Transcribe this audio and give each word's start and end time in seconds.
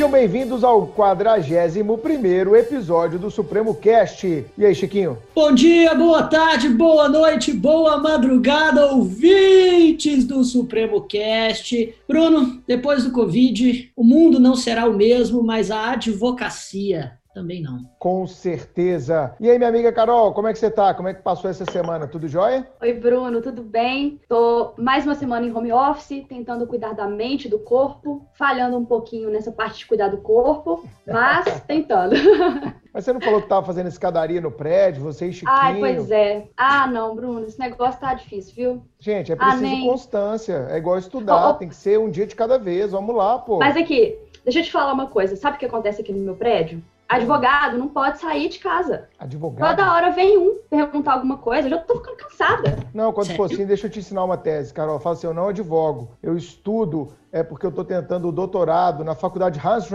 Sejam 0.00 0.12
bem-vindos 0.12 0.64
ao 0.64 0.86
41 0.86 2.56
episódio 2.56 3.18
do 3.18 3.30
Supremo 3.30 3.74
Cast. 3.74 4.46
E 4.56 4.64
aí, 4.64 4.74
Chiquinho? 4.74 5.18
Bom 5.34 5.52
dia, 5.52 5.94
boa 5.94 6.22
tarde, 6.22 6.70
boa 6.70 7.06
noite, 7.06 7.52
boa 7.52 7.98
madrugada, 7.98 8.86
ouvintes 8.86 10.24
do 10.24 10.42
Supremo 10.42 11.02
Cast. 11.02 11.94
Bruno, 12.08 12.62
depois 12.66 13.04
do 13.04 13.12
Covid, 13.12 13.92
o 13.94 14.02
mundo 14.02 14.40
não 14.40 14.56
será 14.56 14.86
o 14.86 14.96
mesmo, 14.96 15.42
mas 15.42 15.70
a 15.70 15.90
advocacia 15.90 17.19
também 17.34 17.62
não. 17.62 17.84
Com 17.98 18.26
certeza. 18.26 19.34
E 19.40 19.48
aí, 19.48 19.56
minha 19.56 19.68
amiga 19.68 19.92
Carol, 19.92 20.32
como 20.32 20.48
é 20.48 20.52
que 20.52 20.58
você 20.58 20.70
tá? 20.70 20.92
Como 20.94 21.08
é 21.08 21.14
que 21.14 21.22
passou 21.22 21.50
essa 21.50 21.64
semana? 21.64 22.08
Tudo 22.08 22.26
jóia? 22.26 22.66
Oi, 22.80 22.92
Bruno, 22.92 23.40
tudo 23.40 23.62
bem? 23.62 24.20
Tô 24.28 24.74
mais 24.76 25.04
uma 25.04 25.14
semana 25.14 25.46
em 25.46 25.54
home 25.54 25.72
office, 25.72 26.24
tentando 26.28 26.66
cuidar 26.66 26.92
da 26.92 27.06
mente, 27.06 27.48
do 27.48 27.58
corpo, 27.58 28.26
falhando 28.34 28.76
um 28.76 28.84
pouquinho 28.84 29.30
nessa 29.30 29.52
parte 29.52 29.78
de 29.78 29.86
cuidar 29.86 30.08
do 30.08 30.18
corpo, 30.18 30.84
mas 31.06 31.60
tentando. 31.66 32.16
Mas 32.92 33.04
você 33.04 33.12
não 33.12 33.20
falou 33.20 33.40
que 33.40 33.48
tava 33.48 33.64
fazendo 33.64 33.88
escadaria 33.88 34.40
no 34.40 34.50
prédio, 34.50 35.02
você 35.02 35.28
e 35.28 35.32
Chiquinho? 35.32 35.52
Ai, 35.56 35.78
pois 35.78 36.10
é. 36.10 36.48
Ah, 36.56 36.88
não, 36.88 37.14
Bruno, 37.14 37.46
esse 37.46 37.58
negócio 37.58 38.00
tá 38.00 38.12
difícil, 38.14 38.54
viu? 38.54 38.82
Gente, 38.98 39.30
é 39.30 39.36
preciso 39.36 39.58
ah, 39.58 39.60
nem... 39.60 39.86
constância. 39.86 40.66
É 40.68 40.76
igual 40.76 40.98
estudar, 40.98 41.46
oh, 41.46 41.50
oh. 41.50 41.54
tem 41.54 41.68
que 41.68 41.76
ser 41.76 41.98
um 42.00 42.10
dia 42.10 42.26
de 42.26 42.34
cada 42.34 42.58
vez. 42.58 42.90
Vamos 42.90 43.14
lá, 43.14 43.38
pô. 43.38 43.58
Mas 43.58 43.76
aqui, 43.76 44.18
deixa 44.42 44.58
eu 44.58 44.64
te 44.64 44.72
falar 44.72 44.92
uma 44.92 45.06
coisa. 45.06 45.36
Sabe 45.36 45.56
o 45.56 45.60
que 45.60 45.66
acontece 45.66 46.02
aqui 46.02 46.12
no 46.12 46.18
meu 46.18 46.34
prédio? 46.34 46.82
Advogado 47.10 47.76
não 47.76 47.88
pode 47.88 48.20
sair 48.20 48.48
de 48.48 48.60
casa. 48.60 49.08
Advogado? 49.18 49.76
Toda 49.76 49.92
hora 49.92 50.10
vem 50.12 50.38
um 50.38 50.58
perguntar 50.70 51.14
alguma 51.14 51.38
coisa, 51.38 51.66
eu 51.66 51.70
já 51.70 51.78
tô 51.78 51.96
ficando 51.96 52.16
cansada. 52.16 52.78
Não, 52.94 53.12
quando 53.12 53.34
for 53.34 53.52
assim, 53.52 53.66
deixa 53.66 53.88
eu 53.88 53.90
te 53.90 53.98
ensinar 53.98 54.22
uma 54.22 54.36
tese, 54.36 54.72
Carol. 54.72 55.00
Fala 55.00 55.16
assim, 55.16 55.26
eu 55.26 55.34
não 55.34 55.48
advogo, 55.48 56.12
eu 56.22 56.36
estudo, 56.36 57.12
é 57.32 57.42
porque 57.42 57.66
eu 57.66 57.72
tô 57.72 57.84
tentando 57.84 58.28
o 58.28 58.32
doutorado 58.32 59.02
na 59.02 59.16
faculdade 59.16 59.60
Hans 59.64 59.88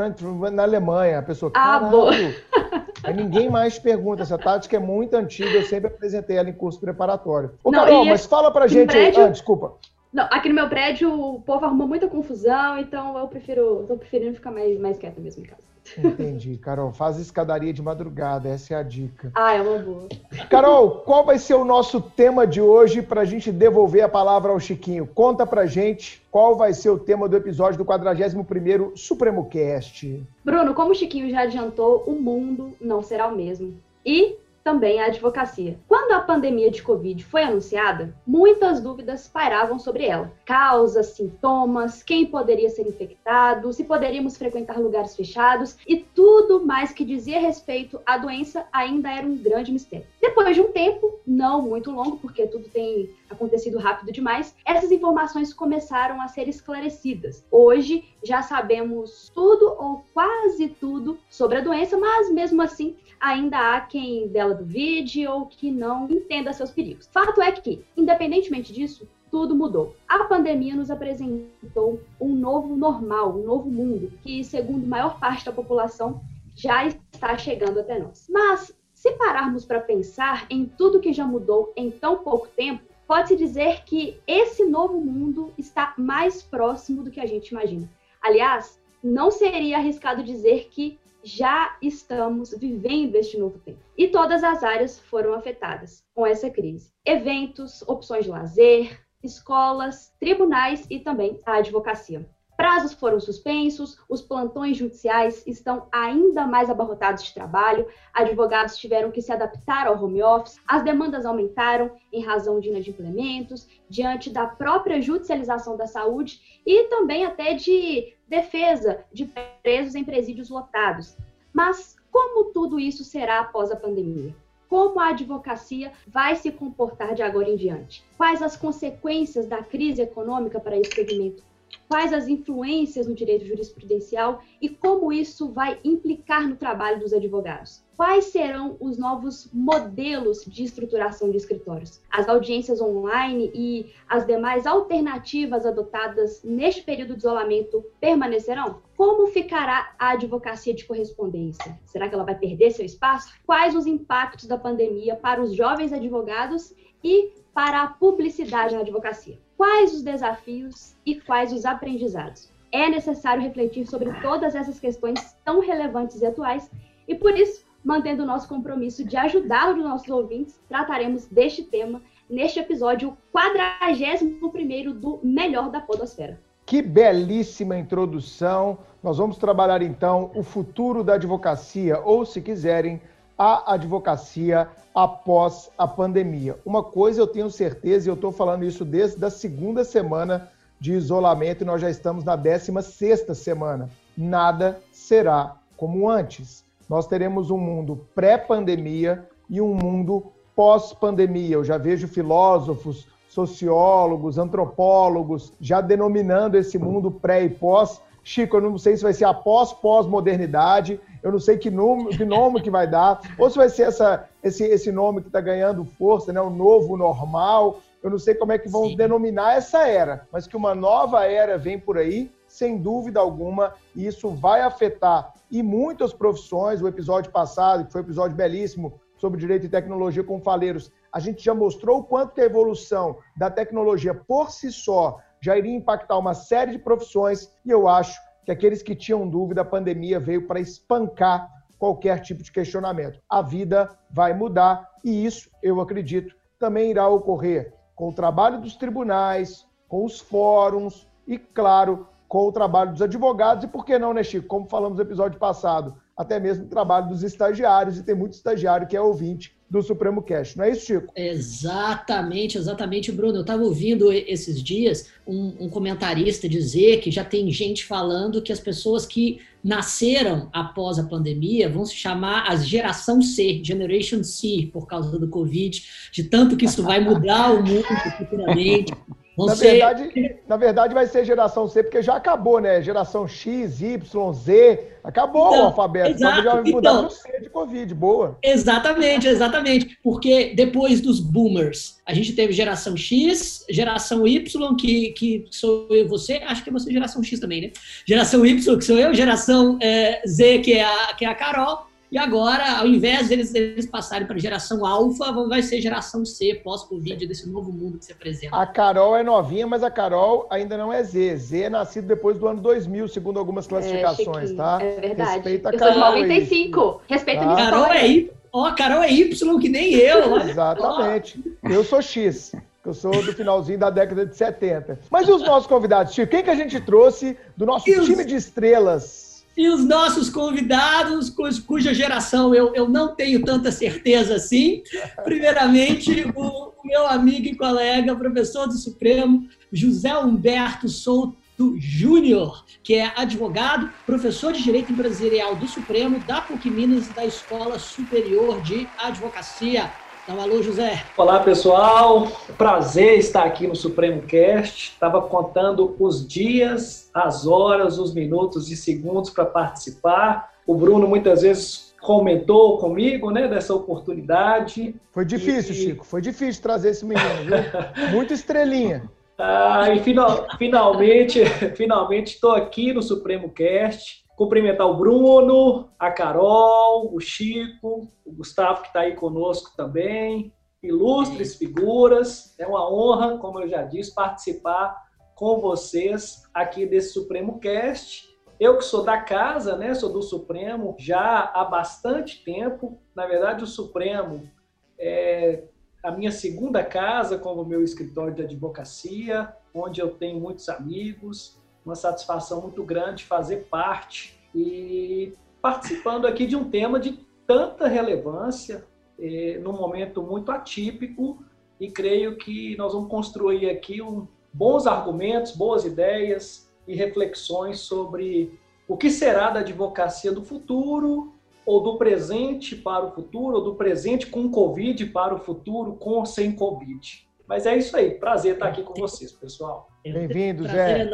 na 0.51 0.63
Alemanha. 0.63 1.19
A 1.19 1.21
pessoa, 1.21 1.53
ah, 1.55 1.79
boa. 1.79 2.11
Aí 3.01 3.13
ninguém 3.13 3.49
mais 3.49 3.79
pergunta. 3.79 4.23
Essa 4.23 4.37
tática 4.37 4.75
é 4.75 4.79
muito 4.79 5.13
antiga, 5.15 5.51
eu 5.51 5.63
sempre 5.63 5.87
apresentei 5.87 6.35
ela 6.35 6.49
em 6.49 6.53
curso 6.53 6.81
preparatório. 6.81 7.51
Ô, 7.63 7.71
não, 7.71 7.85
Carol, 7.85 8.05
mas 8.07 8.25
fala 8.25 8.51
pra 8.51 8.67
gente 8.67 8.91
prédio... 8.91 9.21
aí. 9.21 9.27
Ah, 9.27 9.31
desculpa. 9.31 9.75
Não, 10.11 10.25
aqui 10.25 10.49
no 10.49 10.55
meu 10.55 10.67
prédio 10.67 11.13
o 11.13 11.41
povo 11.41 11.63
arrumou 11.63 11.87
muita 11.87 12.07
confusão, 12.07 12.77
então 12.77 13.17
eu 13.17 13.27
prefiro, 13.29 13.85
tô 13.87 13.95
preferindo 13.95 14.35
ficar 14.35 14.51
mais, 14.51 14.77
mais 14.79 14.97
quieta 14.97 15.21
mesmo 15.21 15.43
em 15.43 15.47
casa. 15.47 15.74
Entendi, 15.97 16.57
Carol. 16.57 16.91
Faz 16.91 17.17
escadaria 17.19 17.73
de 17.73 17.81
madrugada, 17.81 18.49
essa 18.49 18.73
é 18.73 18.77
a 18.77 18.83
dica. 18.83 19.31
Ah, 19.35 19.53
é 19.53 19.61
uma 19.61 19.77
boa. 19.77 20.07
Carol, 20.49 21.01
qual 21.05 21.25
vai 21.25 21.37
ser 21.37 21.53
o 21.53 21.65
nosso 21.65 22.01
tema 22.01 22.45
de 22.47 22.61
hoje 22.61 23.01
para 23.01 23.21
a 23.21 23.25
gente 23.25 23.51
devolver 23.51 24.03
a 24.03 24.09
palavra 24.09 24.51
ao 24.51 24.59
Chiquinho? 24.59 25.07
Conta 25.07 25.45
pra 25.45 25.65
gente 25.65 26.21
qual 26.31 26.55
vai 26.55 26.73
ser 26.73 26.89
o 26.89 26.99
tema 26.99 27.29
do 27.29 27.37
episódio 27.37 27.77
do 27.77 27.85
41º 27.85 28.95
Supremo 28.95 29.45
Cast. 29.45 30.23
Bruno, 30.43 30.73
como 30.73 30.91
o 30.91 30.95
Chiquinho 30.95 31.29
já 31.29 31.41
adiantou, 31.41 32.03
o 32.07 32.13
mundo 32.13 32.73
não 32.81 33.01
será 33.01 33.27
o 33.27 33.35
mesmo. 33.35 33.79
E 34.05 34.35
também 34.65 34.99
a 34.99 35.05
advocacia. 35.05 35.79
Quando 35.87 36.13
a 36.13 36.21
pandemia 36.21 36.71
de 36.71 36.81
Covid 36.81 37.23
foi 37.23 37.43
anunciada, 37.43 38.15
muitas 38.25 38.81
dúvidas 38.81 39.27
pairavam 39.27 39.77
sobre 39.77 40.05
ela. 40.05 40.33
Causas, 40.43 41.09
sintomas, 41.09 42.01
quem 42.01 42.25
poderia 42.25 42.71
ser 42.71 42.87
infectado, 42.87 43.71
se 43.71 43.83
poderíamos 43.83 44.37
frequentar 44.37 44.79
lugares 44.79 45.15
fechados 45.15 45.77
e 45.87 45.97
tudo 45.97 46.65
mais 46.65 46.91
que 46.91 47.05
dizia 47.05 47.39
respeito 47.39 48.01
à 48.07 48.17
doença 48.17 48.65
ainda 48.73 49.11
era 49.11 49.27
um 49.27 49.37
grande 49.37 49.71
mistério. 49.71 50.07
Depois 50.19 50.55
de 50.55 50.61
um 50.61 50.71
tempo, 50.71 51.19
não 51.27 51.61
muito 51.61 51.91
longo, 51.91 52.17
porque 52.17 52.47
tudo 52.47 52.67
tem 52.67 53.13
acontecido 53.29 53.77
rápido 53.77 54.11
demais, 54.11 54.55
essas 54.65 54.91
informações 54.91 55.53
começaram 55.53 56.19
a 56.19 56.27
ser 56.27 56.49
esclarecidas. 56.49 57.45
Hoje 57.51 58.03
já 58.23 58.41
sabemos 58.41 59.31
tudo 59.33 59.75
ou 59.77 60.03
quase 60.11 60.69
tudo 60.69 61.19
sobre 61.29 61.59
a 61.59 61.61
doença, 61.61 61.97
mas 61.97 62.31
mesmo 62.31 62.61
assim 62.63 62.95
ainda 63.25 63.57
há 63.57 63.81
quem 63.81 64.27
dela 64.27 64.53
duvide 64.53 65.27
ou 65.27 65.47
que 65.47 65.71
não 65.71 66.07
entenda 66.07 66.53
seus 66.53 66.69
perigos. 66.69 67.09
Fato 67.11 67.41
é 67.41 67.51
que, 67.51 67.83
independentemente 67.97 68.71
disso, 68.71 69.07
tudo 69.31 69.55
mudou. 69.55 69.95
A 70.07 70.25
pandemia 70.25 70.75
nos 70.75 70.91
apresentou 70.91 71.99
um 72.21 72.35
novo 72.35 72.75
normal, 72.75 73.35
um 73.35 73.43
novo 73.43 73.67
mundo, 73.67 74.13
que, 74.21 74.43
segundo 74.43 74.85
a 74.85 74.87
maior 74.87 75.19
parte 75.19 75.43
da 75.43 75.51
população, 75.51 76.21
já 76.53 76.85
está 76.85 77.35
chegando 77.35 77.79
até 77.79 77.97
nós. 77.97 78.27
Mas, 78.29 78.71
se 78.93 79.11
pararmos 79.13 79.65
para 79.65 79.81
pensar 79.81 80.45
em 80.47 80.65
tudo 80.65 81.01
que 81.01 81.11
já 81.11 81.25
mudou 81.25 81.73
em 81.75 81.89
tão 81.89 82.19
pouco 82.19 82.47
tempo, 82.49 82.83
pode-se 83.07 83.35
dizer 83.35 83.83
que 83.85 84.19
esse 84.27 84.65
novo 84.65 85.01
mundo 85.01 85.51
está 85.57 85.95
mais 85.97 86.43
próximo 86.43 87.01
do 87.01 87.09
que 87.09 87.19
a 87.19 87.25
gente 87.25 87.49
imagina. 87.49 87.89
Aliás, 88.21 88.79
não 89.03 89.31
seria 89.31 89.77
arriscado 89.77 90.23
dizer 90.23 90.67
que 90.69 90.99
já 91.25 91.75
estamos 91.81 92.51
vivendo 92.51 93.15
este 93.15 93.35
novo 93.35 93.57
tempo. 93.57 93.79
E 93.97 94.07
todas 94.07 94.43
as 94.43 94.63
áreas 94.63 94.99
foram 94.99 95.33
afetadas 95.33 96.03
com 96.13 96.25
essa 96.25 96.51
crise. 96.51 96.93
Eventos, 97.03 97.81
opções 97.87 98.25
de 98.25 98.29
lazer, 98.29 99.03
escolas, 99.23 100.13
tribunais 100.19 100.85
e 100.87 100.99
também 100.99 101.41
a 101.43 101.55
advocacia. 101.55 102.29
Prazos 102.57 102.93
foram 102.93 103.19
suspensos, 103.19 103.97
os 104.07 104.21
plantões 104.21 104.77
judiciais 104.77 105.45
estão 105.45 105.87
ainda 105.91 106.47
mais 106.47 106.69
abarrotados 106.69 107.23
de 107.23 107.33
trabalho, 107.33 107.87
advogados 108.13 108.77
tiveram 108.77 109.11
que 109.11 109.21
se 109.21 109.31
adaptar 109.31 109.87
ao 109.87 110.01
home 110.01 110.23
office, 110.23 110.57
as 110.65 110.83
demandas 110.83 111.25
aumentaram 111.25 111.91
em 112.13 112.23
razão 112.23 112.59
de 112.59 112.69
inadimplementos, 112.69 113.67
diante 113.89 114.29
da 114.29 114.47
própria 114.47 115.01
judicialização 115.01 115.75
da 115.75 115.85
saúde 115.85 116.61
e 116.65 116.85
também 116.85 117.25
até 117.25 117.53
de 117.53 118.15
defesa 118.27 119.03
de 119.11 119.29
presos 119.61 119.95
em 119.95 120.03
presídios 120.03 120.49
lotados. 120.49 121.17
Mas 121.53 121.97
como 122.11 122.51
tudo 122.53 122.79
isso 122.79 123.03
será 123.03 123.41
após 123.41 123.69
a 123.69 123.75
pandemia? 123.75 124.33
Como 124.69 124.99
a 124.99 125.09
advocacia 125.09 125.91
vai 126.07 126.35
se 126.35 126.51
comportar 126.51 127.13
de 127.13 127.21
agora 127.21 127.49
em 127.49 127.55
diante? 127.55 128.03
Quais 128.17 128.41
as 128.41 128.55
consequências 128.55 129.45
da 129.45 129.61
crise 129.61 130.01
econômica 130.01 130.59
para 130.59 130.77
esse 130.77 130.95
segmento? 130.95 131.43
Quais 131.87 132.13
as 132.13 132.27
influências 132.27 133.07
no 133.07 133.15
direito 133.15 133.45
jurisprudencial 133.45 134.41
e 134.61 134.69
como 134.69 135.11
isso 135.11 135.51
vai 135.51 135.79
implicar 135.83 136.47
no 136.47 136.55
trabalho 136.55 136.99
dos 136.99 137.13
advogados. 137.13 137.83
Quais 137.95 138.25
serão 138.25 138.75
os 138.79 138.97
novos 138.97 139.49
modelos 139.53 140.43
de 140.43 140.63
estruturação 140.63 141.31
de 141.31 141.37
escritórios? 141.37 142.01
As 142.11 142.27
audiências 142.27 142.81
online 142.81 143.49
e 143.53 143.93
as 144.07 144.25
demais 144.25 144.67
alternativas 144.67 145.65
adotadas 145.65 146.43
neste 146.43 146.81
período 146.81 147.13
de 147.13 147.19
isolamento 147.19 147.85
permanecerão? 148.01 148.81
Como 148.97 149.27
ficará 149.27 149.95
a 149.97 150.11
advocacia 150.11 150.73
de 150.73 150.83
correspondência? 150.83 151.79
Será 151.85 152.09
que 152.09 152.15
ela 152.15 152.25
vai 152.25 152.37
perder 152.37 152.71
seu 152.71 152.85
espaço? 152.85 153.33
Quais 153.45 153.75
os 153.75 153.85
impactos 153.85 154.45
da 154.45 154.57
pandemia 154.57 155.15
para 155.15 155.41
os 155.41 155.55
jovens 155.55 155.93
advogados 155.93 156.73
e 157.01 157.31
para 157.53 157.81
a 157.81 157.87
publicidade 157.87 158.75
na 158.75 158.81
advocacia? 158.81 159.39
Quais 159.57 159.93
os 159.93 160.01
desafios 160.01 160.95
e 161.05 161.15
quais 161.21 161.53
os 161.53 161.65
aprendizados? 161.65 162.49
É 162.71 162.89
necessário 162.89 163.41
refletir 163.41 163.87
sobre 163.87 164.11
todas 164.21 164.53
essas 164.53 164.79
questões 164.79 165.35
tão 165.45 165.61
relevantes 165.61 166.21
e 166.21 166.25
atuais 166.25 166.69
e, 167.07 167.15
por 167.15 167.37
isso, 167.37 167.63
mantendo 167.83 168.23
o 168.23 168.25
nosso 168.25 168.49
compromisso 168.49 169.05
de 169.05 169.15
ajudar 169.15 169.73
os 169.73 169.81
nossos 169.81 170.09
ouvintes, 170.09 170.59
trataremos 170.67 171.25
deste 171.27 171.63
tema 171.63 172.01
neste 172.29 172.59
episódio 172.59 173.15
41 173.31 174.99
do 174.99 175.19
Melhor 175.23 175.69
da 175.69 175.79
Podosfera. 175.79 176.39
Que 176.65 176.81
belíssima 176.81 177.77
introdução! 177.77 178.79
Nós 179.03 179.19
vamos 179.19 179.37
trabalhar 179.37 179.83
então 179.83 180.31
o 180.35 180.41
futuro 180.41 181.03
da 181.03 181.13
advocacia, 181.13 181.99
ou 181.99 182.25
se 182.25 182.41
quiserem, 182.41 182.99
a 183.37 183.73
advocacia 183.73 184.67
após 184.93 185.69
a 185.77 185.87
pandemia. 185.87 186.57
Uma 186.65 186.81
coisa 186.81 187.21
eu 187.21 187.27
tenho 187.27 187.49
certeza, 187.49 188.07
e 188.07 188.09
eu 188.09 188.15
estou 188.15 188.31
falando 188.31 188.63
isso 188.63 188.85
desde 188.85 189.23
a 189.25 189.29
segunda 189.29 189.83
semana 189.83 190.49
de 190.79 190.93
isolamento 190.93 191.63
e 191.63 191.65
nós 191.65 191.81
já 191.81 191.89
estamos 191.89 192.23
na 192.23 192.35
16 192.35 193.25
semana. 193.37 193.89
Nada 194.17 194.79
será 194.91 195.55
como 195.75 196.09
antes. 196.09 196.63
Nós 196.89 197.07
teremos 197.07 197.49
um 197.49 197.57
mundo 197.57 198.07
pré-pandemia 198.13 199.27
e 199.49 199.59
um 199.59 199.73
mundo 199.73 200.31
pós-pandemia. 200.55 201.55
Eu 201.55 201.63
já 201.63 201.77
vejo 201.77 202.07
filósofos, 202.07 203.07
sociólogos, 203.27 204.37
antropólogos 204.37 205.51
já 205.59 205.81
denominando 205.81 206.57
esse 206.57 206.77
mundo 206.77 207.11
pré 207.11 207.43
e 207.43 207.49
pós. 207.49 208.01
Chico, 208.25 208.57
eu 208.57 208.61
não 208.61 208.77
sei 208.77 208.97
se 208.97 209.03
vai 209.03 209.13
ser 209.13 209.23
após 209.23 209.71
pós-modernidade 209.71 210.99
eu 211.25 211.31
não 211.31 211.39
sei 211.39 211.57
que 211.57 211.71
nome, 211.71 212.15
que 212.15 212.23
nome 212.23 212.61
que 212.61 212.69
vai 212.69 212.85
dar, 212.85 213.19
ou 213.39 213.49
se 213.49 213.57
vai 213.57 213.67
ser 213.67 213.87
essa, 213.87 214.29
esse, 214.43 214.63
esse 214.63 214.91
nome 214.91 215.21
que 215.21 215.27
está 215.27 215.41
ganhando 215.41 215.83
força, 215.83 216.31
né? 216.31 216.39
o 216.39 216.51
novo 216.51 216.95
normal. 216.95 217.79
Eu 218.03 218.11
não 218.11 218.19
sei 218.19 218.35
como 218.35 218.51
é 218.51 218.59
que 218.59 218.69
vão 218.69 218.89
Sim. 218.89 218.95
denominar 218.95 219.55
essa 219.55 219.87
era, 219.87 220.27
mas 220.31 220.45
que 220.45 220.55
uma 220.55 220.75
nova 220.75 221.25
era 221.25 221.57
vem 221.57 221.79
por 221.79 221.97
aí, 221.97 222.31
sem 222.47 222.77
dúvida 222.77 223.19
alguma, 223.19 223.73
e 223.95 224.05
isso 224.05 224.29
vai 224.29 224.61
afetar 224.61 225.33
e 225.49 225.63
muitas 225.63 226.13
profissões. 226.13 226.79
O 226.79 226.87
episódio 226.87 227.31
passado, 227.31 227.85
que 227.85 227.91
foi 227.91 228.01
um 228.01 228.05
episódio 228.05 228.37
belíssimo 228.37 228.93
sobre 229.17 229.39
direito 229.39 229.65
e 229.65 229.69
tecnologia 229.69 230.23
com 230.23 230.39
faleiros, 230.39 230.91
a 231.11 231.19
gente 231.19 231.43
já 231.43 231.55
mostrou 231.55 232.01
o 232.01 232.03
quanto 232.03 232.35
que 232.35 232.41
a 232.41 232.45
evolução 232.45 233.17
da 233.35 233.49
tecnologia 233.49 234.13
por 234.13 234.51
si 234.51 234.71
só 234.71 235.17
já 235.45 235.55
iria 235.55 235.75
impactar 235.75 236.17
uma 236.17 236.33
série 236.33 236.71
de 236.71 236.79
profissões, 236.79 237.51
e 237.63 237.69
eu 237.69 237.87
acho 237.87 238.19
que 238.43 238.51
aqueles 238.51 238.81
que 238.81 238.95
tinham 238.95 239.29
dúvida, 239.29 239.61
a 239.61 239.65
pandemia 239.65 240.19
veio 240.19 240.47
para 240.47 240.59
espancar 240.59 241.47
qualquer 241.77 242.19
tipo 242.19 242.41
de 242.41 242.51
questionamento. 242.51 243.19
A 243.29 243.43
vida 243.43 243.95
vai 244.09 244.33
mudar 244.33 244.89
e 245.03 245.23
isso, 245.23 245.47
eu 245.61 245.79
acredito, 245.79 246.35
também 246.57 246.89
irá 246.89 247.07
ocorrer 247.07 247.75
com 247.93 248.09
o 248.09 248.13
trabalho 248.13 248.59
dos 248.59 248.75
tribunais, 248.75 249.67
com 249.87 250.03
os 250.03 250.19
fóruns 250.19 251.07
e, 251.27 251.37
claro, 251.37 252.07
com 252.27 252.47
o 252.47 252.51
trabalho 252.51 252.93
dos 252.93 253.03
advogados 253.03 253.65
e, 253.65 253.67
por 253.67 253.85
que 253.85 253.99
não, 253.99 254.15
né, 254.15 254.23
Chico? 254.23 254.47
Como 254.47 254.67
falamos 254.67 254.97
no 254.97 255.03
episódio 255.03 255.37
passado, 255.37 255.95
até 256.17 256.39
mesmo 256.39 256.65
o 256.65 256.69
trabalho 256.69 257.07
dos 257.07 257.21
estagiários, 257.21 257.99
e 257.99 258.03
tem 258.03 258.15
muito 258.15 258.33
estagiário 258.33 258.87
que 258.87 258.97
é 258.97 259.01
ouvinte 259.01 259.54
do 259.69 259.81
Supremo 259.81 260.21
Cash. 260.21 260.55
Não 260.55 260.65
é 260.65 260.71
isso, 260.71 260.85
Chico? 260.85 261.11
Exatamente, 261.15 262.57
exatamente, 262.57 263.11
Bruno. 263.11 263.37
Eu 263.37 263.41
estava 263.41 263.63
ouvindo 263.63 264.11
esses 264.11 264.61
dias 264.61 265.09
um, 265.25 265.65
um, 265.65 265.69
comentarista 265.69 266.47
dizer 266.47 266.99
que 267.01 267.09
já 267.09 267.23
tem 267.23 267.51
gente 267.51 267.83
falando 267.83 268.41
que 268.41 268.51
as 268.51 268.59
pessoas 268.59 269.05
que 269.05 269.39
nasceram 269.63 270.49
após 270.53 270.99
a 270.99 271.03
pandemia 271.03 271.67
vão 271.67 271.85
se 271.85 271.95
chamar 271.95 272.47
as 272.47 272.67
geração 272.67 273.21
C, 273.21 273.61
Generation 273.63 274.23
C, 274.23 274.69
por 274.71 274.85
causa 274.85 275.17
do 275.17 275.27
Covid, 275.27 275.83
de 276.11 276.23
tanto 276.25 276.55
que 276.55 276.65
isso 276.65 276.83
vai 276.83 276.99
mudar 276.99 277.51
o 277.51 277.63
mundo 277.63 277.85
futuramente. 278.17 278.93
Na 279.37 279.53
verdade, 279.53 280.35
na 280.47 280.57
verdade, 280.57 280.93
vai 280.93 281.07
ser 281.07 281.25
geração 281.25 281.67
C, 281.67 281.83
porque 281.83 282.01
já 282.01 282.15
acabou, 282.15 282.61
né? 282.61 282.81
Geração 282.81 283.27
X, 283.27 283.81
Y, 283.81 284.33
Z. 284.33 284.95
Acabou 285.03 285.49
então, 285.49 285.61
o 285.61 285.65
alfabeto. 285.65 286.11
Exato. 286.11 286.39
Então 286.39 286.43
já 286.43 286.71
mudar 286.71 286.93
então, 286.93 287.09
C 287.09 287.41
de 287.41 287.49
Covid. 287.49 287.93
Boa. 287.93 288.37
Exatamente, 288.41 289.27
exatamente. 289.27 289.97
Porque 290.01 290.53
depois 290.55 291.01
dos 291.01 291.19
boomers, 291.19 291.97
a 292.05 292.13
gente 292.13 292.33
teve 292.33 292.53
geração 292.53 292.95
X, 292.95 293.65
geração 293.69 294.25
Y, 294.25 294.75
que, 294.75 295.11
que 295.11 295.45
sou 295.51 295.87
eu 295.89 296.05
e 296.05 296.07
você. 296.07 296.35
Acho 296.45 296.63
que 296.63 296.69
é 296.69 296.73
você 296.73 296.91
geração 296.91 297.21
X 297.21 297.39
também, 297.39 297.61
né? 297.61 297.71
Geração 298.05 298.45
Y, 298.45 298.77
que 298.77 298.85
sou 298.85 298.97
eu. 298.97 299.13
Geração 299.13 299.77
é, 299.81 300.21
Z, 300.25 300.59
que 300.59 300.73
é, 300.73 300.83
a, 300.83 301.13
que 301.13 301.25
é 301.25 301.27
a 301.27 301.35
Carol. 301.35 301.87
E 302.15 302.17
agora, 302.17 302.79
ao 302.79 302.87
invés 302.87 303.27
deles, 303.27 303.51
deles 303.51 303.85
passarem 303.85 304.25
para 304.25 304.39
geração 304.39 304.85
alfa, 304.85 305.33
vai 305.49 305.61
ser 305.61 305.81
geração 305.81 306.23
C, 306.23 306.61
pós-Covid, 306.63 307.27
desse 307.27 307.49
novo 307.49 307.73
mundo 307.73 307.97
que 307.97 308.05
se 308.05 308.13
apresenta. 308.13 308.55
A 308.55 308.65
Carol 308.65 309.17
é 309.17 309.21
novinha, 309.21 309.67
mas 309.67 309.83
a 309.83 309.91
Carol 309.91 310.47
ainda 310.49 310.77
não 310.77 310.93
é 310.93 311.03
Z. 311.03 311.35
Z 311.35 311.63
é 311.63 311.69
nascido 311.69 312.07
depois 312.07 312.39
do 312.39 312.47
ano 312.47 312.61
2000, 312.61 313.09
segundo 313.09 313.37
algumas 313.37 313.67
classificações, 313.67 314.51
é, 314.51 314.55
tá? 314.55 314.79
É 314.81 315.01
verdade. 315.01 315.31
Respeita 315.33 315.67
a 315.67 315.77
Carol. 315.77 315.93
Eu 315.93 316.01
sou 316.01 316.13
de 316.13 316.21
95. 316.21 316.81
Aí. 316.81 317.15
Respeita 317.15 317.41
tá? 317.41 317.51
a 317.51 317.53
minha 317.53 317.69
Carol 317.69 317.85
é 317.87 318.07
Y. 318.07 318.29
Ó, 318.53 318.69
oh, 318.69 318.75
Carol 318.75 319.03
é 319.03 319.11
Y, 319.11 319.59
que 319.59 319.67
nem 319.67 319.93
eu. 319.95 320.37
Exatamente. 320.39 321.43
Eu 321.63 321.83
sou 321.83 322.01
X. 322.01 322.55
Eu 322.85 322.93
sou 322.93 323.11
do 323.11 323.33
finalzinho 323.33 323.79
da 323.79 323.89
década 323.89 324.25
de 324.25 324.37
70. 324.37 325.01
Mas 325.11 325.27
e 325.27 325.31
os 325.33 325.41
nossos 325.41 325.67
convidados, 325.67 326.13
Chico? 326.13 326.31
Quem 326.31 326.43
que 326.43 326.49
a 326.49 326.55
gente 326.55 326.79
trouxe 326.79 327.35
do 327.57 327.65
nosso 327.65 327.83
time 327.83 328.23
de 328.23 328.35
estrelas? 328.35 329.24
E 329.57 329.69
os 329.69 329.85
nossos 329.85 330.29
convidados, 330.29 331.33
cuja 331.65 331.93
geração 331.93 332.53
eu, 332.53 332.75
eu 332.75 332.89
não 332.89 333.15
tenho 333.15 333.43
tanta 333.43 333.71
certeza 333.71 334.35
assim. 334.35 334.83
Primeiramente, 335.23 336.25
o, 336.35 336.73
meu 336.85 337.07
amigo 337.07 337.47
e 337.47 337.55
colega, 337.55 338.15
professor 338.15 338.67
do 338.67 338.77
Supremo, 338.77 339.47
José 339.71 340.15
Humberto 340.17 340.87
Souto 340.87 341.35
Júnior, 341.77 342.63
que 342.83 342.95
é 342.95 343.11
advogado, 343.15 343.89
professor 344.05 344.53
de 344.53 344.61
Direito 344.61 344.91
Empresarial 344.91 345.55
do 345.55 345.67
Supremo, 345.67 346.19
da 346.19 346.41
PUC 346.41 346.69
Minas 346.69 347.09
e 347.09 347.13
da 347.13 347.25
Escola 347.25 347.79
Superior 347.79 348.61
de 348.61 348.87
Advocacia. 348.99 349.91
Então, 350.27 350.41
alô, 350.41 350.59
José. 350.63 351.03
Olá, 351.15 351.39
pessoal. 351.39 352.27
Prazer 352.57 353.19
estar 353.19 353.43
aqui 353.43 353.67
no 353.67 353.75
Supremo 353.75 354.23
Cast. 354.23 354.93
Estava 354.93 355.21
contando 355.21 355.95
os 355.99 356.27
dias, 356.27 357.11
as 357.13 357.45
horas, 357.45 357.99
os 357.99 358.11
minutos 358.11 358.71
e 358.71 358.75
segundos 358.75 359.29
para 359.29 359.45
participar. 359.45 360.51
O 360.65 360.73
Bruno 360.73 361.07
muitas 361.07 361.43
vezes 361.43 361.93
comentou 362.01 362.79
comigo, 362.79 363.29
né, 363.29 363.47
dessa 363.47 363.75
oportunidade. 363.75 364.95
Foi 365.11 365.23
difícil, 365.23 365.73
e... 365.73 365.75
Chico. 365.75 366.03
Foi 366.03 366.21
difícil 366.21 366.59
trazer 366.59 366.89
esse 366.89 367.05
menino, 367.05 367.43
viu? 367.45 368.09
Muito 368.09 368.33
estrelinha. 368.33 369.07
Ah, 369.37 369.93
e 369.93 369.99
final, 369.99 370.47
finalmente, 370.57 371.43
finalmente 371.75 372.35
estou 372.35 372.53
aqui 372.53 372.93
no 372.93 373.01
Supremo 373.01 373.49
Cast 373.49 374.24
Cumprimentar 374.35 374.87
o 374.87 374.97
Bruno, 374.97 375.89
a 375.97 376.11
Carol, 376.11 377.13
o 377.13 377.19
Chico, 377.19 378.07
o 378.25 378.33
Gustavo 378.33 378.81
que 378.81 378.87
está 378.87 379.01
aí 379.01 379.15
conosco 379.15 379.75
também, 379.77 380.53
ilustres 380.83 381.55
figuras. 381.55 382.53
É 382.59 382.67
uma 382.67 382.91
honra, 382.91 383.37
como 383.37 383.61
eu 383.61 383.67
já 383.67 383.83
disse, 383.83 384.13
participar 384.13 384.95
com 385.35 385.59
vocês 385.59 386.43
aqui 386.53 386.85
desse 386.85 387.13
Supremo 387.13 387.59
Cast. 387.59 388.35
Eu 388.59 388.77
que 388.77 388.83
sou 388.83 389.03
da 389.03 389.21
casa, 389.21 389.75
né, 389.77 389.93
sou 389.93 390.11
do 390.11 390.21
Supremo 390.21 390.95
já 390.97 391.51
há 391.53 391.65
bastante 391.65 392.43
tempo. 392.43 392.99
Na 393.13 393.25
verdade, 393.25 393.63
o 393.63 393.67
Supremo 393.67 394.49
é 394.97 395.63
a 396.03 396.11
minha 396.11 396.31
segunda 396.31 396.83
casa 396.83 397.37
como 397.37 397.65
meu 397.65 397.83
escritório 397.83 398.33
de 398.33 398.43
advocacia, 398.43 399.53
onde 399.73 399.99
eu 399.99 400.11
tenho 400.11 400.39
muitos 400.39 400.69
amigos, 400.69 401.61
uma 401.85 401.95
satisfação 401.95 402.61
muito 402.61 402.83
grande 402.83 403.23
fazer 403.23 403.67
parte 403.69 404.39
e 404.53 405.33
participando 405.61 406.25
aqui 406.25 406.47
de 406.47 406.55
um 406.55 406.69
tema 406.69 406.99
de 406.99 407.19
tanta 407.45 407.87
relevância, 407.87 408.85
eh, 409.19 409.59
num 409.61 409.73
momento 409.73 410.21
muito 410.23 410.51
atípico, 410.51 411.43
e 411.79 411.91
creio 411.91 412.37
que 412.37 412.75
nós 412.77 412.93
vamos 412.93 413.09
construir 413.09 413.69
aqui 413.69 414.01
um, 414.01 414.27
bons 414.51 414.87
argumentos, 414.87 415.51
boas 415.51 415.85
ideias 415.85 416.71
e 416.87 416.95
reflexões 416.95 417.79
sobre 417.79 418.59
o 418.87 418.95
que 418.95 419.09
será 419.09 419.49
da 419.49 419.59
advocacia 419.59 420.31
do 420.31 420.43
futuro, 420.43 421.33
ou 421.65 421.81
do 421.81 421.97
presente 421.97 422.75
para 422.75 423.05
o 423.05 423.11
futuro, 423.11 423.57
ou 423.57 423.63
do 423.63 423.75
presente 423.75 424.27
com 424.27 424.49
Covid 424.49 425.07
para 425.07 425.33
o 425.33 425.39
futuro 425.39 425.95
com 425.95 426.11
ou 426.11 426.25
sem 426.25 426.51
Covid. 426.51 427.27
Mas 427.47 427.65
é 427.65 427.75
isso 427.75 427.95
aí, 427.97 428.11
prazer 428.11 428.53
estar 428.53 428.67
aqui 428.67 428.83
com 428.83 428.93
vocês, 428.93 429.31
pessoal. 429.31 429.89
Bem-vindo, 430.03 430.67
Zé. 430.67 431.09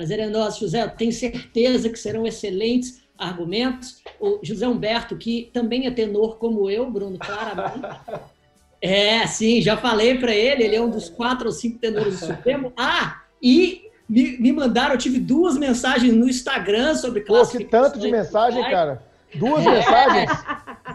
É 0.00 0.06
Prazer 0.06 0.18
é 0.18 0.26
nosso, 0.28 0.60
José. 0.60 0.86
tenho 0.88 1.12
certeza 1.12 1.90
que 1.90 1.98
serão 1.98 2.26
excelentes 2.26 3.02
argumentos. 3.18 4.02
O 4.18 4.38
José 4.42 4.66
Humberto, 4.66 5.14
que 5.14 5.50
também 5.52 5.86
é 5.86 5.90
tenor 5.90 6.38
como 6.38 6.70
eu, 6.70 6.90
Bruno, 6.90 7.18
claramente. 7.18 7.80
É, 8.82 9.26
sim, 9.26 9.60
já 9.60 9.76
falei 9.76 10.16
para 10.16 10.34
ele, 10.34 10.64
ele 10.64 10.74
é 10.74 10.80
um 10.80 10.88
dos 10.88 11.10
quatro 11.10 11.48
ou 11.48 11.52
cinco 11.52 11.78
tenores 11.78 12.18
do 12.18 12.26
Supremo. 12.28 12.72
Ah, 12.80 13.20
e 13.42 13.82
me, 14.08 14.38
me 14.38 14.50
mandaram, 14.52 14.94
eu 14.94 14.98
tive 14.98 15.18
duas 15.18 15.58
mensagens 15.58 16.14
no 16.14 16.26
Instagram 16.26 16.94
sobre 16.94 17.20
classificações. 17.20 17.70
Pô, 17.70 17.78
que 17.78 17.90
tanto 17.90 17.98
de 17.98 18.10
mensagem, 18.10 18.62
cara. 18.70 19.02
Duas 19.34 19.60
é. 19.66 19.70
mensagens? 19.70 20.30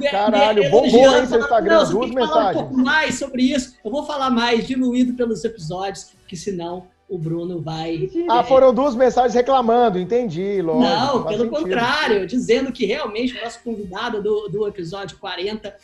Caralho, 0.09 0.71
bombou, 0.71 1.15
hein, 1.15 1.27
seu 1.27 1.39
Instagram, 1.41 1.83
não, 1.83 1.91
duas 1.91 2.09
mensagens. 2.09 2.33
Falar 2.33 2.49
um 2.49 2.53
pouco 2.53 2.77
mais 2.77 3.19
sobre 3.19 3.43
isso. 3.43 3.75
Eu 3.85 3.91
vou 3.91 4.03
falar 4.03 4.31
mais, 4.31 4.65
diluído 4.65 5.13
pelos 5.13 5.45
episódios, 5.45 6.07
que 6.27 6.35
senão 6.35 6.87
o 7.07 7.17
Bruno 7.17 7.61
vai. 7.61 8.09
Ah, 8.29 8.43
foram 8.43 8.73
duas 8.73 8.95
mensagens 8.95 9.33
reclamando, 9.33 9.99
entendi, 9.99 10.61
lógico. 10.61 10.83
Não, 10.83 11.23
pelo 11.23 11.43
sentido. 11.43 11.49
contrário, 11.49 12.27
dizendo 12.27 12.71
que 12.71 12.85
realmente 12.85 13.37
o 13.37 13.43
nosso 13.43 13.61
convidado 13.63 14.21
do, 14.21 14.47
do 14.47 14.67
episódio 14.67 15.17
40 15.17 15.75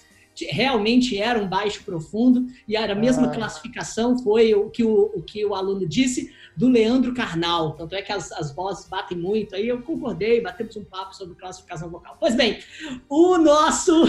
realmente 0.50 1.18
era 1.18 1.40
um 1.40 1.48
baixo 1.48 1.84
profundo 1.84 2.48
e 2.68 2.76
era 2.76 2.94
a 2.94 2.96
mesma 2.96 3.28
ah. 3.28 3.32
classificação 3.32 4.18
foi 4.18 4.54
o 4.54 4.70
que 4.70 4.84
o, 4.84 5.12
o, 5.14 5.22
que 5.22 5.46
o 5.46 5.54
aluno 5.54 5.86
disse 5.86 6.34
do 6.56 6.70
Leandro 6.70 7.14
Carnal. 7.14 7.74
Tanto 7.74 7.96
é 7.96 8.02
que 8.02 8.12
as, 8.12 8.32
as 8.32 8.54
vozes 8.54 8.88
batem 8.88 9.18
muito. 9.18 9.56
Aí 9.56 9.68
eu 9.68 9.82
concordei, 9.82 10.42
batemos 10.42 10.76
um 10.76 10.84
papo 10.84 11.16
sobre 11.16 11.36
classificação 11.36 11.90
vocal. 11.90 12.18
Pois 12.20 12.36
bem, 12.36 12.60
o 13.10 13.38
nosso, 13.38 14.06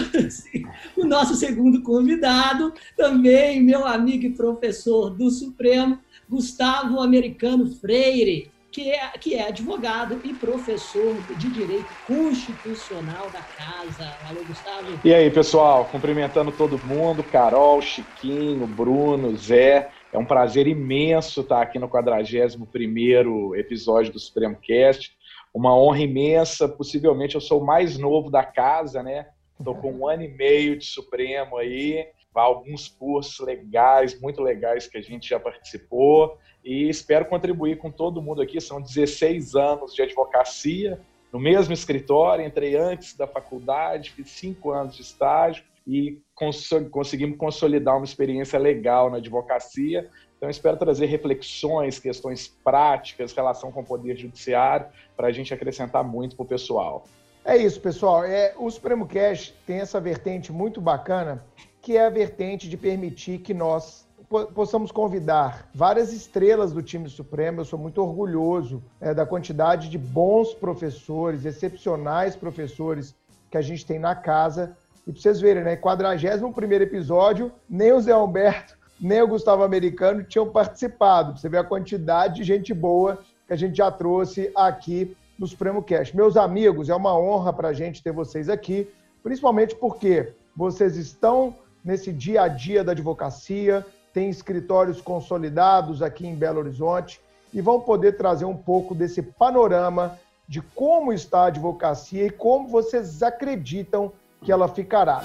o 0.95 1.05
nosso 1.05 1.35
segundo 1.35 1.81
convidado, 1.83 2.73
também 2.95 3.61
meu 3.61 3.85
amigo 3.85 4.25
e 4.25 4.33
professor 4.33 5.09
do 5.09 5.29
Supremo, 5.29 5.99
Gustavo 6.29 6.99
Americano 6.99 7.67
Freire, 7.67 8.51
que 8.71 8.89
é, 8.89 9.09
que 9.19 9.35
é 9.35 9.47
advogado 9.47 10.19
e 10.23 10.33
professor 10.33 11.21
de 11.37 11.49
Direito 11.51 11.95
Constitucional 12.07 13.29
da 13.29 13.41
Casa. 13.41 14.17
Alô, 14.27 14.43
Gustavo. 14.43 14.99
E 15.03 15.13
aí, 15.13 15.29
pessoal, 15.29 15.85
cumprimentando 15.85 16.51
todo 16.51 16.83
mundo, 16.83 17.23
Carol, 17.23 17.81
Chiquinho, 17.81 18.65
Bruno, 18.65 19.37
Zé. 19.37 19.91
É 20.11 20.17
um 20.17 20.25
prazer 20.25 20.67
imenso 20.67 21.41
estar 21.41 21.61
aqui 21.61 21.77
no 21.77 21.87
41º 21.87 23.55
episódio 23.55 24.11
do 24.11 24.19
Supremo 24.19 24.57
Cast. 24.61 25.11
Uma 25.53 25.77
honra 25.77 25.99
imensa, 25.99 26.67
possivelmente 26.67 27.35
eu 27.35 27.41
sou 27.41 27.61
o 27.61 27.65
mais 27.65 27.97
novo 27.99 28.31
da 28.31 28.43
casa, 28.43 29.03
né? 29.03 29.27
Estou 29.59 29.75
com 29.75 29.93
um 29.93 30.07
ano 30.07 30.23
e 30.23 30.27
meio 30.27 30.77
de 30.77 30.85
Supremo 30.85 31.57
aí 31.57 32.07
alguns 32.41 32.87
cursos 32.87 33.39
legais, 33.45 34.19
muito 34.19 34.41
legais 34.41 34.87
que 34.87 34.97
a 34.97 35.01
gente 35.01 35.29
já 35.29 35.39
participou 35.39 36.37
e 36.63 36.89
espero 36.89 37.25
contribuir 37.25 37.77
com 37.77 37.91
todo 37.91 38.21
mundo 38.21 38.41
aqui. 38.41 38.59
São 38.59 38.81
16 38.81 39.55
anos 39.55 39.93
de 39.93 40.01
advocacia 40.01 40.99
no 41.33 41.39
mesmo 41.39 41.73
escritório, 41.73 42.45
entrei 42.45 42.75
antes 42.75 43.17
da 43.17 43.25
faculdade, 43.25 44.11
fiz 44.11 44.29
cinco 44.29 44.69
anos 44.71 44.95
de 44.95 45.01
estágio 45.01 45.63
e 45.85 46.21
cons 46.35 46.69
conseguimos 46.91 47.37
consolidar 47.37 47.97
uma 47.97 48.05
experiência 48.05 48.59
legal 48.59 49.09
na 49.09 49.17
advocacia. 49.17 50.09
Então, 50.37 50.47
espero 50.47 50.77
trazer 50.77 51.07
reflexões, 51.07 51.97
questões 51.97 52.47
práticas, 52.47 53.33
relação 53.33 53.71
com 53.71 53.81
o 53.81 53.85
Poder 53.85 54.15
Judiciário, 54.15 54.85
para 55.17 55.27
a 55.27 55.31
gente 55.31 55.51
acrescentar 55.51 56.03
muito 56.03 56.35
para 56.35 56.43
o 56.43 56.47
pessoal. 56.47 57.05
É 57.43 57.57
isso, 57.57 57.81
pessoal. 57.81 58.23
É, 58.23 58.53
o 58.55 58.69
Supremo 58.69 59.07
Cash 59.07 59.55
tem 59.65 59.79
essa 59.79 59.99
vertente 59.99 60.51
muito 60.51 60.79
bacana, 60.79 61.43
que 61.83 61.97
é 61.97 62.05
a 62.05 62.09
vertente 62.09 62.69
de 62.69 62.77
permitir 62.77 63.39
que 63.39 63.53
nós 63.53 64.07
possamos 64.55 64.89
convidar 64.89 65.69
várias 65.75 66.13
estrelas 66.13 66.71
do 66.71 66.81
time 66.81 67.09
Supremo. 67.09 67.59
Eu 67.59 67.65
sou 67.65 67.77
muito 67.77 68.01
orgulhoso 68.01 68.81
é, 69.01 69.13
da 69.13 69.25
quantidade 69.25 69.89
de 69.89 69.97
bons 69.97 70.53
professores, 70.53 71.43
excepcionais 71.43 72.37
professores 72.37 73.13
que 73.51 73.57
a 73.57 73.61
gente 73.61 73.85
tem 73.85 73.99
na 73.99 74.15
casa. 74.15 74.77
E 75.05 75.11
para 75.11 75.21
vocês 75.21 75.41
verem, 75.41 75.61
né? 75.61 75.75
41 75.75 76.53
episódio, 76.81 77.51
nem 77.69 77.91
o 77.91 77.99
Zé 77.99 78.15
Humberto, 78.15 78.77
nem 78.97 79.21
o 79.21 79.27
Gustavo 79.27 79.61
Americano 79.61 80.23
tinham 80.23 80.49
participado. 80.49 81.37
você 81.37 81.49
ver 81.49 81.57
a 81.57 81.63
quantidade 81.65 82.35
de 82.35 82.43
gente 82.45 82.73
boa 82.73 83.19
que 83.45 83.51
a 83.51 83.57
gente 83.57 83.75
já 83.75 83.91
trouxe 83.91 84.49
aqui 84.55 85.17
no 85.37 85.45
Supremo 85.45 85.83
Cast. 85.83 86.15
Meus 86.15 86.37
amigos, 86.37 86.89
é 86.89 86.95
uma 86.95 87.19
honra 87.19 87.51
para 87.51 87.67
a 87.67 87.73
gente 87.73 88.01
ter 88.01 88.13
vocês 88.13 88.47
aqui, 88.47 88.89
principalmente 89.21 89.75
porque 89.75 90.33
vocês 90.55 90.95
estão 90.95 91.53
nesse 91.83 92.13
dia 92.13 92.43
a 92.43 92.47
dia 92.47 92.83
da 92.83 92.93
advocacia, 92.93 93.85
têm 94.13 94.29
escritórios 94.29 95.01
consolidados 95.01 96.01
aqui 96.01 96.25
em 96.25 96.35
Belo 96.35 96.59
Horizonte 96.59 97.19
e 97.53 97.61
vão 97.61 97.81
poder 97.81 98.13
trazer 98.17 98.45
um 98.45 98.55
pouco 98.55 98.95
desse 98.95 99.21
panorama 99.21 100.17
de 100.47 100.61
como 100.61 101.11
está 101.11 101.43
a 101.43 101.47
advocacia 101.47 102.25
e 102.25 102.29
como 102.29 102.67
vocês 102.67 103.21
acreditam 103.21 104.11
que 104.41 104.51
ela 104.51 104.67
ficará. 104.67 105.21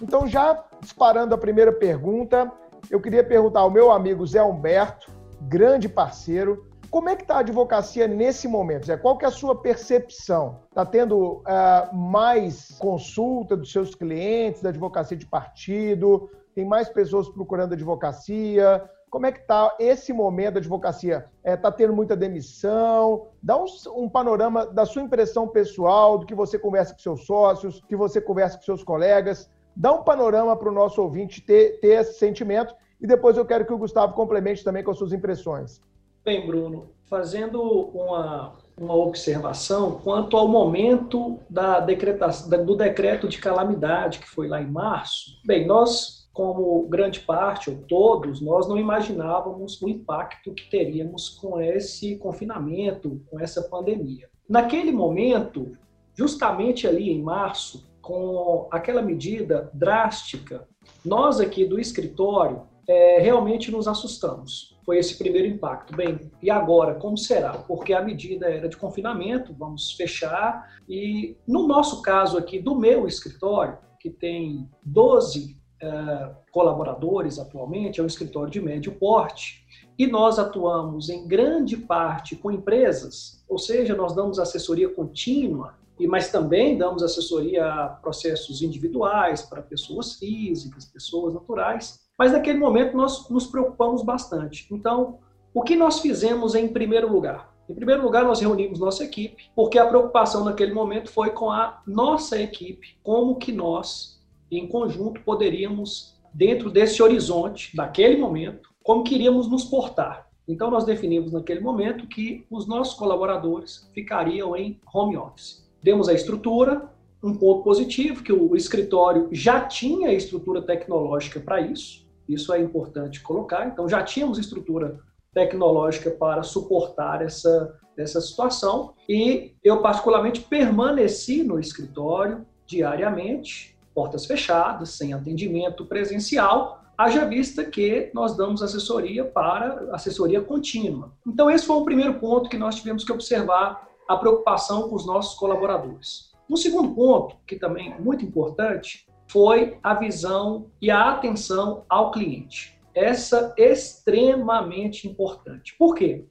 Então, 0.00 0.26
já 0.26 0.62
disparando 0.80 1.34
a 1.34 1.38
primeira 1.38 1.72
pergunta, 1.72 2.50
eu 2.90 3.00
queria 3.00 3.24
perguntar 3.24 3.60
ao 3.60 3.70
meu 3.70 3.90
amigo 3.90 4.26
Zé 4.26 4.42
Humberto, 4.42 5.10
grande 5.40 5.88
parceiro, 5.88 6.66
como 6.92 7.08
é 7.08 7.16
que 7.16 7.22
está 7.22 7.36
a 7.36 7.40
advocacia 7.40 8.06
nesse 8.06 8.46
momento? 8.46 8.84
Zé? 8.84 8.98
Qual 8.98 9.16
que 9.16 9.24
é 9.24 9.28
a 9.28 9.30
sua 9.30 9.56
percepção? 9.56 10.60
Está 10.68 10.84
tendo 10.84 11.38
uh, 11.38 11.96
mais 11.96 12.76
consulta 12.78 13.56
dos 13.56 13.72
seus 13.72 13.94
clientes 13.94 14.60
da 14.60 14.68
advocacia 14.68 15.16
de 15.16 15.24
partido? 15.24 16.30
Tem 16.54 16.66
mais 16.66 16.90
pessoas 16.90 17.30
procurando 17.30 17.72
advocacia? 17.72 18.84
Como 19.08 19.24
é 19.24 19.32
que 19.32 19.40
está 19.40 19.74
esse 19.80 20.12
momento 20.12 20.54
da 20.54 20.60
advocacia? 20.60 21.24
Está 21.38 21.50
é, 21.50 21.56
tá 21.56 21.72
tendo 21.72 21.94
muita 21.94 22.14
demissão? 22.14 23.28
Dá 23.42 23.56
um, 23.56 23.64
um, 23.96 24.06
panorama 24.06 24.66
da 24.66 24.84
sua 24.84 25.00
impressão 25.00 25.48
pessoal, 25.48 26.18
do 26.18 26.26
que 26.26 26.34
você 26.34 26.58
conversa 26.58 26.92
com 26.92 27.00
seus 27.00 27.24
sócios, 27.24 27.82
que 27.88 27.96
você 27.96 28.20
conversa 28.20 28.58
com 28.58 28.64
seus 28.64 28.84
colegas. 28.84 29.50
Dá 29.74 29.94
um 29.94 30.02
panorama 30.02 30.54
para 30.54 30.68
o 30.68 30.72
nosso 30.72 31.00
ouvinte 31.00 31.40
ter, 31.40 31.80
ter 31.80 32.02
esse 32.02 32.18
sentimento 32.18 32.74
e 33.00 33.06
depois 33.06 33.38
eu 33.38 33.46
quero 33.46 33.64
que 33.64 33.72
o 33.72 33.78
Gustavo 33.78 34.12
complemente 34.12 34.62
também 34.62 34.84
com 34.84 34.90
as 34.90 34.98
suas 34.98 35.14
impressões. 35.14 35.80
Bem, 36.24 36.46
Bruno, 36.46 36.90
fazendo 37.10 37.60
uma, 37.60 38.52
uma 38.76 38.94
observação 38.94 40.00
quanto 40.04 40.36
ao 40.36 40.46
momento 40.46 41.40
da 41.50 41.80
decretação, 41.80 42.64
do 42.64 42.76
decreto 42.76 43.28
de 43.28 43.38
calamidade 43.38 44.20
que 44.20 44.28
foi 44.28 44.46
lá 44.46 44.62
em 44.62 44.70
março. 44.70 45.32
Bem, 45.44 45.66
nós, 45.66 46.28
como 46.32 46.86
grande 46.88 47.18
parte, 47.18 47.70
ou 47.70 47.76
todos, 47.88 48.40
nós 48.40 48.68
não 48.68 48.78
imaginávamos 48.78 49.82
o 49.82 49.88
impacto 49.88 50.54
que 50.54 50.70
teríamos 50.70 51.28
com 51.28 51.60
esse 51.60 52.16
confinamento, 52.18 53.20
com 53.28 53.40
essa 53.40 53.62
pandemia. 53.62 54.30
Naquele 54.48 54.92
momento, 54.92 55.72
justamente 56.14 56.86
ali 56.86 57.10
em 57.10 57.20
março, 57.20 57.84
com 58.00 58.68
aquela 58.70 59.02
medida 59.02 59.70
drástica, 59.74 60.68
nós 61.04 61.40
aqui 61.40 61.64
do 61.64 61.80
escritório 61.80 62.62
é, 62.88 63.18
realmente 63.18 63.72
nos 63.72 63.88
assustamos. 63.88 64.71
Foi 64.84 64.98
esse 64.98 65.16
primeiro 65.16 65.48
impacto. 65.48 65.94
Bem, 65.94 66.30
e 66.42 66.50
agora, 66.50 66.94
como 66.94 67.16
será? 67.16 67.52
Porque 67.52 67.92
a 67.92 68.02
medida 68.02 68.46
era 68.46 68.68
de 68.68 68.76
confinamento, 68.76 69.54
vamos 69.54 69.92
fechar. 69.92 70.76
E 70.88 71.36
no 71.46 71.66
nosso 71.66 72.02
caso 72.02 72.36
aqui, 72.36 72.58
do 72.58 72.74
meu 72.74 73.06
escritório, 73.06 73.78
que 74.00 74.10
tem 74.10 74.68
12 74.84 75.56
é, 75.80 76.34
colaboradores 76.50 77.38
atualmente, 77.38 78.00
é 78.00 78.02
um 78.02 78.06
escritório 78.06 78.50
de 78.50 78.60
médio 78.60 78.92
porte, 78.92 79.66
e 79.98 80.06
nós 80.06 80.38
atuamos 80.38 81.08
em 81.08 81.26
grande 81.26 81.76
parte 81.76 82.36
com 82.36 82.50
empresas, 82.50 83.44
ou 83.48 83.58
seja, 83.58 83.94
nós 83.94 84.14
damos 84.14 84.38
assessoria 84.38 84.88
contínua, 84.88 85.76
mas 86.08 86.30
também 86.30 86.78
damos 86.78 87.02
assessoria 87.02 87.66
a 87.66 87.88
processos 87.88 88.62
individuais 88.62 89.42
para 89.42 89.62
pessoas 89.62 90.14
físicas, 90.14 90.84
pessoas 90.84 91.34
naturais. 91.34 92.00
Mas 92.18 92.32
naquele 92.32 92.58
momento 92.58 92.96
nós 92.96 93.28
nos 93.28 93.46
preocupamos 93.46 94.02
bastante. 94.02 94.66
Então, 94.70 95.18
o 95.54 95.62
que 95.62 95.76
nós 95.76 96.00
fizemos 96.00 96.54
em 96.54 96.68
primeiro 96.68 97.12
lugar? 97.12 97.52
Em 97.68 97.74
primeiro 97.74 98.02
lugar, 98.02 98.24
nós 98.24 98.40
reunimos 98.40 98.78
nossa 98.78 99.04
equipe, 99.04 99.50
porque 99.54 99.78
a 99.78 99.86
preocupação 99.86 100.44
naquele 100.44 100.72
momento 100.72 101.10
foi 101.10 101.30
com 101.30 101.50
a 101.50 101.80
nossa 101.86 102.40
equipe, 102.40 102.96
como 103.02 103.36
que 103.36 103.52
nós, 103.52 104.20
em 104.50 104.66
conjunto, 104.66 105.20
poderíamos, 105.22 106.20
dentro 106.34 106.70
desse 106.70 107.02
horizonte, 107.02 107.74
daquele 107.76 108.16
momento, 108.16 108.70
como 108.82 109.04
queríamos 109.04 109.48
nos 109.48 109.64
portar. 109.64 110.28
Então, 110.46 110.70
nós 110.70 110.84
definimos 110.84 111.32
naquele 111.32 111.60
momento 111.60 112.06
que 112.08 112.44
os 112.50 112.66
nossos 112.66 112.94
colaboradores 112.94 113.88
ficariam 113.94 114.56
em 114.56 114.78
home 114.92 115.16
office. 115.16 115.66
Demos 115.82 116.08
a 116.08 116.12
estrutura, 116.12 116.90
um 117.22 117.34
ponto 117.34 117.62
positivo, 117.62 118.22
que 118.22 118.32
o 118.32 118.56
escritório 118.56 119.28
já 119.30 119.60
tinha 119.60 120.12
estrutura 120.12 120.60
tecnológica 120.60 121.38
para 121.38 121.60
isso, 121.60 122.01
isso 122.32 122.52
é 122.52 122.60
importante 122.60 123.20
colocar. 123.20 123.66
Então, 123.66 123.88
já 123.88 124.02
tínhamos 124.02 124.38
estrutura 124.38 124.98
tecnológica 125.32 126.10
para 126.10 126.42
suportar 126.42 127.22
essa, 127.22 127.78
essa 127.96 128.20
situação 128.20 128.94
e 129.08 129.54
eu, 129.64 129.80
particularmente, 129.80 130.40
permaneci 130.40 131.42
no 131.42 131.58
escritório 131.58 132.46
diariamente, 132.66 133.76
portas 133.94 134.26
fechadas, 134.26 134.90
sem 134.90 135.12
atendimento 135.12 135.84
presencial, 135.86 136.82
haja 136.96 137.24
vista 137.24 137.64
que 137.64 138.10
nós 138.14 138.36
damos 138.36 138.62
assessoria 138.62 139.24
para 139.24 139.88
assessoria 139.92 140.40
contínua. 140.40 141.12
Então, 141.26 141.50
esse 141.50 141.66
foi 141.66 141.76
o 141.76 141.84
primeiro 141.84 142.14
ponto 142.14 142.48
que 142.48 142.58
nós 142.58 142.76
tivemos 142.76 143.04
que 143.04 143.12
observar 143.12 143.88
a 144.08 144.16
preocupação 144.16 144.88
com 144.88 144.94
os 144.94 145.06
nossos 145.06 145.34
colaboradores. 145.38 146.32
Um 146.48 146.56
segundo 146.56 146.94
ponto, 146.94 147.36
que 147.46 147.56
também 147.56 147.92
é 147.92 147.98
muito 147.98 148.24
importante, 148.24 149.06
foi 149.32 149.78
a 149.82 149.94
visão 149.94 150.66
e 150.80 150.90
a 150.90 151.10
atenção 151.10 151.84
ao 151.88 152.10
cliente. 152.10 152.78
Essa 152.94 153.54
é 153.58 153.72
extremamente 153.72 155.08
importante. 155.08 155.74
Por 155.78 155.94
quê? 155.94 156.26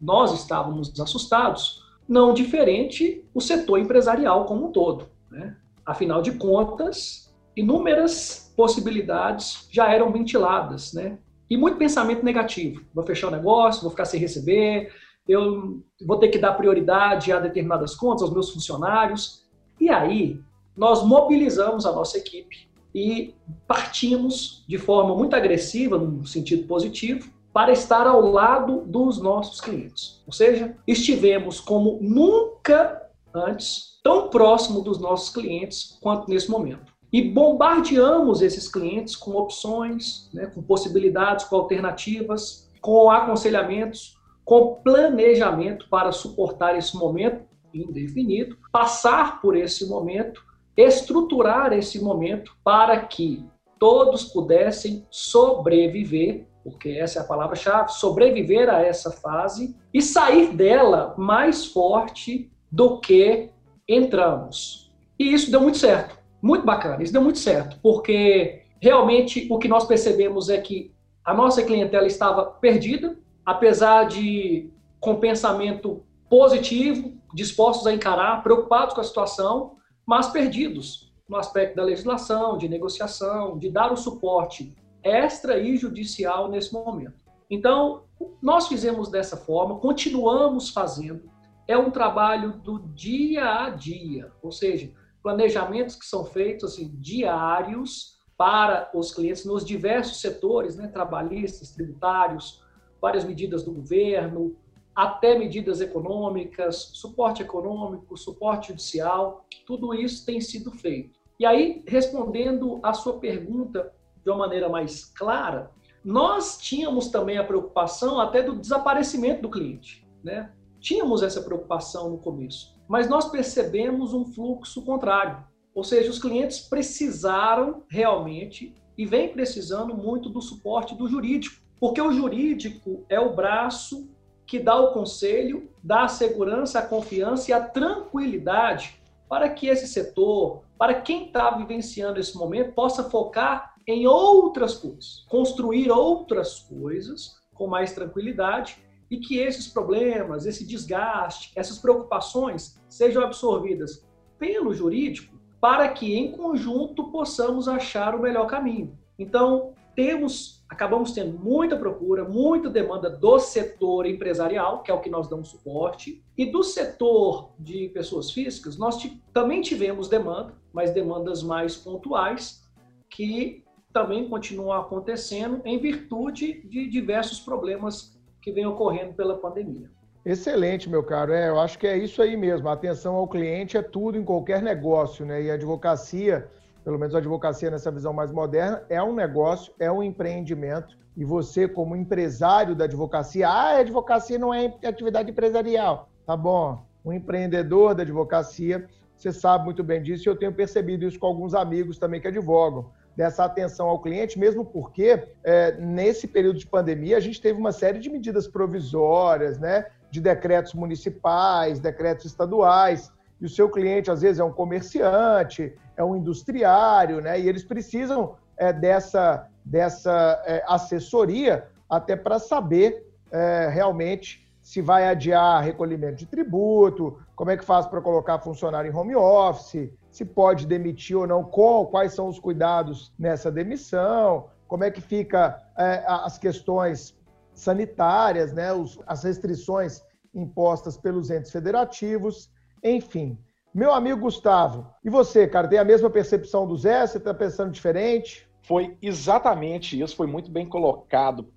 Nós 0.00 0.32
estávamos 0.32 0.98
assustados, 1.00 1.82
não 2.08 2.34
diferente 2.34 3.24
o 3.32 3.40
setor 3.40 3.78
empresarial 3.78 4.44
como 4.44 4.66
um 4.66 4.72
todo. 4.72 5.08
Né? 5.30 5.56
Afinal 5.86 6.20
de 6.20 6.32
contas, 6.32 7.32
inúmeras 7.56 8.52
possibilidades 8.56 9.68
já 9.70 9.92
eram 9.92 10.12
ventiladas, 10.12 10.92
né? 10.92 11.18
E 11.48 11.56
muito 11.56 11.78
pensamento 11.78 12.24
negativo. 12.24 12.84
Vou 12.92 13.04
fechar 13.04 13.28
o 13.28 13.30
negócio, 13.30 13.82
vou 13.82 13.90
ficar 13.90 14.04
sem 14.04 14.18
receber, 14.18 14.92
eu 15.28 15.80
vou 16.04 16.18
ter 16.18 16.28
que 16.28 16.38
dar 16.38 16.54
prioridade 16.54 17.32
a 17.32 17.38
determinadas 17.38 17.94
contas, 17.94 18.22
aos 18.22 18.32
meus 18.32 18.50
funcionários. 18.50 19.46
E 19.80 19.88
aí, 19.88 20.40
nós 20.76 21.04
mobilizamos 21.04 21.86
a 21.86 21.92
nossa 21.92 22.18
equipe 22.18 22.68
e 22.94 23.34
partimos 23.66 24.64
de 24.68 24.78
forma 24.78 25.14
muito 25.14 25.34
agressiva, 25.34 25.98
no 25.98 26.26
sentido 26.26 26.66
positivo, 26.66 27.30
para 27.52 27.72
estar 27.72 28.06
ao 28.06 28.20
lado 28.20 28.82
dos 28.86 29.18
nossos 29.18 29.60
clientes. 29.60 30.22
Ou 30.26 30.32
seja, 30.32 30.76
estivemos 30.86 31.58
como 31.58 31.98
nunca 32.02 33.02
antes 33.34 33.98
tão 34.02 34.28
próximo 34.28 34.80
dos 34.80 34.98
nossos 34.98 35.30
clientes 35.30 35.98
quanto 36.00 36.28
nesse 36.28 36.50
momento. 36.50 36.92
E 37.12 37.22
bombardeamos 37.22 38.42
esses 38.42 38.68
clientes 38.68 39.16
com 39.16 39.32
opções, 39.32 40.28
né, 40.32 40.46
com 40.46 40.62
possibilidades, 40.62 41.44
com 41.44 41.56
alternativas, 41.56 42.68
com 42.80 43.10
aconselhamentos, 43.10 44.16
com 44.44 44.76
planejamento 44.82 45.88
para 45.88 46.12
suportar 46.12 46.76
esse 46.76 46.96
momento 46.96 47.44
indefinido, 47.74 48.56
passar 48.72 49.40
por 49.40 49.56
esse 49.56 49.86
momento 49.86 50.45
estruturar 50.76 51.72
esse 51.72 52.02
momento 52.02 52.56
para 52.62 53.00
que 53.00 53.44
todos 53.78 54.24
pudessem 54.24 55.06
sobreviver, 55.10 56.46
porque 56.62 56.90
essa 56.90 57.20
é 57.20 57.22
a 57.22 57.26
palavra-chave, 57.26 57.92
sobreviver 57.92 58.68
a 58.68 58.82
essa 58.82 59.10
fase 59.10 59.76
e 59.92 60.02
sair 60.02 60.54
dela 60.54 61.14
mais 61.16 61.66
forte 61.66 62.50
do 62.70 62.98
que 63.00 63.50
entramos. 63.88 64.92
E 65.18 65.32
isso 65.32 65.50
deu 65.50 65.60
muito 65.60 65.78
certo, 65.78 66.18
muito 66.42 66.66
bacana, 66.66 67.02
isso 67.02 67.12
deu 67.12 67.22
muito 67.22 67.38
certo, 67.38 67.78
porque 67.82 68.62
realmente 68.80 69.46
o 69.50 69.58
que 69.58 69.68
nós 69.68 69.84
percebemos 69.84 70.48
é 70.48 70.58
que 70.60 70.92
a 71.24 71.32
nossa 71.32 71.62
clientela 71.62 72.06
estava 72.06 72.44
perdida, 72.44 73.18
apesar 73.44 74.04
de 74.04 74.70
com 75.00 75.16
pensamento 75.16 76.02
positivo, 76.28 77.12
dispostos 77.34 77.86
a 77.86 77.92
encarar, 77.92 78.42
preocupados 78.42 78.94
com 78.94 79.00
a 79.00 79.04
situação, 79.04 79.75
mas 80.06 80.28
perdidos. 80.28 81.12
no 81.28 81.36
aspecto 81.36 81.74
da 81.74 81.82
legislação, 81.82 82.56
de 82.56 82.68
negociação, 82.68 83.58
de 83.58 83.68
dar 83.68 83.92
o 83.92 83.96
suporte 83.96 84.72
extra 85.02 85.58
e 85.58 85.76
judicial 85.76 86.48
nesse 86.48 86.72
momento. 86.72 87.24
Então, 87.50 88.04
nós 88.40 88.68
fizemos 88.68 89.08
dessa 89.08 89.36
forma, 89.36 89.80
continuamos 89.80 90.70
fazendo. 90.70 91.28
É 91.66 91.76
um 91.76 91.90
trabalho 91.90 92.52
do 92.52 92.78
dia 92.94 93.64
a 93.64 93.70
dia, 93.70 94.32
ou 94.40 94.52
seja, 94.52 94.92
planejamentos 95.20 95.96
que 95.96 96.06
são 96.06 96.24
feitos 96.24 96.72
assim, 96.72 96.94
diários 97.00 98.16
para 98.36 98.88
os 98.94 99.12
clientes 99.12 99.44
nos 99.44 99.64
diversos 99.64 100.20
setores, 100.20 100.76
né, 100.76 100.86
trabalhistas, 100.86 101.72
tributários, 101.72 102.62
várias 103.00 103.24
medidas 103.24 103.64
do 103.64 103.72
governo, 103.72 104.56
até 104.96 105.38
medidas 105.38 105.82
econômicas, 105.82 106.90
suporte 106.94 107.42
econômico, 107.42 108.16
suporte 108.16 108.68
judicial, 108.68 109.44
tudo 109.66 109.92
isso 109.92 110.24
tem 110.24 110.40
sido 110.40 110.70
feito. 110.70 111.20
E 111.38 111.44
aí, 111.44 111.84
respondendo 111.86 112.80
a 112.82 112.94
sua 112.94 113.18
pergunta 113.18 113.92
de 114.24 114.30
uma 114.30 114.38
maneira 114.38 114.70
mais 114.70 115.04
clara, 115.04 115.70
nós 116.02 116.56
tínhamos 116.56 117.08
também 117.08 117.36
a 117.36 117.44
preocupação 117.44 118.18
até 118.18 118.42
do 118.42 118.56
desaparecimento 118.56 119.42
do 119.42 119.50
cliente, 119.50 120.08
né? 120.24 120.50
Tínhamos 120.80 121.22
essa 121.22 121.42
preocupação 121.42 122.08
no 122.08 122.18
começo, 122.18 122.74
mas 122.88 123.08
nós 123.08 123.28
percebemos 123.28 124.14
um 124.14 124.24
fluxo 124.24 124.82
contrário, 124.82 125.44
ou 125.74 125.84
seja, 125.84 126.08
os 126.08 126.18
clientes 126.18 126.60
precisaram 126.60 127.82
realmente 127.88 128.74
e 128.96 129.04
vem 129.04 129.28
precisando 129.28 129.94
muito 129.94 130.30
do 130.30 130.40
suporte 130.40 130.94
do 130.94 131.06
jurídico, 131.06 131.60
porque 131.78 132.00
o 132.00 132.12
jurídico 132.12 133.04
é 133.10 133.20
o 133.20 133.34
braço 133.34 134.08
que 134.46 134.58
dá 134.58 134.76
o 134.76 134.92
conselho, 134.92 135.68
dá 135.82 136.04
a 136.04 136.08
segurança, 136.08 136.78
a 136.78 136.86
confiança 136.86 137.50
e 137.50 137.54
a 137.54 137.60
tranquilidade 137.60 139.00
para 139.28 139.48
que 139.48 139.66
esse 139.66 139.88
setor, 139.88 140.62
para 140.78 141.00
quem 141.00 141.26
está 141.26 141.50
vivenciando 141.50 142.20
esse 142.20 142.36
momento, 142.36 142.72
possa 142.72 143.04
focar 143.04 143.74
em 143.86 144.06
outras 144.06 144.74
coisas, 144.74 145.24
construir 145.28 145.90
outras 145.90 146.60
coisas 146.60 147.36
com 147.54 147.66
mais 147.66 147.92
tranquilidade 147.92 148.78
e 149.10 149.18
que 149.18 149.38
esses 149.38 149.68
problemas, 149.68 150.46
esse 150.46 150.64
desgaste, 150.66 151.52
essas 151.54 151.78
preocupações 151.78 152.80
sejam 152.88 153.22
absorvidas 153.22 154.06
pelo 154.38 154.74
jurídico 154.74 155.36
para 155.60 155.88
que 155.88 156.14
em 156.14 156.32
conjunto 156.32 157.10
possamos 157.10 157.66
achar 157.66 158.14
o 158.14 158.20
melhor 158.20 158.46
caminho. 158.46 158.96
Então, 159.18 159.72
temos, 159.94 160.55
acabamos 160.68 161.12
tendo 161.12 161.38
muita 161.38 161.76
procura, 161.76 162.24
muita 162.24 162.68
demanda 162.68 163.08
do 163.08 163.38
setor 163.38 164.06
empresarial, 164.06 164.82
que 164.82 164.90
é 164.90 164.94
o 164.94 165.00
que 165.00 165.10
nós 165.10 165.28
damos 165.28 165.48
suporte, 165.48 166.22
e 166.36 166.46
do 166.46 166.62
setor 166.62 167.52
de 167.58 167.88
pessoas 167.90 168.30
físicas, 168.30 168.76
nós 168.76 168.96
também 169.32 169.62
tivemos 169.62 170.08
demanda, 170.08 170.54
mas 170.72 170.92
demandas 170.92 171.42
mais 171.42 171.76
pontuais, 171.76 172.64
que 173.08 173.64
também 173.92 174.28
continuam 174.28 174.72
acontecendo 174.78 175.62
em 175.64 175.78
virtude 175.78 176.66
de 176.68 176.86
diversos 176.88 177.40
problemas 177.40 178.18
que 178.42 178.52
vêm 178.52 178.66
ocorrendo 178.66 179.14
pela 179.14 179.38
pandemia. 179.38 179.90
Excelente, 180.24 180.90
meu 180.90 181.04
caro. 181.04 181.32
É, 181.32 181.48
eu 181.48 181.58
acho 181.60 181.78
que 181.78 181.86
é 181.86 181.96
isso 181.96 182.20
aí 182.20 182.36
mesmo. 182.36 182.68
A 182.68 182.72
atenção 182.72 183.14
ao 183.14 183.28
cliente 183.28 183.76
é 183.76 183.82
tudo 183.82 184.18
em 184.18 184.24
qualquer 184.24 184.60
negócio, 184.60 185.24
né? 185.24 185.40
E 185.40 185.50
a 185.50 185.54
advocacia 185.54 186.48
pelo 186.86 187.00
menos 187.00 187.16
a 187.16 187.18
advocacia 187.18 187.68
nessa 187.68 187.90
visão 187.90 188.12
mais 188.12 188.30
moderna, 188.30 188.84
é 188.88 189.02
um 189.02 189.12
negócio, 189.12 189.72
é 189.76 189.90
um 189.90 190.04
empreendimento. 190.04 190.96
E 191.16 191.24
você, 191.24 191.66
como 191.66 191.96
empresário 191.96 192.76
da 192.76 192.84
advocacia, 192.84 193.48
ah, 193.48 193.70
a 193.70 193.78
advocacia 193.78 194.38
não 194.38 194.54
é 194.54 194.72
atividade 194.84 195.28
empresarial. 195.28 196.08
Tá 196.24 196.36
bom. 196.36 196.80
Um 197.04 197.12
empreendedor 197.12 197.92
da 197.92 198.04
advocacia, 198.04 198.86
você 199.16 199.32
sabe 199.32 199.64
muito 199.64 199.82
bem 199.82 200.00
disso, 200.00 200.28
e 200.28 200.30
eu 200.30 200.36
tenho 200.36 200.52
percebido 200.52 201.04
isso 201.04 201.18
com 201.18 201.26
alguns 201.26 201.54
amigos 201.54 201.98
também 201.98 202.20
que 202.20 202.28
advogam 202.28 202.88
dessa 203.16 203.44
atenção 203.44 203.88
ao 203.88 204.00
cliente, 204.00 204.38
mesmo 204.38 204.64
porque 204.64 205.24
é, 205.42 205.72
nesse 205.80 206.28
período 206.28 206.60
de 206.60 206.68
pandemia 206.68 207.16
a 207.16 207.20
gente 207.20 207.40
teve 207.40 207.58
uma 207.58 207.72
série 207.72 207.98
de 207.98 208.08
medidas 208.08 208.46
provisórias, 208.46 209.58
né, 209.58 209.86
de 210.08 210.20
decretos 210.20 210.72
municipais, 210.72 211.80
decretos 211.80 212.26
estaduais, 212.26 213.10
e 213.40 213.44
o 213.44 213.48
seu 213.48 213.68
cliente 213.68 214.08
às 214.08 214.22
vezes 214.22 214.38
é 214.38 214.44
um 214.44 214.52
comerciante, 214.52 215.74
é 215.96 216.04
um 216.04 216.16
industriário, 216.16 217.20
né? 217.20 217.40
E 217.40 217.48
eles 217.48 217.64
precisam 217.64 218.36
é, 218.56 218.72
dessa, 218.72 219.48
dessa 219.64 220.42
é, 220.46 220.64
assessoria 220.66 221.68
até 221.88 222.16
para 222.16 222.38
saber 222.38 223.06
é, 223.30 223.68
realmente 223.68 224.46
se 224.62 224.82
vai 224.82 225.08
adiar 225.08 225.62
recolhimento 225.62 226.16
de 226.16 226.26
tributo, 226.26 227.20
como 227.36 227.52
é 227.52 227.56
que 227.56 227.64
faz 227.64 227.86
para 227.86 228.00
colocar 228.00 228.40
funcionário 228.40 228.90
em 228.90 228.94
home 228.94 229.14
office, 229.14 229.90
se 230.10 230.24
pode 230.24 230.66
demitir 230.66 231.16
ou 231.16 231.24
não, 231.24 231.44
qual, 231.44 231.86
quais 231.86 232.14
são 232.14 232.26
os 232.26 232.40
cuidados 232.40 233.12
nessa 233.16 233.52
demissão, 233.52 234.48
como 234.66 234.82
é 234.82 234.90
que 234.90 235.00
fica 235.00 235.62
é, 235.78 236.02
as 236.06 236.36
questões 236.36 237.16
sanitárias, 237.54 238.52
né, 238.52 238.72
os, 238.72 238.98
as 239.06 239.22
restrições 239.22 240.02
impostas 240.34 240.96
pelos 240.96 241.30
entes 241.30 241.52
federativos, 241.52 242.50
enfim. 242.82 243.38
Meu 243.76 243.92
amigo 243.92 244.22
Gustavo, 244.22 244.86
e 245.04 245.10
você, 245.10 245.46
cara, 245.46 245.68
tem 245.68 245.78
a 245.78 245.84
mesma 245.84 246.08
percepção 246.08 246.66
do 246.66 246.74
Zé? 246.78 247.06
Você 247.06 247.18
está 247.18 247.34
pensando 247.34 247.70
diferente? 247.70 248.48
Foi 248.62 248.96
exatamente 249.02 250.00
isso, 250.00 250.16
foi 250.16 250.26
muito 250.26 250.50
bem 250.50 250.66
colocado 250.66 251.52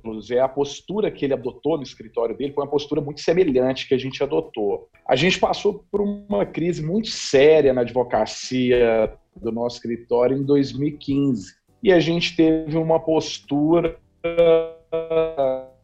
pelo 0.00 0.22
Zé. 0.22 0.38
A 0.38 0.46
postura 0.46 1.10
que 1.10 1.24
ele 1.24 1.34
adotou 1.34 1.76
no 1.76 1.82
escritório 1.82 2.36
dele 2.36 2.52
foi 2.52 2.62
uma 2.62 2.70
postura 2.70 3.00
muito 3.00 3.22
semelhante 3.22 3.88
que 3.88 3.94
a 3.94 3.98
gente 3.98 4.22
adotou. 4.22 4.88
A 5.04 5.16
gente 5.16 5.40
passou 5.40 5.84
por 5.90 6.00
uma 6.00 6.46
crise 6.46 6.80
muito 6.80 7.08
séria 7.08 7.72
na 7.72 7.80
advocacia 7.80 9.12
do 9.34 9.50
nosso 9.50 9.78
escritório 9.78 10.38
em 10.38 10.44
2015. 10.44 11.56
E 11.82 11.92
a 11.92 11.98
gente 11.98 12.36
teve 12.36 12.78
uma 12.78 13.00
postura 13.00 13.98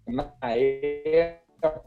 na 0.07 0.33
época, 0.41 1.83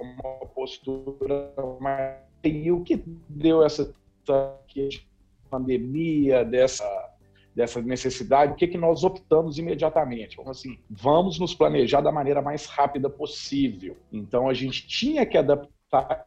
uma 0.00 0.46
postura 0.54 1.52
mais 1.80 2.33
e 2.48 2.70
o 2.70 2.82
que 2.82 3.02
deu 3.28 3.64
essa 3.64 3.94
pandemia, 5.50 6.44
dessa, 6.44 6.84
dessa 7.54 7.80
necessidade, 7.80 8.52
o 8.52 8.56
que, 8.56 8.66
que 8.66 8.78
nós 8.78 9.04
optamos 9.04 9.58
imediatamente? 9.58 10.36
Vamos 10.36 10.58
assim, 10.58 10.78
vamos 10.90 11.38
nos 11.38 11.54
planejar 11.54 12.00
da 12.00 12.10
maneira 12.10 12.42
mais 12.42 12.66
rápida 12.66 13.08
possível. 13.08 13.96
Então, 14.12 14.48
a 14.48 14.54
gente 14.54 14.86
tinha 14.86 15.24
que 15.24 15.38
adaptar 15.38 15.72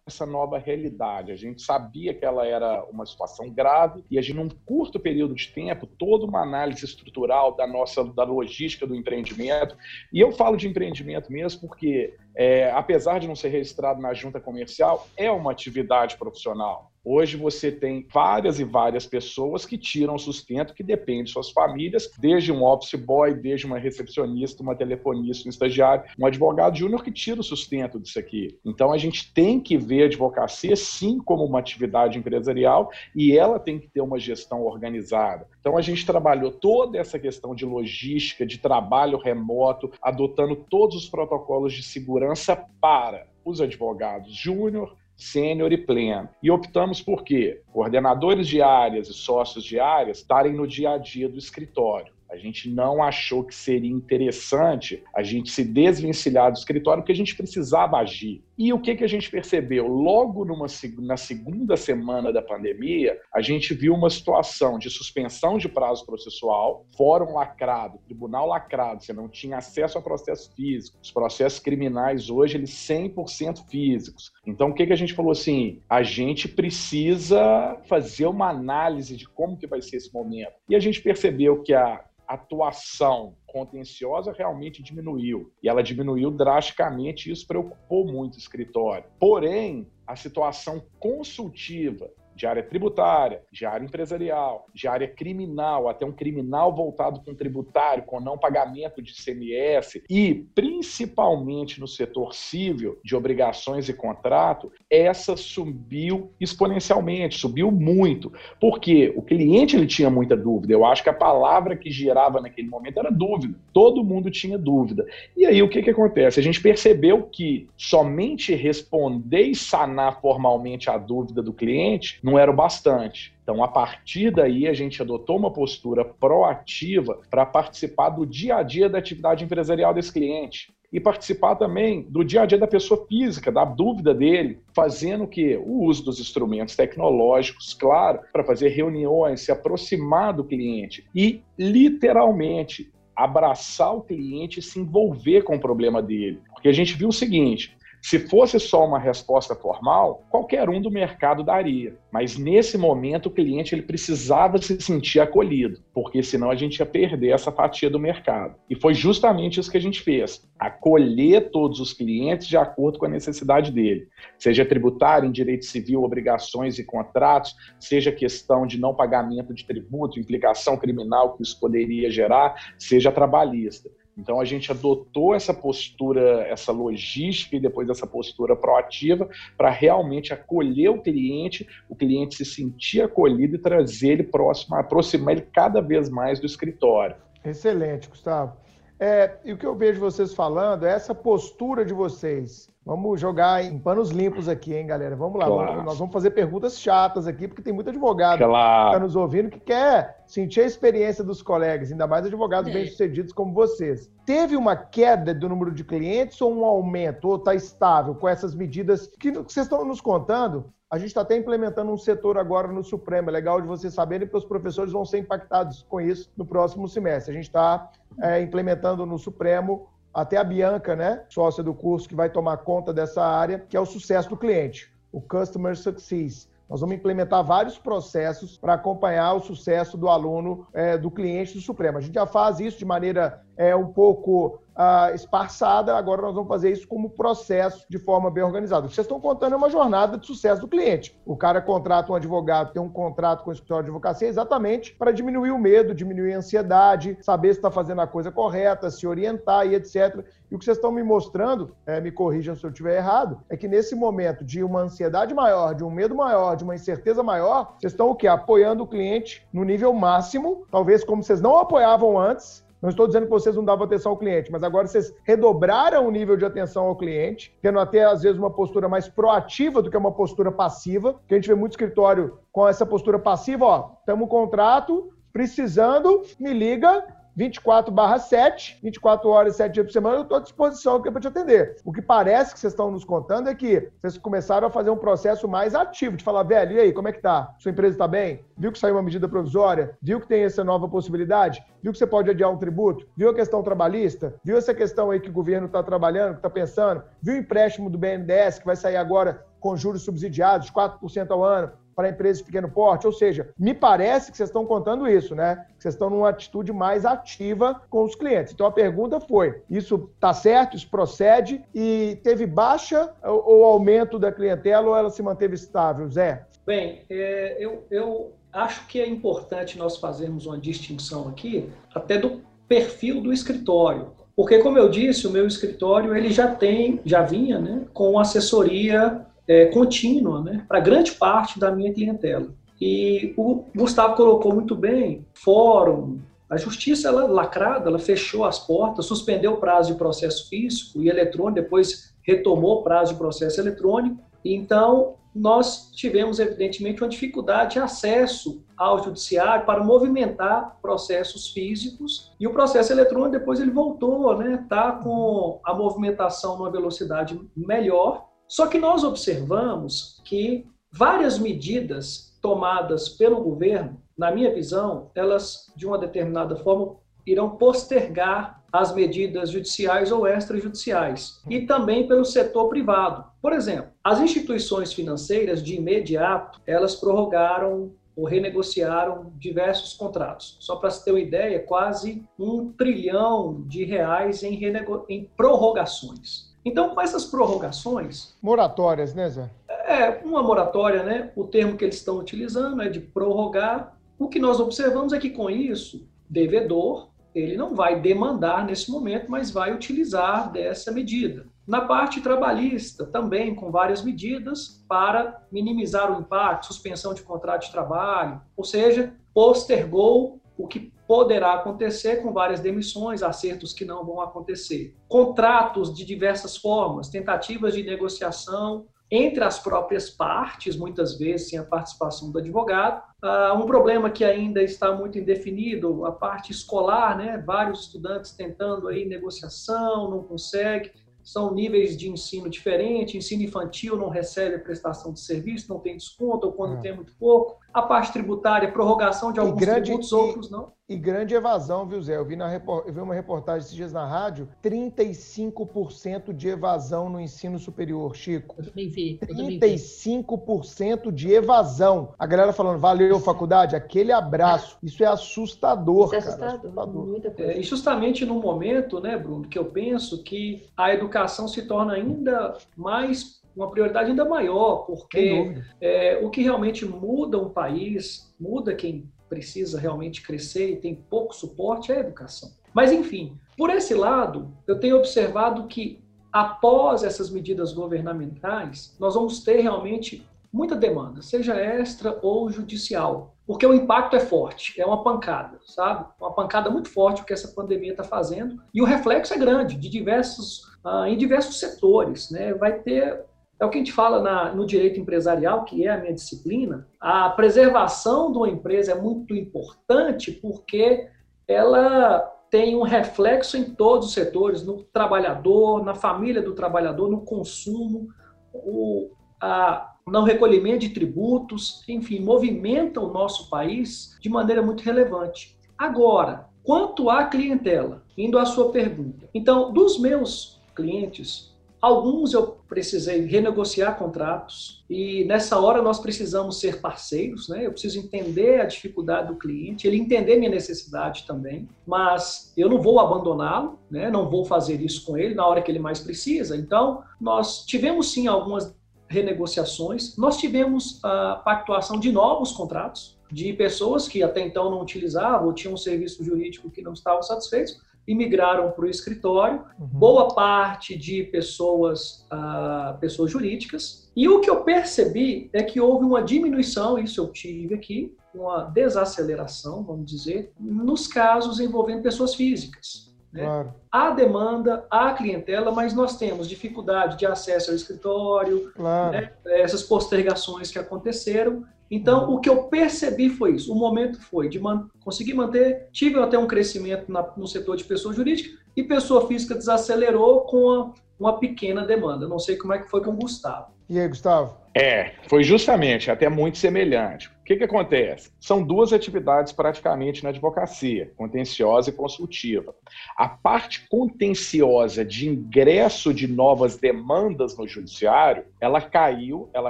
essa 0.06 0.25
nova 0.25 0.58
realidade. 0.58 1.32
A 1.32 1.36
gente 1.36 1.62
sabia 1.62 2.13
que 2.13 2.23
ela 2.23 2.45
era 2.45 2.84
uma 2.86 3.06
situação 3.06 3.49
grave 3.49 4.03
e 4.10 4.17
a 4.17 4.21
gente, 4.21 4.36
num 4.36 4.49
curto 4.65 4.99
período 4.99 5.36
de 5.36 5.47
tempo, 5.49 5.88
toda 5.88 6.25
uma 6.25 6.41
análise 6.41 6.86
estrutural 6.86 7.56
da 7.56 7.65
nossa 7.65 8.03
da 8.03 8.23
logística 8.23 8.86
do 8.86 8.95
empreendimento. 8.95 9.75
E 10.12 10.19
eu 10.19 10.32
falo 10.32 10.58
de 10.58 10.67
empreendimento 10.67 11.32
mesmo 11.32 11.62
porque, 11.62 12.15
é, 12.36 12.71
apesar 12.71 13.19
de 13.19 13.27
não 13.27 13.36
ser 13.36 13.49
registrado 13.49 14.01
na 14.01 14.13
junta 14.13 14.39
comercial, 14.39 15.08
é 15.17 15.32
uma 15.32 15.51
atividade 15.51 16.17
profissional. 16.17 16.91
Hoje 17.10 17.38
você 17.38 17.72
tem 17.72 18.06
várias 18.13 18.60
e 18.60 18.65
várias 18.65 19.06
pessoas 19.06 19.65
que 19.65 19.78
tiram 19.78 20.17
sustento 20.17 20.74
que 20.74 20.84
depende 20.84 21.28
de 21.28 21.32
suas 21.32 21.52
famílias, 21.52 22.12
desde 22.20 22.52
um 22.52 22.65
office 22.65 23.00
boy, 23.00 23.34
desde 23.34 23.65
uma 23.65 23.78
recepcionista, 23.78 24.62
uma 24.62 24.76
telefonista, 24.76 25.48
um 25.48 25.50
estagiário, 25.50 26.04
um 26.20 26.26
advogado 26.26 26.78
júnior 26.78 27.02
que 27.02 27.10
tira 27.10 27.39
o 27.39 27.43
sustento 27.43 27.98
disso 27.98 28.20
aqui. 28.20 28.60
Então 28.65 28.91
a 28.91 28.98
gente 28.98 29.34
tem 29.34 29.58
que 29.58 29.78
ver 29.78 30.04
a 30.04 30.06
advocacia 30.08 30.76
sim 30.76 31.17
como 31.17 31.46
uma 31.46 31.60
atividade 31.60 32.20
empresarial 32.20 32.91
e 33.15 33.38
ela 33.38 33.58
tem 33.58 33.80
que 33.80 33.88
ter 33.88 34.02
uma 34.02 34.20
gestão 34.20 34.63
organizada. 34.65 35.48
Então 35.62 35.78
a 35.78 35.82
gente 35.82 36.06
trabalhou 36.06 36.52
toda 36.52 36.98
essa 36.98 37.17
questão 37.17 37.56
de 37.56 37.65
logística, 37.65 38.46
de 38.46 38.58
trabalho 38.58 39.17
remoto, 39.17 39.89
adotando 40.02 40.58
todos 40.58 40.98
os 40.98 41.10
protocolos 41.10 41.72
de 41.72 41.84
segurança 41.84 42.65
para 42.82 43.28
os 43.46 43.62
advogados 43.62 44.36
júnior, 44.36 44.93
sênior 45.17 45.73
e 45.73 45.77
pleno. 45.77 46.30
E 46.41 46.51
optamos 46.51 47.01
por 47.01 47.23
quê? 47.23 47.62
Coordenadores 47.73 48.47
de 48.47 48.62
áreas 48.62 49.10
e 49.10 49.13
sócios 49.13 49.65
de 49.65 49.80
áreas 49.80 50.19
estarem 50.19 50.53
no 50.53 50.67
dia 50.67 50.91
a 50.91 50.97
dia 50.97 51.27
do 51.27 51.39
escritório. 51.39 52.13
A 52.30 52.38
gente 52.38 52.69
não 52.69 53.01
achou 53.01 53.43
que 53.43 53.56
seria 53.56 53.91
interessante 53.91 55.03
a 55.15 55.23
gente 55.23 55.49
se 55.49 55.63
desvencilhar 55.63 56.51
do 56.51 56.58
escritório 56.58 57.01
porque 57.01 57.13
a 57.13 57.15
gente 57.15 57.36
precisava 57.36 57.97
agir. 57.97 58.43
E 58.58 58.74
o 58.74 58.80
que, 58.80 58.96
que 58.96 59.04
a 59.04 59.08
gente 59.08 59.30
percebeu? 59.30 59.88
Logo 59.88 60.43
numa, 60.43 60.65
na 61.00 61.15
segunda 61.15 61.78
semana 61.78 62.34
da 62.34 62.41
pandemia, 62.41 63.20
a 63.34 63.41
gente 63.41 63.74
viu 63.74 63.93
uma 63.93 64.10
situação 64.10 64.80
de 64.80 64.89
suspensão 64.89 65.58
de 65.58 65.70
prazo 65.70 66.06
processual, 66.06 66.86
fórum 66.98 67.34
lacrado, 67.34 68.00
tribunal 68.00 68.48
lacrado, 68.48 69.04
você 69.04 69.13
não 69.13 69.30
tinha 69.30 69.58
acesso 69.58 69.98
a 69.98 70.02
processo 70.02 70.52
físico. 70.56 70.98
Os 71.02 71.12
processos 71.12 71.60
criminais 71.60 72.30
hoje, 72.30 72.58
eles 72.58 72.72
100% 72.72 73.67
físicos. 73.70 74.32
Então, 74.46 74.70
o 74.70 74.74
que, 74.74 74.88
que 74.88 74.93
a 74.93 74.98
gente 74.98 75.13
falou 75.13 75.32
assim? 75.32 75.82
A 75.88 76.02
gente 76.02 76.48
precisa 76.48 77.78
fazer 77.88 78.26
uma 78.26 78.50
análise 78.50 79.15
de 79.15 79.28
como 79.30 79.58
que 79.58 79.67
vai 79.67 79.82
ser 79.82 79.98
esse 79.98 80.12
momento. 80.13 80.54
E 80.67 80.76
a 80.76 80.80
gente 80.80 81.02
percebeu 81.02 81.62
que 81.62 81.74
a 81.74 82.04
atuação 82.28 83.36
contenciosa 83.58 84.32
realmente 84.32 84.84
diminuiu. 84.84 85.52
E 85.63 85.67
ela 85.67 85.82
diminuiu 85.82 86.30
drasticamente, 86.30 87.30
e 87.30 87.34
isso 87.34 87.48
preocupou 87.48 88.06
muito 88.06 88.36
o 88.36 88.38
escritório. 88.38 89.10
Porém, 89.20 89.88
a 90.06 90.15
situação 90.15 90.84
consultiva 91.00 92.10
de 92.38 92.45
área 92.45 92.62
tributária, 92.62 93.41
de 93.52 93.65
área 93.65 93.84
empresarial, 93.84 94.67
de 94.73 94.88
área 94.88 95.08
criminal, 95.08 95.89
até 95.89 96.06
um 96.06 96.12
criminal 96.12 96.73
voltado 96.73 97.19
com 97.21 97.34
tributário, 97.34 98.04
com 98.04 98.19
não 98.19 98.38
pagamento 98.38 99.02
de 99.02 99.13
CMS 99.13 100.04
e 100.08 100.45
principalmente 100.54 101.80
no 101.80 101.88
setor 101.88 102.36
civil, 102.36 103.00
de 103.04 103.15
obrigações 103.15 103.89
e 103.89 103.93
contrato, 103.93 104.71
essa 104.89 105.36
subiu 105.36 106.32
exponencialmente, 106.39 107.39
subiu 107.39 107.71
muito, 107.71 108.32
porque 108.62 109.12
o 109.15 109.21
cliente 109.23 109.76
ele 109.76 109.88
tinha 109.88 110.10
muita 110.10 110.38
dúvida. 110.38 110.73
Eu 110.73 110.86
acho 110.86 111.02
que 111.02 111.10
a 111.10 111.13
palavra 111.13 111.76
que 111.76 111.89
girava 111.89 112.39
naquele 112.39 112.67
momento 112.67 113.00
era 113.00 113.10
dúvida. 113.10 113.58
Todo 113.73 114.04
mundo 114.04 114.30
tinha 114.30 114.58
dúvida. 114.58 115.06
E 115.36 115.43
aí 115.45 115.63
o 115.63 115.69
que, 115.69 115.82
que 115.82 115.89
acontece? 115.89 116.39
A 116.39 116.43
gente 116.43 116.62
percebeu 116.62 117.23
que 117.23 117.67
somente 117.76 118.54
responder 118.54 119.41
e 119.41 119.56
sanar 119.56 120.21
formalmente 120.21 120.89
a 120.89 120.97
dúvida 120.97 121.41
do 121.41 121.52
cliente 121.52 122.19
não 122.28 122.38
era 122.38 122.52
o 122.52 122.54
bastante. 122.54 123.34
Então, 123.42 123.63
a 123.63 123.70
partir 123.70 124.32
daí, 124.32 124.68
a 124.68 124.74
gente 124.74 125.02
adotou 125.02 125.38
uma 125.38 125.50
postura 125.50 126.04
proativa 126.04 127.22
para 127.30 127.46
participar 127.46 128.10
do 128.10 128.26
dia 128.26 128.58
a 128.58 128.63
dia 128.63 128.90
da 128.90 128.98
atividade 128.98 129.46
empresarial 129.46 129.94
desse 129.94 130.12
cliente 130.12 130.74
e 130.92 131.00
participar 131.00 131.56
também 131.56 132.02
do 132.10 132.26
dia 132.26 132.42
a 132.42 132.46
dia 132.46 132.58
da 132.58 132.68
pessoa 132.68 133.06
física, 133.08 133.50
da 133.50 133.63
dúvida 133.63 134.13
dele, 134.13 134.60
fazendo 134.76 135.26
que 135.26 135.56
o 135.56 135.86
uso 135.86 136.04
dos 136.04 136.20
instrumentos 136.20 136.76
tecnológicos, 136.76 137.74
claro, 137.74 138.20
para 138.34 138.44
fazer 138.44 138.70
reuniões, 138.70 139.42
se 139.42 139.52
aproximar 139.52 140.34
do 140.34 140.44
cliente 140.44 141.06
e 141.16 141.42
literalmente 141.58 142.92
abraçar 143.16 143.96
o 143.96 144.02
cliente 144.02 144.60
e 144.60 144.63
se 144.63 144.80
envolver 144.80 145.44
com 145.44 145.56
o 145.56 145.60
problema 145.60 146.02
dele. 146.02 146.40
Porque 146.54 146.68
a 146.68 146.74
gente 146.74 146.96
viu 146.96 147.08
o 147.08 147.13
seguinte: 147.13 147.77
se 148.01 148.19
fosse 148.19 148.60
só 148.60 148.86
uma 148.86 148.99
resposta 148.99 149.55
formal, 149.55 150.25
qualquer 150.29 150.69
um 150.69 150.81
do 150.81 150.91
mercado 150.91 151.43
daria. 151.43 151.97
Mas 152.12 152.38
nesse 152.38 152.77
momento 152.77 153.27
o 153.27 153.31
cliente 153.31 153.75
ele 153.75 153.81
precisava 153.81 154.57
se 154.62 154.79
sentir 154.81 155.19
acolhido, 155.19 155.81
porque 155.93 156.23
senão 156.23 156.49
a 156.49 156.55
gente 156.55 156.79
ia 156.79 156.86
perder 156.86 157.29
essa 157.29 157.51
fatia 157.51 157.89
do 157.89 157.99
mercado. 157.99 158.55
E 158.69 158.75
foi 158.75 158.93
justamente 158.93 159.60
isso 159.60 159.71
que 159.71 159.77
a 159.77 159.81
gente 159.81 160.01
fez: 160.01 160.47
acolher 160.57 161.51
todos 161.51 161.79
os 161.79 161.93
clientes 161.93 162.47
de 162.47 162.57
acordo 162.57 162.97
com 162.97 163.05
a 163.05 163.10
necessidade 163.10 163.71
dele, 163.71 164.07
seja 164.38 164.65
tributário, 164.65 165.27
em 165.27 165.31
direito 165.31 165.65
civil, 165.65 166.03
obrigações 166.03 166.79
e 166.79 166.83
contratos, 166.83 167.55
seja 167.79 168.12
questão 168.12 168.65
de 168.65 168.79
não 168.79 168.95
pagamento 168.95 169.53
de 169.53 169.65
tributo, 169.65 170.19
implicação 170.19 170.77
criminal 170.77 171.36
que 171.36 171.43
isso 171.43 171.60
poderia 171.60 172.10
gerar, 172.10 172.55
seja 172.77 173.12
trabalhista. 173.12 173.89
Então 174.17 174.41
a 174.41 174.45
gente 174.45 174.71
adotou 174.71 175.36
essa 175.36 175.53
postura, 175.53 176.41
essa 176.47 176.71
logística 176.71 177.56
e 177.56 177.60
depois 177.60 177.88
essa 177.89 178.08
postura 178.08 178.56
proativa 178.56 179.30
para 179.56 179.69
realmente 179.69 180.34
acolher 180.34 180.89
o 180.89 181.01
cliente, 181.01 181.67
o 181.88 181.95
cliente 181.95 182.36
se 182.36 182.45
sentir 182.45 183.01
acolhido 183.01 183.56
e 183.56 183.60
trazer 183.60 184.13
ele 184.13 184.23
próximo, 184.23 184.75
aproximar 184.75 185.36
ele 185.36 185.47
cada 185.53 185.82
vez 185.82 186.10
mais 186.10 186.39
do 186.39 186.45
escritório. 186.45 187.15
Excelente, 187.45 188.10
Gustavo. 188.10 188.58
É, 188.99 189.38
e 189.45 189.53
o 189.53 189.58
que 189.58 189.65
eu 189.65 189.75
vejo 189.75 189.99
vocês 189.99 190.34
falando 190.34 190.86
é 190.86 190.91
essa 190.91 191.13
postura 191.13 191.86
de 191.86 191.93
vocês 191.93 192.67
Vamos 192.88 193.19
jogar 193.19 193.62
em 193.65 193.78
panos 193.78 194.12
limpos 194.12 194.47
aqui, 194.47 194.73
hein, 194.73 194.88
galera? 194.88 195.13
Vamos 195.13 195.38
lá. 195.38 195.45
Claro. 195.45 195.71
Vamos, 195.71 195.86
nós 195.86 196.00
vamos 196.00 196.13
fazer 196.13 196.32
perguntas 196.32 196.80
chatas 196.80 197.28
aqui, 197.28 197.45
porque 197.45 197.62
tem 197.62 197.73
muito 197.73 197.89
advogado 197.89 198.39
claro. 198.39 198.84
que 198.84 198.95
está 198.95 199.00
nos 199.06 199.13
ouvindo 199.13 199.50
que 199.50 199.60
quer 199.60 200.23
sentir 200.26 200.62
a 200.62 200.65
experiência 200.65 201.21
dos 201.21 201.41
colegas, 201.41 201.91
ainda 201.91 202.08
mais 202.08 202.26
advogados 202.26 202.71
é. 202.71 202.73
bem-sucedidos 202.73 203.34
como 203.34 203.54
vocês. 203.54 204.10
Teve 204.26 204.56
uma 204.56 204.73
queda 204.73 205.34
do 205.34 205.50
número 205.50 205.73
de 205.73 205.84
clientes 205.84 206.39
ou 206.41 206.54
um 206.54 206.63
aumento? 206.63 207.28
Ou 207.28 207.36
está 207.36 207.54
estável 207.54 208.15
com 208.15 208.26
essas 208.26 208.56
medidas 208.56 209.08
que 209.19 209.32
vocês 209.32 209.65
estão 209.65 209.84
nos 209.84 210.00
contando? 210.00 210.71
A 210.89 210.97
gente 210.97 211.10
está 211.10 211.19
até 211.19 211.36
implementando 211.36 211.91
um 211.91 211.97
setor 211.97 212.38
agora 212.38 212.69
no 212.69 212.86
Supremo. 212.86 213.30
É 213.30 213.34
legal 213.34 213.60
de 213.60 213.67
vocês 213.67 213.93
saberem, 213.93 214.26
porque 214.26 214.38
os 214.38 214.45
professores 214.45 214.93
vão 214.93 215.04
ser 215.04 215.17
impactados 215.17 215.86
com 215.89 216.00
isso 216.00 216.32
no 216.38 216.45
próximo 216.45 216.88
semestre. 216.88 217.32
A 217.32 217.36
gente 217.36 217.47
está 217.47 217.91
é, 218.21 218.41
implementando 218.41 219.06
no 219.06 219.17
Supremo 219.17 219.89
até 220.17 220.36
a 220.36 220.43
Bianca, 220.43 220.95
né, 220.95 221.21
sócia 221.30 221.63
do 221.63 221.75
curso, 221.75 222.10
que 222.10 222.15
vai 222.15 222.27
tomar 222.27 222.58
conta 222.58 222.91
dessa 222.91 223.23
área, 223.23 223.60
que 223.69 223.77
é 223.77 223.80
o 223.80 223.86
sucesso 223.86 224.27
do 224.27 224.36
cliente, 224.36 224.91
o 225.12 225.21
Customer 225.21 225.77
Success. 225.77 226.49
Nós 226.67 226.82
vamos 226.82 226.95
implementar 226.95 227.43
vários 227.43 227.77
processos 227.77 228.58
para 228.58 228.73
acompanhar 228.73 229.34
o 229.34 229.39
sucesso 229.39 229.95
do 229.95 230.10
aluno, 230.10 230.65
é, 230.73 230.97
do 230.97 231.12
cliente 231.12 231.53
do 231.53 231.62
Supremo. 231.62 231.99
A 231.99 232.01
gente 232.01 232.15
já 232.15 232.25
faz 232.25 232.60
isso 232.60 232.80
de 232.80 232.84
maneira 232.84 233.43
é, 233.56 233.75
um 233.75 233.93
pouco 233.93 234.60
uh, 234.78 235.13
esparçada, 235.16 235.96
agora 235.96 236.22
nós 236.22 236.36
vamos 236.36 236.48
fazer 236.48 236.72
isso 236.72 236.88
como 236.88 237.10
processo 237.10 237.86
de 237.90 237.98
forma 237.98 238.30
bem 238.30 238.44
organizada. 238.44 238.86
O 238.86 238.90
que 238.90 238.96
vocês 238.96 239.06
estão 239.06 239.20
contando 239.20 239.54
é 239.54 239.58
uma 239.58 239.70
jornada 239.70 240.18
de 240.18 240.26
sucesso 240.26 240.62
do 240.62 240.68
cliente. 240.68 241.20
O 241.26 241.36
cara 241.36 241.62
contrata 241.62 242.12
um 242.12 242.16
advogado, 242.16 242.72
tem 242.72 242.82
um 242.82 242.90
contrato 242.90 243.44
com 243.44 243.50
o 243.50 243.54
escritório 243.54 243.86
de 243.86 243.90
advocacia 243.90 244.28
exatamente 244.28 244.94
para 244.94 245.12
diminuir 245.12 245.52
o 245.52 245.58
medo, 245.58 245.96
diminuir 245.96 246.34
a 246.34 246.38
ansiedade, 246.38 247.18
saber 247.22 247.54
se 247.54 247.60
está 247.60 247.72
fazendo 247.72 248.02
a 248.02 248.08
coisa 248.08 248.32
correta, 248.32 248.92
se 248.92 249.08
orientar 249.08 249.66
e 249.66 249.76
etc. 249.76 250.24
E 250.50 250.56
o 250.56 250.60
que 250.60 250.66
vocês 250.66 250.78
estão 250.78 250.92
me 250.92 251.04
mostrando, 251.04 251.76
é, 251.86 252.00
me 252.00 252.12
corrijam 252.12 252.56
se 252.56 252.63
eu 252.63 252.70
estiver 252.70 252.98
errado, 252.98 253.42
é 253.50 253.58
que 253.58 253.68
nesse 253.68 253.96
momento 253.96 254.46
de 254.46 254.63
uma 254.63 254.82
ansiedade 254.82 255.34
maior, 255.34 255.74
de 255.74 255.84
um 255.84 255.90
medo 255.90 256.16
maior, 256.16 256.56
de 256.56 256.63
uma 256.63 256.76
incerteza 256.76 257.24
maior, 257.24 257.76
vocês 257.80 257.94
estão 257.94 258.10
o 258.10 258.16
quê? 258.16 258.28
Apoiando 258.28 258.84
o 258.84 258.88
cliente 258.88 259.46
no 259.52 259.63
nível 259.63 259.92
máximo, 259.94 260.66
talvez 260.72 261.04
como 261.04 261.24
vocês 261.24 261.42
não 261.42 261.58
apoiavam 261.58 262.18
antes, 262.20 262.66
não 262.82 262.90
estou 262.90 263.08
dizendo 263.08 263.24
que 263.26 263.32
vocês 263.32 263.56
não 263.56 263.66
davam 263.66 263.86
atenção 263.86 264.12
ao 264.12 264.18
cliente, 264.18 264.52
mas 264.52 264.63
agora 264.63 264.88
vocês 264.88 265.13
redobraram 265.24 266.08
o 266.08 266.12
nível 266.12 266.38
de 266.38 266.46
atenção 266.46 266.86
ao 266.86 266.96
cliente, 266.96 267.56
tendo 267.62 267.80
até 267.80 268.04
às 268.04 268.22
vezes 268.22 268.38
uma 268.38 268.52
postura 268.52 268.88
mais 268.88 269.08
proativa 269.08 269.82
do 269.82 269.90
que 269.90 269.98
uma 269.98 270.12
postura 270.12 270.52
passiva, 270.52 271.20
que 271.28 271.34
a 271.34 271.38
gente 271.38 271.48
vê 271.48 271.56
muito 271.56 271.72
escritório 271.72 272.38
com 272.52 272.68
essa 272.68 272.86
postura 272.86 273.18
passiva, 273.18 273.66
ó, 273.66 273.92
estamos 274.00 274.26
um 274.26 274.30
contrato, 274.30 275.12
precisando, 275.34 276.24
me 276.40 276.54
liga, 276.54 277.04
24 277.38 277.93
barra 277.93 278.17
7, 278.17 278.80
24 278.82 279.30
horas 279.30 279.54
e 279.54 279.58
7 279.58 279.71
dias 279.71 279.86
por 279.86 279.93
semana, 279.93 280.15
eu 280.15 280.21
estou 280.23 280.38
à 280.38 280.41
disposição 280.41 280.95
aqui 280.95 281.12
para 281.12 281.21
te 281.21 281.28
atender. 281.28 281.78
O 281.86 281.93
que 281.93 282.02
parece 282.02 282.52
que 282.52 282.60
vocês 282.60 282.73
estão 282.73 282.89
nos 282.89 283.06
contando 283.06 283.47
é 283.47 283.54
que 283.54 283.91
vocês 284.02 284.17
começaram 284.17 284.67
a 284.67 284.71
fazer 284.71 284.89
um 284.89 284.97
processo 284.97 285.47
mais 285.47 285.76
ativo, 285.76 286.17
de 286.17 286.23
falar, 286.23 286.41
velho, 286.41 286.76
e 286.76 286.80
aí, 286.80 286.91
como 286.91 287.10
é 287.10 287.12
que 287.12 287.21
tá? 287.21 287.54
Sua 287.60 287.69
empresa 287.69 287.93
está 287.93 288.08
bem? 288.08 288.43
Viu 288.58 288.71
que 288.71 288.80
saiu 288.80 288.95
uma 288.95 289.04
medida 289.04 289.30
provisória? 289.30 289.95
Viu 290.02 290.19
que 290.19 290.28
tem 290.28 290.45
essa 290.45 290.63
nova 290.63 290.89
possibilidade? 290.89 291.63
Viu 291.84 291.91
que 291.91 292.00
você 292.00 292.08
pode 292.08 292.32
adiar 292.32 292.52
um 292.52 292.58
tributo? 292.58 293.08
Viu 293.15 293.30
a 293.30 293.36
questão 293.36 293.62
trabalhista? 293.62 294.34
Viu 294.43 294.58
essa 294.58 294.73
questão 294.73 295.12
aí 295.12 295.19
que 295.19 295.30
o 295.30 295.34
governo 295.34 295.67
está 295.67 295.84
trabalhando, 295.84 296.32
que 296.32 296.39
está 296.39 296.50
pensando? 296.50 297.04
Viu 297.21 297.36
o 297.36 297.38
empréstimo 297.38 297.88
do 297.88 298.00
BNDES 298.00 298.58
que 298.58 298.65
vai 298.65 298.76
sair 298.76 298.97
agora 298.97 299.45
com 299.60 299.78
juros 299.78 300.02
subsidiados, 300.02 300.71
4% 300.71 301.30
ao 301.30 301.43
ano? 301.43 301.71
Para 301.97 302.10
empresas 302.10 302.38
de 302.38 302.43
pequeno 302.43 302.69
porte. 302.69 303.07
Ou 303.07 303.12
seja, 303.12 303.49
me 303.57 303.73
parece 303.73 304.29
que 304.31 304.38
vocês 304.38 304.49
estão 304.49 304.67
contando 304.67 305.10
isso, 305.10 305.33
né? 305.33 305.65
Que 305.75 305.81
vocês 305.81 305.95
estão 305.95 306.12
numa 306.12 306.29
atitude 306.29 306.71
mais 306.71 307.03
ativa 307.05 307.81
com 307.89 308.03
os 308.03 308.13
clientes. 308.13 308.53
Então 308.53 308.67
a 308.67 308.71
pergunta 308.71 309.19
foi: 309.19 309.63
isso 309.67 310.07
está 310.13 310.31
certo? 310.31 310.77
Isso 310.77 310.88
procede? 310.88 311.63
E 311.73 312.19
teve 312.21 312.45
baixa 312.45 313.12
ou 313.23 313.63
aumento 313.63 314.19
da 314.19 314.31
clientela 314.31 314.89
ou 314.89 314.95
ela 314.95 315.10
se 315.10 315.23
manteve 315.23 315.55
estável, 315.55 316.07
Zé? 316.07 316.45
Bem, 316.65 317.01
é, 317.10 317.57
eu, 317.60 317.83
eu 317.89 318.31
acho 318.53 318.86
que 318.88 319.01
é 319.01 319.07
importante 319.07 319.79
nós 319.79 319.97
fazermos 319.97 320.45
uma 320.45 320.60
distinção 320.60 321.27
aqui, 321.27 321.67
até 321.95 322.19
do 322.19 322.41
perfil 322.67 323.21
do 323.21 323.33
escritório. 323.33 324.12
Porque, 324.36 324.60
como 324.60 324.77
eu 324.77 324.88
disse, 324.88 325.25
o 325.25 325.31
meu 325.31 325.47
escritório 325.47 326.15
ele 326.15 326.29
já 326.29 326.53
tem, 326.53 326.99
já 327.03 327.23
vinha 327.23 327.57
né, 327.57 327.86
com 327.91 328.19
assessoria 328.19 329.25
é, 329.47 329.67
contínua 329.67 330.41
né, 330.43 330.65
para 330.67 330.79
grande 330.79 331.13
parte 331.13 331.60
da 331.60 331.71
minha 331.71 331.93
clientela. 331.93 332.47
E 332.79 333.33
o 333.38 333.63
Gustavo 333.75 334.15
colocou 334.15 334.53
muito 334.53 334.75
bem, 334.75 335.25
fórum, 335.33 336.19
a 336.49 336.55
justiça 336.55 337.10
ela 337.10 337.27
lacrada, 337.27 337.89
ela 337.89 337.99
fechou 337.99 338.45
as 338.45 338.60
portas, 338.60 339.05
suspendeu 339.05 339.53
o 339.53 339.57
prazo 339.57 339.91
de 339.91 339.97
processo 339.97 340.47
físico 340.47 341.01
e 341.01 341.10
eletrônico, 341.10 341.62
depois 341.62 342.15
retomou 342.21 342.79
o 342.79 342.83
prazo 342.83 343.13
de 343.13 343.19
processo 343.19 343.60
eletrônico. 343.60 344.21
Então, 344.45 345.15
nós 345.36 345.91
tivemos, 345.91 346.39
evidentemente, 346.39 347.01
uma 347.01 347.10
dificuldade 347.10 347.73
de 347.73 347.79
acesso 347.79 348.63
ao 348.77 349.03
judiciário 349.03 349.65
para 349.65 349.83
movimentar 349.83 350.77
processos 350.81 351.49
físicos 351.49 352.31
e 352.39 352.47
o 352.47 352.53
processo 352.53 352.91
eletrônico 352.91 353.31
depois 353.39 353.60
ele 353.60 353.71
voltou, 353.71 354.38
né? 354.38 354.65
Tá 354.69 354.93
com 354.93 355.60
a 355.63 355.73
movimentação 355.73 356.57
numa 356.57 356.71
velocidade 356.71 357.39
melhor 357.55 358.27
só 358.47 358.67
que 358.67 358.77
nós 358.77 359.03
observamos 359.03 360.21
que 360.23 360.65
várias 360.91 361.38
medidas 361.38 362.38
tomadas 362.41 363.10
pelo 363.10 363.41
governo, 363.41 364.01
na 364.17 364.31
minha 364.31 364.53
visão, 364.53 365.12
elas, 365.13 365.71
de 365.75 365.86
uma 365.86 365.97
determinada 365.97 366.55
forma, 366.55 366.95
irão 367.25 367.57
postergar 367.57 368.63
as 368.71 368.93
medidas 368.93 369.51
judiciais 369.51 370.12
ou 370.12 370.27
extrajudiciais 370.27 371.41
e 371.49 371.62
também 371.62 372.07
pelo 372.07 372.25
setor 372.25 372.69
privado. 372.69 373.25
Por 373.41 373.53
exemplo, 373.53 373.91
as 374.03 374.19
instituições 374.19 374.93
financeiras 374.93 375.63
de 375.63 375.75
imediato, 375.75 376.62
elas 376.65 376.95
prorrogaram 376.95 377.91
ou 378.15 378.25
renegociaram 378.25 379.31
diversos 379.36 379.93
contratos. 379.93 380.57
Só 380.60 380.77
para 380.77 380.89
se 380.89 381.05
ter 381.05 381.12
uma 381.12 381.19
ideia, 381.19 381.60
quase 381.60 382.23
um 382.38 382.71
trilhão 382.71 383.63
de 383.67 383.83
reais 383.83 384.41
em, 384.41 384.60
em 385.07 385.25
prorrogações. 385.38 386.46
Então, 386.67 386.89
com 386.89 386.99
essas 386.99 387.23
prorrogações. 387.23 388.36
Moratórias, 388.41 389.13
né, 389.13 389.30
Zé? 389.30 389.49
É, 389.69 390.19
uma 390.25 390.43
moratória, 390.43 391.01
né? 391.01 391.32
O 391.34 391.45
termo 391.45 391.77
que 391.77 391.86
eles 391.86 391.95
estão 391.95 392.17
utilizando 392.17 392.82
é 392.82 392.89
de 392.89 392.99
prorrogar. 392.99 393.97
O 394.19 394.27
que 394.27 394.38
nós 394.38 394.60
observamos 394.60 395.13
é 395.13 395.17
que 395.17 395.30
com 395.30 395.49
isso, 395.49 396.06
devedor, 396.30 397.08
ele 397.34 397.56
não 397.56 397.73
vai 397.73 398.01
demandar 398.01 398.65
nesse 398.65 398.91
momento, 398.91 399.32
mas 399.32 399.49
vai 399.49 399.73
utilizar 399.73 400.51
dessa 400.51 400.91
medida. 400.91 401.45
Na 401.65 401.82
parte 401.82 402.19
trabalhista, 402.19 403.06
também 403.06 403.56
com 403.56 403.71
várias 403.71 404.03
medidas 404.03 404.84
para 404.89 405.41
minimizar 405.49 406.12
o 406.12 406.19
impacto, 406.19 406.65
suspensão 406.65 407.13
de 407.13 407.21
contrato 407.21 407.67
de 407.67 407.71
trabalho, 407.71 408.41
ou 408.58 408.65
seja, 408.65 409.13
postergou 409.34 410.41
o 410.58 410.67
que 410.67 410.91
poderá 411.08 411.54
acontecer 411.54 412.17
com 412.17 412.34
várias 412.34 412.60
demissões, 412.60 413.24
acertos 413.24 413.74
que 413.74 413.86
não 413.86 414.06
vão 414.06 414.22
acontecer. 414.22 414.96
Contratos 415.08 415.93
de 415.96 416.04
diversas 416.04 416.58
formas, 416.58 417.10
tentativas 417.10 417.74
de 417.74 417.84
negociação 417.84 418.86
entre 419.10 419.41
as 419.41 419.58
próprias 419.58 420.10
partes, 420.10 420.76
muitas 420.76 421.17
vezes 421.17 421.50
sem 421.50 421.58
a 421.58 421.63
participação 421.63 422.30
do 422.30 422.39
advogado. 422.39 423.02
Uh, 423.24 423.58
um 423.58 423.65
problema 423.65 424.10
que 424.10 424.26
ainda 424.26 424.62
está 424.62 424.91
muito 424.91 425.17
indefinido, 425.17 426.06
a 426.06 426.12
parte 426.12 426.52
escolar, 426.52 427.17
né? 427.17 427.41
vários 427.46 427.84
estudantes 427.84 428.32
tentando 428.32 428.89
aí 428.89 429.06
negociação, 429.06 430.12
não 430.12 430.24
consegue 430.24 430.91
são 431.28 431.54
níveis 431.54 431.98
de 431.98 432.10
ensino 432.10 432.50
diferentes. 432.50 433.13
Ensino 433.15 433.43
infantil 433.43 433.98
não 433.98 434.08
recebe 434.08 434.60
prestação 434.60 435.12
de 435.12 435.20
serviço, 435.20 435.67
não 435.67 435.78
tem 435.78 435.98
desconto, 435.98 436.48
ou 436.48 436.54
quando 436.54 436.80
tem 436.80 436.96
muito 436.96 437.13
pouco. 437.17 437.60
A 437.74 437.82
parte 437.82 438.13
tributária, 438.13 438.72
prorrogação 438.72 439.34
de 439.34 439.39
alguns 439.41 439.60
grande, 439.60 439.88
tributos, 439.88 440.10
e, 440.10 440.15
outros 440.15 440.50
não. 440.50 440.72
E 440.89 440.95
grande 440.95 441.36
evasão, 441.36 441.86
viu, 441.86 442.02
Zé? 442.02 442.15
Eu 442.15 442.23
vi, 442.23 442.38
na, 442.38 442.54
eu 442.56 442.93
vi 442.93 443.00
uma 443.02 443.13
reportagem 443.13 443.60
esses 443.60 443.76
dias 443.76 443.91
na 443.91 444.06
rádio: 444.06 444.47
35% 444.63 446.32
de 446.32 446.47
evasão 446.47 447.10
no 447.10 447.19
ensino 447.19 447.60
superior, 447.60 448.15
Chico. 448.15 448.56
Eu 448.58 448.65
também 448.67 448.88
vi. 448.88 449.19
Eu 449.21 449.36
35% 449.36 451.12
de 451.12 451.30
evasão. 451.30 452.13
A 452.17 452.26
galera 452.26 452.54
falando, 452.54 452.80
valeu, 452.80 453.19
faculdade, 453.19 453.76
aquele 453.76 454.13
abraço. 454.13 454.78
Isso 454.82 455.04
é 455.04 455.08
assustador, 455.08 456.06
Isso 456.06 456.15
é 456.15 456.17
assustador. 456.19 456.56
assustador. 456.56 457.06
Muita 457.06 457.32
coisa. 457.32 457.52
É, 457.52 457.60
e 457.60 457.63
justamente 457.63 458.26
no 458.26 458.39
momento, 458.39 459.02
né, 459.02 459.17
Bruno, 459.17 459.45
que 459.50 459.60
eu 459.60 459.65
penso 459.65 460.23
que 460.23 460.69
a 460.78 460.93
educação 460.93 461.50
se 461.50 461.63
torna 461.67 461.95
ainda 461.95 462.58
mais 462.78 463.41
uma 463.54 463.69
prioridade 463.71 464.12
ainda 464.12 464.23
maior, 464.23 464.86
porque 464.86 465.62
é, 465.82 466.17
o 466.23 466.30
que 466.30 466.43
realmente 466.43 466.86
muda 466.86 467.38
um 467.38 467.50
país, 467.50 468.34
muda 468.39 468.73
quem 468.73 469.10
precisa 469.28 469.80
realmente 469.80 470.22
crescer 470.22 470.72
e 470.72 470.76
tem 470.78 470.96
pouco 470.96 471.36
suporte 471.36 471.92
é 471.92 471.98
a 471.98 472.00
educação. 472.00 472.52
Mas, 472.74 472.92
enfim, 472.92 473.38
por 473.58 473.70
esse 473.70 473.94
lado, 473.94 474.52
eu 474.68 474.80
tenho 474.80 474.98
observado 474.98 475.68
que 475.68 476.04
após 476.32 477.04
essas 477.04 477.30
medidas 477.30 477.74
governamentais, 477.74 478.96
nós 479.00 479.16
vamos 479.16 479.44
ter 479.44 479.62
realmente 479.62 480.28
muita 480.52 480.76
demanda, 480.76 481.22
seja 481.22 481.56
extra 481.56 482.18
ou 482.22 482.50
judicial, 482.50 483.36
porque 483.46 483.66
o 483.66 483.74
impacto 483.74 484.16
é 484.16 484.20
forte, 484.20 484.80
é 484.80 484.86
uma 484.86 485.04
pancada, 485.04 485.60
sabe? 485.66 486.06
Uma 486.20 486.34
pancada 486.34 486.70
muito 486.70 486.90
forte 486.90 487.22
o 487.22 487.26
que 487.26 487.34
essa 487.34 487.50
pandemia 487.50 487.92
está 487.92 488.04
fazendo 488.04 488.62
e 488.74 488.82
o 488.82 488.86
reflexo 488.86 489.34
é 489.34 489.38
grande, 489.38 489.76
de 489.76 489.90
diversos, 489.90 490.63
uh, 490.86 491.06
em 491.08 491.18
diversos 491.18 491.60
setores, 491.60 492.30
né? 492.30 492.54
Vai 492.54 492.80
ter 492.80 493.26
é 493.60 493.65
o 493.65 493.70
que 493.70 493.78
a 493.78 493.80
gente 493.80 493.91
fala 493.91 494.22
na, 494.22 494.54
no 494.54 494.65
direito 494.65 495.00
empresarial, 495.00 495.65
que 495.65 495.86
é 495.86 495.89
a 495.89 495.98
minha 495.98 496.13
disciplina. 496.13 496.88
A 497.00 497.30
preservação 497.30 498.32
de 498.32 498.38
uma 498.38 498.50
empresa 498.50 498.91
é 498.91 498.96
muito 498.96 499.36
importante 499.36 500.32
porque 500.32 501.08
ela 501.48 502.20
tem 502.52 502.76
um 502.76 502.84
reflexo 502.84 503.58
em 503.58 503.63
todos 503.63 504.08
os 504.08 504.13
setores, 504.13 504.63
no 504.63 504.84
trabalhador, 504.84 505.84
na 505.84 505.96
família 505.96 506.41
do 506.41 506.54
trabalhador, 506.54 507.10
no 507.10 507.22
consumo, 507.22 508.08
o 508.54 509.10
a, 509.41 509.93
não 510.08 510.24
recolhimento 510.24 510.80
de 510.80 510.89
tributos, 510.89 511.84
enfim, 511.88 512.20
movimenta 512.20 513.02
o 513.02 513.12
nosso 513.12 513.50
país 513.50 514.17
de 514.22 514.30
maneira 514.30 514.62
muito 514.62 514.82
relevante. 514.82 515.58
Agora, 515.78 516.48
quanto 516.63 517.10
à 517.10 517.26
clientela, 517.26 518.04
indo 518.17 518.39
à 518.39 518.46
sua 518.46 518.72
pergunta. 518.72 519.30
Então, 519.34 519.72
dos 519.72 520.00
meus 520.00 520.62
clientes, 520.74 521.56
Alguns 521.82 522.34
eu 522.34 522.57
precisei 522.67 523.25
renegociar 523.25 523.97
contratos 523.97 524.84
e 524.89 525.23
nessa 525.25 525.60
hora 525.60 525.82
nós 525.82 525.99
precisamos 525.99 526.60
ser 526.60 526.82
parceiros, 526.82 527.47
né? 527.47 527.65
Eu 527.65 527.71
preciso 527.71 527.99
entender 527.99 528.62
a 528.62 528.65
dificuldade 528.65 529.27
do 529.27 529.36
cliente, 529.36 529.88
ele 529.88 529.97
entender 529.97 530.38
minha 530.38 530.51
necessidade 530.51 531.25
também, 531.25 531.67
mas 531.86 532.53
eu 532.58 532.69
não 532.69 532.82
vou 532.82 532.99
abandoná-lo, 532.99 533.80
né? 533.89 534.10
Não 534.10 534.30
vou 534.30 534.45
fazer 534.45 534.82
isso 534.82 535.06
com 535.06 535.17
ele 535.17 535.34
na 535.34 535.45
hora 535.45 535.62
que 535.62 535.71
ele 535.71 535.80
mais 535.80 535.99
precisa. 535.99 536.56
Então, 536.56 537.03
nós 537.19 537.65
tivemos 537.65 538.12
sim 538.12 538.27
algumas 538.27 538.75
renegociações, 539.10 540.17
nós 540.17 540.38
tivemos 540.38 540.99
a 541.03 541.41
pactuação 541.43 541.99
de 541.99 542.12
novos 542.12 542.51
contratos 542.51 543.17
de 543.32 543.53
pessoas 543.53 544.08
que 544.08 544.23
até 544.23 544.41
então 544.41 544.69
não 544.69 544.82
utilizavam 544.82 545.47
ou 545.47 545.53
tinham 545.53 545.73
um 545.73 545.77
serviço 545.77 546.23
jurídico 546.23 546.69
que 546.69 546.82
não 546.82 546.93
estavam 546.93 547.21
satisfeitos 547.21 547.80
e 548.08 548.15
migraram 548.15 548.72
para 548.72 548.86
o 548.86 548.89
escritório, 548.89 549.65
uhum. 549.80 549.88
boa 549.88 550.34
parte 550.34 550.98
de 550.98 551.24
pessoas, 551.24 552.26
uh, 552.32 552.98
pessoas 553.00 553.30
jurídicas. 553.30 554.10
E 554.15 554.30
o 554.30 554.39
que 554.39 554.50
eu 554.50 554.63
percebi 554.63 555.50
é 555.52 555.62
que 555.62 555.82
houve 555.82 556.06
uma 556.06 556.24
diminuição, 556.24 556.98
isso 556.98 557.20
eu 557.20 557.32
tive 557.32 557.76
aqui, 557.76 558.15
uma 558.34 558.63
desaceleração, 558.63 559.84
vamos 559.84 560.10
dizer, 560.10 560.54
nos 560.60 561.08
casos 561.08 561.60
envolvendo 561.60 562.02
pessoas 562.02 562.34
físicas. 562.34 563.08
Né? 563.32 563.43
Claro. 563.43 563.74
Há 563.91 564.12
demanda, 564.12 564.86
há 564.89 565.13
clientela, 565.13 565.72
mas 565.72 565.93
nós 565.93 566.17
temos 566.17 566.48
dificuldade 566.48 567.17
de 567.17 567.26
acesso 567.26 567.72
ao 567.72 567.76
escritório, 567.76 568.72
claro. 568.74 569.12
né? 569.12 569.34
essas 569.46 569.84
postergações 569.84 570.72
que 570.72 570.80
aconteceram, 570.80 571.65
então, 571.89 572.34
o 572.34 572.39
que 572.39 572.50
eu 572.50 572.63
percebi 572.63 573.30
foi 573.30 573.56
isso. 573.56 573.71
O 573.71 573.76
momento 573.76 574.21
foi 574.21 574.50
de 574.50 574.60
man 574.60 574.89
conseguir 575.04 575.34
manter, 575.34 575.88
tive 575.91 576.19
até 576.19 576.38
um 576.38 576.47
crescimento 576.47 577.12
na, 577.12 577.26
no 577.38 577.47
setor 577.47 577.78
de 577.78 577.84
pessoa 577.84 578.13
jurídica 578.13 578.58
e 578.76 578.84
pessoa 578.84 579.28
física 579.28 579.56
desacelerou 579.56 580.41
com 580.41 580.69
a, 580.69 580.93
uma 581.19 581.39
pequena 581.39 581.86
demanda. 581.86 582.28
Não 582.28 582.39
sei 582.39 582.58
como 582.58 582.73
é 582.73 582.80
que 582.80 582.89
foi 582.89 583.02
com 583.02 583.12
o 583.12 583.15
Gustavo. 583.15 583.67
E 583.89 583.97
aí, 584.00 584.08
Gustavo? 584.08 584.58
É, 584.76 585.13
foi 585.28 585.43
justamente, 585.43 586.12
até 586.12 586.30
muito 586.30 586.58
semelhante. 586.58 587.32
Que, 587.47 587.55
que 587.55 587.63
acontece? 587.63 588.29
São 588.41 588.62
duas 588.62 588.91
atividades 588.91 589.53
praticamente 589.53 590.21
na 590.21 590.31
advocacia, 590.31 591.13
contenciosa 591.15 591.89
e 591.89 591.93
consultiva. 591.93 592.75
A 593.15 593.29
parte 593.29 593.88
contenciosa 593.88 595.05
de 595.05 595.29
ingresso 595.29 596.13
de 596.13 596.27
novas 596.27 596.75
demandas 596.75 597.57
no 597.57 597.65
judiciário, 597.65 598.43
ela 598.60 598.81
caiu, 598.81 599.49
ela 599.53 599.69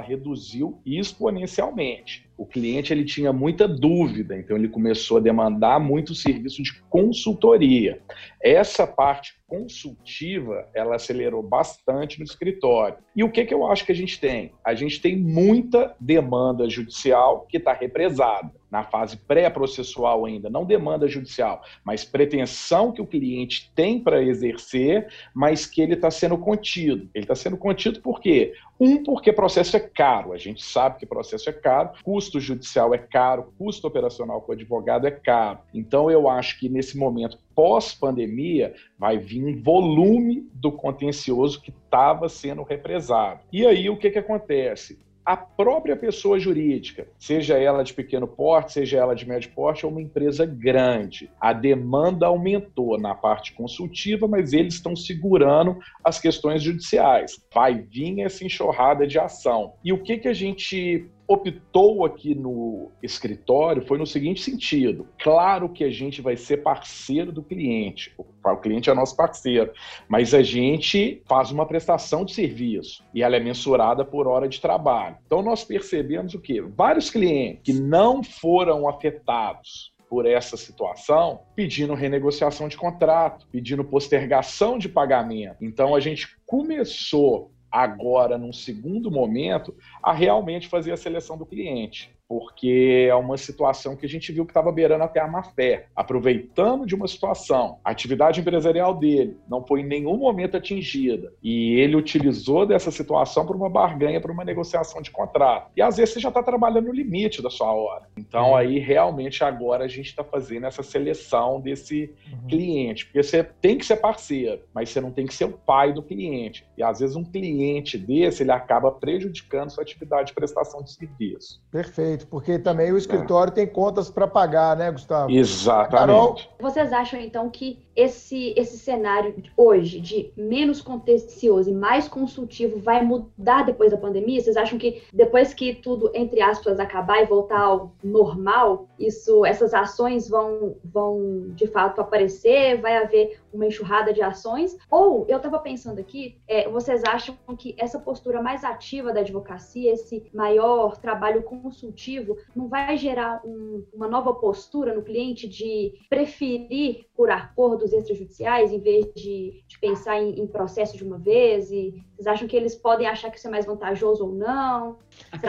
reduziu 0.00 0.82
exponencialmente. 0.84 2.27
O 2.38 2.46
cliente 2.46 2.92
ele 2.92 3.04
tinha 3.04 3.32
muita 3.32 3.66
dúvida, 3.66 4.38
então 4.38 4.56
ele 4.56 4.68
começou 4.68 5.16
a 5.16 5.20
demandar 5.20 5.80
muito 5.80 6.14
serviço 6.14 6.62
de 6.62 6.80
consultoria. 6.88 8.00
Essa 8.40 8.86
parte 8.86 9.34
consultiva, 9.44 10.68
ela 10.72 10.94
acelerou 10.94 11.42
bastante 11.42 12.20
no 12.20 12.24
escritório. 12.24 12.98
E 13.16 13.24
o 13.24 13.30
que, 13.30 13.44
que 13.44 13.52
eu 13.52 13.66
acho 13.66 13.84
que 13.84 13.90
a 13.90 13.94
gente 13.94 14.20
tem? 14.20 14.52
A 14.64 14.72
gente 14.72 15.00
tem 15.00 15.16
muita 15.16 15.96
demanda 15.98 16.70
judicial 16.70 17.44
que 17.48 17.56
está 17.56 17.72
represada 17.72 18.52
na 18.70 18.84
fase 18.84 19.16
pré-processual 19.16 20.24
ainda, 20.24 20.50
não 20.50 20.64
demanda 20.64 21.08
judicial, 21.08 21.62
mas 21.84 22.04
pretensão 22.04 22.92
que 22.92 23.00
o 23.00 23.06
cliente 23.06 23.72
tem 23.74 23.98
para 23.98 24.22
exercer, 24.22 25.08
mas 25.34 25.66
que 25.66 25.80
ele 25.80 25.94
está 25.94 26.10
sendo 26.10 26.36
contido. 26.36 27.08
Ele 27.14 27.24
está 27.24 27.34
sendo 27.34 27.56
contido 27.56 28.00
por 28.00 28.20
quê? 28.20 28.54
Um, 28.80 29.02
porque 29.02 29.32
processo 29.32 29.76
é 29.76 29.80
caro, 29.80 30.32
a 30.32 30.38
gente 30.38 30.62
sabe 30.62 30.98
que 30.98 31.06
processo 31.06 31.50
é 31.50 31.52
caro, 31.52 31.90
custo 32.04 32.38
judicial 32.38 32.94
é 32.94 32.98
caro, 32.98 33.52
custo 33.58 33.86
operacional 33.86 34.40
com 34.40 34.52
advogado 34.52 35.06
é 35.06 35.10
caro. 35.10 35.58
Então, 35.74 36.10
eu 36.10 36.28
acho 36.28 36.58
que 36.60 36.68
nesse 36.68 36.96
momento 36.96 37.38
pós-pandemia 37.54 38.74
vai 38.96 39.18
vir 39.18 39.44
um 39.44 39.60
volume 39.60 40.48
do 40.54 40.70
contencioso 40.70 41.60
que 41.60 41.70
estava 41.70 42.28
sendo 42.28 42.62
represado. 42.62 43.40
E 43.52 43.66
aí, 43.66 43.90
o 43.90 43.96
que, 43.96 44.10
que 44.10 44.18
acontece? 44.18 44.98
A 45.28 45.36
própria 45.36 45.94
pessoa 45.94 46.40
jurídica, 46.40 47.06
seja 47.18 47.58
ela 47.58 47.84
de 47.84 47.92
pequeno 47.92 48.26
porte, 48.26 48.72
seja 48.72 48.96
ela 48.96 49.14
de 49.14 49.28
médio 49.28 49.50
porte, 49.54 49.84
ou 49.84 49.92
uma 49.92 50.00
empresa 50.00 50.46
grande. 50.46 51.30
A 51.38 51.52
demanda 51.52 52.24
aumentou 52.24 52.98
na 52.98 53.14
parte 53.14 53.52
consultiva, 53.52 54.26
mas 54.26 54.54
eles 54.54 54.72
estão 54.72 54.96
segurando 54.96 55.76
as 56.02 56.18
questões 56.18 56.62
judiciais. 56.62 57.44
Vai 57.54 57.74
vir 57.74 58.20
essa 58.20 58.42
enxurrada 58.42 59.06
de 59.06 59.18
ação. 59.18 59.74
E 59.84 59.92
o 59.92 60.02
que, 60.02 60.16
que 60.16 60.28
a 60.28 60.32
gente 60.32 61.06
optou 61.28 62.06
aqui 62.06 62.34
no 62.34 62.90
escritório 63.02 63.86
foi 63.86 63.98
no 63.98 64.06
seguinte 64.06 64.40
sentido: 64.40 65.06
claro 65.18 65.68
que 65.68 65.84
a 65.84 65.90
gente 65.90 66.22
vai 66.22 66.36
ser 66.36 66.58
parceiro 66.58 67.30
do 67.30 67.42
cliente, 67.42 68.14
o 68.16 68.56
cliente 68.56 68.88
é 68.88 68.94
nosso 68.94 69.14
parceiro, 69.14 69.70
mas 70.08 70.32
a 70.32 70.42
gente 70.42 71.22
faz 71.26 71.50
uma 71.50 71.66
prestação 71.66 72.24
de 72.24 72.32
serviço 72.32 73.04
e 73.14 73.22
ela 73.22 73.36
é 73.36 73.40
mensurada 73.40 74.04
por 74.04 74.26
hora 74.26 74.48
de 74.48 74.58
trabalho. 74.58 75.18
Então 75.26 75.42
nós 75.42 75.62
percebemos 75.62 76.32
o 76.32 76.40
quê? 76.40 76.62
Vários 76.62 77.10
clientes 77.10 77.60
que 77.62 77.74
não 77.74 78.24
foram 78.24 78.88
afetados 78.88 79.92
por 80.08 80.24
essa 80.24 80.56
situação, 80.56 81.42
pedindo 81.54 81.92
renegociação 81.92 82.66
de 82.66 82.78
contrato, 82.78 83.46
pedindo 83.52 83.84
postergação 83.84 84.78
de 84.78 84.88
pagamento. 84.88 85.58
Então 85.60 85.94
a 85.94 86.00
gente 86.00 86.38
começou 86.46 87.52
agora, 87.70 88.38
num 88.38 88.52
segundo 88.52 89.10
momento, 89.10 89.74
a 90.02 90.12
realmente 90.12 90.68
fazer 90.68 90.92
a 90.92 90.96
seleção 90.96 91.36
do 91.36 91.46
cliente 91.46 92.17
porque 92.28 93.06
é 93.08 93.14
uma 93.14 93.38
situação 93.38 93.96
que 93.96 94.04
a 94.04 94.08
gente 94.08 94.30
viu 94.30 94.44
que 94.44 94.50
estava 94.50 94.70
beirando 94.70 95.04
até 95.04 95.18
a 95.18 95.26
má 95.26 95.42
fé, 95.42 95.86
aproveitando 95.96 96.84
de 96.84 96.94
uma 96.94 97.08
situação, 97.08 97.78
a 97.82 97.90
atividade 97.90 98.40
empresarial 98.40 98.94
dele 98.94 99.38
não 99.48 99.66
foi 99.66 99.80
em 99.80 99.86
nenhum 99.86 100.18
momento 100.18 100.56
atingida 100.56 101.32
e 101.42 101.80
ele 101.80 101.96
utilizou 101.96 102.66
dessa 102.66 102.90
situação 102.90 103.46
para 103.46 103.56
uma 103.56 103.70
barganha, 103.70 104.20
para 104.20 104.30
uma 104.30 104.44
negociação 104.44 105.00
de 105.00 105.10
contrato. 105.10 105.70
E 105.74 105.80
às 105.80 105.96
vezes 105.96 106.14
você 106.14 106.20
já 106.20 106.28
está 106.28 106.42
trabalhando 106.42 106.86
no 106.86 106.92
limite 106.92 107.40
da 107.40 107.48
sua 107.48 107.72
hora. 107.72 108.06
Então 108.16 108.54
aí 108.54 108.78
realmente 108.78 109.42
agora 109.42 109.84
a 109.84 109.88
gente 109.88 110.06
está 110.06 110.22
fazendo 110.22 110.66
essa 110.66 110.82
seleção 110.82 111.60
desse 111.60 112.12
uhum. 112.30 112.48
cliente, 112.48 113.06
porque 113.06 113.22
você 113.22 113.42
tem 113.42 113.78
que 113.78 113.86
ser 113.86 113.96
parceiro, 113.96 114.62
mas 114.74 114.90
você 114.90 115.00
não 115.00 115.10
tem 115.10 115.26
que 115.26 115.34
ser 115.34 115.44
o 115.44 115.52
pai 115.52 115.92
do 115.94 116.02
cliente. 116.02 116.66
E 116.76 116.82
às 116.82 117.00
vezes 117.00 117.16
um 117.16 117.24
cliente 117.24 117.96
desse 117.96 118.42
ele 118.42 118.52
acaba 118.52 118.90
prejudicando 118.92 119.70
sua 119.70 119.82
atividade 119.82 120.28
de 120.28 120.34
prestação 120.34 120.82
de 120.82 120.92
serviço. 120.92 121.62
Perfeito. 121.70 122.17
Perfeito, 122.18 122.26
porque 122.26 122.58
também 122.58 122.92
o 122.92 122.98
escritório 122.98 123.50
é. 123.50 123.54
tem 123.54 123.66
contas 123.66 124.10
para 124.10 124.26
pagar, 124.26 124.76
né, 124.76 124.90
Gustavo? 124.90 125.30
Exatamente. 125.30 125.90
Carol... 125.90 126.36
Vocês 126.60 126.92
acham 126.92 127.20
então 127.20 127.48
que 127.48 127.86
esse, 127.94 128.54
esse 128.56 128.78
cenário 128.78 129.34
hoje 129.56 130.00
de 130.00 130.32
menos 130.36 130.80
contencioso 130.80 131.70
e 131.70 131.74
mais 131.74 132.08
consultivo 132.08 132.78
vai 132.78 133.04
mudar 133.04 133.64
depois 133.64 133.90
da 133.90 133.96
pandemia? 133.96 134.40
Vocês 134.40 134.56
acham 134.56 134.78
que 134.78 135.02
depois 135.12 135.54
que 135.54 135.74
tudo, 135.74 136.10
entre 136.14 136.40
aspas, 136.40 136.78
acabar 136.78 137.22
e 137.22 137.26
voltar 137.26 137.60
ao 137.60 137.92
normal, 138.02 138.88
isso, 138.98 139.44
essas 139.44 139.74
ações 139.74 140.28
vão, 140.28 140.76
vão 140.84 141.50
de 141.54 141.66
fato 141.66 142.00
aparecer? 142.00 142.80
Vai 142.80 142.96
haver 142.96 143.40
uma 143.52 143.66
enxurrada 143.66 144.12
de 144.12 144.22
ações? 144.22 144.76
Ou 144.90 145.26
eu 145.28 145.36
estava 145.36 145.58
pensando 145.58 145.98
aqui, 145.98 146.40
é, 146.46 146.68
vocês 146.68 147.02
acham 147.04 147.36
que 147.56 147.74
essa 147.78 147.98
postura 147.98 148.42
mais 148.42 148.64
ativa 148.64 149.12
da 149.12 149.20
advocacia, 149.20 149.92
esse 149.92 150.28
maior 150.32 150.96
trabalho 150.96 151.42
consultivo, 151.42 152.36
não 152.54 152.68
vai 152.68 152.96
gerar 152.96 153.40
um, 153.44 153.84
uma 153.92 154.08
nova 154.08 154.34
postura 154.34 154.94
no 154.94 155.02
cliente 155.02 155.48
de 155.48 155.94
preferir 156.08 157.06
por 157.14 157.30
acordos 157.30 157.92
extrajudiciais 157.92 158.72
em 158.72 158.80
vez 158.80 159.06
de, 159.14 159.64
de 159.66 159.78
pensar 159.80 160.20
em, 160.20 160.40
em 160.40 160.46
processo 160.46 160.96
de 160.96 161.04
uma 161.04 161.18
vez? 161.18 161.70
E 161.70 162.04
vocês 162.14 162.26
acham 162.26 162.48
que 162.48 162.56
eles 162.56 162.74
podem 162.74 163.06
achar 163.06 163.30
que 163.30 163.38
isso 163.38 163.48
é 163.48 163.50
mais 163.50 163.66
vantajoso 163.66 164.26
ou 164.26 164.34
não? 164.34 164.98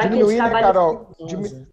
Diminuir, 0.04 0.38
né, 0.38 0.50
Carol? 0.50 1.16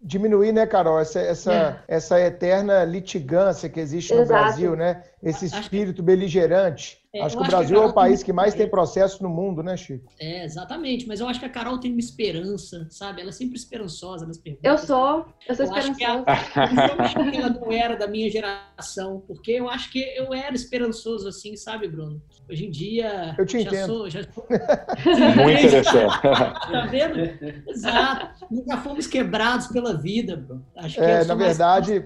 Diminuir, 0.01 0.51
né, 0.51 0.65
Carol, 0.65 0.99
essa, 0.99 1.19
essa, 1.19 1.53
é. 1.53 1.95
essa 1.95 2.19
eterna 2.19 2.83
litigância 2.83 3.69
que 3.69 3.79
existe 3.79 4.13
no 4.13 4.21
Exato. 4.21 4.43
Brasil, 4.43 4.75
né? 4.75 5.03
Esse 5.21 5.45
espírito 5.45 6.01
beligerante. 6.01 6.99
É, 7.17 7.21
acho 7.23 7.37
que 7.37 7.43
o 7.43 7.47
Brasil 7.47 7.77
que 7.77 7.83
é 7.83 7.87
o 7.87 7.93
país 7.93 8.23
que 8.23 8.33
mais 8.33 8.53
tem 8.53 8.69
processo 8.69 9.21
no 9.23 9.29
mundo, 9.29 9.63
né, 9.63 9.75
Chico? 9.75 10.11
É, 10.19 10.45
exatamente. 10.45 11.07
Mas 11.07 11.19
eu 11.19 11.27
acho 11.27 11.39
que 11.39 11.45
a 11.45 11.49
Carol 11.49 11.79
tem 11.79 11.91
uma 11.91 11.99
esperança, 11.99 12.87
sabe? 12.89 13.21
Ela 13.21 13.29
é 13.29 13.33
sempre 13.33 13.57
esperançosa 13.57 14.25
nas 14.25 14.37
perguntas. 14.37 14.69
Eu 14.69 14.77
sou, 14.77 15.25
eu 15.47 15.55
sou 15.55 15.65
eu 15.65 15.71
esperançosa. 15.71 16.25
eu 16.27 17.03
acho 17.03 17.31
que 17.31 17.37
ela 17.37 17.49
não 17.49 17.71
era 17.71 17.95
da 17.95 18.07
minha 18.07 18.29
geração, 18.29 19.23
porque 19.27 19.51
eu 19.51 19.69
acho 19.69 19.91
que 19.91 19.99
eu 19.99 20.33
era 20.33 20.55
esperançoso 20.55 21.27
assim, 21.27 21.55
sabe, 21.55 21.87
Bruno? 21.87 22.21
Hoje 22.49 22.65
em 22.65 22.71
dia. 22.71 23.35
Eu 23.37 23.45
te 23.45 23.59
já 23.59 23.69
entendo. 23.69 23.87
Sou, 23.87 24.09
já... 24.09 24.21
Muito 25.43 25.65
interessante. 25.65 26.21
tá 26.21 26.87
vendo? 26.89 27.19
Exato. 27.67 28.45
Nunca 28.49 28.77
fomos 28.77 29.07
quebrados 29.07 29.67
pela 29.67 29.97
vida, 29.97 30.37
Bruno. 30.37 30.65
Acho 30.75 30.95
que 30.95 31.01
é, 31.01 31.25
na 31.25 31.35
verdade, 31.35 32.03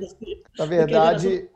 na 0.58 0.66
verdade, 0.66 1.50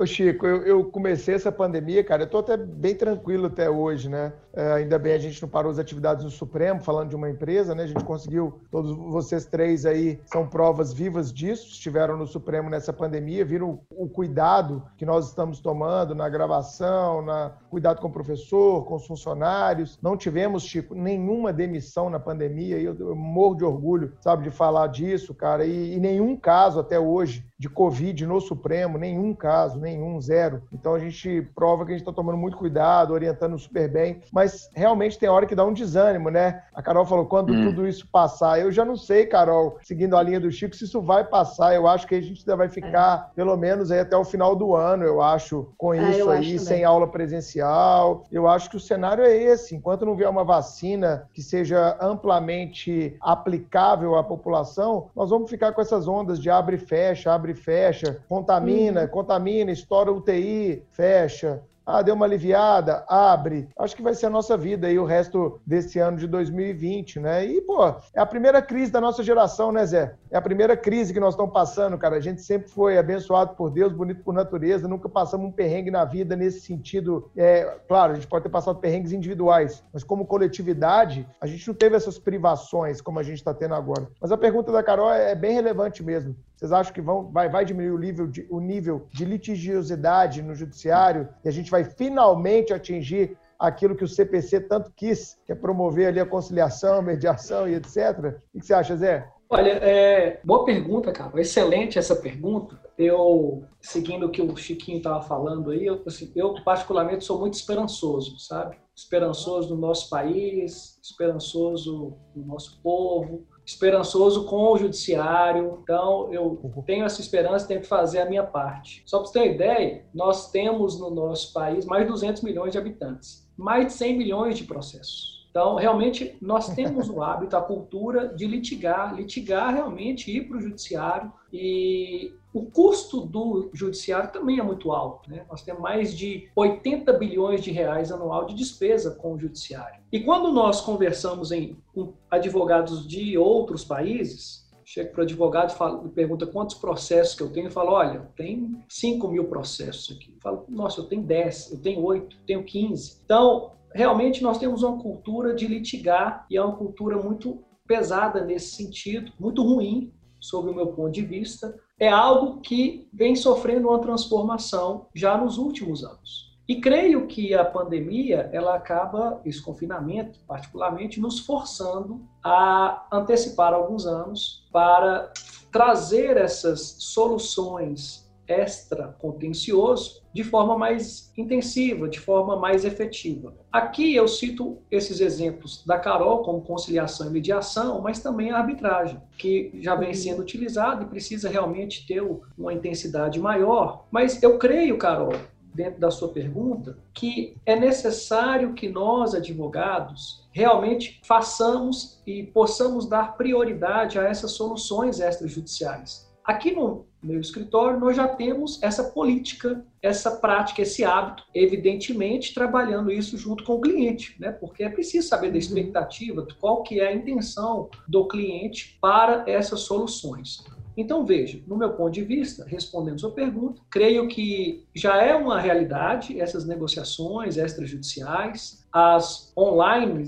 Ô 0.00 0.06
Chico, 0.06 0.46
eu, 0.46 0.62
eu, 0.62 0.84
comecei 0.86 1.34
essa 1.34 1.52
pandemia, 1.52 2.02
cara, 2.02 2.22
eu 2.22 2.26
tô 2.26 2.38
até 2.38 2.56
bem 2.56 2.94
tranquilo 2.94 3.48
até 3.48 3.68
hoje, 3.68 4.08
né? 4.08 4.32
É, 4.52 4.72
ainda 4.72 4.98
bem 4.98 5.12
a 5.12 5.18
gente 5.18 5.40
não 5.40 5.48
parou 5.48 5.70
as 5.70 5.78
atividades 5.78 6.24
no 6.24 6.30
Supremo, 6.30 6.80
falando 6.80 7.10
de 7.10 7.16
uma 7.16 7.30
empresa, 7.30 7.74
né? 7.74 7.84
A 7.84 7.86
gente 7.86 8.04
conseguiu, 8.04 8.60
todos 8.70 8.96
vocês 8.96 9.44
três 9.46 9.86
aí 9.86 10.20
são 10.26 10.46
provas 10.46 10.92
vivas 10.92 11.32
disso, 11.32 11.68
estiveram 11.68 12.16
no 12.16 12.26
Supremo 12.26 12.68
nessa 12.68 12.92
pandemia, 12.92 13.44
viram 13.44 13.80
o, 13.90 14.04
o 14.04 14.08
cuidado 14.08 14.82
que 14.96 15.06
nós 15.06 15.28
estamos 15.28 15.60
tomando 15.60 16.14
na 16.14 16.28
gravação, 16.28 17.22
na 17.22 17.52
cuidado 17.70 18.00
com 18.00 18.08
o 18.08 18.12
professor, 18.12 18.84
com 18.84 18.96
os 18.96 19.06
funcionários. 19.06 19.98
Não 20.02 20.16
tivemos, 20.16 20.64
Chico, 20.64 20.94
nenhuma 20.94 21.52
demissão 21.52 22.10
na 22.10 22.18
pandemia, 22.18 22.78
e 22.78 22.84
eu, 22.84 22.96
eu 22.98 23.14
morro 23.14 23.54
de 23.54 23.64
orgulho, 23.64 24.14
sabe, 24.20 24.44
de 24.44 24.50
falar 24.50 24.88
disso, 24.88 25.34
cara, 25.34 25.64
e, 25.64 25.94
e 25.94 26.00
nenhum 26.00 26.36
caso 26.36 26.80
até 26.80 26.98
hoje 26.98 27.46
de 27.58 27.68
Covid 27.68 28.26
no 28.26 28.40
Supremo, 28.40 28.96
nenhum 28.96 29.34
caso, 29.34 29.78
nenhum, 29.78 30.18
zero. 30.18 30.62
Então 30.72 30.94
a 30.94 30.98
gente 30.98 31.42
prova 31.54 31.84
que 31.84 31.92
a 31.92 31.94
gente 31.94 32.00
está 32.02 32.12
tomando 32.12 32.38
muito 32.38 32.56
cuidado, 32.56 33.12
orientando 33.12 33.58
super 33.58 33.86
bem, 33.86 34.22
mas 34.32 34.39
realmente 34.74 35.18
tem 35.18 35.28
hora 35.28 35.46
que 35.46 35.54
dá 35.54 35.64
um 35.64 35.72
desânimo, 35.72 36.30
né? 36.30 36.62
A 36.74 36.82
Carol 36.82 37.04
falou, 37.04 37.26
quando 37.26 37.52
hum. 37.52 37.66
tudo 37.66 37.86
isso 37.86 38.08
passar, 38.10 38.58
eu 38.58 38.72
já 38.72 38.84
não 38.84 38.96
sei, 38.96 39.26
Carol, 39.26 39.78
seguindo 39.82 40.16
a 40.16 40.22
linha 40.22 40.40
do 40.40 40.50
Chico, 40.50 40.74
se 40.74 40.84
isso 40.84 41.02
vai 41.02 41.24
passar. 41.24 41.74
Eu 41.74 41.86
acho 41.86 42.06
que 42.06 42.14
a 42.14 42.20
gente 42.20 42.40
ainda 42.40 42.56
vai 42.56 42.68
ficar, 42.68 43.30
é. 43.30 43.34
pelo 43.34 43.56
menos, 43.56 43.90
aí 43.90 44.00
até 44.00 44.16
o 44.16 44.24
final 44.24 44.56
do 44.56 44.74
ano, 44.74 45.04
eu 45.04 45.20
acho, 45.20 45.72
com 45.76 45.92
é, 45.92 46.10
isso 46.10 46.30
aí, 46.30 46.58
sem 46.58 46.84
aula 46.84 47.06
presencial. 47.06 48.24
Eu 48.32 48.48
acho 48.48 48.70
que 48.70 48.76
o 48.76 48.80
cenário 48.80 49.22
é 49.22 49.36
esse. 49.36 49.76
Enquanto 49.76 50.06
não 50.06 50.16
vier 50.16 50.30
uma 50.30 50.44
vacina 50.44 51.28
que 51.34 51.42
seja 51.42 51.98
amplamente 52.00 53.16
aplicável 53.20 54.16
à 54.16 54.24
população, 54.24 55.10
nós 55.14 55.28
vamos 55.28 55.50
ficar 55.50 55.72
com 55.72 55.80
essas 55.82 56.08
ondas 56.08 56.40
de 56.40 56.48
abre 56.48 56.76
e 56.76 56.78
fecha, 56.78 57.32
abre 57.32 57.50
abre, 57.50 57.54
fecha, 57.54 58.22
contamina, 58.28 59.02
uhum. 59.02 59.08
contamina, 59.08 59.72
estoura 59.72 60.12
UTI, 60.12 60.82
fecha. 60.92 61.62
Ah, 61.92 62.02
deu 62.02 62.14
uma 62.14 62.24
aliviada, 62.24 63.04
abre. 63.08 63.68
Acho 63.76 63.96
que 63.96 64.02
vai 64.02 64.14
ser 64.14 64.26
a 64.26 64.30
nossa 64.30 64.56
vida 64.56 64.86
aí 64.86 64.98
o 64.98 65.04
resto 65.04 65.60
desse 65.66 65.98
ano 65.98 66.16
de 66.16 66.26
2020, 66.28 67.18
né? 67.18 67.44
E, 67.44 67.60
pô, 67.60 67.84
é 68.14 68.20
a 68.20 68.26
primeira 68.26 68.62
crise 68.62 68.92
da 68.92 69.00
nossa 69.00 69.24
geração, 69.24 69.72
né, 69.72 69.84
Zé? 69.84 70.14
É 70.30 70.36
a 70.36 70.40
primeira 70.42 70.76
crise 70.76 71.12
que 71.12 71.18
nós 71.18 71.34
estamos 71.34 71.52
passando, 71.52 71.98
cara. 71.98 72.16
A 72.16 72.20
gente 72.20 72.42
sempre 72.42 72.70
foi 72.70 72.96
abençoado 72.96 73.56
por 73.56 73.70
Deus, 73.70 73.92
bonito 73.92 74.22
por 74.22 74.32
natureza, 74.32 74.86
nunca 74.86 75.08
passamos 75.08 75.48
um 75.48 75.52
perrengue 75.52 75.90
na 75.90 76.04
vida 76.04 76.36
nesse 76.36 76.60
sentido. 76.60 77.28
É, 77.36 77.64
claro, 77.88 78.12
a 78.12 78.14
gente 78.14 78.28
pode 78.28 78.44
ter 78.44 78.50
passado 78.50 78.78
perrengues 78.78 79.12
individuais, 79.12 79.82
mas 79.92 80.04
como 80.04 80.26
coletividade, 80.26 81.26
a 81.40 81.46
gente 81.46 81.66
não 81.66 81.74
teve 81.74 81.96
essas 81.96 82.18
privações 82.18 83.00
como 83.00 83.18
a 83.18 83.22
gente 83.22 83.38
está 83.38 83.52
tendo 83.52 83.74
agora. 83.74 84.08
Mas 84.20 84.30
a 84.30 84.36
pergunta 84.38 84.70
da 84.70 84.82
Carol 84.82 85.12
é 85.12 85.34
bem 85.34 85.54
relevante 85.54 86.02
mesmo. 86.02 86.36
Vocês 86.60 86.72
acham 86.72 86.92
que 86.92 87.00
vão, 87.00 87.30
vai, 87.32 87.48
vai 87.48 87.64
diminuir 87.64 87.90
o 87.90 87.98
nível, 87.98 88.26
de, 88.26 88.46
o 88.50 88.60
nível 88.60 89.06
de 89.10 89.24
litigiosidade 89.24 90.42
no 90.42 90.54
judiciário 90.54 91.26
e 91.42 91.48
a 91.48 91.50
gente 91.50 91.70
vai 91.70 91.84
finalmente 91.84 92.74
atingir 92.74 93.34
aquilo 93.58 93.96
que 93.96 94.04
o 94.04 94.08
CPC 94.08 94.60
tanto 94.60 94.92
quis, 94.94 95.38
que 95.46 95.52
é 95.52 95.54
promover 95.54 96.08
ali 96.08 96.20
a 96.20 96.26
conciliação, 96.26 97.00
mediação 97.00 97.66
e 97.66 97.76
etc. 97.76 98.38
O 98.52 98.60
que 98.60 98.66
você 98.66 98.74
acha, 98.74 98.94
Zé? 98.94 99.26
Olha, 99.48 99.70
é, 99.70 100.38
boa 100.44 100.66
pergunta, 100.66 101.10
cara. 101.12 101.40
Excelente 101.40 101.98
essa 101.98 102.14
pergunta. 102.14 102.78
Eu, 102.98 103.64
seguindo 103.80 104.26
o 104.26 104.30
que 104.30 104.42
o 104.42 104.54
Chiquinho 104.54 104.98
estava 104.98 105.22
falando 105.22 105.70
aí, 105.70 105.86
eu, 105.86 106.02
assim, 106.06 106.30
eu 106.36 106.62
particularmente 106.62 107.24
sou 107.24 107.40
muito 107.40 107.54
esperançoso, 107.54 108.38
sabe? 108.38 108.76
Esperançoso 108.94 109.74
no 109.74 109.80
nosso 109.80 110.10
país, 110.10 111.00
esperançoso 111.02 112.18
no 112.36 112.44
nosso 112.44 112.82
povo, 112.82 113.46
esperançoso 113.70 114.44
com 114.44 114.72
o 114.72 114.76
judiciário. 114.76 115.78
Então, 115.82 116.32
eu 116.32 116.58
uhum. 116.62 116.82
tenho 116.82 117.04
essa 117.04 117.20
esperança, 117.20 117.66
tenho 117.66 117.80
que 117.80 117.86
fazer 117.86 118.20
a 118.20 118.26
minha 118.26 118.42
parte. 118.42 119.02
Só 119.06 119.18
para 119.18 119.26
você 119.26 119.32
ter 119.32 119.38
uma 119.40 119.54
ideia, 119.54 120.04
nós 120.12 120.50
temos 120.50 120.98
no 120.98 121.10
nosso 121.10 121.52
país 121.52 121.84
mais 121.84 122.04
de 122.04 122.10
200 122.10 122.42
milhões 122.42 122.72
de 122.72 122.78
habitantes, 122.78 123.48
mais 123.56 123.86
de 123.86 123.92
100 123.92 124.18
milhões 124.18 124.58
de 124.58 124.64
processos. 124.64 125.39
Então, 125.50 125.74
realmente, 125.74 126.36
nós 126.40 126.74
temos 126.74 127.08
o 127.10 127.22
hábito, 127.22 127.56
a 127.56 127.60
cultura 127.60 128.28
de 128.28 128.46
litigar, 128.46 129.14
litigar 129.14 129.74
realmente, 129.74 130.30
ir 130.30 130.46
para 130.46 130.58
o 130.58 130.60
judiciário 130.60 131.32
e 131.52 132.32
o 132.52 132.62
custo 132.62 133.20
do 133.20 133.70
judiciário 133.72 134.32
também 134.32 134.58
é 134.58 134.62
muito 134.62 134.92
alto. 134.92 135.28
Né? 135.28 135.44
Nós 135.48 135.62
temos 135.62 135.82
mais 135.82 136.16
de 136.16 136.48
80 136.54 137.12
bilhões 137.14 137.62
de 137.62 137.70
reais 137.70 138.12
anual 138.12 138.46
de 138.46 138.54
despesa 138.54 139.12
com 139.12 139.34
o 139.34 139.38
judiciário. 139.38 140.00
E 140.12 140.20
quando 140.20 140.52
nós 140.52 140.80
conversamos 140.80 141.50
em, 141.52 141.76
com 141.92 142.12
advogados 142.30 143.06
de 143.06 143.36
outros 143.36 143.84
países, 143.84 144.68
chega 144.84 145.10
para 145.10 145.20
o 145.20 145.22
advogado 145.22 145.72
e, 146.06 146.08
pergunta 146.08 146.46
quantos 146.46 146.74
processos 146.74 147.36
que 147.36 147.42
eu 147.42 147.52
tenho, 147.52 147.68
e 147.68 147.70
fala, 147.70 147.92
olha, 147.92 148.28
tem 148.36 148.82
5 148.88 149.28
mil 149.28 149.44
processos 149.44 150.16
aqui. 150.16 150.32
Eu 150.34 150.40
falo, 150.40 150.64
nossa, 150.68 151.00
eu 151.00 151.04
tenho 151.04 151.22
10, 151.22 151.72
eu 151.72 151.78
tenho 151.78 152.04
8, 152.04 152.36
eu 152.36 152.46
tenho 152.46 152.64
15. 152.64 153.20
Então, 153.24 153.72
realmente 153.94 154.42
nós 154.42 154.58
temos 154.58 154.82
uma 154.82 154.98
cultura 154.98 155.54
de 155.54 155.66
litigar 155.66 156.46
e 156.50 156.56
é 156.56 156.62
uma 156.62 156.76
cultura 156.76 157.16
muito 157.16 157.62
pesada 157.86 158.44
nesse 158.44 158.76
sentido, 158.76 159.32
muito 159.38 159.62
ruim, 159.62 160.12
sob 160.38 160.70
o 160.70 160.74
meu 160.74 160.88
ponto 160.88 161.10
de 161.10 161.22
vista, 161.22 161.74
é 161.98 162.08
algo 162.08 162.60
que 162.60 163.08
vem 163.12 163.36
sofrendo 163.36 163.88
uma 163.88 164.00
transformação 164.00 165.08
já 165.14 165.36
nos 165.36 165.58
últimos 165.58 166.02
anos. 166.02 166.50
E 166.68 166.80
creio 166.80 167.26
que 167.26 167.52
a 167.52 167.64
pandemia, 167.64 168.48
ela 168.52 168.76
acaba, 168.76 169.40
esse 169.44 169.60
confinamento 169.60 170.38
particularmente, 170.46 171.20
nos 171.20 171.40
forçando 171.40 172.24
a 172.44 173.08
antecipar 173.12 173.74
alguns 173.74 174.06
anos 174.06 174.68
para 174.72 175.32
trazer 175.72 176.36
essas 176.36 176.96
soluções 177.00 178.29
extra-contencioso 178.50 180.22
de 180.32 180.44
forma 180.44 180.76
mais 180.76 181.32
intensiva, 181.36 182.08
de 182.08 182.18
forma 182.18 182.56
mais 182.56 182.84
efetiva. 182.84 183.54
Aqui 183.70 184.14
eu 184.14 184.26
cito 184.28 184.78
esses 184.90 185.20
exemplos 185.20 185.84
da 185.84 185.98
Carol 185.98 186.42
como 186.42 186.60
conciliação 186.60 187.28
e 187.28 187.30
mediação, 187.30 188.00
mas 188.00 188.20
também 188.20 188.50
a 188.50 188.58
arbitragem, 188.58 189.20
que 189.38 189.70
já 189.80 189.94
vem 189.94 190.12
sendo 190.14 190.42
utilizada 190.42 191.04
e 191.04 191.08
precisa 191.08 191.48
realmente 191.48 192.06
ter 192.06 192.22
uma 192.56 192.72
intensidade 192.72 193.38
maior. 193.40 194.06
Mas 194.10 194.42
eu 194.42 194.58
creio, 194.58 194.98
Carol, 194.98 195.32
dentro 195.74 196.00
da 196.00 196.10
sua 196.10 196.28
pergunta, 196.28 196.98
que 197.14 197.56
é 197.64 197.76
necessário 197.76 198.74
que 198.74 198.88
nós, 198.88 199.34
advogados, 199.34 200.48
realmente 200.52 201.20
façamos 201.24 202.20
e 202.26 202.42
possamos 202.42 203.08
dar 203.08 203.36
prioridade 203.36 204.18
a 204.18 204.24
essas 204.24 204.52
soluções 204.52 205.20
extrajudiciais. 205.20 206.29
Aqui 206.50 206.72
no 206.72 207.06
meu 207.22 207.40
escritório, 207.40 208.00
nós 208.00 208.16
já 208.16 208.26
temos 208.26 208.82
essa 208.82 209.04
política, 209.04 209.86
essa 210.02 210.32
prática, 210.32 210.82
esse 210.82 211.04
hábito, 211.04 211.44
evidentemente 211.54 212.52
trabalhando 212.52 213.12
isso 213.12 213.38
junto 213.38 213.62
com 213.62 213.74
o 213.74 213.80
cliente, 213.80 214.34
né? 214.36 214.50
Porque 214.50 214.82
é 214.82 214.88
preciso 214.88 215.28
saber 215.28 215.46
da 215.46 215.52
uhum. 215.52 215.58
expectativa, 215.58 216.44
qual 216.58 216.82
que 216.82 216.98
é 216.98 217.06
a 217.06 217.14
intenção 217.14 217.88
do 218.08 218.26
cliente 218.26 218.98
para 219.00 219.44
essas 219.48 219.82
soluções. 219.82 220.64
Então, 220.96 221.24
veja, 221.24 221.62
no 221.68 221.76
meu 221.76 221.92
ponto 221.92 222.10
de 222.10 222.24
vista, 222.24 222.64
respondendo 222.66 223.20
sua 223.20 223.30
pergunta, 223.30 223.80
creio 223.88 224.26
que 224.26 224.84
já 224.92 225.22
é 225.22 225.36
uma 225.36 225.60
realidade 225.60 226.40
essas 226.40 226.66
negociações 226.66 227.56
extrajudiciais, 227.56 228.84
as 228.92 229.52
online 229.56 230.24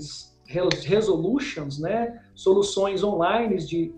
resolutions, 0.85 1.79
né, 1.79 2.21
soluções 2.35 3.03
online 3.03 3.57
de 3.57 3.93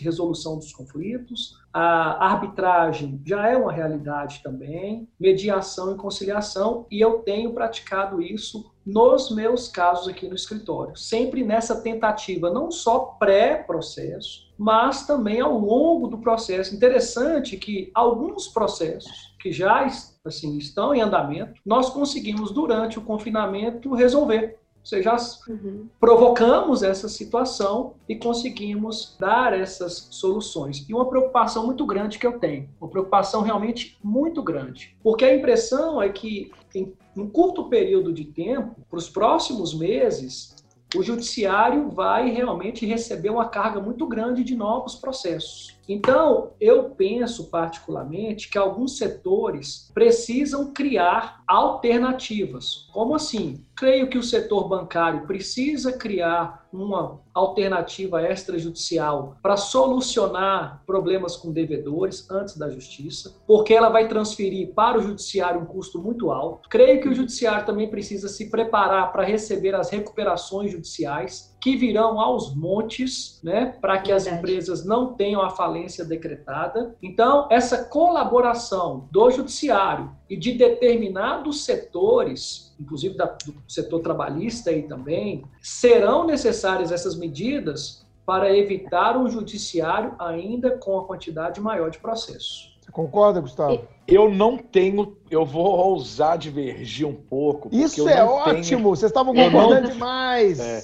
resolução 0.00 0.56
dos 0.56 0.72
conflitos, 0.72 1.57
a 1.80 2.32
arbitragem 2.32 3.22
já 3.24 3.46
é 3.46 3.56
uma 3.56 3.70
realidade 3.70 4.40
também, 4.42 5.08
mediação 5.18 5.92
e 5.92 5.96
conciliação, 5.96 6.86
e 6.90 7.00
eu 7.00 7.20
tenho 7.20 7.52
praticado 7.52 8.20
isso 8.20 8.72
nos 8.84 9.30
meus 9.30 9.68
casos 9.68 10.08
aqui 10.08 10.26
no 10.26 10.34
escritório, 10.34 10.96
sempre 10.96 11.44
nessa 11.44 11.80
tentativa 11.80 12.50
não 12.50 12.68
só 12.68 13.16
pré-processo, 13.20 14.48
mas 14.58 15.06
também 15.06 15.40
ao 15.40 15.56
longo 15.56 16.08
do 16.08 16.18
processo. 16.18 16.74
Interessante 16.74 17.56
que 17.56 17.92
alguns 17.94 18.48
processos 18.48 19.36
que 19.38 19.52
já 19.52 19.86
assim, 20.24 20.58
estão 20.58 20.92
em 20.92 21.00
andamento, 21.00 21.60
nós 21.64 21.90
conseguimos 21.90 22.50
durante 22.50 22.98
o 22.98 23.02
confinamento 23.02 23.94
resolver 23.94 24.58
seja, 24.88 25.16
uhum. 25.48 25.86
provocamos 26.00 26.82
essa 26.82 27.08
situação 27.08 27.94
e 28.08 28.16
conseguimos 28.16 29.16
dar 29.20 29.52
essas 29.52 30.08
soluções. 30.10 30.86
E 30.88 30.94
uma 30.94 31.08
preocupação 31.08 31.66
muito 31.66 31.84
grande 31.84 32.18
que 32.18 32.26
eu 32.26 32.38
tenho, 32.38 32.70
uma 32.80 32.88
preocupação 32.88 33.42
realmente 33.42 33.98
muito 34.02 34.42
grande, 34.42 34.96
porque 35.02 35.24
a 35.24 35.34
impressão 35.34 36.00
é 36.00 36.08
que 36.08 36.50
em 36.74 36.94
um 37.16 37.28
curto 37.28 37.68
período 37.68 38.12
de 38.12 38.24
tempo, 38.24 38.76
para 38.88 38.98
os 38.98 39.10
próximos 39.10 39.74
meses, 39.74 40.56
o 40.96 41.02
judiciário 41.02 41.90
vai 41.90 42.30
realmente 42.30 42.86
receber 42.86 43.28
uma 43.28 43.48
carga 43.48 43.80
muito 43.80 44.06
grande 44.06 44.42
de 44.42 44.56
novos 44.56 44.94
processos. 44.94 45.77
Então, 45.88 46.52
eu 46.60 46.90
penso 46.90 47.50
particularmente 47.50 48.50
que 48.50 48.58
alguns 48.58 48.98
setores 48.98 49.90
precisam 49.94 50.72
criar 50.72 51.42
alternativas. 51.48 52.86
Como 52.92 53.14
assim? 53.14 53.64
Creio 53.74 54.10
que 54.10 54.18
o 54.18 54.22
setor 54.22 54.68
bancário 54.68 55.26
precisa 55.26 55.92
criar 55.92 56.68
uma 56.70 57.20
alternativa 57.32 58.20
extrajudicial 58.22 59.38
para 59.42 59.56
solucionar 59.56 60.82
problemas 60.84 61.36
com 61.36 61.52
devedores 61.52 62.28
antes 62.30 62.58
da 62.58 62.68
justiça, 62.68 63.34
porque 63.46 63.72
ela 63.72 63.88
vai 63.88 64.08
transferir 64.08 64.74
para 64.74 64.98
o 64.98 65.02
judiciário 65.02 65.60
um 65.60 65.64
custo 65.64 66.02
muito 66.02 66.30
alto. 66.30 66.68
Creio 66.68 67.00
que 67.00 67.08
o 67.08 67.14
judiciário 67.14 67.64
também 67.64 67.88
precisa 67.88 68.28
se 68.28 68.50
preparar 68.50 69.12
para 69.12 69.24
receber 69.24 69.74
as 69.74 69.88
recuperações 69.90 70.72
judiciais 70.72 71.56
que 71.60 71.76
virão 71.76 72.20
aos 72.20 72.54
montes, 72.54 73.40
né, 73.42 73.76
para 73.80 73.98
que 73.98 74.12
as 74.12 74.26
empresas 74.26 74.84
não 74.84 75.14
tenham 75.14 75.42
a 75.42 75.50
falência 75.50 76.04
decretada. 76.04 76.94
Então, 77.02 77.48
essa 77.50 77.84
colaboração 77.84 79.08
do 79.10 79.30
judiciário 79.30 80.10
e 80.30 80.36
de 80.36 80.52
determinados 80.52 81.64
setores, 81.64 82.74
inclusive 82.78 83.16
da, 83.16 83.26
do 83.26 83.54
setor 83.66 84.00
trabalhista 84.00 84.70
aí 84.70 84.82
também, 84.82 85.44
serão 85.60 86.24
necessárias 86.24 86.92
essas 86.92 87.16
medidas 87.16 88.06
para 88.24 88.54
evitar 88.54 89.16
um 89.16 89.28
judiciário 89.28 90.14
ainda 90.18 90.76
com 90.76 90.98
a 90.98 91.04
quantidade 91.06 91.60
maior 91.60 91.90
de 91.90 91.98
processos. 91.98 92.76
Você 92.80 92.92
concorda, 92.92 93.40
Gustavo? 93.40 93.88
Eu 94.08 94.30
não 94.30 94.56
tenho 94.56 95.18
eu 95.30 95.44
vou 95.44 95.66
ousar 95.66 96.38
divergir 96.38 97.06
um 97.06 97.14
pouco. 97.14 97.68
Isso 97.72 98.08
é 98.08 98.22
ótimo, 98.24 98.62
tenho... 98.62 98.82
vocês 98.82 99.10
estavam 99.10 99.34
concordando 99.34 99.82
não... 99.82 99.90
demais. 99.90 100.58
É. 100.58 100.82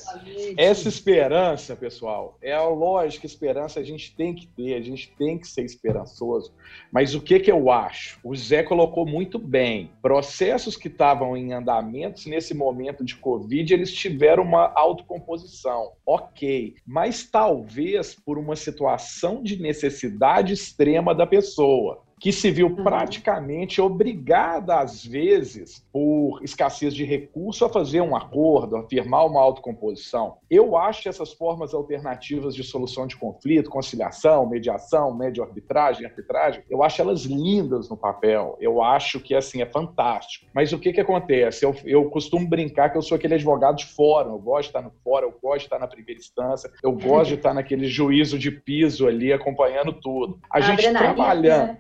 Essa 0.57 0.89
esperança, 0.89 1.75
pessoal, 1.75 2.37
é 2.43 2.53
a 2.53 2.69
lógica, 2.69 3.27
esperança 3.27 3.81
a 3.81 3.83
gente 3.83 4.15
tem 4.15 4.35
que 4.35 4.47
ter, 4.47 4.75
a 4.75 4.81
gente 4.81 5.13
tem 5.17 5.39
que 5.39 5.49
ser 5.49 5.65
esperançoso. 5.65 6.53
Mas 6.93 7.15
o 7.15 7.21
que, 7.21 7.41
que 7.41 7.51
eu 7.51 7.71
acho? 7.71 8.19
O 8.23 8.35
Zé 8.37 8.63
colocou 8.63 9.07
muito 9.07 9.39
bem. 9.39 9.91
Processos 10.03 10.77
que 10.77 10.89
estavam 10.89 11.37
em 11.37 11.53
andamentos 11.53 12.27
nesse 12.27 12.55
momento 12.55 13.05
de 13.05 13.17
Covid, 13.17 13.73
eles 13.73 13.93
tiveram 13.93 14.43
uma 14.43 14.73
autocomposição. 14.75 15.93
Ok. 16.05 16.75
Mas 16.87 17.25
talvez 17.25 18.15
por 18.15 18.39
uma 18.39 18.57
situação 18.57 19.43
de 19.43 19.61
necessidade 19.61 20.53
extrema 20.53 21.15
da 21.15 21.27
pessoa 21.27 22.04
que 22.25 22.33
se 22.33 22.51
viu 22.51 22.69
uhum. 22.69 22.77
praticamente 22.77 23.83
obrigada, 23.83 24.77
às 24.81 25.05
vezes, 25.05 25.87
por 25.93 26.43
escassez 26.43 26.95
de 26.95 27.05
recurso, 27.05 27.67
a 27.67 27.69
fazer 27.69 28.01
um 28.01 28.17
acordo, 28.17 28.79
a 28.79 28.89
firmar 28.89 29.27
uma 29.27 29.43
autocomposição. 29.43 30.39
Eu 30.51 30.75
acho 30.75 31.07
essas 31.07 31.35
formas 31.35 31.75
alternativas 31.75 32.55
de 32.55 32.65
solução 32.65 33.07
de 33.07 33.15
conflito, 33.15 33.69
conciliação, 33.69 34.49
mediação, 34.49 35.15
médio 35.15 35.45
arbitragem, 35.45 36.07
arbitragem, 36.07 36.63
eu 36.71 36.83
acho 36.83 37.03
elas 37.03 37.25
lindas 37.25 37.91
no 37.91 37.97
papel. 37.97 38.57
Eu 38.59 38.83
acho 38.83 39.21
que, 39.21 39.35
assim, 39.35 39.61
é 39.61 39.67
fantástico. 39.67 40.47
Mas 40.55 40.73
o 40.73 40.79
que 40.79 40.95
que 40.95 41.03
acontece? 41.03 41.63
Eu, 41.67 41.77
eu 41.85 42.09
costumo 42.09 42.49
brincar 42.49 42.89
que 42.89 42.97
eu 42.97 43.03
sou 43.03 43.17
aquele 43.17 43.35
advogado 43.35 43.77
de 43.77 43.85
fórum. 43.85 44.33
Eu 44.33 44.39
gosto 44.39 44.63
de 44.63 44.69
estar 44.69 44.81
no 44.81 44.93
fórum, 45.05 45.27
eu 45.27 45.39
gosto 45.43 45.59
de 45.59 45.65
estar 45.67 45.79
na 45.79 45.87
primeira 45.87 46.19
instância, 46.19 46.71
eu 46.83 46.93
gosto 46.93 47.29
de 47.29 47.35
estar 47.35 47.53
naquele 47.53 47.87
juízo 47.87 48.39
de 48.39 48.51
piso 48.51 49.07
ali, 49.07 49.31
acompanhando 49.31 49.93
tudo. 49.93 50.39
A, 50.49 50.57
a 50.57 50.61
gente 50.63 50.91
trabalhando... 50.91 51.67
Né? 51.67 51.79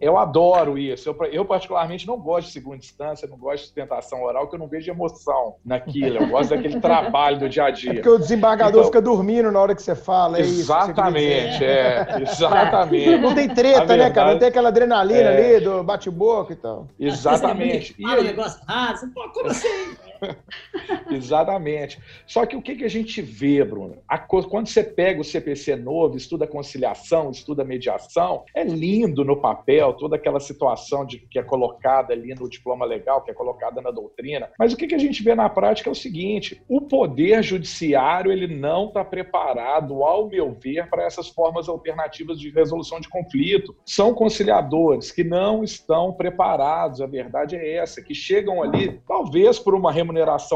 Eu 0.00 0.18
adoro 0.18 0.78
isso. 0.78 1.08
Eu, 1.08 1.24
eu, 1.26 1.44
particularmente, 1.44 2.06
não 2.06 2.18
gosto 2.18 2.48
de 2.48 2.52
segunda 2.52 2.76
instância, 2.76 3.28
não 3.28 3.36
gosto 3.36 3.66
de 3.66 3.72
tentação 3.72 4.22
oral, 4.22 4.42
porque 4.42 4.56
eu 4.56 4.60
não 4.60 4.68
vejo 4.68 4.90
emoção 4.90 5.56
naquilo. 5.64 6.18
Eu 6.18 6.28
gosto 6.28 6.50
daquele 6.50 6.80
trabalho 6.80 7.38
do 7.38 7.48
dia 7.48 7.64
a 7.64 7.70
dia. 7.70 7.90
É 7.90 7.94
porque 7.94 8.08
o 8.08 8.18
desembargador 8.18 8.80
então, 8.80 8.84
fica 8.84 9.00
dormindo 9.00 9.50
na 9.50 9.60
hora 9.60 9.74
que 9.74 9.82
você 9.82 9.94
fala. 9.94 10.38
É 10.38 10.40
exatamente, 10.40 11.54
isso 11.54 11.64
é. 11.64 12.22
Exatamente. 12.22 13.18
Não 13.18 13.34
tem 13.34 13.48
treta, 13.48 13.86
verdade, 13.86 14.00
né, 14.00 14.10
cara? 14.10 14.32
Não 14.32 14.38
tem 14.38 14.48
aquela 14.48 14.68
adrenalina 14.68 15.20
é... 15.20 15.56
ali 15.56 15.64
do 15.64 15.82
bate-boca 15.82 16.52
e 16.52 16.56
tal. 16.56 16.88
Exatamente. 16.98 17.94
Fala 18.00 18.20
um 18.20 18.24
negócio 18.24 18.60
raso. 18.66 19.10
Pô, 19.12 19.28
como 19.30 19.50
assim? 19.50 19.96
Exatamente. 21.10 21.98
Só 22.26 22.44
que 22.46 22.56
o 22.56 22.62
que, 22.62 22.76
que 22.76 22.84
a 22.84 22.90
gente 22.90 23.22
vê, 23.22 23.64
Bruno? 23.64 23.98
A, 24.08 24.18
quando 24.18 24.66
você 24.66 24.82
pega 24.82 25.20
o 25.20 25.24
CPC 25.24 25.76
novo, 25.76 26.16
estuda 26.16 26.46
conciliação, 26.46 27.30
estuda 27.30 27.64
mediação, 27.64 28.44
é 28.54 28.64
lindo 28.64 29.24
no 29.24 29.40
papel 29.40 29.92
toda 29.94 30.16
aquela 30.16 30.40
situação 30.40 31.04
de, 31.04 31.18
que 31.18 31.38
é 31.38 31.42
colocada 31.42 32.12
ali 32.12 32.34
no 32.34 32.48
diploma 32.48 32.84
legal, 32.84 33.22
que 33.22 33.30
é 33.30 33.34
colocada 33.34 33.80
na 33.80 33.90
doutrina. 33.90 34.50
Mas 34.58 34.72
o 34.72 34.76
que, 34.76 34.86
que 34.86 34.94
a 34.94 34.98
gente 34.98 35.22
vê 35.22 35.34
na 35.34 35.48
prática 35.48 35.88
é 35.88 35.92
o 35.92 35.94
seguinte: 35.94 36.62
o 36.68 36.80
poder 36.80 37.42
judiciário 37.42 38.32
ele 38.32 38.46
não 38.46 38.88
está 38.88 39.04
preparado, 39.04 40.02
ao 40.02 40.28
meu 40.28 40.52
ver, 40.52 40.88
para 40.88 41.04
essas 41.04 41.28
formas 41.28 41.68
alternativas 41.68 42.38
de 42.38 42.50
resolução 42.50 43.00
de 43.00 43.08
conflito. 43.08 43.76
São 43.84 44.14
conciliadores 44.14 45.10
que 45.10 45.24
não 45.24 45.62
estão 45.62 46.12
preparados, 46.12 47.00
a 47.00 47.06
verdade 47.06 47.56
é 47.56 47.76
essa, 47.76 48.02
que 48.02 48.14
chegam 48.14 48.62
ali, 48.62 49.00
talvez 49.06 49.58
por 49.58 49.74
uma 49.74 49.92
remuneração 49.92 50.05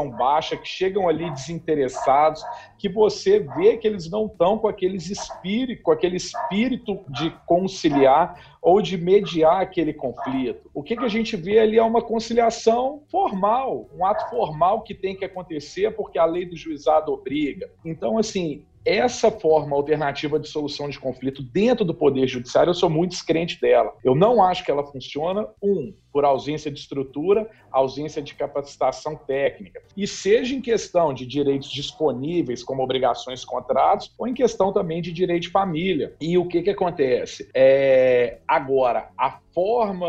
baixa, 0.09 0.57
que 0.57 0.67
chegam 0.67 1.07
ali 1.07 1.29
desinteressados, 1.31 2.43
que 2.77 2.89
você 2.89 3.39
vê 3.39 3.77
que 3.77 3.87
eles 3.87 4.09
não 4.09 4.25
estão 4.25 4.57
com 4.57 4.67
aqueles 4.67 5.09
espírito, 5.09 5.83
com 5.83 5.91
aquele 5.91 6.17
espírito 6.17 6.99
de 7.09 7.29
conciliar 7.45 8.57
ou 8.61 8.81
de 8.81 8.97
mediar 8.97 9.61
aquele 9.61 9.93
conflito. 9.93 10.69
O 10.73 10.83
que, 10.83 10.95
que 10.95 11.05
a 11.05 11.09
gente 11.09 11.35
vê 11.35 11.59
ali 11.59 11.77
é 11.77 11.83
uma 11.83 12.01
conciliação 12.01 13.03
formal, 13.09 13.89
um 13.95 14.05
ato 14.05 14.29
formal 14.29 14.81
que 14.81 14.93
tem 14.93 15.15
que 15.15 15.25
acontecer 15.25 15.91
porque 15.95 16.19
a 16.19 16.25
lei 16.25 16.45
do 16.45 16.55
juizado 16.55 17.11
obriga. 17.11 17.69
Então, 17.83 18.17
assim, 18.17 18.65
essa 18.85 19.29
forma 19.29 19.75
alternativa 19.75 20.39
de 20.39 20.47
solução 20.47 20.89
de 20.89 20.99
conflito 20.99 21.43
dentro 21.43 21.85
do 21.85 21.93
Poder 21.93 22.27
Judiciário, 22.27 22.71
eu 22.71 22.75
sou 22.75 22.89
muito 22.89 23.11
descrente 23.11 23.59
dela. 23.61 23.93
Eu 24.03 24.15
não 24.15 24.43
acho 24.43 24.63
que 24.63 24.71
ela 24.71 24.85
funciona, 24.85 25.47
um, 25.61 25.93
por 26.11 26.25
ausência 26.25 26.71
de 26.71 26.79
estrutura, 26.79 27.49
ausência 27.71 28.21
de 28.21 28.35
capacitação 28.35 29.15
técnica. 29.15 29.81
E 29.95 30.05
seja 30.05 30.55
em 30.55 30.61
questão 30.61 31.13
de 31.13 31.25
direitos 31.25 31.71
disponíveis, 31.71 32.63
como 32.63 32.83
obrigações 32.83 33.45
contratos, 33.45 34.13
ou 34.17 34.27
em 34.27 34.33
questão 34.33 34.73
também 34.73 35.01
de 35.01 35.11
direito 35.11 35.43
de 35.43 35.49
família. 35.49 36.15
E 36.19 36.37
o 36.37 36.47
que, 36.47 36.61
que 36.61 36.69
acontece? 36.69 37.49
É, 37.53 38.39
agora, 38.47 39.09
a 39.17 39.39
forma, 39.53 40.07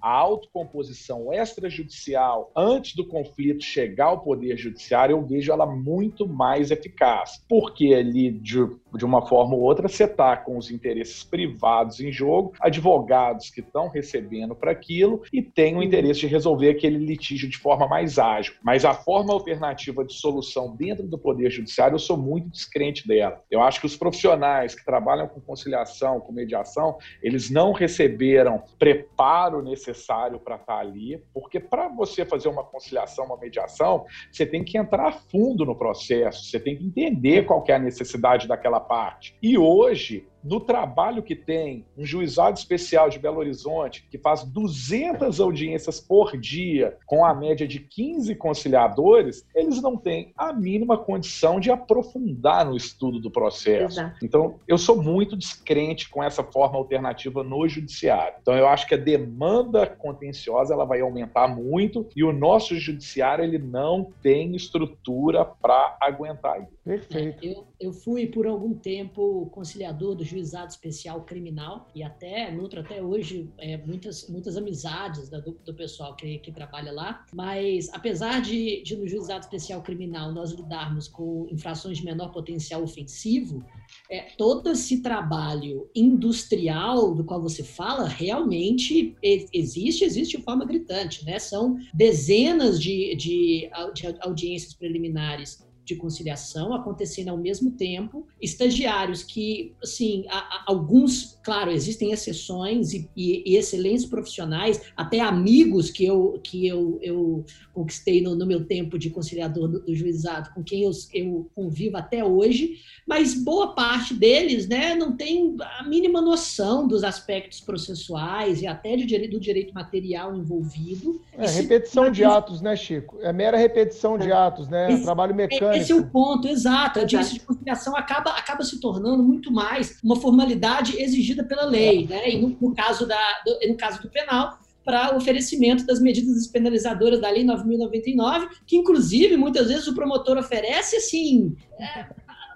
a 0.00 0.10
autocomposição 0.10 1.32
extrajudicial 1.32 2.50
antes 2.56 2.94
do 2.94 3.06
conflito 3.06 3.62
chegar 3.62 4.06
ao 4.06 4.20
Poder 4.20 4.56
Judiciário, 4.56 5.14
eu 5.14 5.22
vejo 5.22 5.52
ela 5.52 5.66
muito 5.66 6.26
mais 6.26 6.70
eficaz. 6.70 7.44
Porque 7.48 7.94
ali, 7.94 8.30
de, 8.30 8.58
de 8.96 9.04
uma 9.04 9.26
forma 9.26 9.54
ou 9.54 9.60
outra, 9.60 9.88
você 9.88 10.04
está 10.04 10.36
com 10.36 10.56
os 10.56 10.70
interesses 10.70 11.24
privados 11.24 12.00
em 12.00 12.10
jogo, 12.10 12.52
advogados 12.60 13.50
que 13.50 13.60
estão 13.60 13.88
recebendo 13.88 14.54
para 14.54 14.70
aquilo 14.70 15.22
e 15.32 15.42
tem 15.42 15.76
o 15.76 15.82
interesse 15.82 16.20
de 16.20 16.26
resolver 16.26 16.70
aquele 16.70 16.98
litígio 16.98 17.48
de 17.48 17.58
forma 17.58 17.86
mais 17.86 18.18
ágil. 18.18 18.54
Mas 18.62 18.84
a 18.84 18.94
forma 18.94 19.32
alternativa 19.32 20.04
de 20.04 20.14
solução 20.14 20.74
dentro 20.76 21.06
do 21.06 21.18
Poder 21.18 21.50
Judiciário, 21.50 21.94
eu 21.94 21.98
sou 21.98 22.16
muito 22.16 22.48
descrente 22.48 23.06
dela. 23.06 23.42
Eu 23.50 23.62
acho 23.62 23.80
que 23.80 23.86
os 23.86 23.96
profissionais 23.96 24.74
que 24.74 24.84
trabalham 24.84 25.28
com 25.28 25.40
conciliação, 25.40 26.20
com 26.20 26.32
mediação, 26.32 26.98
eles 27.22 27.50
não 27.50 27.72
receberam 27.72 28.62
preparo 28.78 29.62
necessário 29.62 30.38
para 30.38 30.56
estar 30.56 30.74
tá 30.74 30.80
ali, 30.80 31.22
porque 31.32 31.60
para 31.60 31.88
você 31.88 32.24
fazer 32.24 32.48
uma 32.48 32.64
conciliação, 32.64 33.26
uma 33.26 33.36
mediação, 33.36 34.06
você 34.30 34.46
tem 34.46 34.64
que 34.64 34.78
entrar 34.78 35.08
a 35.08 35.12
fundo 35.12 35.64
no 35.64 35.76
processo, 35.76 36.44
você 36.44 36.58
tem 36.58 36.76
que 36.76 36.84
entender 36.84 37.44
qual 37.44 37.64
é 37.68 37.74
a 37.74 37.78
necessidade 37.78 38.46
daquela 38.46 38.77
parte. 38.80 39.34
E 39.42 39.56
hoje, 39.58 40.26
no 40.48 40.60
trabalho 40.60 41.22
que 41.22 41.36
tem 41.36 41.84
um 41.96 42.06
juizado 42.06 42.58
especial 42.58 43.10
de 43.10 43.18
Belo 43.18 43.38
Horizonte, 43.38 44.06
que 44.10 44.16
faz 44.16 44.42
200 44.44 45.40
audiências 45.40 46.00
por 46.00 46.38
dia, 46.38 46.96
com 47.04 47.22
a 47.24 47.34
média 47.34 47.68
de 47.68 47.78
15 47.78 48.34
conciliadores, 48.36 49.44
eles 49.54 49.82
não 49.82 49.94
têm 49.94 50.32
a 50.36 50.52
mínima 50.52 50.96
condição 50.96 51.60
de 51.60 51.70
aprofundar 51.70 52.64
no 52.64 52.76
estudo 52.76 53.20
do 53.20 53.30
processo. 53.30 54.00
Exato. 54.00 54.24
Então, 54.24 54.58
eu 54.66 54.78
sou 54.78 55.02
muito 55.02 55.36
descrente 55.36 56.08
com 56.08 56.22
essa 56.22 56.42
forma 56.42 56.78
alternativa 56.78 57.44
no 57.44 57.68
judiciário. 57.68 58.38
Então, 58.40 58.54
eu 58.54 58.66
acho 58.66 58.86
que 58.86 58.94
a 58.94 58.98
demanda 58.98 59.86
contenciosa 59.86 60.72
ela 60.72 60.86
vai 60.86 61.02
aumentar 61.02 61.46
muito 61.48 62.08
e 62.16 62.24
o 62.24 62.32
nosso 62.32 62.74
judiciário 62.76 63.44
ele 63.44 63.58
não 63.58 64.10
tem 64.22 64.56
estrutura 64.56 65.44
para 65.44 65.98
aguentar 66.00 66.62
isso. 66.62 66.78
Perfeito. 66.82 67.44
É, 67.44 67.52
eu, 67.52 67.66
eu 67.78 67.92
fui 67.92 68.26
por 68.26 68.46
algum 68.46 68.72
tempo 68.72 69.46
conciliador 69.52 70.14
do 70.14 70.24
juizado 70.38 70.70
especial 70.70 71.22
criminal 71.24 71.88
e 71.94 72.02
até 72.02 72.50
nutro 72.50 72.80
até 72.80 73.02
hoje 73.02 73.50
é, 73.58 73.76
muitas 73.76 74.28
muitas 74.28 74.56
amizades 74.56 75.28
do, 75.28 75.58
do 75.64 75.74
pessoal 75.74 76.14
que, 76.14 76.38
que 76.38 76.52
trabalha 76.52 76.92
lá. 76.92 77.24
Mas 77.32 77.88
apesar 77.92 78.40
de, 78.40 78.82
de 78.82 78.96
no 78.96 79.06
juizado 79.06 79.40
especial 79.40 79.82
criminal 79.82 80.32
nós 80.32 80.52
lidarmos 80.52 81.08
com 81.08 81.46
infrações 81.50 81.98
de 81.98 82.04
menor 82.04 82.30
potencial 82.30 82.82
ofensivo, 82.82 83.64
é, 84.10 84.28
todo 84.36 84.70
esse 84.70 85.02
trabalho 85.02 85.90
industrial 85.94 87.14
do 87.14 87.24
qual 87.24 87.42
você 87.42 87.62
fala 87.62 88.06
realmente 88.08 89.16
existe, 89.22 90.04
existe 90.04 90.36
de 90.36 90.42
forma 90.42 90.64
gritante, 90.64 91.24
né? 91.24 91.38
São 91.38 91.76
dezenas 91.92 92.80
de, 92.80 93.14
de, 93.16 93.70
de 93.94 94.16
audiências 94.20 94.74
preliminares 94.74 95.67
de 95.88 95.96
conciliação 95.96 96.74
acontecendo 96.74 97.30
ao 97.30 97.36
mesmo 97.38 97.70
tempo, 97.70 98.26
estagiários 98.40 99.22
que, 99.22 99.74
assim, 99.82 100.26
alguns, 100.66 101.38
claro, 101.42 101.70
existem 101.70 102.12
exceções 102.12 102.92
e, 102.92 103.08
e, 103.16 103.42
e, 103.52 103.56
excelentes 103.56 104.04
profissionais, 104.04 104.82
até 104.94 105.20
amigos 105.20 105.90
que 105.90 106.04
eu, 106.04 106.38
que 106.44 106.66
eu, 106.66 106.98
eu 107.00 107.44
conquistei 107.72 108.20
no, 108.20 108.34
no 108.34 108.44
meu 108.44 108.66
tempo 108.66 108.98
de 108.98 109.08
conciliador 109.08 109.66
do, 109.66 109.80
do 109.80 109.94
juizado, 109.94 110.50
com 110.54 110.62
quem 110.62 110.82
eu, 110.82 110.90
eu 111.14 111.50
convivo 111.54 111.96
até 111.96 112.22
hoje, 112.22 112.76
mas 113.06 113.32
boa 113.32 113.74
parte 113.74 114.12
deles, 114.12 114.68
né, 114.68 114.94
não 114.94 115.16
tem 115.16 115.56
a 115.78 115.88
mínima 115.88 116.20
noção 116.20 116.86
dos 116.86 117.02
aspectos 117.02 117.60
processuais 117.60 118.60
e 118.60 118.66
até 118.66 118.94
de, 118.94 119.28
do 119.28 119.40
direito 119.40 119.72
material 119.72 120.36
envolvido. 120.36 121.22
É, 121.32 121.46
repetição 121.46 122.10
de 122.10 122.24
atos, 122.24 122.60
né, 122.60 122.76
Chico? 122.76 123.16
É 123.22 123.32
mera 123.32 123.56
repetição 123.56 124.18
de 124.18 124.30
atos, 124.30 124.68
né? 124.68 124.92
Esse, 124.92 125.04
Trabalho 125.04 125.34
mecânico. 125.34 125.77
Esse 125.78 125.92
é 125.92 125.94
o 125.94 126.06
ponto, 126.06 126.48
exato. 126.48 126.98
A 126.98 127.02
audiência 127.02 127.34
de 127.34 127.40
conciliação 127.40 127.96
acaba, 127.96 128.30
acaba 128.30 128.62
se 128.62 128.80
tornando 128.80 129.22
muito 129.22 129.52
mais 129.52 129.98
uma 130.02 130.16
formalidade 130.16 131.00
exigida 131.00 131.44
pela 131.44 131.64
lei, 131.64 132.06
né? 132.06 132.30
E 132.30 132.40
no, 132.40 132.56
no 132.60 132.74
caso, 132.74 133.06
da, 133.06 133.18
do, 133.44 133.68
no 133.68 133.76
caso 133.76 134.00
do 134.02 134.08
penal, 134.08 134.58
para 134.84 135.14
oferecimento 135.14 135.84
das 135.84 136.00
medidas 136.00 136.34
despenalizadoras 136.34 137.20
da 137.20 137.28
Lei 137.28 137.44
9.099, 137.44 138.48
que 138.66 138.76
inclusive 138.76 139.36
muitas 139.36 139.68
vezes 139.68 139.86
o 139.86 139.94
promotor 139.94 140.38
oferece 140.38 140.96
assim, 140.96 141.54
é, 141.78 142.06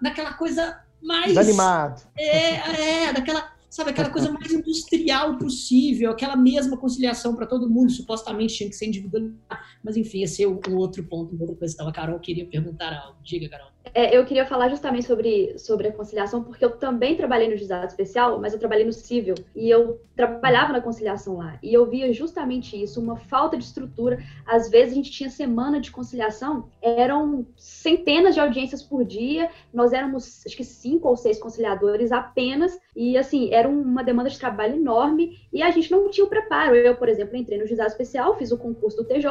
daquela 0.01 0.33
coisa 0.33 0.81
mais. 1.03 1.35
Desanimado. 1.35 2.01
É, 2.17 3.07
é, 3.07 3.13
daquela 3.13 3.53
sabe, 3.73 3.89
aquela 3.89 4.11
coisa 4.11 4.31
mais 4.31 4.53
industrial 4.53 5.39
possível, 5.39 6.11
aquela 6.11 6.37
mesma 6.37 6.77
conciliação 6.77 7.35
para 7.35 7.47
todo 7.47 7.71
mundo, 7.71 7.91
supostamente 7.91 8.55
tinha 8.55 8.69
que 8.69 8.77
ser 8.77 8.87
individualizada, 8.87 9.39
mas 9.83 9.97
enfim, 9.97 10.23
esse 10.23 10.43
é 10.43 10.47
o, 10.47 10.61
o 10.69 10.77
outro 10.77 11.03
ponto, 11.05 11.35
outra 11.41 11.57
coisa 11.57 11.75
que 11.75 11.83
a 11.83 11.91
Carol 11.91 12.21
queria 12.21 12.47
perguntar 12.47 12.93
algo. 12.93 13.17
Diga, 13.23 13.49
Carol. 13.49 13.71
É, 13.95 14.17
eu 14.17 14.25
queria 14.25 14.47
falar 14.47 14.69
justamente 14.69 15.07
sobre, 15.07 15.59
sobre 15.59 15.89
a 15.89 15.93
conciliação, 15.93 16.43
porque 16.43 16.65
eu 16.65 16.71
também 16.71 17.17
trabalhei 17.17 17.49
no 17.49 17.57
juizado 17.57 17.87
especial, 17.87 18.41
mas 18.41 18.53
eu 18.53 18.59
trabalhei 18.59 18.85
no 18.85 18.93
civil, 18.93 19.35
e 19.55 19.69
eu 19.69 20.01
trabalhava 20.17 20.73
na 20.73 20.81
conciliação 20.81 21.37
lá, 21.39 21.59
e 21.63 21.75
eu 21.75 21.85
via 21.87 22.13
justamente 22.13 22.81
isso, 22.81 23.01
uma 23.01 23.17
falta 23.17 23.57
de 23.57 23.65
estrutura. 23.65 24.19
Às 24.47 24.71
vezes 24.71 24.93
a 24.93 24.97
gente 24.97 25.11
tinha 25.11 25.29
semana 25.29 25.81
de 25.81 25.91
conciliação, 25.91 26.69
eram 26.81 27.47
centenas 27.57 28.35
de 28.35 28.41
audiências 28.41 28.83
por 28.83 29.05
dia, 29.05 29.51
nós 29.75 29.93
éramos, 29.93 30.47
acho 30.47 30.57
que 30.57 30.65
cinco 30.65 31.09
ou 31.09 31.17
seis 31.17 31.39
conciliadores 31.39 32.13
apenas, 32.13 32.79
e 32.95 33.19
assim, 33.19 33.53
era 33.53 33.69
uma 33.69 34.05
demanda 34.05 34.31
de 34.31 34.39
trabalho 34.39 34.77
enorme, 34.77 35.39
e 35.53 35.63
a 35.63 35.71
gente 35.71 35.91
não 35.91 36.09
tinha 36.09 36.25
o 36.25 36.31
preparo. 36.31 36.75
Eu, 36.75 36.97
por 36.97 37.09
exemplo, 37.09 37.37
entrei 37.37 37.59
no 37.59 37.67
juizado 37.67 37.91
especial, 37.91 38.37
fiz 38.37 38.53
o 38.53 38.59
concurso 38.59 38.97
do 38.97 39.05
TJ, 39.05 39.29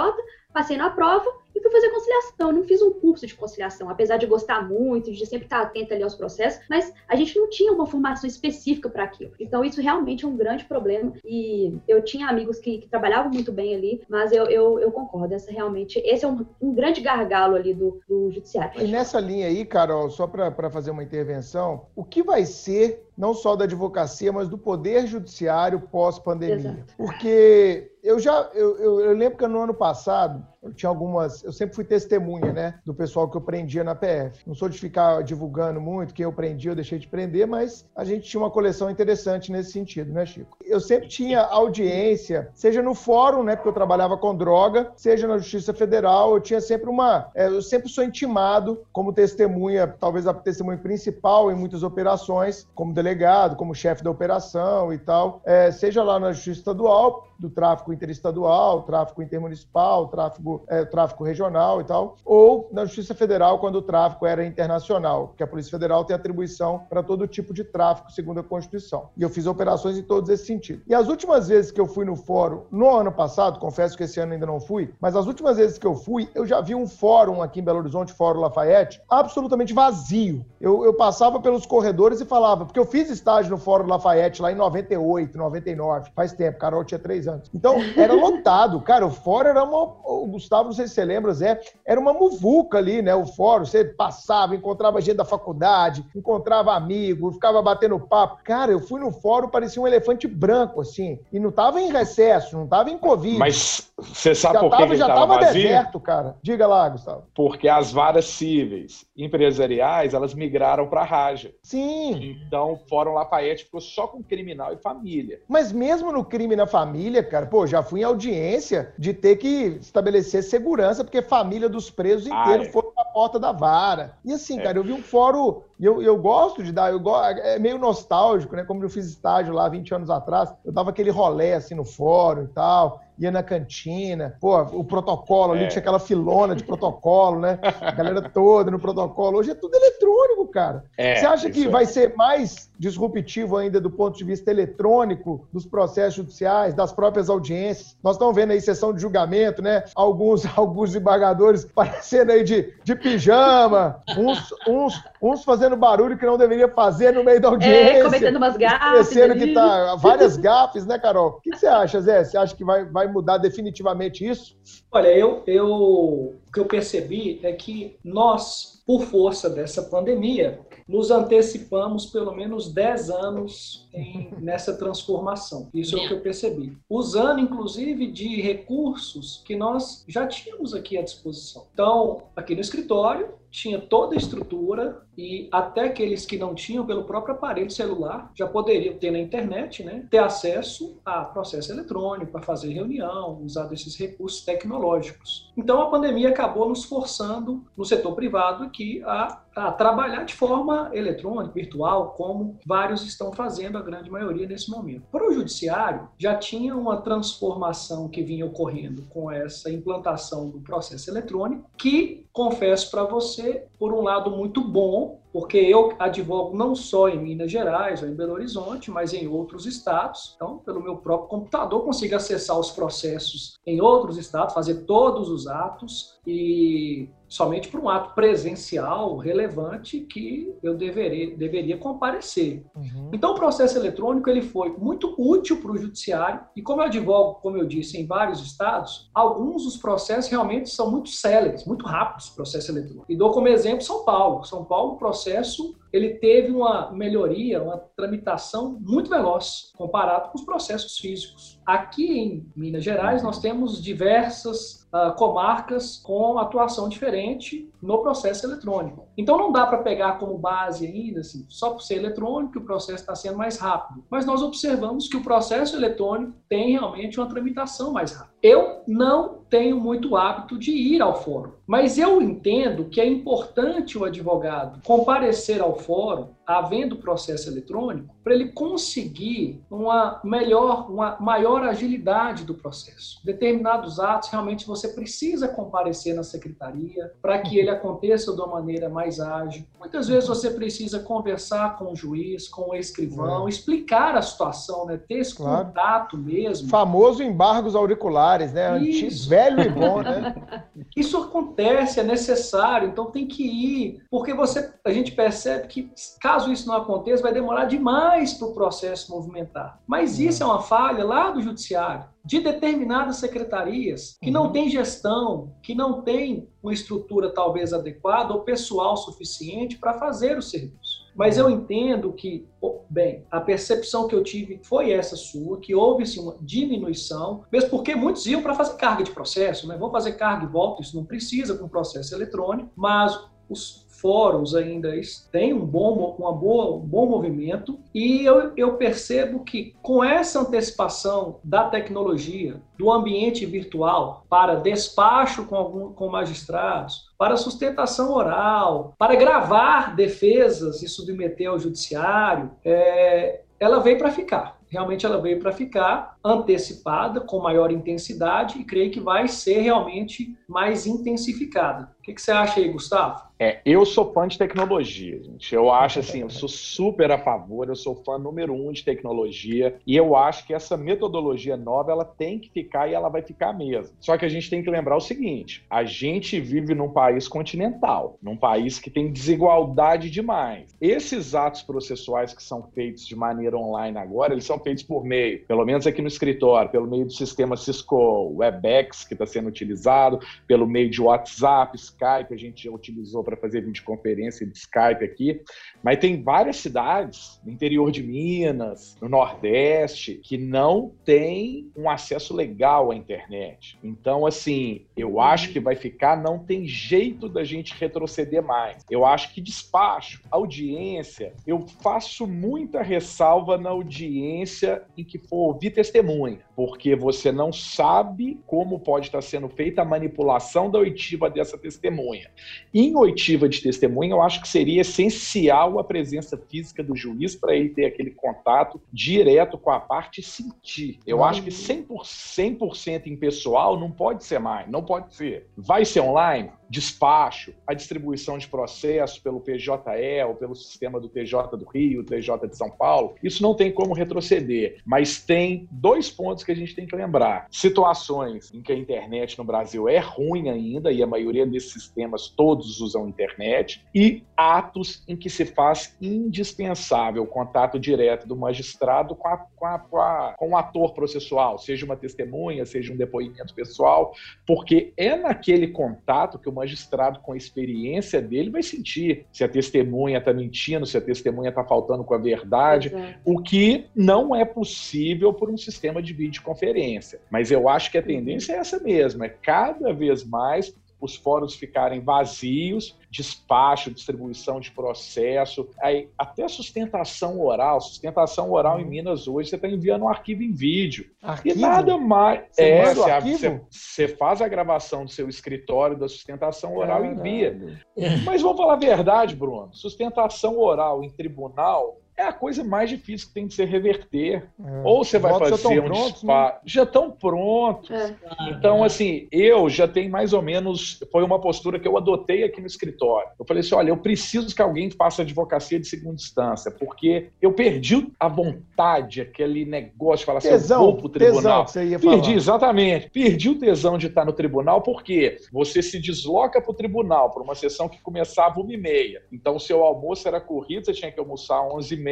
passei 0.54 0.78
na 0.78 0.90
prova, 0.90 1.26
e 1.56 1.62
fui 1.62 1.72
fazer 1.72 1.90
conciliação. 1.90 2.52
Não 2.52 2.64
fiz 2.64 2.82
um 2.82 2.92
curso 2.92 3.26
de 3.26 3.36
conciliação, 3.36 3.90
apesar 3.90 4.18
de 4.18 4.26
gostar 4.26 4.68
muito, 4.68 5.12
de 5.12 5.26
sempre 5.26 5.46
estar 5.46 5.62
atenta 5.62 5.94
ali 5.94 6.04
aos 6.04 6.16
processos, 6.16 6.62
mas 6.70 6.94
a 7.08 7.16
gente 7.16 7.38
não 7.38 7.50
tinha 7.50 7.72
uma 7.72 7.86
formação 7.86 8.28
específica 8.28 8.90
para 8.90 9.04
aquilo. 9.04 9.32
Então, 9.40 9.64
isso 9.64 9.82
realmente 9.82 10.26
é 10.26 10.28
um 10.28 10.36
grande 10.36 10.66
problema. 10.66 11.14
E 11.24 11.74
eu 11.88 12.04
tinha 12.04 12.28
amigos 12.28 12.60
que, 12.60 12.80
que 12.80 12.88
trabalhavam 12.88 13.32
muito 13.32 13.52
bem 13.52 13.76
ali, 13.76 14.02
mas 14.10 14.32
eu, 14.32 14.46
eu, 14.46 14.80
eu 14.80 14.92
concordo. 14.92 15.34
Essa 15.34 15.52
realmente, 15.52 16.00
esse 16.00 16.26
é 16.26 16.28
um, 16.28 16.46
um 16.62 16.74
grande 16.74 17.02
gargalo 17.02 17.56
ali 17.56 17.74
do, 17.74 18.02
do 18.08 18.32
judiciário. 18.32 18.82
E 18.82 18.88
nessa 18.88 19.20
linha 19.20 19.48
aí, 19.48 19.66
Carol, 19.66 20.10
só 20.10 20.28
para 20.28 20.70
fazer 20.70 20.92
uma 20.92 21.04
intervenção, 21.04 21.86
o 21.96 22.04
que 22.04 22.24
vai 22.24 22.46
ser 22.46 23.06
não 23.22 23.36
só 23.36 23.56
da 23.56 23.66
advocacia, 23.66 24.32
mas 24.32 24.50
do 24.50 24.58
poder 24.58 25.06
judiciário 25.06 25.80
pós-pandemia? 25.80 26.84
Porque 26.98 27.92
eu 28.04 28.20
já 28.20 28.50
eu, 28.54 28.78
eu, 28.78 29.00
eu, 29.02 29.14
lembro 29.16 29.38
que 29.38 29.48
no 29.48 29.62
ano 29.62 29.74
passado 29.74 30.44
eu 30.64 30.74
tinha 30.74 30.90
algumas 30.90 31.44
eu 31.44 31.52
sempre 31.52 31.76
fui 31.76 31.84
testemunha 31.84 32.52
né 32.52 32.80
do 32.84 32.94
pessoal 32.94 33.30
que 33.30 33.38
eu 33.38 33.42
prendia 33.42 33.84
na 33.84 33.94
PF 33.94 34.42
não 34.48 34.56
sou 34.56 34.68
de 34.68 34.78
ficar 34.78 35.22
divulgando 35.24 35.80
muito 35.80 36.14
quem 36.14 36.24
eu 36.24 36.34
prendi 36.34 36.68
eu 36.68 36.76
deixei 36.76 36.98
de 36.98 37.08
prender 37.08 37.46
mas 37.46 37.86
a 37.96 38.04
gente 38.04 38.28
tinha 38.28 38.42
uma 38.42 38.50
coleção 38.50 38.90
interessante 38.90 39.52
nesse 39.52 39.72
sentido 39.72 40.12
né 40.12 40.26
Chico? 40.26 40.58
Eu 40.66 40.80
sempre 40.80 41.08
tinha 41.08 41.42
audiência 41.42 42.50
seja 42.56 42.82
no 42.82 42.96
fórum 42.96 43.44
né 43.44 43.56
porque 43.56 43.70
eu 43.70 43.74
trabalhava 43.74 44.18
com 44.18 44.36
droga 44.36 44.92
seja 44.96 45.28
na 45.28 45.38
Justiça 45.38 45.74
Federal 45.74 46.34
eu 46.34 46.42
tinha 46.42 46.60
sempre 46.60 46.90
uma 46.90 47.30
é, 47.36 47.48
eu 47.48 47.62
sempre 47.62 47.88
sou 47.88 48.04
intimado 48.04 48.82
como 48.92 49.14
testemunha 49.14 49.88
talvez 49.88 50.26
a 50.26 50.34
testemunha 50.34 50.78
principal 50.78 51.52
em 51.52 51.56
muitas 51.56 51.84
operações 51.84 52.68
como 52.74 52.94
delegado 52.94 53.11
como 53.56 53.76
chefe 53.76 54.04
da 54.04 54.12
operação 54.12 54.92
e 54.94 54.98
tal 54.98 55.42
é, 55.46 55.72
seja 55.72 56.04
lá 56.04 56.20
na 56.20 56.32
Justiça 56.32 56.60
Estadual 56.60 57.28
do 57.42 57.50
tráfico 57.50 57.92
interestadual, 57.92 58.84
tráfico 58.84 59.24
intermunicipal, 59.24 60.08
tráfico, 60.08 60.64
é, 60.70 60.86
tráfico 60.86 61.24
regional 61.24 61.82
e 61.82 61.84
tal, 61.84 62.18
ou 62.24 62.70
na 62.72 62.86
Justiça 62.86 63.16
Federal, 63.16 63.58
quando 63.58 63.78
o 63.78 63.82
tráfico 63.82 64.28
era 64.28 64.46
internacional, 64.46 65.30
porque 65.30 65.42
a 65.42 65.48
Polícia 65.48 65.72
Federal 65.72 66.06
tem 66.06 66.16
atribuição 66.16 66.84
para 66.88 67.02
todo 67.02 67.28
tipo 67.28 67.52
de 67.54 67.64
tráfico, 67.64 68.12
segundo 68.12 68.40
a 68.40 68.44
Constituição. 68.44 69.10
E 69.18 69.24
eu 69.24 69.30
fiz 69.30 69.48
operações 69.48 69.98
em 69.98 70.04
todos 70.04 70.30
esses 70.30 70.46
sentidos. 70.46 70.84
E 70.88 70.94
as 70.94 71.08
últimas 71.08 71.48
vezes 71.48 71.72
que 71.72 71.82
eu 71.82 71.88
fui 71.88 72.06
no 72.06 72.16
fórum, 72.16 72.62
no 72.70 72.96
ano 72.96 73.12
passado, 73.12 73.60
confesso 73.60 73.98
que 73.98 74.04
esse 74.04 74.20
ano 74.20 74.34
ainda 74.34 74.46
não 74.46 74.60
fui, 74.60 74.94
mas 75.02 75.16
as 75.16 75.26
últimas 75.26 75.58
vezes 75.58 75.80
que 75.80 75.88
eu 75.88 75.96
fui, 75.96 76.30
eu 76.36 76.46
já 76.46 76.62
vi 76.62 76.76
um 76.76 76.86
fórum 76.86 77.42
aqui 77.42 77.60
em 77.60 77.64
Belo 77.64 77.80
Horizonte, 77.80 78.14
Fórum 78.14 78.42
Lafayette, 78.42 79.02
absolutamente 79.10 79.74
vazio. 79.74 80.46
Eu, 80.60 80.86
eu 80.86 80.94
passava 80.94 81.40
pelos 81.40 81.66
corredores 81.66 82.22
e 82.22 82.26
falava, 82.26 82.66
porque 82.66 82.80
eu 82.80 82.86
fiz 82.86 83.10
estágio 83.10 83.50
no 83.50 83.58
Fórum 83.58 83.88
Lafayette 83.88 84.42
lá 84.42 84.52
em 84.52 84.56
98, 84.56 85.36
99, 85.36 86.12
faz 86.16 86.34
tempo, 86.34 86.60
Carol 86.60 86.84
tinha 86.84 87.00
três 87.00 87.28
anos. 87.28 87.31
Então, 87.54 87.78
era 87.96 88.14
lotado, 88.14 88.82
cara, 88.82 89.06
o 89.06 89.12
fórum 89.12 89.50
era 89.50 89.64
uma, 89.64 89.84
o 89.84 90.28
Gustavo, 90.28 90.66
não 90.66 90.74
sei 90.74 90.88
se 90.88 90.96
você 90.96 91.06
lembra, 91.06 91.34
Zé, 91.34 91.60
era 91.86 92.00
uma 92.00 92.14
muvuca 92.14 92.78
ali, 92.78 93.02
né, 93.02 93.14
o 93.16 93.26
fórum, 93.26 93.66
você 93.66 93.86
passava, 93.86 94.56
encontrava 94.56 95.02
gente 95.02 95.18
da 95.18 95.26
faculdade, 95.26 96.06
encontrava 96.16 96.74
amigo, 96.74 97.32
ficava 97.32 97.62
batendo 97.62 98.00
papo. 98.00 98.44
Cara, 98.44 98.72
eu 98.72 98.80
fui 98.80 99.00
no 99.00 99.12
fórum, 99.12 99.50
parecia 99.50 99.82
um 99.82 99.88
elefante 99.88 100.28
branco, 100.28 100.82
assim, 100.82 101.20
e 101.32 101.40
não 101.40 101.52
tava 101.52 101.82
em 101.82 101.92
recesso, 101.92 102.58
não 102.58 102.68
tava 102.68 102.90
em 102.90 102.98
Covid. 102.98 103.38
Mas 103.38 103.92
você 103.98 104.34
sabe 104.34 104.56
já 104.56 104.60
por 104.60 104.70
tava, 104.70 104.88
que 104.88 104.96
já 104.96 105.08
tava 105.08 105.40
vazio? 105.40 105.64
deserto, 105.64 106.00
cara. 106.00 106.36
Diga 106.42 106.68
lá, 106.68 106.90
Gustavo. 106.90 107.24
Porque 107.36 107.68
as 107.68 107.92
varas 107.92 108.26
cíveis 108.26 109.06
empresariais, 109.16 110.14
elas 110.14 110.34
migraram 110.34 110.88
para 110.88 111.02
a 111.02 111.06
Raja. 111.06 111.54
Sim. 111.62 112.38
Então, 112.46 112.74
o 112.74 112.78
Fórum 112.78 113.14
Lafayette 113.14 113.66
ficou 113.66 113.80
só 113.80 114.08
com 114.08 114.24
criminal 114.24 114.74
e 114.74 114.78
família. 114.78 115.42
Mas 115.48 115.72
mesmo 115.72 116.12
no 116.12 116.26
crime 116.26 116.56
na 116.56 116.66
família, 116.66 117.21
cara, 117.24 117.46
pô, 117.46 117.66
já 117.68 117.82
fui 117.84 118.02
em 118.02 118.04
audiência 118.04 118.94
de 118.98 119.14
ter 119.14 119.36
que 119.38 119.78
estabelecer 119.82 120.44
segurança, 120.44 121.04
porque 121.04 121.22
família 121.22 121.70
dos 121.70 121.90
presos 121.90 122.30
Ah, 122.32 122.44
inteiros 122.44 122.68
é. 122.68 122.72
foram 122.72 122.92
pra 122.92 123.06
porta 123.06 123.40
da 123.40 123.52
vara. 123.52 124.14
E 124.24 124.34
assim, 124.34 124.60
É. 124.60 124.64
cara, 124.64 124.78
eu 124.78 124.84
vi 124.84 124.94
um 124.94 125.02
fórum, 125.02 125.62
e 125.80 125.86
eu, 125.86 126.02
eu 126.02 126.18
gosto 126.18 126.64
de 126.64 126.72
dar, 126.72 126.92
eu 126.92 127.00
go, 127.00 127.16
é 127.24 127.58
meio 127.60 127.78
nostálgico, 127.78 128.56
né? 128.56 128.64
Como 128.64 128.84
eu 128.84 128.90
fiz 128.90 129.06
estágio 129.06 129.54
lá 129.54 129.68
20 129.70 129.94
anos 129.94 130.10
atrás, 130.10 130.54
eu 130.64 130.72
dava 130.72 130.90
aquele 130.92 131.10
rolê 131.10 131.54
assim 131.54 131.76
no 131.76 131.84
fórum 131.86 132.44
e 132.44 132.48
tal. 132.48 133.02
Ia 133.20 133.32
na 133.32 133.44
cantina, 133.44 134.36
pô, 134.40 134.60
o 134.62 134.84
protocolo 134.84 135.54
ali, 135.54 135.66
É. 135.66 135.68
tinha 135.68 135.80
aquela 135.80 136.00
filona 136.00 136.56
de 136.56 136.64
protocolo, 136.64 137.40
né? 137.40 137.60
A 137.80 137.92
galera 137.92 138.22
toda 138.22 138.72
no 138.72 138.80
protocolo. 138.80 139.38
Hoje 139.38 139.52
é 139.52 139.56
tudo 139.56 139.76
eletrônico, 139.76 140.48
cara. 140.48 140.84
É, 140.98 141.16
Você 141.16 141.26
acha 141.26 141.50
que 141.50 141.66
é. 141.66 141.70
vai 141.70 141.86
ser 141.86 142.16
mais 142.16 142.70
disruptivo 142.80 143.58
ainda 143.58 143.80
do 143.80 143.92
ponto 143.92 144.18
de 144.18 144.24
vista 144.24 144.50
eletrônico 144.50 145.48
dos 145.54 145.66
processos 145.66 146.16
judiciais, 146.16 146.74
das 146.74 146.92
próprias 146.92 147.30
audiências? 147.30 147.96
Nós 148.04 148.16
estamos 148.16 148.36
vendo 148.36 148.52
aí 148.52 148.62
sessão 148.62 148.94
de 148.94 149.02
julgamento, 149.02 149.62
né? 149.62 149.84
Alguns, 149.94 150.44
alguns 150.58 150.90
desembargadores 150.92 151.66
parecendo 151.66 152.32
aí 152.32 152.44
de, 152.44 152.74
de 152.84 152.96
pijama, 152.96 154.02
uns, 154.18 154.54
uns, 154.68 155.04
uns 155.22 155.44
fazendo 155.44 155.76
barulho 155.76 156.18
que 156.18 156.26
não 156.26 156.38
deveria 156.38 156.68
fazer 156.68 157.14
no 157.14 157.24
meio 157.24 157.40
da 157.40 157.50
audiência. 157.50 158.00
É, 158.00 158.04
cometendo 158.04 158.38
umas 158.38 158.58
gafes. 158.58 159.10
Que 159.10 159.54
tá 159.54 159.96
várias 159.96 160.38
gafes, 160.38 160.86
né, 160.86 160.98
Carol? 160.98 161.30
O 161.30 161.42
que, 161.42 161.52
que 161.52 161.58
você 161.60 161.68
acha, 161.68 162.02
Zé? 162.02 162.24
Você 162.24 162.38
acha 162.38 162.56
que 162.56 162.64
vai, 162.64 162.86
vai 162.86 163.01
mudar 163.08 163.38
definitivamente 163.38 164.26
isso? 164.28 164.56
Olha, 164.92 165.08
eu, 165.16 165.44
eu, 165.48 165.68
o 165.68 166.52
que 166.54 166.60
eu 166.60 166.66
percebi 166.66 167.40
é 167.44 167.54
que 167.54 167.98
nós, 168.04 168.82
por 168.86 169.04
força 169.04 169.50
dessa 169.50 169.84
pandemia, 169.84 170.60
nos 170.88 171.12
antecipamos 171.12 172.08
pelo 172.08 172.36
menos 172.36 172.72
10 172.74 173.10
anos 173.10 173.88
em- 173.94 174.30
nessa 174.42 174.76
transformação. 174.78 175.70
Isso 175.74 175.98
é 175.98 176.04
o 176.04 176.08
que 176.08 176.14
eu 176.14 176.22
percebi. 176.22 176.78
Usando, 176.90 177.40
inclusive, 177.40 178.08
de 178.08 178.42
recursos 178.42 179.42
que 179.46 179.56
nós 179.56 180.04
já 180.08 180.28
tínhamos 180.28 180.74
aqui 180.74 180.98
à 180.98 181.02
disposição. 181.02 181.68
Então, 181.74 182.24
aqui 182.36 182.54
no 182.56 182.62
escritório, 182.62 183.30
tinha 183.52 183.80
toda 183.80 184.16
a 184.16 184.18
estrutura 184.18 185.02
e 185.18 185.50
até 185.52 185.82
aqueles 185.82 186.26
que 186.26 186.38
não 186.38 186.56
tinham 186.56 186.86
pelo 186.86 187.04
próprio 187.04 187.36
aparelho 187.36 187.70
celular 187.70 188.32
já 188.34 188.48
poderiam 188.48 188.96
ter 188.96 189.12
na 189.12 189.20
internet, 189.20 189.84
né, 189.84 190.08
ter 190.10 190.20
acesso 190.20 190.98
a 191.06 191.26
processo 191.26 191.72
eletrônico, 191.72 192.32
para 192.32 192.42
fazer 192.42 192.72
reunião, 192.72 193.42
usar 193.44 193.66
desses 193.66 193.96
recursos 193.98 194.44
tecnológicos. 194.46 195.52
Então 195.56 195.82
a 195.82 195.90
pandemia 195.90 196.30
acabou 196.30 196.68
nos 196.70 196.86
forçando 196.86 197.64
no 197.76 197.84
setor 197.84 198.16
privado 198.16 198.64
aqui 198.64 199.04
a, 199.04 199.41
a 199.56 199.72
trabalhar 199.72 200.24
de 200.24 200.34
forma 200.34 200.90
eletrônica, 200.94 201.54
virtual, 201.54 202.14
como 202.18 202.58
vários 202.66 203.06
estão 203.06 203.32
fazendo, 203.32 203.78
a 203.78 203.82
grande 203.82 204.10
maioria 204.10 204.48
nesse 204.48 204.70
momento. 204.70 205.04
Para 205.12 205.28
o 205.28 205.34
judiciário, 205.34 206.10
já 206.18 206.36
tinha 206.36 206.76
uma 206.76 207.02
transformação 207.02 208.08
que 208.08 208.24
vinha 208.24 208.46
ocorrendo 208.46 209.04
com 209.10 209.32
essa 209.32 209.72
implantação 209.72 210.50
do 210.50 210.60
processo 210.60 211.10
eletrônico, 211.10 211.70
que 211.78 212.26
confesso 212.32 212.90
para 212.90 213.04
você, 213.04 213.66
por 213.78 213.94
um 213.94 214.02
lado 214.02 214.32
muito 214.32 214.62
bom, 214.62 215.22
porque 215.34 215.58
eu 215.58 215.94
advogo 215.98 216.58
não 216.58 216.76
só 216.76 217.08
em 217.08 217.20
Minas 217.20 217.52
Gerais 217.52 218.02
ou 218.02 218.10
em 218.10 218.16
Belo 218.16 218.34
Horizonte, 218.34 218.92
mas 218.92 219.14
em 219.14 219.28
outros 219.28 219.66
estados. 219.66 220.34
Então, 220.36 220.58
pelo 220.60 220.82
meu 220.82 220.98
próprio 220.98 221.30
computador, 221.30 221.84
consigo 221.84 222.16
acessar 222.16 222.60
os 222.60 222.72
processos 222.72 223.58
em 223.66 223.82
outros 223.82 224.18
estados, 224.18 224.54
fazer 224.54 224.86
todos 224.86 225.30
os 225.30 225.48
atos 225.48 226.20
e 226.28 227.10
somente 227.32 227.70
por 227.70 227.80
um 227.80 227.88
ato 227.88 228.14
presencial 228.14 229.16
relevante 229.16 230.02
que 230.02 230.54
eu 230.62 230.76
deveria, 230.76 231.36
deveria 231.38 231.78
comparecer. 231.78 232.66
Então, 233.14 233.32
o 233.32 233.36
processo 233.36 233.78
eletrônico 233.78 234.30
ele 234.30 234.42
foi 234.42 234.76
muito 234.78 235.16
útil 235.18 235.62
para 235.62 235.72
o 235.72 235.78
judiciário 235.78 236.42
e, 236.58 236.62
como 236.62 236.82
eu 236.82 236.88
advogo, 236.88 237.36
como 237.36 237.56
eu 237.56 237.66
disse, 237.66 237.98
em 237.98 238.06
vários 238.06 238.42
estados, 238.42 239.10
alguns 239.14 239.64
dos 239.64 239.78
processos 239.78 240.30
realmente 240.30 240.70
são 240.70 240.92
muito 240.92 241.10
céleres, 241.10 241.66
muito 241.66 241.86
rápidos, 241.86 242.28
o 242.28 242.36
processo 242.36 242.70
eletrônico. 242.70 243.06
E 243.08 243.16
dou 243.16 243.32
como 243.32 243.48
exemplo 243.48 243.82
São 243.82 244.04
Paulo. 244.04 244.44
São 244.44 244.66
Paulo, 244.66 244.94
o 244.94 244.98
processo 244.98 245.74
ele 245.94 246.16
teve 246.16 246.52
uma 246.52 246.92
melhoria, 246.92 247.62
uma 247.62 247.78
tramitação 247.78 248.78
muito 248.82 249.10
veloz 249.10 249.72
comparado 249.76 250.30
com 250.30 250.38
os 250.38 250.44
processos 250.44 250.98
físicos. 250.98 251.60
Aqui 251.66 252.18
em 252.18 252.52
Minas 252.56 252.84
Gerais, 252.84 253.24
nós 253.24 253.40
temos 253.40 253.82
diversas 253.82 254.81
ah, 254.94 255.12
comarcas 255.12 255.98
com 255.98 256.38
atuação 256.38 256.90
diferente 256.90 257.72
no 257.82 258.02
processo 258.02 258.46
eletrônico. 258.46 259.08
Então 259.18 259.38
não 259.38 259.52
dá 259.52 259.66
para 259.66 259.78
pegar 259.78 260.20
como 260.20 260.38
base 260.38 260.86
ainda, 260.86 261.22
assim, 261.22 261.46
só 261.48 261.72
por 261.72 261.82
ser 261.82 261.96
eletrônico, 261.96 262.60
o 262.60 262.66
processo 262.66 263.00
está 263.00 263.16
sendo 263.16 263.38
mais 263.38 263.58
rápido. 263.58 264.04
Mas 264.10 264.26
nós 264.26 264.42
observamos 264.42 265.08
que 265.08 265.16
o 265.16 265.24
processo 265.24 265.78
eletrônico 265.78 266.34
tem 266.50 266.72
realmente 266.72 267.20
uma 267.20 267.30
tramitação 267.30 267.94
mais 267.94 268.12
rápida. 268.14 268.31
Eu 268.42 268.82
não 268.88 269.42
tenho 269.52 269.78
muito 269.80 270.16
hábito 270.16 270.58
de 270.58 270.72
ir 270.72 271.02
ao 271.02 271.22
fórum, 271.22 271.52
mas 271.68 271.98
eu 271.98 272.22
entendo 272.22 272.86
que 272.86 273.02
é 273.02 273.06
importante 273.06 273.98
o 273.98 274.06
advogado 274.06 274.82
comparecer 274.84 275.62
ao 275.62 275.76
fórum, 275.78 276.30
havendo 276.48 276.96
processo 276.96 277.50
eletrônico, 277.50 278.16
para 278.24 278.34
ele 278.34 278.50
conseguir 278.54 279.62
uma 279.70 280.20
melhor, 280.24 280.90
uma 280.90 281.18
maior 281.20 281.64
agilidade 281.64 282.44
do 282.46 282.54
processo. 282.54 283.20
Determinados 283.26 284.00
atos, 284.00 284.30
realmente 284.30 284.66
você 284.66 284.88
precisa 284.90 285.48
comparecer 285.50 286.14
na 286.16 286.24
secretaria 286.24 287.12
para 287.22 287.40
que 287.40 287.58
ele 287.58 287.70
aconteça 287.70 288.34
de 288.34 288.42
uma 288.42 288.48
maneira 288.56 288.90
mais 288.90 289.20
ágil. 289.20 289.66
Muitas 289.80 290.08
vezes 290.08 290.28
você 290.30 290.50
precisa 290.50 291.00
conversar 291.00 291.78
com 291.78 291.92
o 291.92 291.96
juiz, 291.96 292.48
com 292.48 292.72
o 292.72 292.76
escrivão, 292.76 293.48
explicar 293.50 294.16
a 294.16 294.22
situação, 294.22 294.86
né? 294.86 294.98
ter 294.98 295.16
esse 295.20 295.36
Claro. 295.36 295.66
contato 295.68 296.18
mesmo. 296.18 296.70
Famoso 296.70 297.22
embargos 297.24 297.76
auriculares, 297.76 298.31
né? 298.40 298.70
Antigo, 298.70 299.08
Isso. 299.08 299.30
velho 299.30 299.62
e 299.62 299.70
bom, 299.70 300.02
né? 300.02 300.34
Isso 300.96 301.18
acontece, 301.18 302.00
é 302.00 302.04
necessário, 302.04 302.90
então 302.90 303.12
tem 303.12 303.26
que 303.28 303.44
ir, 303.44 304.02
porque 304.10 304.34
você, 304.34 304.74
a 304.86 304.92
gente 304.92 305.12
percebe 305.12 305.68
que 305.68 305.92
caso 306.20 306.52
isso 306.52 306.68
não 306.68 306.76
aconteça, 306.76 307.24
vai 307.24 307.34
demorar 307.34 307.66
demais 307.66 308.34
para 308.34 308.48
o 308.48 308.54
processo 308.54 309.12
movimentar. 309.12 309.80
Mas 309.88 310.20
isso 310.20 310.44
é 310.44 310.46
uma 310.46 310.62
falha 310.62 311.04
lá 311.06 311.32
do 311.32 311.42
judiciário, 311.42 312.06
de 312.26 312.40
determinadas 312.40 313.18
secretarias 313.18 314.18
que 314.22 314.30
não 314.30 314.46
Uhum. 314.46 314.52
tem 314.52 314.70
gestão, 314.70 315.54
que 315.64 315.74
não 315.74 316.02
tem 316.02 316.48
uma 316.62 316.74
estrutura 316.74 317.30
talvez 317.34 317.74
adequada 317.74 318.34
ou 318.34 318.42
pessoal 318.42 318.96
suficiente 318.98 319.78
para 319.78 319.94
fazer 319.94 320.38
o 320.38 320.42
serviço. 320.42 320.91
Mas 321.16 321.38
eu 321.38 321.50
entendo 321.50 322.14
que, 322.14 322.48
bem, 322.90 323.26
a 323.30 323.40
percepção 323.40 324.08
que 324.08 324.16
eu 324.16 324.24
tive 324.24 324.60
foi 324.64 324.92
essa 324.92 325.16
sua, 325.16 325.60
que 325.60 325.76
houve 325.76 326.06
sim, 326.06 326.22
uma 326.22 326.36
diminuição, 326.42 327.44
mesmo 327.52 327.70
porque 327.70 327.96
muitos 327.96 328.26
iam 328.26 328.42
para 328.42 328.56
fazer 328.56 328.78
carga 328.78 329.04
de 329.04 329.12
processo, 329.12 329.68
né? 329.68 329.78
Vão 329.78 329.92
fazer 329.92 330.14
carga 330.14 330.46
e 330.46 330.50
volta, 330.50 330.82
isso 330.82 330.96
não 330.96 331.06
precisa 331.06 331.58
com 331.58 331.68
processo 331.68 332.16
eletrônico, 332.16 332.70
mas 332.76 333.18
os 333.50 333.81
fóruns 334.02 334.56
ainda 334.56 334.92
têm 335.32 335.54
um 335.54 335.66
bom, 335.66 336.16
uma 336.18 336.34
boa, 336.34 336.76
um 336.76 336.80
bom 336.80 337.06
movimento 337.06 337.80
e 337.94 338.26
eu, 338.26 338.52
eu 338.58 338.74
percebo 338.74 339.44
que 339.44 339.76
com 339.82 340.04
essa 340.04 340.42
antecipação 340.42 341.40
da 341.44 341.70
tecnologia, 341.70 342.62
do 342.78 342.92
ambiente 342.92 343.46
virtual 343.46 344.26
para 344.28 344.56
despacho 344.56 345.46
com, 345.46 345.56
algum, 345.56 345.94
com 345.94 346.10
magistrados, 346.10 347.12
para 347.18 347.38
sustentação 347.38 348.12
oral, 348.12 348.94
para 348.98 349.16
gravar 349.16 349.96
defesas 349.96 350.82
e 350.82 350.88
submeter 350.88 351.50
ao 351.50 351.60
judiciário, 351.60 352.52
é, 352.66 353.42
ela 353.60 353.80
veio 353.80 354.00
para 354.00 354.10
ficar. 354.10 354.60
Realmente 354.72 355.06
ela 355.06 355.22
veio 355.22 355.38
para 355.38 355.52
ficar 355.52 356.18
antecipada, 356.24 357.20
com 357.20 357.40
maior 357.40 357.72
intensidade, 357.72 358.58
e 358.58 358.64
creio 358.64 358.90
que 358.90 359.02
vai 359.02 359.28
ser 359.28 359.60
realmente 359.60 360.36
mais 360.48 360.88
intensificada. 360.88 361.92
O 362.00 362.02
que, 362.02 362.14
que 362.14 362.22
você 362.22 362.32
acha 362.32 362.60
aí, 362.60 362.70
Gustavo? 362.70 363.22
É, 363.44 363.60
eu 363.66 363.84
sou 363.88 364.14
fã 364.14 364.28
de 364.28 364.38
tecnologia, 364.38 365.20
gente. 365.24 365.56
Eu 365.56 365.72
acho 365.72 365.98
assim, 365.98 366.22
eu 366.22 366.30
sou 366.30 366.48
super 366.48 367.10
a 367.10 367.18
favor, 367.18 367.68
eu 367.68 367.76
sou 367.76 367.96
fã 367.96 368.16
número 368.20 368.54
um 368.54 368.72
de 368.72 368.86
tecnologia 368.86 369.78
e 369.84 369.96
eu 369.96 370.16
acho 370.16 370.46
que 370.46 370.54
essa 370.54 370.78
metodologia 370.78 371.58
nova 371.58 371.92
ela 371.92 372.06
tem 372.06 372.38
que 372.38 372.52
ficar 372.52 372.88
e 372.88 372.94
ela 372.94 373.10
vai 373.10 373.24
ficar 373.24 373.52
mesmo. 373.52 373.96
Só 374.00 374.16
que 374.16 374.26
a 374.26 374.30
gente 374.30 374.48
tem 374.48 374.62
que 374.62 374.70
lembrar 374.70 374.96
o 374.96 375.02
seguinte: 375.02 375.66
a 375.72 375.84
gente 375.84 376.40
vive 376.40 376.76
num 376.76 376.92
país 376.92 377.28
continental, 377.28 378.20
num 378.22 378.38
país 378.38 378.78
que 378.78 378.92
tem 378.92 379.12
desigualdade 379.12 380.12
demais. 380.12 380.68
Esses 380.80 381.34
atos 381.34 381.64
processuais 381.64 382.36
que 382.36 382.44
são 382.44 382.70
feitos 382.76 383.08
de 383.08 383.16
maneira 383.16 383.58
online 383.58 383.98
agora, 383.98 384.34
eles 384.34 384.46
são 384.46 384.60
feitos 384.60 384.84
por 384.84 385.04
meio, 385.04 385.44
pelo 385.48 385.66
menos 385.66 385.88
aqui 385.88 386.00
no 386.00 386.08
escritório, 386.08 386.70
pelo 386.70 386.86
meio 386.86 387.06
do 387.06 387.12
sistema 387.12 387.58
Cisco 387.58 388.36
WebEx 388.36 389.04
que 389.04 389.16
está 389.16 389.26
sendo 389.26 389.50
utilizado, 389.50 390.20
pelo 390.46 390.68
meio 390.68 390.92
de 390.92 391.02
WhatsApp, 391.02 391.76
Skype, 391.76 392.32
a 392.32 392.38
gente 392.38 392.66
já 392.66 392.72
utilizou 392.72 393.31
para 393.32 393.38
fazer 393.38 393.62
videoconferência 393.62 394.46
de 394.46 394.58
Skype 394.58 395.04
aqui, 395.04 395.42
mas 395.84 396.00
tem 396.00 396.22
várias 396.22 396.58
cidades 396.58 397.40
no 397.44 397.52
interior 397.52 397.92
de 397.92 398.04
Minas, 398.04 398.98
no 399.02 399.10
Nordeste, 399.10 400.20
que 400.24 400.38
não 400.38 400.94
tem 401.04 401.72
um 401.76 401.90
acesso 401.90 402.36
legal 402.36 402.92
à 402.92 402.96
internet. 402.96 403.78
Então, 403.84 404.26
assim, 404.26 404.86
eu 404.96 405.20
acho 405.20 405.52
que 405.52 405.60
vai 405.60 405.76
ficar, 405.76 406.22
não 406.22 406.40
tem 406.40 406.68
jeito 406.68 407.28
da 407.28 407.44
gente 407.44 407.74
retroceder 407.80 408.44
mais. 408.44 408.84
Eu 408.90 409.06
acho 409.06 409.34
que 409.34 409.42
despacho, 409.42 410.22
audiência, 410.30 411.34
eu 411.46 411.66
faço 411.82 412.28
muita 412.28 412.82
ressalva 412.82 413.58
na 413.58 413.70
audiência 413.70 414.84
em 414.98 415.04
que 415.04 415.18
for 415.18 415.54
ouvir 415.54 415.72
testemunha, 415.72 416.40
porque 416.56 416.96
você 416.96 417.32
não 417.32 417.52
sabe 417.52 418.40
como 418.46 418.80
pode 418.80 419.08
estar 419.08 419.22
sendo 419.22 419.50
feita 419.50 419.82
a 419.82 419.86
manipulação 419.86 420.70
da 420.70 420.80
oitiva 420.80 421.30
dessa 421.30 421.58
testemunha. 421.58 422.30
Em 422.74 422.96
oitiva 422.96 423.50
de 423.50 423.62
testemunha, 423.62 424.12
eu 424.12 424.22
acho 424.22 424.42
que 424.42 424.48
seria 424.48 424.82
essencial 424.82 425.71
a 425.80 425.84
presença 425.84 426.38
física 426.38 426.84
do 426.84 426.96
juiz 426.96 427.36
para 427.36 427.56
ele 427.56 427.70
ter 427.70 427.86
aquele 427.86 428.12
contato 428.12 428.82
direto 428.92 429.58
com 429.58 429.72
a 429.72 429.80
parte 429.80 430.22
e 430.22 430.24
sentir. 430.24 431.00
Eu 431.06 431.18
uhum. 431.18 431.26
acho 431.26 431.44
que 431.44 431.50
100%, 431.50 432.76
100 432.76 433.02
em 433.06 433.18
pessoal 433.18 433.80
não 433.80 433.92
pode 433.92 434.24
ser 434.24 434.40
mais, 434.40 434.70
não 434.70 434.84
pode 434.84 435.14
ser. 435.16 435.48
Vai 435.56 435.86
ser 435.86 436.02
online? 436.02 436.52
despacho, 436.72 437.54
a 437.68 437.74
distribuição 437.74 438.38
de 438.38 438.48
processo 438.48 439.22
pelo 439.22 439.42
PJE 439.42 440.24
ou 440.26 440.36
pelo 440.36 440.56
sistema 440.56 441.02
do 441.02 441.10
TJ 441.10 441.58
do 441.58 441.66
Rio, 441.66 442.06
TJ 442.06 442.48
de 442.48 442.56
São 442.56 442.72
Paulo, 442.72 443.16
isso 443.22 443.44
não 443.44 443.54
tem 443.54 443.74
como 443.74 443.94
retroceder. 443.94 444.78
Mas 444.86 445.22
tem 445.22 445.68
dois 445.70 446.10
pontos 446.10 446.46
que 446.46 446.52
a 446.52 446.56
gente 446.56 446.74
tem 446.74 446.88
que 446.88 446.96
lembrar. 446.96 447.48
Situações 447.52 448.54
em 448.54 448.62
que 448.62 448.72
a 448.72 448.76
internet 448.76 449.38
no 449.38 449.44
Brasil 449.44 449.90
é 449.90 450.00
ruim 450.00 450.50
ainda, 450.50 450.94
e 450.94 451.04
a 451.04 451.08
maioria 451.08 451.46
desses 451.46 451.74
sistemas 451.74 452.30
todos 452.30 452.80
usam 452.80 453.10
internet, 453.10 453.86
e 453.94 454.24
atos 454.38 455.04
em 455.10 455.18
que 455.18 455.30
se 455.30 455.44
faz 455.44 455.61
indispensável 456.02 457.24
o 457.24 457.28
contato 457.28 457.80
direto 457.80 458.28
do 458.28 458.36
magistrado 458.36 459.16
com, 459.16 459.28
a, 459.28 459.38
com, 459.38 459.66
a, 459.66 459.80
com, 459.80 459.98
a, 459.98 460.34
com 460.38 460.50
o 460.50 460.58
ator 460.58 460.94
processual, 460.94 461.58
seja 461.58 461.86
uma 461.86 461.96
testemunha, 461.96 462.66
seja 462.66 462.94
um 462.94 462.98
depoimento 462.98 463.54
pessoal, 463.54 464.14
porque 464.46 464.94
é 464.98 465.16
naquele 465.16 465.68
contato 465.68 466.40
que 466.40 466.50
o 466.50 466.54
magistrado, 466.54 467.20
com 467.20 467.34
a 467.34 467.38
experiência 467.38 468.22
dele, 468.22 468.50
vai 468.50 468.64
sentir 468.64 469.26
se 469.32 469.44
a 469.44 469.50
testemunha 469.50 470.18
está 470.18 470.34
mentindo, 470.34 470.86
se 470.86 470.98
a 470.98 471.02
testemunha 471.02 471.50
está 471.50 471.64
faltando 471.64 472.04
com 472.04 472.14
a 472.14 472.18
verdade, 472.18 472.88
Exato. 472.88 473.20
o 473.26 473.42
que 473.42 473.86
não 473.96 474.36
é 474.36 474.46
possível 474.46 475.34
por 475.34 475.50
um 475.50 475.58
sistema 475.58 476.02
de 476.02 476.14
videoconferência. 476.14 477.20
Mas 477.30 477.52
eu 477.52 477.68
acho 477.68 477.92
que 477.92 477.98
a 477.98 478.04
tendência 478.04 478.54
é 478.54 478.58
essa 478.58 478.80
mesma, 478.80 479.26
é 479.26 479.30
cada 479.30 479.94
vez 479.94 480.24
mais 480.24 480.74
os 481.02 481.16
fóruns 481.16 481.56
ficarem 481.56 482.00
vazios, 482.00 482.96
despacho, 483.10 483.92
distribuição 483.92 484.60
de 484.60 484.72
processo, 484.72 485.68
aí, 485.82 486.08
até 486.18 486.48
sustentação 486.48 487.42
oral. 487.42 487.82
Sustentação 487.82 488.52
oral 488.52 488.80
em 488.80 488.84
uhum. 488.84 488.90
Minas 488.90 489.28
hoje, 489.28 489.50
você 489.50 489.56
está 489.56 489.68
enviando 489.68 490.04
um 490.04 490.10
arquivo 490.10 490.44
em 490.44 490.52
vídeo. 490.52 491.10
Arquivo? 491.22 491.58
E 491.58 491.62
nada 491.62 491.98
mais. 491.98 492.44
Você 492.52 492.64
é, 492.64 492.94
você, 492.94 493.62
você, 493.70 494.08
faz 494.08 494.42
a 494.42 494.48
gravação 494.48 495.06
do 495.06 495.12
seu 495.12 495.28
escritório 495.28 495.98
da 495.98 496.08
sustentação 496.08 496.78
oral 496.78 497.04
e 497.04 497.10
envia. 497.10 497.82
Mas 498.24 498.42
vamos 498.42 498.58
falar 498.58 498.74
a 498.74 498.78
verdade, 498.78 499.36
Bruno. 499.36 499.74
Sustentação 499.74 500.60
oral 500.60 501.04
em 501.04 501.10
tribunal 501.10 502.01
é 502.22 502.28
a 502.28 502.34
coisa 502.34 502.64
mais 502.64 502.90
difícil 502.90 503.28
que 503.28 503.34
tem 503.34 503.48
que 503.48 503.54
ser 503.54 503.66
reverter. 503.66 504.48
É. 504.64 504.82
Ou 504.84 505.04
você 505.04 505.18
vai 505.18 505.38
fazer 505.38 505.68
um 505.68 505.84
prontos, 505.84 506.24
né? 506.24 506.54
Já 506.66 506.84
estão 506.84 507.12
prontos. 507.12 507.90
É. 507.90 508.16
Então, 508.50 508.84
assim, 508.84 509.28
eu 509.32 509.68
já 509.70 509.88
tenho 509.88 510.12
mais 510.12 510.32
ou 510.32 510.42
menos. 510.42 511.04
Foi 511.12 511.24
uma 511.24 511.40
postura 511.42 511.80
que 511.80 511.88
eu 511.88 511.98
adotei 511.98 512.44
aqui 512.44 512.62
no 512.62 512.68
escritório. 512.68 513.30
Eu 513.40 513.46
falei 513.46 513.62
assim: 513.62 513.74
olha, 513.74 513.90
eu 513.90 513.98
preciso 513.98 514.56
que 514.56 514.62
alguém 514.62 514.92
faça 514.92 515.24
advocacia 515.24 515.80
de 515.80 515.88
segunda 515.88 516.16
instância, 516.16 516.70
porque 516.72 517.30
eu 517.42 517.54
perdi 517.54 518.08
a 518.20 518.28
vontade, 518.28 519.22
aquele 519.22 519.66
negócio 519.66 520.20
de 520.20 520.26
falar 520.26 520.38
assim: 520.38 520.50
tesão, 520.50 520.80
eu 520.80 520.92
vou 520.92 520.98
pro 520.98 521.10
tribunal. 521.10 521.66
Tesão, 521.66 522.00
perdi, 522.00 522.22
falar. 522.22 522.36
exatamente. 522.36 523.10
Perdi 523.10 523.50
o 523.50 523.58
tesão 523.58 523.98
de 523.98 524.08
estar 524.08 524.26
no 524.26 524.34
tribunal, 524.34 524.82
porque 524.82 525.38
você 525.52 525.82
se 525.82 526.00
desloca 526.00 526.62
para 526.62 526.72
o 526.72 526.76
tribunal, 526.76 527.32
para 527.32 527.42
uma 527.42 527.56
sessão 527.56 527.90
que 527.90 528.00
começava 528.00 528.60
uma 528.60 528.72
e 528.72 528.78
meia. 528.78 529.24
Então, 529.32 529.56
o 529.56 529.60
seu 529.60 529.84
almoço 529.84 530.28
era 530.28 530.40
corrido, 530.40 530.86
você 530.86 530.94
tinha 530.94 531.12
que 531.12 531.20
almoçar 531.20 531.66
às 531.66 531.74
11 531.74 531.94
e 531.96 531.98
meia 531.98 532.11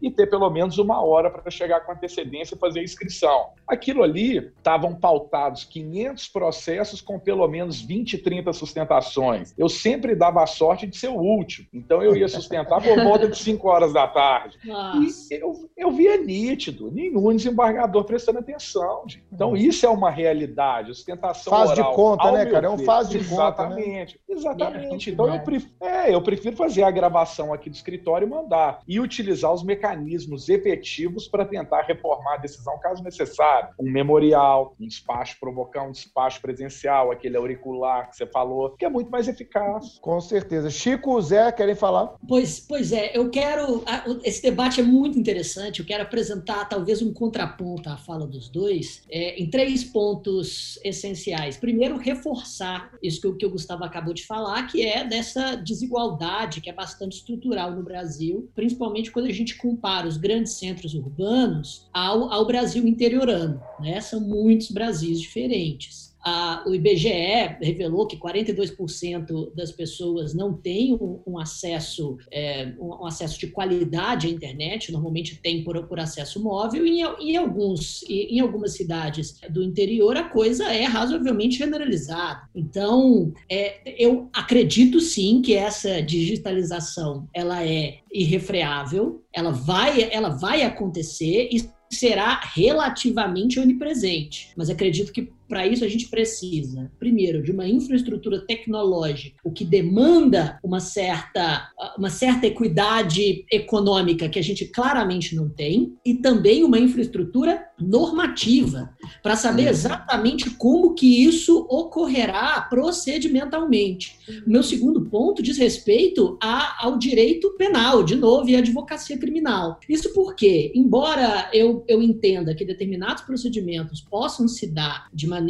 e 0.00 0.10
ter 0.10 0.26
pelo 0.28 0.48
menos 0.50 0.78
uma 0.78 1.02
hora 1.02 1.30
para 1.30 1.50
chegar 1.50 1.80
com 1.80 1.92
antecedência 1.92 2.54
e 2.54 2.58
fazer 2.58 2.80
a 2.80 2.84
inscrição. 2.84 3.50
Aquilo 3.66 4.02
ali 4.02 4.38
estavam 4.38 4.94
pautados 4.94 5.64
500 5.64 6.28
processos 6.28 7.00
com 7.00 7.18
pelo 7.18 7.46
menos 7.48 7.80
20, 7.80 8.18
30 8.18 8.52
sustentações. 8.52 9.54
Eu 9.56 9.68
sempre 9.68 10.14
dava 10.14 10.42
a 10.42 10.46
sorte 10.46 10.86
de 10.86 10.96
ser 10.96 11.08
o 11.08 11.18
último. 11.18 11.66
Então 11.72 12.02
eu 12.02 12.16
ia 12.16 12.28
sustentar 12.28 12.82
por 12.82 13.02
volta 13.02 13.28
de 13.28 13.36
5 13.36 13.68
horas 13.68 13.92
da 13.92 14.06
tarde. 14.06 14.58
Nossa. 14.64 15.34
E 15.34 15.40
eu, 15.40 15.68
eu 15.76 15.90
via 15.90 16.16
nítido, 16.16 16.90
nenhum 16.90 17.34
desembargador 17.34 18.04
prestando 18.04 18.38
atenção. 18.38 19.02
Gente. 19.06 19.24
Então 19.32 19.50
uhum. 19.50 19.56
isso 19.56 19.86
é 19.86 19.88
uma 19.88 20.10
realidade. 20.10 20.90
A 20.90 20.94
sustentação 20.94 21.52
faz 21.52 21.70
oral, 21.70 21.90
de 21.90 21.96
conta, 21.96 22.32
né, 22.32 22.46
cara? 22.46 22.66
É 22.66 22.70
um 22.70 22.78
faz 22.78 23.08
de 23.08 23.18
exatamente, 23.18 24.18
conta. 24.18 24.32
Né? 24.32 24.36
Exatamente. 24.36 25.10
Então 25.10 25.32
eu 25.32 25.40
prefiro, 25.40 25.72
é, 25.80 26.14
eu 26.14 26.22
prefiro 26.22 26.56
fazer 26.56 26.82
a 26.82 26.90
gravação 26.90 27.52
aqui 27.52 27.68
do 27.68 27.74
escritório 27.74 28.26
e 28.26 28.30
mandar. 28.30 28.80
E 28.86 29.00
utilizar 29.00 29.31
utilizar 29.32 29.52
os 29.52 29.64
mecanismos 29.64 30.48
efetivos 30.48 31.26
para 31.26 31.44
tentar 31.44 31.82
reformar 31.82 32.34
a 32.34 32.36
decisão 32.36 32.78
caso 32.78 33.02
necessário. 33.02 33.70
Um 33.78 33.90
memorial, 33.90 34.76
um 34.78 34.86
despacho, 34.86 35.36
provocar 35.40 35.82
um 35.82 35.92
despacho 35.92 36.40
presencial, 36.40 37.10
aquele 37.10 37.36
auricular 37.36 38.10
que 38.10 38.16
você 38.16 38.26
falou, 38.26 38.70
que 38.76 38.84
é 38.84 38.88
muito 38.88 39.10
mais 39.10 39.26
eficaz. 39.28 39.98
Com 40.00 40.20
certeza. 40.20 40.70
Chico, 40.70 41.20
Zé, 41.20 41.50
querem 41.52 41.74
falar? 41.74 42.14
Pois, 42.28 42.60
pois 42.60 42.92
é, 42.92 43.16
eu 43.16 43.30
quero. 43.30 43.82
Esse 44.22 44.42
debate 44.42 44.80
é 44.80 44.84
muito 44.84 45.18
interessante. 45.18 45.80
Eu 45.80 45.86
quero 45.86 46.02
apresentar 46.02 46.68
talvez 46.68 47.00
um 47.02 47.12
contraponto 47.12 47.88
à 47.88 47.96
fala 47.96 48.26
dos 48.26 48.48
dois 48.48 49.02
é, 49.10 49.40
em 49.40 49.48
três 49.48 49.84
pontos 49.84 50.78
essenciais. 50.84 51.56
Primeiro, 51.56 51.96
reforçar 51.96 52.90
isso 53.02 53.20
que 53.20 53.26
o, 53.26 53.36
que 53.36 53.46
o 53.46 53.50
Gustavo 53.50 53.84
acabou 53.84 54.12
de 54.12 54.26
falar, 54.26 54.66
que 54.66 54.84
é 54.84 55.04
dessa 55.04 55.54
desigualdade 55.54 56.60
que 56.60 56.68
é 56.68 56.72
bastante 56.72 57.16
estrutural 57.16 57.70
no 57.70 57.82
Brasil, 57.82 58.50
principalmente 58.54 59.10
quando 59.12 59.26
a 59.26 59.32
gente 59.32 59.56
compara 59.56 60.08
os 60.08 60.16
grandes 60.16 60.54
centros 60.54 60.94
urbanos 60.94 61.88
ao, 61.92 62.32
ao 62.32 62.46
Brasil 62.46 62.86
interiorano. 62.86 63.60
Né? 63.78 64.00
São 64.00 64.20
muitos 64.20 64.70
Brasis 64.70 65.20
diferentes 65.20 66.11
a, 66.24 66.64
o 66.66 66.74
IBGE 66.74 67.56
revelou 67.60 68.06
que 68.06 68.16
42% 68.16 69.54
das 69.54 69.72
pessoas 69.72 70.34
não 70.34 70.52
têm 70.54 70.94
um, 70.94 71.20
um 71.26 71.38
acesso 71.38 72.16
é, 72.30 72.72
um, 72.78 73.04
acesso 73.06 73.38
de 73.38 73.48
qualidade 73.48 74.26
à 74.26 74.30
internet, 74.30 74.92
normalmente 74.92 75.40
tem 75.40 75.64
por, 75.64 75.86
por 75.86 75.98
acesso 75.98 76.42
móvel, 76.42 76.86
e 76.86 77.00
em, 77.00 77.32
em 77.32 77.36
alguns, 77.36 78.02
em 78.08 78.40
algumas 78.40 78.72
cidades 78.72 79.40
do 79.50 79.62
interior 79.62 80.16
a 80.16 80.24
coisa 80.24 80.72
é 80.72 80.84
razoavelmente 80.84 81.58
generalizada. 81.58 82.42
Então, 82.54 83.32
é, 83.50 83.94
eu 84.02 84.28
acredito 84.32 85.00
sim 85.00 85.42
que 85.42 85.54
essa 85.54 86.00
digitalização 86.00 87.28
ela 87.34 87.64
é 87.64 87.98
irrefreável, 88.12 89.22
ela 89.32 89.50
vai, 89.50 90.08
ela 90.12 90.28
vai 90.28 90.62
acontecer 90.62 91.48
e 91.50 91.62
será 91.92 92.40
relativamente 92.54 93.60
onipresente. 93.60 94.50
Mas 94.56 94.70
acredito 94.70 95.12
que 95.12 95.30
para 95.52 95.66
isso 95.66 95.84
a 95.84 95.88
gente 95.88 96.08
precisa, 96.08 96.90
primeiro, 96.98 97.42
de 97.42 97.52
uma 97.52 97.68
infraestrutura 97.68 98.40
tecnológica, 98.46 99.36
o 99.44 99.52
que 99.52 99.66
demanda 99.66 100.58
uma 100.64 100.80
certa, 100.80 101.68
uma 101.98 102.08
certa 102.08 102.46
equidade 102.46 103.44
econômica 103.52 104.30
que 104.30 104.38
a 104.38 104.42
gente 104.42 104.64
claramente 104.64 105.36
não 105.36 105.50
tem, 105.50 105.94
e 106.06 106.14
também 106.14 106.64
uma 106.64 106.78
infraestrutura 106.78 107.66
normativa, 107.78 108.96
para 109.22 109.36
saber 109.36 109.68
exatamente 109.68 110.48
como 110.48 110.94
que 110.94 111.22
isso 111.22 111.66
ocorrerá 111.68 112.62
procedimentalmente. 112.70 114.16
O 114.46 114.50
meu 114.50 114.62
segundo 114.62 115.04
ponto 115.10 115.42
diz 115.42 115.58
respeito 115.58 116.38
a, 116.42 116.82
ao 116.86 116.96
direito 116.96 117.50
penal, 117.58 118.02
de 118.02 118.16
novo, 118.16 118.48
e 118.48 118.56
à 118.56 118.60
advocacia 118.60 119.18
criminal. 119.18 119.78
Isso 119.86 120.14
porque, 120.14 120.72
embora 120.74 121.50
eu, 121.52 121.84
eu 121.86 122.00
entenda 122.00 122.54
que 122.54 122.64
determinados 122.64 123.22
procedimentos 123.22 124.00
possam 124.00 124.48
se 124.48 124.66
dar 124.66 125.08
de 125.12 125.26
maneira 125.26 125.41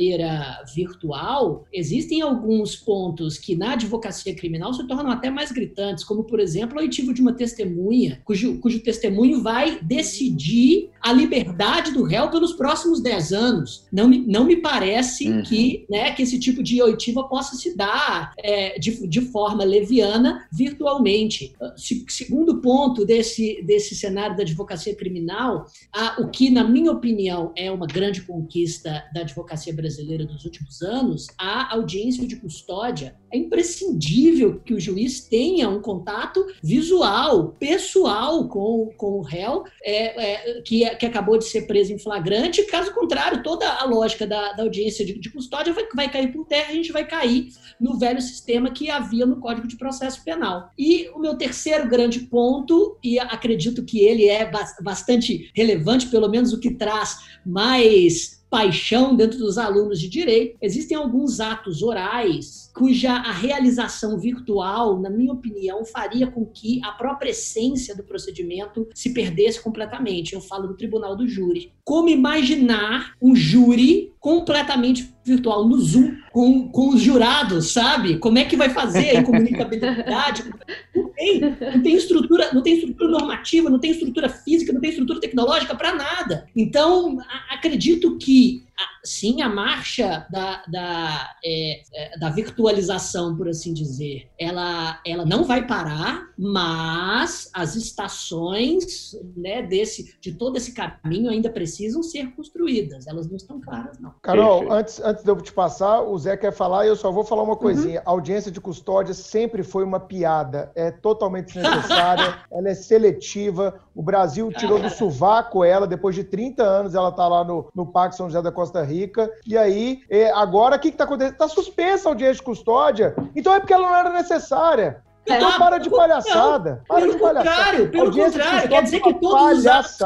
virtual, 0.74 1.64
existem 1.72 2.20
alguns 2.20 2.76
pontos 2.76 3.38
que 3.38 3.56
na 3.56 3.72
advocacia 3.72 4.34
criminal 4.34 4.72
se 4.72 4.86
tornam 4.86 5.10
até 5.10 5.30
mais 5.30 5.52
gritantes, 5.52 6.04
como, 6.04 6.24
por 6.24 6.40
exemplo, 6.40 6.78
o 6.78 6.80
oitivo 6.80 7.12
de 7.12 7.20
uma 7.20 7.32
testemunha, 7.32 8.20
cujo, 8.24 8.58
cujo 8.58 8.82
testemunho 8.82 9.42
vai 9.42 9.80
decidir 9.82 10.90
a 11.00 11.12
liberdade 11.12 11.92
do 11.92 12.04
réu 12.04 12.30
pelos 12.30 12.52
próximos 12.52 13.02
10 13.02 13.32
anos. 13.32 13.86
Não 13.92 14.08
me, 14.08 14.18
não 14.18 14.44
me 14.44 14.56
parece 14.56 15.28
uhum. 15.28 15.42
que, 15.42 15.84
né, 15.90 16.12
que 16.12 16.22
esse 16.22 16.38
tipo 16.38 16.62
de 16.62 16.80
oitiva 16.80 17.24
possa 17.24 17.56
se 17.56 17.76
dar 17.76 18.32
é, 18.38 18.78
de, 18.78 19.06
de 19.08 19.20
forma 19.20 19.64
leviana 19.64 20.46
virtualmente. 20.52 21.54
Se, 21.76 22.04
segundo 22.08 22.60
ponto 22.60 23.04
desse, 23.04 23.62
desse 23.62 23.94
cenário 23.94 24.36
da 24.36 24.42
advocacia 24.42 24.94
criminal, 24.94 25.66
a, 25.92 26.20
o 26.20 26.28
que, 26.28 26.50
na 26.50 26.64
minha 26.64 26.92
opinião, 26.92 27.52
é 27.56 27.70
uma 27.70 27.86
grande 27.86 28.22
conquista 28.22 29.04
da 29.12 29.22
advocacia 29.22 29.71
brasileira 29.72 30.24
dos 30.24 30.44
últimos 30.44 30.82
anos, 30.82 31.26
a 31.38 31.74
audiência 31.74 32.26
de 32.26 32.36
custódia. 32.36 33.16
É 33.32 33.36
imprescindível 33.36 34.60
que 34.60 34.74
o 34.74 34.80
juiz 34.80 35.20
tenha 35.20 35.68
um 35.68 35.80
contato 35.80 36.46
visual, 36.62 37.56
pessoal 37.58 38.48
com, 38.48 38.90
com 38.96 39.18
o 39.18 39.22
réu, 39.22 39.64
é, 39.82 40.58
é, 40.58 40.62
que, 40.62 40.88
que 40.96 41.06
acabou 41.06 41.38
de 41.38 41.44
ser 41.44 41.66
preso 41.66 41.92
em 41.92 41.98
flagrante. 41.98 42.62
Caso 42.64 42.92
contrário, 42.94 43.42
toda 43.42 43.68
a 43.68 43.84
lógica 43.84 44.26
da, 44.26 44.52
da 44.52 44.62
audiência 44.62 45.04
de, 45.04 45.18
de 45.18 45.30
custódia 45.30 45.72
vai, 45.72 45.86
vai 45.94 46.10
cair 46.10 46.32
por 46.32 46.46
terra, 46.46 46.70
a 46.70 46.74
gente 46.74 46.92
vai 46.92 47.06
cair 47.06 47.48
no 47.80 47.98
velho 47.98 48.20
sistema 48.20 48.70
que 48.70 48.90
havia 48.90 49.26
no 49.26 49.40
Código 49.40 49.66
de 49.66 49.76
Processo 49.76 50.22
Penal. 50.24 50.70
E 50.78 51.08
o 51.10 51.18
meu 51.18 51.34
terceiro 51.36 51.88
grande 51.88 52.20
ponto, 52.20 52.98
e 53.02 53.18
acredito 53.18 53.84
que 53.84 54.00
ele 54.00 54.28
é 54.28 54.50
bastante 54.80 55.50
relevante, 55.54 56.08
pelo 56.08 56.28
menos 56.28 56.52
o 56.52 56.60
que 56.60 56.74
traz 56.74 57.18
mais 57.44 58.41
paixão 58.52 59.16
dentro 59.16 59.38
dos 59.38 59.56
alunos 59.56 59.98
de 59.98 60.10
direito. 60.10 60.58
Existem 60.60 60.94
alguns 60.94 61.40
atos 61.40 61.82
orais 61.82 62.70
cuja 62.74 63.12
a 63.12 63.32
realização 63.32 64.18
virtual, 64.18 65.00
na 65.00 65.08
minha 65.08 65.32
opinião, 65.32 65.84
faria 65.86 66.26
com 66.26 66.44
que 66.44 66.78
a 66.84 66.92
própria 66.92 67.30
essência 67.30 67.96
do 67.96 68.02
procedimento 68.02 68.86
se 68.94 69.14
perdesse 69.14 69.62
completamente. 69.62 70.34
Eu 70.34 70.40
falo 70.42 70.68
do 70.68 70.76
tribunal 70.76 71.16
do 71.16 71.26
júri. 71.26 71.72
Como 71.82 72.10
imaginar 72.10 73.14
um 73.20 73.34
júri 73.34 74.12
completamente 74.20 75.12
virtual 75.24 75.66
no 75.66 75.78
Zoom 75.78 76.16
com, 76.32 76.68
com 76.68 76.90
os 76.90 77.00
jurados, 77.00 77.72
sabe? 77.72 78.18
Como 78.18 78.38
é 78.38 78.44
que 78.44 78.56
vai 78.56 78.70
fazer 78.70 79.16
a 79.16 79.24
comunicabilidade? 79.24 80.44
Não 80.94 81.10
tem, 81.14 81.40
não 81.40 81.82
tem 81.82 81.94
estrutura, 81.94 82.52
não 82.52 82.62
tem 82.62 82.74
estrutura 82.74 83.10
normativa, 83.10 83.70
não 83.70 83.78
tem 83.78 83.92
estrutura 83.92 84.28
física, 84.28 84.72
não 84.72 84.80
tem 84.80 84.90
estrutura 84.90 85.20
tecnológica 85.20 85.74
para 85.74 85.94
nada. 85.94 86.46
Então, 86.56 87.18
acredito 87.62 88.18
que 88.18 88.64
sim, 89.04 89.42
a 89.42 89.48
marcha 89.48 90.26
da, 90.30 90.62
da, 90.66 91.30
é, 91.44 91.82
é, 91.94 92.18
da 92.18 92.30
virtualização, 92.30 93.36
por 93.36 93.48
assim 93.48 93.72
dizer, 93.72 94.28
ela, 94.38 95.00
ela 95.06 95.24
não 95.24 95.44
vai 95.44 95.66
parar, 95.66 96.26
mas 96.36 97.48
as 97.54 97.76
estações 97.76 99.16
né, 99.36 99.62
desse, 99.62 100.18
de 100.20 100.32
todo 100.32 100.56
esse 100.56 100.72
caminho 100.72 101.30
ainda 101.30 101.50
precisam 101.50 102.02
ser 102.02 102.34
construídas. 102.34 103.06
Elas 103.06 103.28
não 103.28 103.36
estão 103.36 103.60
claras, 103.60 103.98
não. 103.98 104.14
Carol, 104.22 104.72
antes, 104.72 105.00
antes 105.00 105.22
de 105.22 105.30
eu 105.30 105.40
te 105.40 105.52
passar, 105.52 106.02
o 106.02 106.18
Zé 106.18 106.36
quer 106.36 106.52
falar 106.52 106.84
e 106.84 106.88
eu 106.88 106.96
só 106.96 107.10
vou 107.10 107.24
falar 107.24 107.42
uma 107.42 107.56
coisinha. 107.56 108.00
Uhum. 108.00 108.06
A 108.06 108.10
audiência 108.10 108.50
de 108.50 108.60
custódia 108.60 109.14
sempre 109.14 109.62
foi 109.62 109.84
uma 109.84 110.00
piada. 110.00 110.72
É 110.74 110.90
totalmente 110.90 111.54
desnecessária, 111.54 112.38
ela 112.50 112.68
é 112.68 112.74
seletiva. 112.74 113.80
O 113.94 114.02
Brasil 114.02 114.50
tirou 114.52 114.80
do 114.80 114.90
sovaco 114.90 115.64
ela, 115.64 115.86
depois 115.86 116.14
de 116.14 116.24
30 116.24 116.62
anos, 116.62 116.94
ela 116.94 117.10
está 117.10 117.28
lá 117.28 117.44
no, 117.44 117.68
no 117.74 117.86
Parque 117.86 118.16
São 118.16 118.26
José 118.26 118.40
da 118.40 118.50
Costa 118.50 118.62
Costa 118.62 118.82
Rica. 118.92 119.30
E 119.46 119.56
aí, 119.56 120.02
é, 120.10 120.30
agora 120.30 120.76
o 120.76 120.78
que 120.78 120.88
está 120.88 121.04
acontecendo? 121.04 121.32
Está 121.32 121.48
suspensa 121.48 122.08
a 122.08 122.12
audiência 122.12 122.36
de 122.36 122.42
custódia. 122.42 123.14
Então 123.34 123.54
é 123.54 123.60
porque 123.60 123.72
ela 123.72 123.88
não 123.88 123.96
era 123.96 124.10
necessária. 124.10 125.02
Então 125.24 125.52
é. 125.52 125.58
para 125.58 125.78
de 125.78 125.88
palhaçada. 125.88 126.70
Não, 126.70 126.84
para 126.86 127.00
pelo 127.00 127.12
de 127.12 127.18
palhaçada. 127.18 127.50
contrário, 127.50 127.90
pelo 127.90 128.12
contrário. 128.12 128.68
Quer 128.68 128.82
dizer, 128.82 129.00
que 129.00 129.14
todos 129.14 129.58
os 129.58 129.66
atos, 129.66 129.98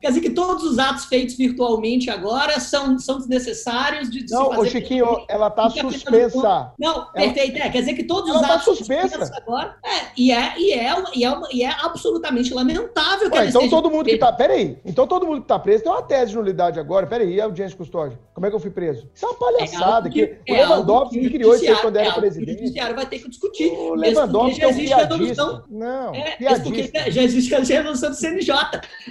quer 0.00 0.08
dizer 0.08 0.20
que 0.20 0.30
todos 0.30 0.64
os 0.64 0.78
atos 0.78 1.04
feitos 1.04 1.36
virtualmente 1.36 2.10
agora 2.10 2.58
são, 2.58 2.98
são 2.98 3.18
desnecessários 3.18 4.10
de, 4.10 4.24
de 4.24 4.32
Não, 4.32 4.58
o 4.58 4.66
Chiquinho, 4.66 5.24
ela 5.28 5.48
está 5.48 5.70
suspensa. 5.70 6.72
Não, 6.78 7.06
perfeito. 7.12 7.58
É, 7.58 7.70
quer 7.70 7.80
dizer 7.80 7.94
que 7.94 8.04
todos 8.04 8.28
ela 8.30 8.40
os 8.40 8.46
tá 8.46 8.54
atos 8.54 8.78
suspensa 8.78 9.30
agora. 9.36 9.76
É, 9.84 10.06
e, 10.16 10.32
é, 10.32 10.58
e, 10.58 10.72
é, 10.72 10.94
e, 11.14 11.24
é 11.24 11.40
e 11.52 11.62
é 11.62 11.70
absolutamente 11.82 12.52
lamentável 12.52 13.30
que 13.30 13.38
Ué, 13.38 13.46
Então 13.46 13.68
todo 13.68 13.90
mundo 13.90 14.04
que 14.04 14.12
está. 14.12 14.32
Peraí. 14.32 14.78
Então 14.84 15.06
todo 15.06 15.26
mundo 15.26 15.38
que 15.38 15.44
está 15.44 15.58
preso 15.58 15.84
tem 15.84 15.92
uma 15.92 16.02
tese 16.02 16.30
de 16.30 16.36
nulidade 16.36 16.80
agora. 16.80 17.06
Peraí, 17.06 17.34
e 17.34 17.40
a 17.40 17.44
audiência 17.44 17.76
custódia? 17.76 18.18
Como 18.34 18.46
é 18.46 18.50
que 18.50 18.56
eu 18.56 18.60
fui 18.60 18.70
preso? 18.70 19.08
Isso 19.14 19.24
é 19.24 19.28
uma 19.28 19.38
palhaçada. 19.38 20.08
É 20.08 20.12
que, 20.12 20.26
que, 20.26 20.52
o 20.52 20.56
Lewandowski 20.56 21.20
que 21.20 21.30
criou 21.30 21.54
isso 21.54 21.80
quando 21.80 21.96
era 21.96 22.12
presidente. 22.12 22.56
O 22.56 22.58
judiciário 22.58 22.96
vai 22.96 23.06
ter 23.06 23.18
que 23.20 23.28
discutir. 23.28 23.70
O 23.70 23.94
Lewandowski 23.94 24.55
é 24.62 24.68
um 24.68 24.74
piadista 24.74 24.96
revolução. 24.96 25.64
Não, 25.70 26.14
é, 26.14 26.36
porque 26.62 26.90
já 27.10 27.22
existe 27.22 27.54
a 27.54 27.60
revolução 27.60 28.10
do 28.10 28.16
CNJ. 28.16 28.54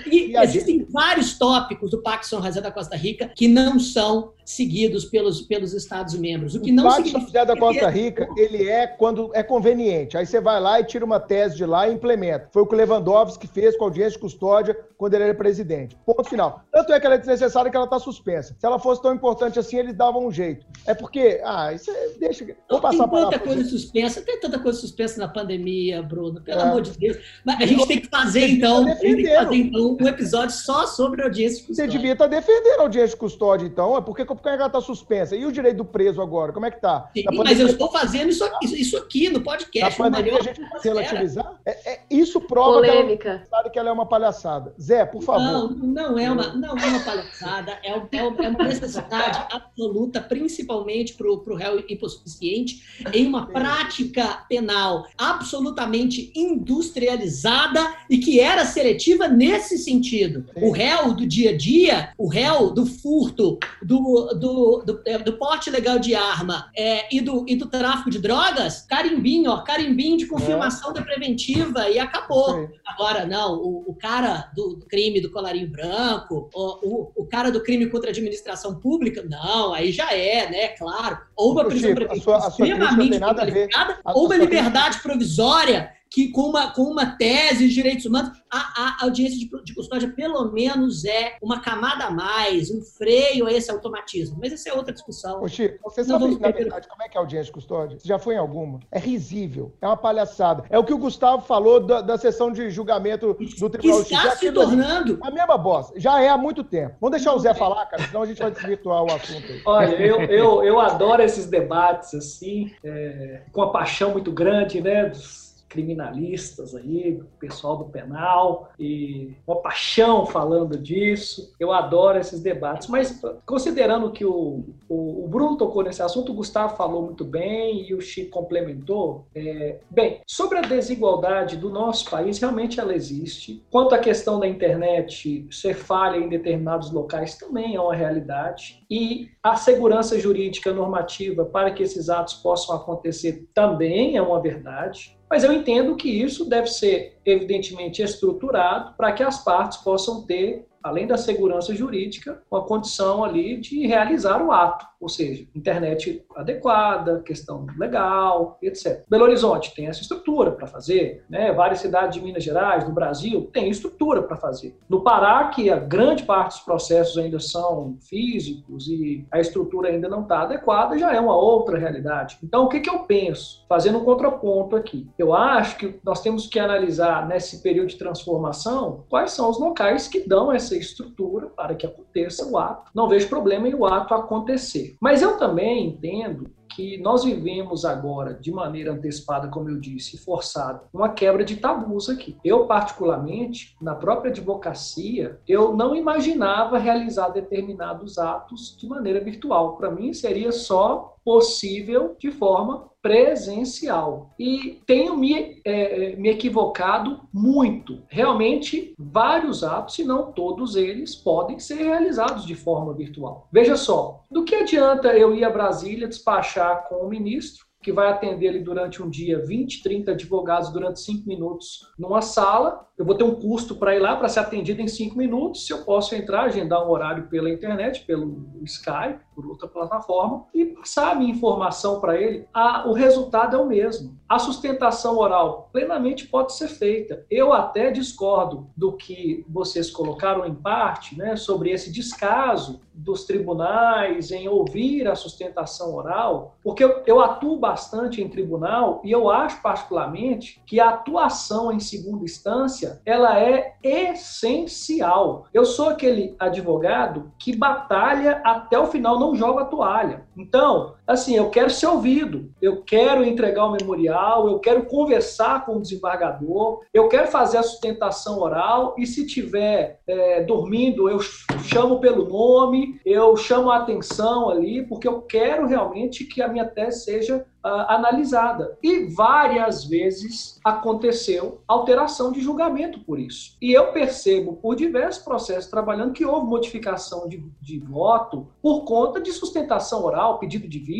E 0.05 0.09
piadista. 0.09 0.43
existem 0.43 0.85
vários 0.89 1.37
tópicos 1.37 1.91
do 1.91 2.01
Pacto 2.01 2.27
São 2.27 2.41
José 2.41 2.61
da 2.61 2.71
Costa 2.71 2.95
Rica 2.95 3.31
que 3.35 3.47
não 3.47 3.79
são 3.79 4.33
seguidos 4.45 5.05
pelos, 5.05 5.41
pelos 5.41 5.73
Estados-membros. 5.73 6.55
O 6.55 6.61
que 6.61 6.71
o 6.71 6.73
não 6.73 6.83
Pacto 6.83 7.09
São 7.09 7.21
José 7.21 7.45
da 7.45 7.57
Costa 7.57 7.89
Rica, 7.89 8.27
ele 8.37 8.69
é 8.69 8.85
quando 8.87 9.31
é 9.33 9.41
conveniente. 9.41 10.17
Aí 10.17 10.25
você 10.25 10.39
vai 10.39 10.59
lá 10.59 10.79
e 10.79 10.83
tira 10.83 11.03
uma 11.03 11.19
tese 11.19 11.55
de 11.55 11.65
lá 11.65 11.87
e 11.87 11.93
implementa. 11.93 12.49
Foi 12.51 12.61
o 12.61 12.67
que 12.67 12.75
o 12.75 12.77
Lewandowski 12.77 13.47
fez 13.47 13.75
com 13.75 13.85
a 13.85 13.87
audiência 13.87 14.13
de 14.13 14.19
custódia 14.19 14.77
quando 14.97 15.13
ele 15.15 15.23
era 15.23 15.33
presidente. 15.33 15.97
Ponto 16.05 16.29
final. 16.29 16.61
Tanto 16.71 16.93
é 16.93 16.99
que 16.99 17.05
ela 17.05 17.15
é 17.15 17.17
desnecessária 17.17 17.69
que 17.69 17.75
ela 17.75 17.85
está 17.85 17.99
suspensa. 17.99 18.55
Se 18.57 18.65
ela 18.65 18.79
fosse 18.79 19.01
tão 19.01 19.13
importante 19.13 19.59
assim, 19.59 19.77
eles 19.77 19.95
davam 19.95 20.25
um 20.25 20.31
jeito. 20.31 20.65
É 20.85 20.93
porque, 20.93 21.41
ah, 21.43 21.73
isso 21.73 21.89
é, 21.91 22.09
deixa. 22.19 22.45
Vou 22.69 22.79
passar 22.79 23.07
tem 23.07 23.19
tanta 23.23 23.39
coisa 23.39 23.63
suspensa, 23.65 24.21
tem 24.21 24.39
tanta 24.39 24.59
coisa 24.59 24.79
suspensa 24.79 25.19
na 25.19 25.27
pandemia, 25.35 26.01
Bruno, 26.01 26.39
pelo 26.41 26.61
é. 26.61 26.63
amor 26.63 26.81
de 26.81 26.97
Deus. 26.97 27.17
Mas 27.43 27.61
a 27.61 27.65
gente 27.65 27.85
tem 27.87 27.99
que 27.99 28.07
fazer, 28.07 28.47
então, 28.47 28.85
tá 28.85 28.95
tem 28.95 29.17
que 29.17 29.35
fazer, 29.35 29.55
então, 29.55 29.97
um 29.99 30.07
episódio 30.07 30.55
só 30.55 30.87
sobre 30.87 31.21
audiência 31.21 31.57
de 31.59 31.67
custódia. 31.67 31.91
Você 31.91 31.97
devia 31.97 32.13
estar 32.13 32.29
tá 32.29 32.35
defendendo 32.35 32.79
a 32.79 32.83
audiência 32.83 33.09
de 33.09 33.17
custódia, 33.17 33.65
então. 33.65 33.97
É 33.97 34.01
porque, 34.01 34.23
porque 34.23 34.47
ela 34.47 34.67
está 34.67 34.79
suspensa. 34.79 35.35
E 35.35 35.45
o 35.45 35.51
direito 35.51 35.77
do 35.77 35.85
preso 35.85 36.21
agora? 36.21 36.53
Como 36.53 36.65
é 36.65 36.71
que 36.71 36.77
está? 36.77 37.09
Sim, 37.13 37.25
mas 37.35 37.59
eu 37.59 37.67
estou 37.67 37.91
fazendo 37.91 38.29
isso 38.29 38.43
aqui, 38.43 38.81
isso 38.81 38.97
aqui 38.97 39.29
no 39.29 39.41
podcast. 39.41 39.99
Na 39.99 40.09
pandemia, 40.09 40.39
a 40.39 40.43
gente 40.43 40.61
relativizar? 40.83 41.59
É, 41.65 41.91
é, 41.91 42.01
isso 42.09 42.39
prova 42.41 42.81
que 42.81 43.27
ela, 43.27 43.45
sabe 43.49 43.69
que 43.69 43.79
ela 43.79 43.89
é 43.89 43.91
uma 43.91 44.05
palhaçada. 44.05 44.73
Zé, 44.79 45.05
por 45.05 45.21
favor. 45.21 45.41
Não, 45.41 45.69
não 45.69 46.19
é 46.19 46.31
uma, 46.31 46.53
não 46.53 46.77
é 46.77 46.85
uma 46.85 46.99
palhaçada. 47.01 47.77
É, 47.83 47.91
é, 47.91 48.19
é 48.19 48.49
uma 48.49 48.63
necessidade 48.63 49.45
absoluta, 49.51 50.21
principalmente 50.21 51.13
para 51.13 51.27
o 51.27 51.55
réu 51.55 51.83
hipossuficiente, 51.87 52.83
em 53.13 53.27
uma 53.27 53.47
prática 53.47 54.45
penal 54.47 55.05
absolutamente 55.29 56.31
industrializada 56.35 57.95
e 58.09 58.17
que 58.17 58.39
era 58.39 58.65
seletiva 58.65 59.27
nesse 59.27 59.77
sentido. 59.77 60.45
O 60.55 60.71
réu 60.71 61.13
do 61.13 61.25
dia 61.25 61.51
a 61.51 61.57
dia, 61.57 62.09
o 62.17 62.27
réu 62.27 62.71
do 62.71 62.85
furto, 62.85 63.57
do, 63.81 64.33
do, 64.33 64.83
do, 64.85 65.23
do 65.23 65.33
porte 65.37 65.69
legal 65.69 65.99
de 65.99 66.15
arma 66.15 66.69
é, 66.75 67.13
e, 67.13 67.21
do, 67.21 67.45
e 67.47 67.55
do 67.55 67.67
tráfico 67.67 68.09
de 68.09 68.19
drogas, 68.19 68.81
carimbinho, 68.81 69.51
ó, 69.51 69.61
carimbinho 69.61 70.17
de 70.17 70.25
confirmação 70.25 70.91
é. 70.91 70.93
da 70.95 71.01
preventiva 71.01 71.89
e 71.89 71.99
acabou. 71.99 72.69
Agora, 72.85 73.25
não, 73.25 73.55
o, 73.55 73.83
o 73.87 73.95
cara 73.95 74.49
do, 74.55 74.75
do, 74.75 74.85
crime 74.85 75.21
do 75.21 75.31
colarinho 75.31 75.67
branco, 75.67 76.49
o, 76.53 76.87
o, 76.87 77.11
o, 77.15 77.25
cara 77.25 77.51
do 77.51 77.61
crime 77.61 77.87
contra 77.87 78.09
a 78.09 78.11
administração 78.11 78.75
pública, 78.79 79.23
não, 79.27 79.73
aí 79.73 79.91
já 79.91 80.13
é, 80.13 80.49
né, 80.49 80.67
claro. 80.69 81.17
Ou 81.35 81.51
uma 81.51 81.65
prisão 81.65 81.93
preventiva 81.93 82.37
extremamente 82.47 83.19
qualificada, 83.19 83.99
ou 84.05 84.25
uma 84.25 84.37
liberdade 84.37 84.99
provisória 85.15 85.91
que 86.15 86.29
com 86.29 86.43
uma, 86.43 86.71
com 86.71 86.83
uma 86.83 87.17
tese 87.17 87.67
de 87.67 87.73
direitos 87.73 88.05
humanos, 88.05 88.31
a, 88.49 89.01
a 89.01 89.03
audiência 89.03 89.37
de, 89.37 89.49
de, 89.65 89.75
custódia 89.75 90.09
pelo 90.15 90.49
menos 90.49 91.03
é 91.03 91.35
uma 91.41 91.59
camada 91.59 92.05
a 92.05 92.09
mais, 92.09 92.71
um 92.71 92.81
freio 92.81 93.45
a 93.47 93.51
esse 93.51 93.69
automatismo. 93.69 94.37
Mas 94.39 94.53
essa 94.53 94.69
é 94.69 94.73
outra 94.73 94.93
discussão. 94.93 95.43
Ô, 95.43 95.47
Chico, 95.49 95.77
você 95.83 96.03
Não 96.03 96.17
sabe, 96.17 96.39
na 96.39 96.51
verdade, 96.51 96.87
como 96.87 97.03
é 97.03 97.09
que 97.09 97.17
é 97.17 97.19
a 97.19 97.21
audiência 97.21 97.47
de 97.47 97.51
custódia? 97.51 97.99
Você 97.99 98.07
já 98.07 98.17
foi 98.17 98.35
em 98.35 98.37
alguma? 98.37 98.79
É 98.89 98.97
risível, 98.97 99.73
é 99.81 99.87
uma 99.87 99.97
palhaçada. 99.97 100.63
É 100.69 100.79
o 100.79 100.85
que 100.85 100.93
o 100.93 100.97
Gustavo 100.97 101.41
falou 101.45 101.81
da, 101.81 101.99
da 101.99 102.17
sessão 102.17 102.49
de 102.49 102.69
julgamento 102.69 103.35
do 103.59 103.69
Tribunal 103.69 104.03
de 104.03 104.09
Justiça. 104.09 104.21
Está 104.21 104.37
se 104.37 104.51
tornando... 104.53 105.19
A 105.21 105.29
mesma 105.29 105.57
bosta. 105.57 105.99
Já 105.99 106.21
é 106.21 106.29
há 106.29 106.37
muito 106.37 106.63
tempo. 106.63 106.95
Vamos 107.01 107.17
deixar 107.17 107.35
o 107.35 107.39
Zé 107.39 107.53
falar, 107.53 107.85
cara, 107.87 108.03
senão 108.03 108.21
a 108.21 108.25
gente 108.25 108.41
vai 108.41 108.51
desvirtuar 108.51 109.03
o 109.03 109.11
assunto 109.11 109.51
aí. 109.51 109.61
Olha, 109.65 109.95
eu, 109.95 110.21
eu, 110.21 110.63
eu 110.63 110.79
adoro 110.79 111.21
esses 111.21 111.45
debates, 111.47 112.13
assim, 112.13 112.71
é, 112.81 113.41
com 113.51 113.59
uma 113.59 113.73
paixão 113.73 114.11
muito 114.11 114.31
grande, 114.31 114.79
né, 114.79 115.09
dos 115.09 115.44
criminalistas 115.75 116.73
aí, 116.73 117.21
pessoal 117.37 117.75
do 117.75 117.85
penal, 117.85 118.69
e 118.79 119.33
uma 119.45 119.57
paixão 119.57 120.25
falando 120.25 120.77
disso. 120.77 121.53
Eu 121.59 121.73
adoro 121.73 122.17
esses 122.17 122.39
debates, 122.39 122.87
mas 122.87 123.21
considerando 123.45 124.09
que 124.11 124.23
o, 124.23 124.63
o, 124.87 125.25
o 125.25 125.27
Bruno 125.27 125.57
tocou 125.57 125.83
nesse 125.83 126.01
assunto, 126.01 126.31
o 126.31 126.35
Gustavo 126.35 126.77
falou 126.77 127.03
muito 127.03 127.25
bem 127.25 127.89
e 127.89 127.93
o 127.93 127.99
Chico 127.99 128.31
complementou. 128.31 129.27
É, 129.35 129.79
bem, 129.91 130.21
sobre 130.25 130.59
a 130.59 130.61
desigualdade 130.61 131.57
do 131.57 131.69
nosso 131.69 132.09
país, 132.09 132.39
realmente 132.39 132.79
ela 132.79 132.95
existe. 132.95 133.61
Quanto 133.69 133.93
à 133.93 133.99
questão 133.99 134.39
da 134.39 134.47
internet 134.47 135.45
ser 135.51 135.73
falha 135.73 136.17
em 136.17 136.29
determinados 136.29 136.89
locais, 136.89 137.37
também 137.37 137.75
é 137.75 137.81
uma 137.81 137.93
realidade. 137.93 138.81
E 138.89 139.29
a 139.43 139.57
segurança 139.57 140.17
jurídica 140.17 140.71
normativa 140.71 141.43
para 141.43 141.71
que 141.71 141.83
esses 141.83 142.09
atos 142.09 142.35
possam 142.35 142.75
acontecer 142.75 143.45
também 143.53 144.15
é 144.15 144.21
uma 144.21 144.41
verdade. 144.41 145.17
Mas 145.29 145.43
eu 145.43 145.51
entendo 145.51 145.95
que 145.95 146.09
isso 146.09 146.47
deve 146.47 146.67
ser, 146.67 147.17
evidentemente, 147.25 148.01
estruturado 148.01 148.93
para 148.95 149.11
que 149.11 149.23
as 149.23 149.43
partes 149.43 149.79
possam 149.79 150.25
ter 150.25 150.65
além 150.85 151.07
da 151.07 151.17
segurança 151.17 151.73
jurídica, 151.73 152.43
uma 152.49 152.63
condição 152.63 153.23
ali 153.23 153.57
de 153.57 153.87
realizar 153.87 154.39
o 154.39 154.51
ato, 154.51 154.85
ou 155.05 155.09
seja, 155.09 155.45
internet 155.53 156.25
adequada, 156.35 157.21
questão 157.21 157.67
legal, 157.77 158.57
etc. 158.59 159.03
Belo 159.07 159.25
Horizonte 159.25 159.71
tem 159.75 159.85
essa 159.85 160.01
estrutura 160.01 160.51
para 160.51 160.65
fazer, 160.65 161.23
né? 161.29 161.53
várias 161.53 161.79
cidades 161.79 162.17
de 162.17 162.25
Minas 162.25 162.43
Gerais, 162.43 162.85
do 162.85 162.91
Brasil, 162.91 163.47
tem 163.53 163.69
estrutura 163.69 164.23
para 164.23 164.35
fazer. 164.35 164.75
No 164.89 165.03
Pará, 165.03 165.47
que 165.49 165.69
a 165.69 165.75
grande 165.75 166.23
parte 166.23 166.55
dos 166.55 166.61
processos 166.61 167.19
ainda 167.19 167.39
são 167.39 167.99
físicos 168.01 168.87
e 168.87 169.27
a 169.31 169.39
estrutura 169.39 169.89
ainda 169.89 170.09
não 170.09 170.23
está 170.23 170.41
adequada, 170.41 170.97
já 170.97 171.13
é 171.13 171.19
uma 171.19 171.37
outra 171.37 171.77
realidade. 171.77 172.39
Então, 172.43 172.65
o 172.65 172.67
que, 172.67 172.79
que 172.79 172.89
eu 172.89 173.03
penso? 173.03 173.63
Fazendo 173.69 173.99
um 173.99 174.03
contraponto 174.03 174.75
aqui. 174.75 175.07
Eu 175.19 175.35
acho 175.35 175.77
que 175.77 175.99
nós 176.03 176.19
temos 176.19 176.47
que 176.47 176.57
analisar 176.57 177.27
nesse 177.27 177.61
período 177.61 177.89
de 177.89 177.97
transformação 177.97 179.03
quais 179.07 179.29
são 179.33 179.51
os 179.51 179.59
locais 179.59 180.07
que 180.07 180.27
dão 180.27 180.51
essa 180.51 180.75
estrutura 180.75 181.45
para 181.45 181.75
que 181.75 181.85
aconteça 181.85 182.43
o 182.47 182.57
ato. 182.57 182.89
Não 182.95 183.07
vejo 183.07 183.29
problema 183.29 183.67
em 183.67 183.75
o 183.75 183.85
ato 183.85 184.15
acontecer. 184.15 184.94
Mas 185.01 185.21
eu 185.21 185.37
também 185.37 185.87
entendo 185.87 186.49
que 186.75 186.97
nós 186.97 187.23
vivemos 187.23 187.85
agora 187.85 188.33
de 188.33 188.51
maneira 188.51 188.91
antecipada, 188.91 189.47
como 189.47 189.69
eu 189.69 189.79
disse, 189.79 190.17
forçada, 190.17 190.83
uma 190.93 191.09
quebra 191.09 191.45
de 191.45 191.55
tabus 191.55 192.09
aqui. 192.09 192.37
Eu, 192.43 192.67
particularmente, 192.67 193.75
na 193.81 193.95
própria 193.95 194.29
advocacia, 194.29 195.39
eu 195.47 195.73
não 195.73 195.95
imaginava 195.95 196.77
realizar 196.77 197.29
determinados 197.29 198.17
atos 198.17 198.75
de 198.77 198.87
maneira 198.87 199.23
virtual. 199.23 199.77
Para 199.77 199.89
mim, 199.89 200.13
seria 200.13 200.51
só 200.51 201.15
possível 201.23 202.15
de 202.19 202.29
forma 202.29 202.89
presencial. 203.05 204.33
E 204.39 204.81
tenho 204.87 205.15
me, 205.15 205.61
é, 205.63 206.13
é, 206.13 206.15
me 206.15 206.27
equivocado 206.27 207.21
muito. 207.31 208.01
Realmente, 208.07 208.95
vários 208.97 209.63
atos, 209.63 209.93
se 209.93 210.03
não 210.03 210.31
todos 210.31 210.75
eles, 210.75 211.13
podem 211.13 211.59
ser 211.59 211.75
realizados 211.75 212.47
de 212.47 212.55
forma 212.55 212.95
virtual. 212.95 213.47
Veja 213.53 213.77
só, 213.77 214.23
do 214.31 214.43
que 214.43 214.55
adianta 214.55 215.15
eu 215.15 215.35
ir 215.35 215.43
a 215.43 215.51
Brasília 215.51 216.07
despachar 216.07 216.89
com 216.89 216.95
o 216.95 217.07
ministro, 217.07 217.63
que 217.79 217.91
vai 217.91 218.09
atender 218.09 218.47
ele 218.47 218.59
durante 218.61 219.03
um 219.03 219.07
dia 219.07 219.37
20, 219.45 219.83
30 219.83 220.13
advogados 220.13 220.73
durante 220.73 220.99
5 221.01 221.27
minutos 221.27 221.81
numa 221.99 222.23
sala, 222.23 222.87
eu 222.97 223.03
vou 223.03 223.15
ter 223.15 223.25
um 223.25 223.35
custo 223.35 223.75
para 223.75 223.95
ir 223.95 223.99
lá 223.99 224.15
para 224.15 224.29
ser 224.29 224.39
atendido 224.39 224.81
em 224.81 224.87
cinco 224.87 225.17
minutos. 225.17 225.65
Se 225.65 225.73
eu 225.73 225.83
posso 225.83 226.15
entrar, 226.15 226.43
agendar 226.43 226.85
um 226.85 226.89
horário 226.89 227.27
pela 227.27 227.49
internet, 227.49 228.05
pelo 228.05 228.45
Skype, 228.63 229.19
por 229.35 229.45
outra 229.45 229.67
plataforma, 229.67 230.45
e 230.53 230.65
passar 230.65 231.11
a 231.11 231.15
minha 231.15 231.31
informação 231.31 231.99
para 231.99 232.19
ele, 232.19 232.47
a, 232.53 232.87
o 232.87 232.93
resultado 232.93 233.55
é 233.57 233.59
o 233.59 233.67
mesmo. 233.67 234.17
A 234.29 234.39
sustentação 234.39 235.17
oral 235.17 235.69
plenamente 235.73 236.25
pode 236.27 236.53
ser 236.53 236.69
feita. 236.69 237.25
Eu 237.29 237.51
até 237.51 237.91
discordo 237.91 238.69
do 238.77 238.93
que 238.93 239.45
vocês 239.49 239.91
colocaram 239.91 240.45
em 240.45 240.55
parte, 240.55 241.17
né, 241.17 241.35
sobre 241.35 241.71
esse 241.71 241.91
descaso 241.91 242.79
dos 242.93 243.25
tribunais 243.25 244.31
em 244.31 244.47
ouvir 244.47 245.05
a 245.07 245.15
sustentação 245.15 245.93
oral, 245.93 246.55
porque 246.63 246.83
eu, 246.83 247.03
eu 247.05 247.19
atuo 247.19 247.57
bastante 247.57 248.21
em 248.21 248.29
tribunal 248.29 249.01
e 249.03 249.11
eu 249.11 249.29
acho 249.29 249.61
particularmente 249.61 250.61
que 250.65 250.79
a 250.79 250.89
atuação 250.89 251.73
em 251.73 251.79
segunda 251.79 252.23
instância 252.23 252.84
ela 253.05 253.39
é 253.39 253.75
essencial. 253.83 255.45
Eu 255.53 255.65
sou 255.65 255.89
aquele 255.89 256.35
advogado 256.39 257.31
que 257.37 257.55
batalha 257.55 258.41
até 258.43 258.77
o 258.77 258.87
final, 258.87 259.19
não 259.19 259.35
joga 259.35 259.61
a 259.61 259.65
toalha. 259.65 260.25
Então, 260.35 260.94
assim, 261.07 261.35
eu 261.35 261.49
quero 261.49 261.69
ser 261.69 261.87
ouvido, 261.87 262.51
eu 262.61 262.81
quero 262.81 263.23
entregar 263.23 263.65
o 263.65 263.71
memorial, 263.71 264.47
eu 264.47 264.59
quero 264.59 264.85
conversar 264.85 265.65
com 265.65 265.77
o 265.77 265.81
desembargador, 265.81 266.81
eu 266.93 267.07
quero 267.07 267.27
fazer 267.27 267.57
a 267.57 267.63
sustentação 267.63 268.39
oral 268.39 268.95
e 268.97 269.05
se 269.05 269.25
tiver 269.25 269.99
é, 270.07 270.41
dormindo, 270.43 271.09
eu 271.09 271.19
chamo 271.63 271.99
pelo 271.99 272.27
nome, 272.27 272.99
eu 273.05 273.35
chamo 273.37 273.69
a 273.69 273.77
atenção 273.77 274.49
ali, 274.49 274.85
porque 274.87 275.07
eu 275.07 275.21
quero 275.21 275.67
realmente 275.67 276.25
que 276.25 276.41
a 276.41 276.47
minha 276.47 276.65
tese 276.65 277.03
seja 277.03 277.45
uh, 277.65 277.85
analisada. 277.87 278.77
E 278.81 279.05
várias 279.05 279.83
vezes 279.85 280.59
aconteceu 280.63 281.61
alteração 281.67 282.31
de 282.31 282.39
julgamento 282.41 282.99
por 282.99 283.19
isso. 283.19 283.57
E 283.61 283.73
eu 283.73 283.91
percebo 283.91 284.53
por 284.53 284.75
diversos 284.75 285.23
processos 285.23 285.69
trabalhando 285.69 286.13
que 286.13 286.25
houve 286.25 286.47
modificação 286.47 287.27
de, 287.27 287.43
de 287.59 287.79
voto 287.79 288.47
por 288.61 288.85
conta 288.85 289.19
de 289.19 289.31
sustentação 289.31 290.03
oral, 290.03 290.37
pedido 290.37 290.67
de 290.67 290.79
vista. 290.79 290.94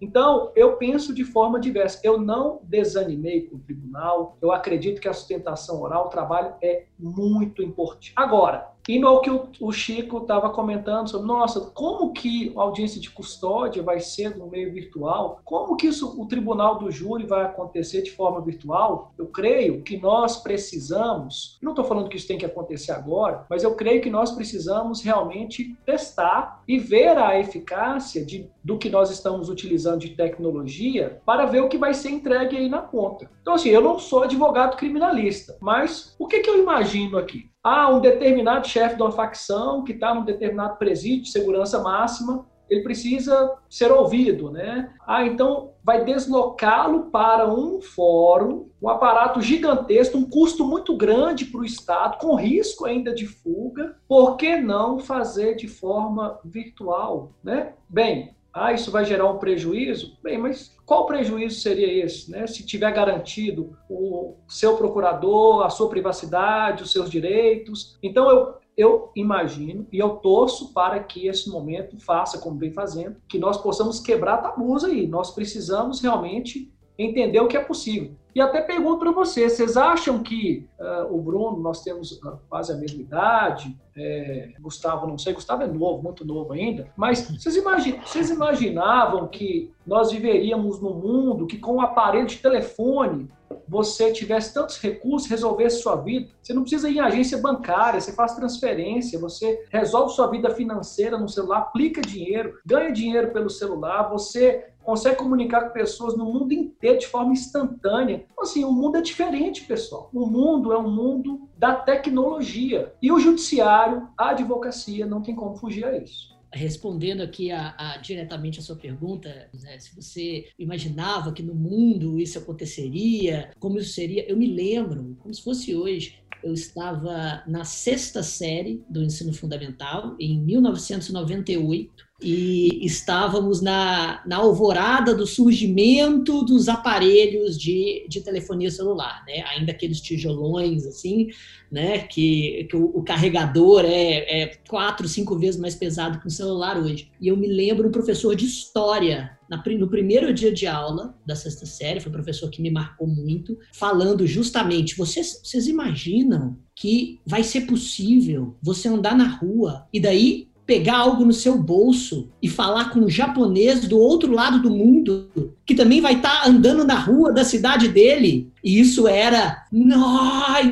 Então, 0.00 0.52
eu 0.56 0.76
penso 0.76 1.14
de 1.14 1.24
forma 1.24 1.60
diversa. 1.60 2.00
Eu 2.02 2.18
não 2.18 2.60
desanimei 2.64 3.42
com 3.42 3.56
o 3.56 3.60
tribunal. 3.60 4.38
Eu 4.40 4.52
acredito 4.52 5.00
que 5.00 5.08
a 5.08 5.12
sustentação 5.12 5.80
oral, 5.80 6.06
o 6.06 6.10
trabalho 6.10 6.54
é 6.62 6.86
muito 6.98 7.62
importante. 7.62 8.12
Agora, 8.16 8.73
Indo 8.86 9.08
ao 9.08 9.22
que 9.22 9.30
o, 9.30 9.72
Chico 9.72 10.18
estava 10.18 10.50
comentando 10.50 11.08
sobre, 11.08 11.26
nossa, 11.26 11.60
como 11.72 12.12
que 12.12 12.52
a 12.54 12.60
audiência 12.60 13.00
de 13.00 13.10
custódia 13.10 13.82
vai 13.82 13.98
ser 13.98 14.36
no 14.36 14.46
meio 14.46 14.72
virtual? 14.72 15.40
Como 15.42 15.74
que 15.74 15.86
isso, 15.86 16.20
o 16.20 16.26
tribunal 16.26 16.78
do 16.78 16.90
júri 16.90 17.24
vai 17.24 17.44
acontecer 17.44 18.02
de 18.02 18.10
forma 18.10 18.42
virtual? 18.42 19.12
Eu 19.16 19.26
creio 19.26 19.82
que 19.82 19.96
nós 19.96 20.36
precisamos, 20.36 21.58
não 21.62 21.72
estou 21.72 21.84
falando 21.84 22.10
que 22.10 22.16
isso 22.16 22.28
tem 22.28 22.36
que 22.36 22.44
acontecer 22.44 22.92
agora, 22.92 23.46
mas 23.48 23.64
eu 23.64 23.74
creio 23.74 24.02
que 24.02 24.10
nós 24.10 24.32
precisamos 24.32 25.02
realmente 25.02 25.74
testar 25.86 26.62
e 26.68 26.78
ver 26.78 27.16
a 27.16 27.38
eficácia 27.40 28.22
de, 28.22 28.50
do 28.62 28.76
que 28.76 28.90
nós 28.90 29.10
estamos 29.10 29.48
utilizando 29.48 30.00
de 30.00 30.10
tecnologia 30.10 31.22
para 31.24 31.46
ver 31.46 31.62
o 31.62 31.70
que 31.70 31.78
vai 31.78 31.94
ser 31.94 32.10
entregue 32.10 32.58
aí 32.58 32.68
na 32.68 32.82
ponta. 32.82 33.30
Então, 33.40 33.54
assim, 33.54 33.70
eu 33.70 33.80
não 33.80 33.98
sou 33.98 34.24
advogado 34.24 34.76
criminalista, 34.76 35.56
mas 35.58 36.14
o 36.18 36.26
que, 36.26 36.40
que 36.40 36.50
eu 36.50 36.60
imagino 36.60 37.16
aqui? 37.16 37.53
Ah, 37.64 37.88
um 37.88 37.98
determinado 37.98 38.68
chefe 38.68 38.94
de 38.94 39.02
uma 39.02 39.10
facção 39.10 39.82
que 39.82 39.92
está 39.92 40.14
num 40.14 40.22
determinado 40.22 40.76
presídio 40.76 41.22
de 41.22 41.30
segurança 41.30 41.82
máxima, 41.82 42.46
ele 42.68 42.82
precisa 42.82 43.56
ser 43.70 43.90
ouvido, 43.90 44.50
né? 44.50 44.92
Ah, 45.06 45.24
então 45.24 45.72
vai 45.82 46.04
deslocá-lo 46.04 47.10
para 47.10 47.50
um 47.50 47.80
fórum, 47.80 48.68
um 48.82 48.88
aparato 48.88 49.40
gigantesco, 49.40 50.18
um 50.18 50.28
custo 50.28 50.66
muito 50.66 50.94
grande 50.94 51.46
para 51.46 51.60
o 51.60 51.64
Estado, 51.64 52.18
com 52.18 52.34
risco 52.34 52.84
ainda 52.84 53.14
de 53.14 53.26
fuga. 53.26 53.96
Por 54.06 54.36
que 54.36 54.56
não 54.56 54.98
fazer 54.98 55.56
de 55.56 55.66
forma 55.66 56.38
virtual, 56.44 57.32
né? 57.42 57.72
Bem, 57.88 58.34
ah, 58.54 58.72
isso 58.72 58.92
vai 58.92 59.04
gerar 59.04 59.28
um 59.28 59.38
prejuízo? 59.38 60.16
Bem, 60.22 60.38
mas 60.38 60.76
qual 60.86 61.06
prejuízo 61.06 61.60
seria 61.60 62.04
esse? 62.04 62.30
Né? 62.30 62.46
Se 62.46 62.64
tiver 62.64 62.92
garantido 62.92 63.76
o 63.90 64.36
seu 64.46 64.76
procurador, 64.76 65.64
a 65.64 65.70
sua 65.70 65.88
privacidade, 65.88 66.84
os 66.84 66.92
seus 66.92 67.10
direitos. 67.10 67.98
Então, 68.00 68.30
eu, 68.30 68.54
eu 68.76 69.10
imagino 69.16 69.88
e 69.92 69.98
eu 69.98 70.10
torço 70.10 70.72
para 70.72 71.00
que 71.00 71.26
esse 71.26 71.50
momento 71.50 71.98
faça, 71.98 72.38
como 72.38 72.56
vem 72.56 72.72
fazendo, 72.72 73.16
que 73.28 73.40
nós 73.40 73.56
possamos 73.56 73.98
quebrar 73.98 74.38
tabus 74.38 74.84
aí. 74.84 75.04
Nós 75.04 75.32
precisamos 75.32 76.00
realmente 76.00 76.72
entender 76.98 77.40
o 77.40 77.48
que 77.48 77.56
é 77.56 77.60
possível. 77.60 78.12
E 78.34 78.40
até 78.40 78.60
pergunto 78.60 78.98
para 78.98 79.12
vocês, 79.12 79.52
vocês 79.52 79.76
acham 79.76 80.20
que 80.20 80.68
uh, 80.80 81.14
o 81.14 81.22
Bruno, 81.22 81.60
nós 81.60 81.82
temos 81.82 82.12
uh, 82.12 82.36
quase 82.48 82.72
a 82.72 82.76
mesma 82.76 83.00
idade, 83.00 83.78
é, 83.96 84.50
Gustavo, 84.60 85.06
não 85.06 85.16
sei, 85.16 85.32
Gustavo 85.34 85.62
é 85.62 85.68
novo, 85.68 86.02
muito 86.02 86.24
novo 86.24 86.52
ainda, 86.52 86.88
mas 86.96 87.30
vocês, 87.30 87.62
vocês 88.04 88.30
imaginavam 88.30 89.28
que 89.28 89.72
nós 89.86 90.10
viveríamos 90.10 90.80
num 90.80 90.94
mundo 90.94 91.46
que 91.46 91.58
com 91.58 91.74
o 91.74 91.76
um 91.76 91.80
aparelho 91.80 92.26
de 92.26 92.38
telefone 92.38 93.30
você 93.68 94.12
tivesse 94.12 94.52
tantos 94.52 94.78
recursos, 94.80 95.28
resolvesse 95.28 95.80
sua 95.80 95.96
vida. 95.96 96.28
Você 96.42 96.52
não 96.52 96.62
precisa 96.62 96.88
ir 96.88 96.96
em 96.96 97.00
agência 97.00 97.38
bancária, 97.38 98.00
você 98.00 98.12
faz 98.12 98.34
transferência, 98.34 99.18
você 99.18 99.64
resolve 99.70 100.12
sua 100.12 100.26
vida 100.26 100.50
financeira 100.50 101.16
no 101.16 101.28
celular, 101.28 101.58
aplica 101.58 102.00
dinheiro, 102.00 102.58
ganha 102.64 102.90
dinheiro 102.90 103.32
pelo 103.32 103.48
celular, 103.48 104.10
você 104.10 104.66
consegue 104.84 105.16
comunicar 105.16 105.62
com 105.62 105.72
pessoas 105.72 106.16
no 106.16 106.24
mundo 106.26 106.52
inteiro 106.52 106.98
de 106.98 107.06
forma 107.06 107.32
instantânea. 107.32 108.26
Então, 108.30 108.44
assim, 108.44 108.64
o 108.64 108.72
mundo 108.72 108.96
é 108.96 109.00
diferente, 109.00 109.64
pessoal. 109.64 110.10
O 110.12 110.26
mundo 110.26 110.72
é 110.72 110.78
um 110.78 110.90
mundo 110.90 111.48
da 111.56 111.74
tecnologia. 111.74 112.92
E 113.00 113.10
o 113.10 113.18
judiciário, 113.18 114.08
a 114.16 114.30
advocacia, 114.30 115.06
não 115.06 115.22
tem 115.22 115.34
como 115.34 115.56
fugir 115.56 115.84
a 115.84 115.96
isso. 115.96 116.34
respondendo 116.52 117.20
aqui 117.20 117.50
a, 117.50 117.74
a, 117.76 117.96
diretamente 117.96 118.60
a 118.60 118.62
sua 118.62 118.76
pergunta, 118.76 119.50
né, 119.60 119.76
se 119.80 119.94
você 119.94 120.46
imaginava 120.56 121.32
que 121.32 121.42
no 121.42 121.54
mundo 121.54 122.16
isso 122.20 122.38
aconteceria, 122.38 123.50
como 123.58 123.78
isso 123.78 123.92
seria, 123.92 124.24
eu 124.30 124.36
me 124.36 124.46
lembro, 124.46 125.16
como 125.20 125.34
se 125.34 125.42
fosse 125.42 125.74
hoje, 125.74 126.22
eu 126.44 126.52
estava 126.52 127.42
na 127.46 127.64
sexta 127.64 128.22
série 128.22 128.84
do 128.88 129.02
ensino 129.02 129.32
fundamental, 129.32 130.14
em 130.20 130.38
1998, 130.40 132.04
e 132.24 132.84
estávamos 132.86 133.60
na, 133.60 134.22
na 134.26 134.36
alvorada 134.36 135.14
do 135.14 135.26
surgimento 135.26 136.42
dos 136.42 136.68
aparelhos 136.68 137.58
de, 137.58 138.06
de 138.08 138.22
telefonia 138.22 138.70
celular, 138.70 139.22
né? 139.26 139.44
ainda 139.48 139.72
aqueles 139.72 140.00
tijolões 140.00 140.86
assim, 140.86 141.28
né? 141.70 141.98
que, 141.98 142.66
que 142.70 142.76
o, 142.76 142.86
o 142.96 143.02
carregador 143.02 143.84
é, 143.84 144.42
é 144.42 144.52
quatro, 144.68 145.06
cinco 145.06 145.38
vezes 145.38 145.60
mais 145.60 145.74
pesado 145.74 146.18
que 146.18 146.26
um 146.26 146.30
celular 146.30 146.78
hoje. 146.78 147.10
E 147.20 147.28
eu 147.28 147.36
me 147.36 147.46
lembro 147.46 147.88
um 147.88 147.92
professor 147.92 148.34
de 148.34 148.46
história 148.46 149.38
no 149.78 149.88
primeiro 149.88 150.32
dia 150.32 150.50
de 150.50 150.66
aula 150.66 151.14
da 151.24 151.36
sexta 151.36 151.66
série, 151.66 152.00
foi 152.00 152.10
um 152.10 152.14
professor 152.14 152.50
que 152.50 152.62
me 152.62 152.70
marcou 152.70 153.06
muito, 153.06 153.56
falando 153.72 154.26
justamente: 154.26 154.96
vocês, 154.96 155.40
vocês 155.44 155.66
imaginam 155.66 156.58
que 156.74 157.20
vai 157.26 157.44
ser 157.44 157.62
possível 157.62 158.56
você 158.62 158.88
andar 158.88 159.16
na 159.16 159.28
rua 159.28 159.86
e 159.92 160.00
daí 160.00 160.48
pegar 160.66 160.98
algo 160.98 161.24
no 161.24 161.32
seu 161.32 161.58
bolso 161.58 162.28
e 162.42 162.48
falar 162.48 162.90
com 162.90 163.00
um 163.00 163.08
japonês 163.08 163.86
do 163.86 163.98
outro 163.98 164.32
lado 164.32 164.62
do 164.62 164.70
mundo 164.70 165.28
que 165.66 165.74
também 165.74 166.00
vai 166.00 166.14
estar 166.14 166.42
tá 166.42 166.48
andando 166.48 166.84
na 166.84 166.98
rua 166.98 167.32
da 167.32 167.44
cidade 167.44 167.88
dele. 167.88 168.52
E 168.62 168.80
isso 168.80 169.06
era 169.06 169.66
no, 169.70 169.96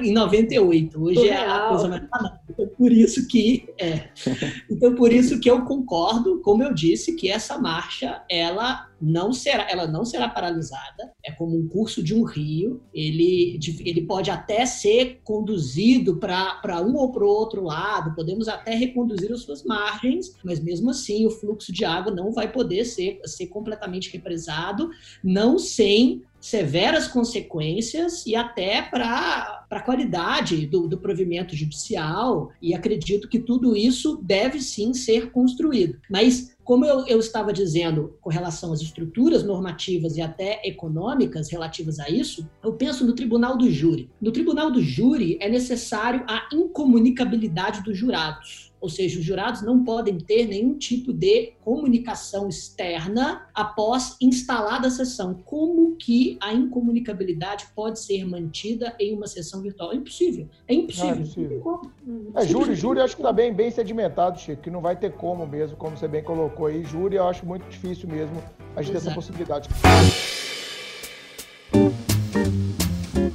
em 0.03 0.13
98. 0.13 1.03
Hoje 1.03 1.29
é 1.29 1.37
a 1.37 1.69
coisa 1.69 1.89
mais 1.89 2.03
Então 2.49 2.67
por 2.69 2.91
isso 2.91 3.29
que 3.29 3.69
é. 3.79 4.09
Então 4.71 4.95
por 4.95 5.13
isso 5.13 5.39
que 5.41 5.51
eu 5.51 5.63
concordo, 5.65 6.41
como 6.41 6.63
eu 6.63 6.73
disse, 6.73 7.15
que 7.15 7.31
essa 7.31 7.59
marcha 7.59 8.23
ela 8.31 8.89
não 9.03 9.33
será, 9.33 9.69
ela 9.69 9.87
não 9.87 10.05
será 10.05 10.29
paralisada. 10.29 11.13
É 11.25 11.33
como 11.33 11.59
um 11.59 11.69
curso 11.69 12.03
de 12.03 12.15
um 12.15 12.23
rio. 12.23 12.81
Ele, 12.95 13.59
ele 13.81 14.03
pode 14.03 14.31
até 14.31 14.65
ser 14.65 15.21
conduzido 15.25 16.17
para 16.17 16.81
um 16.81 16.95
ou 16.97 17.11
para 17.13 17.25
o 17.25 17.29
outro 17.29 17.63
lado. 17.65 18.15
Podemos 18.15 18.49
até 18.49 18.75
reconduzir 18.75 19.33
as 19.33 19.41
suas 19.41 19.65
margens, 19.65 20.35
mas 20.45 20.61
mesmo 20.61 20.91
assim 20.91 21.27
o 21.27 21.31
fluxo 21.31 21.73
de 21.73 21.85
água 21.85 22.15
não 22.15 22.33
vai 22.33 22.51
poder 22.51 22.85
ser, 22.85 23.21
ser 23.27 23.49
completamente 23.49 24.11
represado, 24.11 24.82
não 25.23 25.59
sem 25.59 26.23
severas 26.43 27.07
consequências 27.07 28.27
e 28.27 28.35
até 28.35 28.83
para 28.83 29.65
a 29.71 29.81
qualidade 29.81 30.67
do, 30.67 30.89
do 30.89 30.99
provimento 30.99 31.55
judicial, 31.55 32.51
e 32.61 32.75
acredito 32.75 33.29
que 33.29 33.39
tudo 33.39 33.77
isso 33.77 34.21
deve 34.21 34.61
sim 34.61 34.93
ser 34.93 35.31
construído. 35.31 35.99
Mas 36.11 36.57
como 36.65 36.85
eu, 36.85 37.07
eu, 37.07 37.21
estava 37.21 37.53
dizendo 37.53 38.17
com 38.21 38.29
relação 38.29 38.73
às 38.73 38.81
estruturas 38.81 39.45
normativas 39.45 40.17
e 40.17 40.21
até 40.21 40.61
econômicas 40.65 41.49
relativas 41.49 42.01
a 42.01 42.09
isso, 42.09 42.49
eu 42.63 42.73
penso 42.73 43.07
no 43.07 43.15
tribunal 43.15 43.57
do 43.57 43.71
júri. 43.71 44.11
No 44.21 44.33
tribunal 44.33 44.71
do 44.71 44.83
júri 44.83 45.39
é 45.41 45.49
necessário 45.49 46.25
a 46.29 46.49
incomunicabilidade 46.53 47.83
dos 47.83 47.97
jurados. 47.97 48.72
Ou 48.83 48.89
seja, 48.89 49.21
os 49.21 49.25
jurados 49.25 49.63
não 49.63 49.85
podem 49.85 50.19
ter 50.19 50.45
nenhum 50.49 50.77
tipo 50.77 51.13
de 51.13 51.53
comunicação 51.61 52.49
externa 52.49 53.47
após 53.55 54.17
instalada 54.21 54.89
a 54.89 54.91
sessão. 54.91 55.35
Como 55.45 55.95
que 55.95 56.37
a 56.41 56.53
incomunicabilidade 56.53 57.67
pode 57.77 58.01
ser 58.01 58.25
mantida 58.25 58.97
em 58.99 59.15
uma 59.15 59.29
sessão 59.29 59.63
virtual? 59.63 59.93
É 59.93 59.95
impossível. 59.95 60.49
É 60.67 60.75
impossível. 60.75 61.11
Não, 61.15 61.15
é, 61.15 61.21
impossível. 61.21 62.33
é 62.35 62.47
júri, 62.47 62.75
júri 62.75 63.01
acho 63.01 63.15
que 63.15 63.23
está 63.23 63.33
bem, 63.33 63.55
bem 63.55 63.71
sedimentado, 63.71 64.41
Chico, 64.41 64.63
que 64.63 64.71
não 64.71 64.81
vai 64.81 64.97
ter 64.97 65.13
como 65.13 65.47
mesmo, 65.47 65.77
como 65.77 65.97
você 65.97 66.09
bem 66.09 66.25
colocou 66.25 66.67
aí. 66.67 66.83
Júri 66.83 67.15
eu 67.15 67.29
acho 67.29 67.47
muito 67.47 67.65
difícil 67.69 68.09
mesmo 68.09 68.43
a 68.75 68.83
gente 68.83 68.91
ter 68.91 68.99
essa 68.99 69.15
possibilidade 69.15 69.69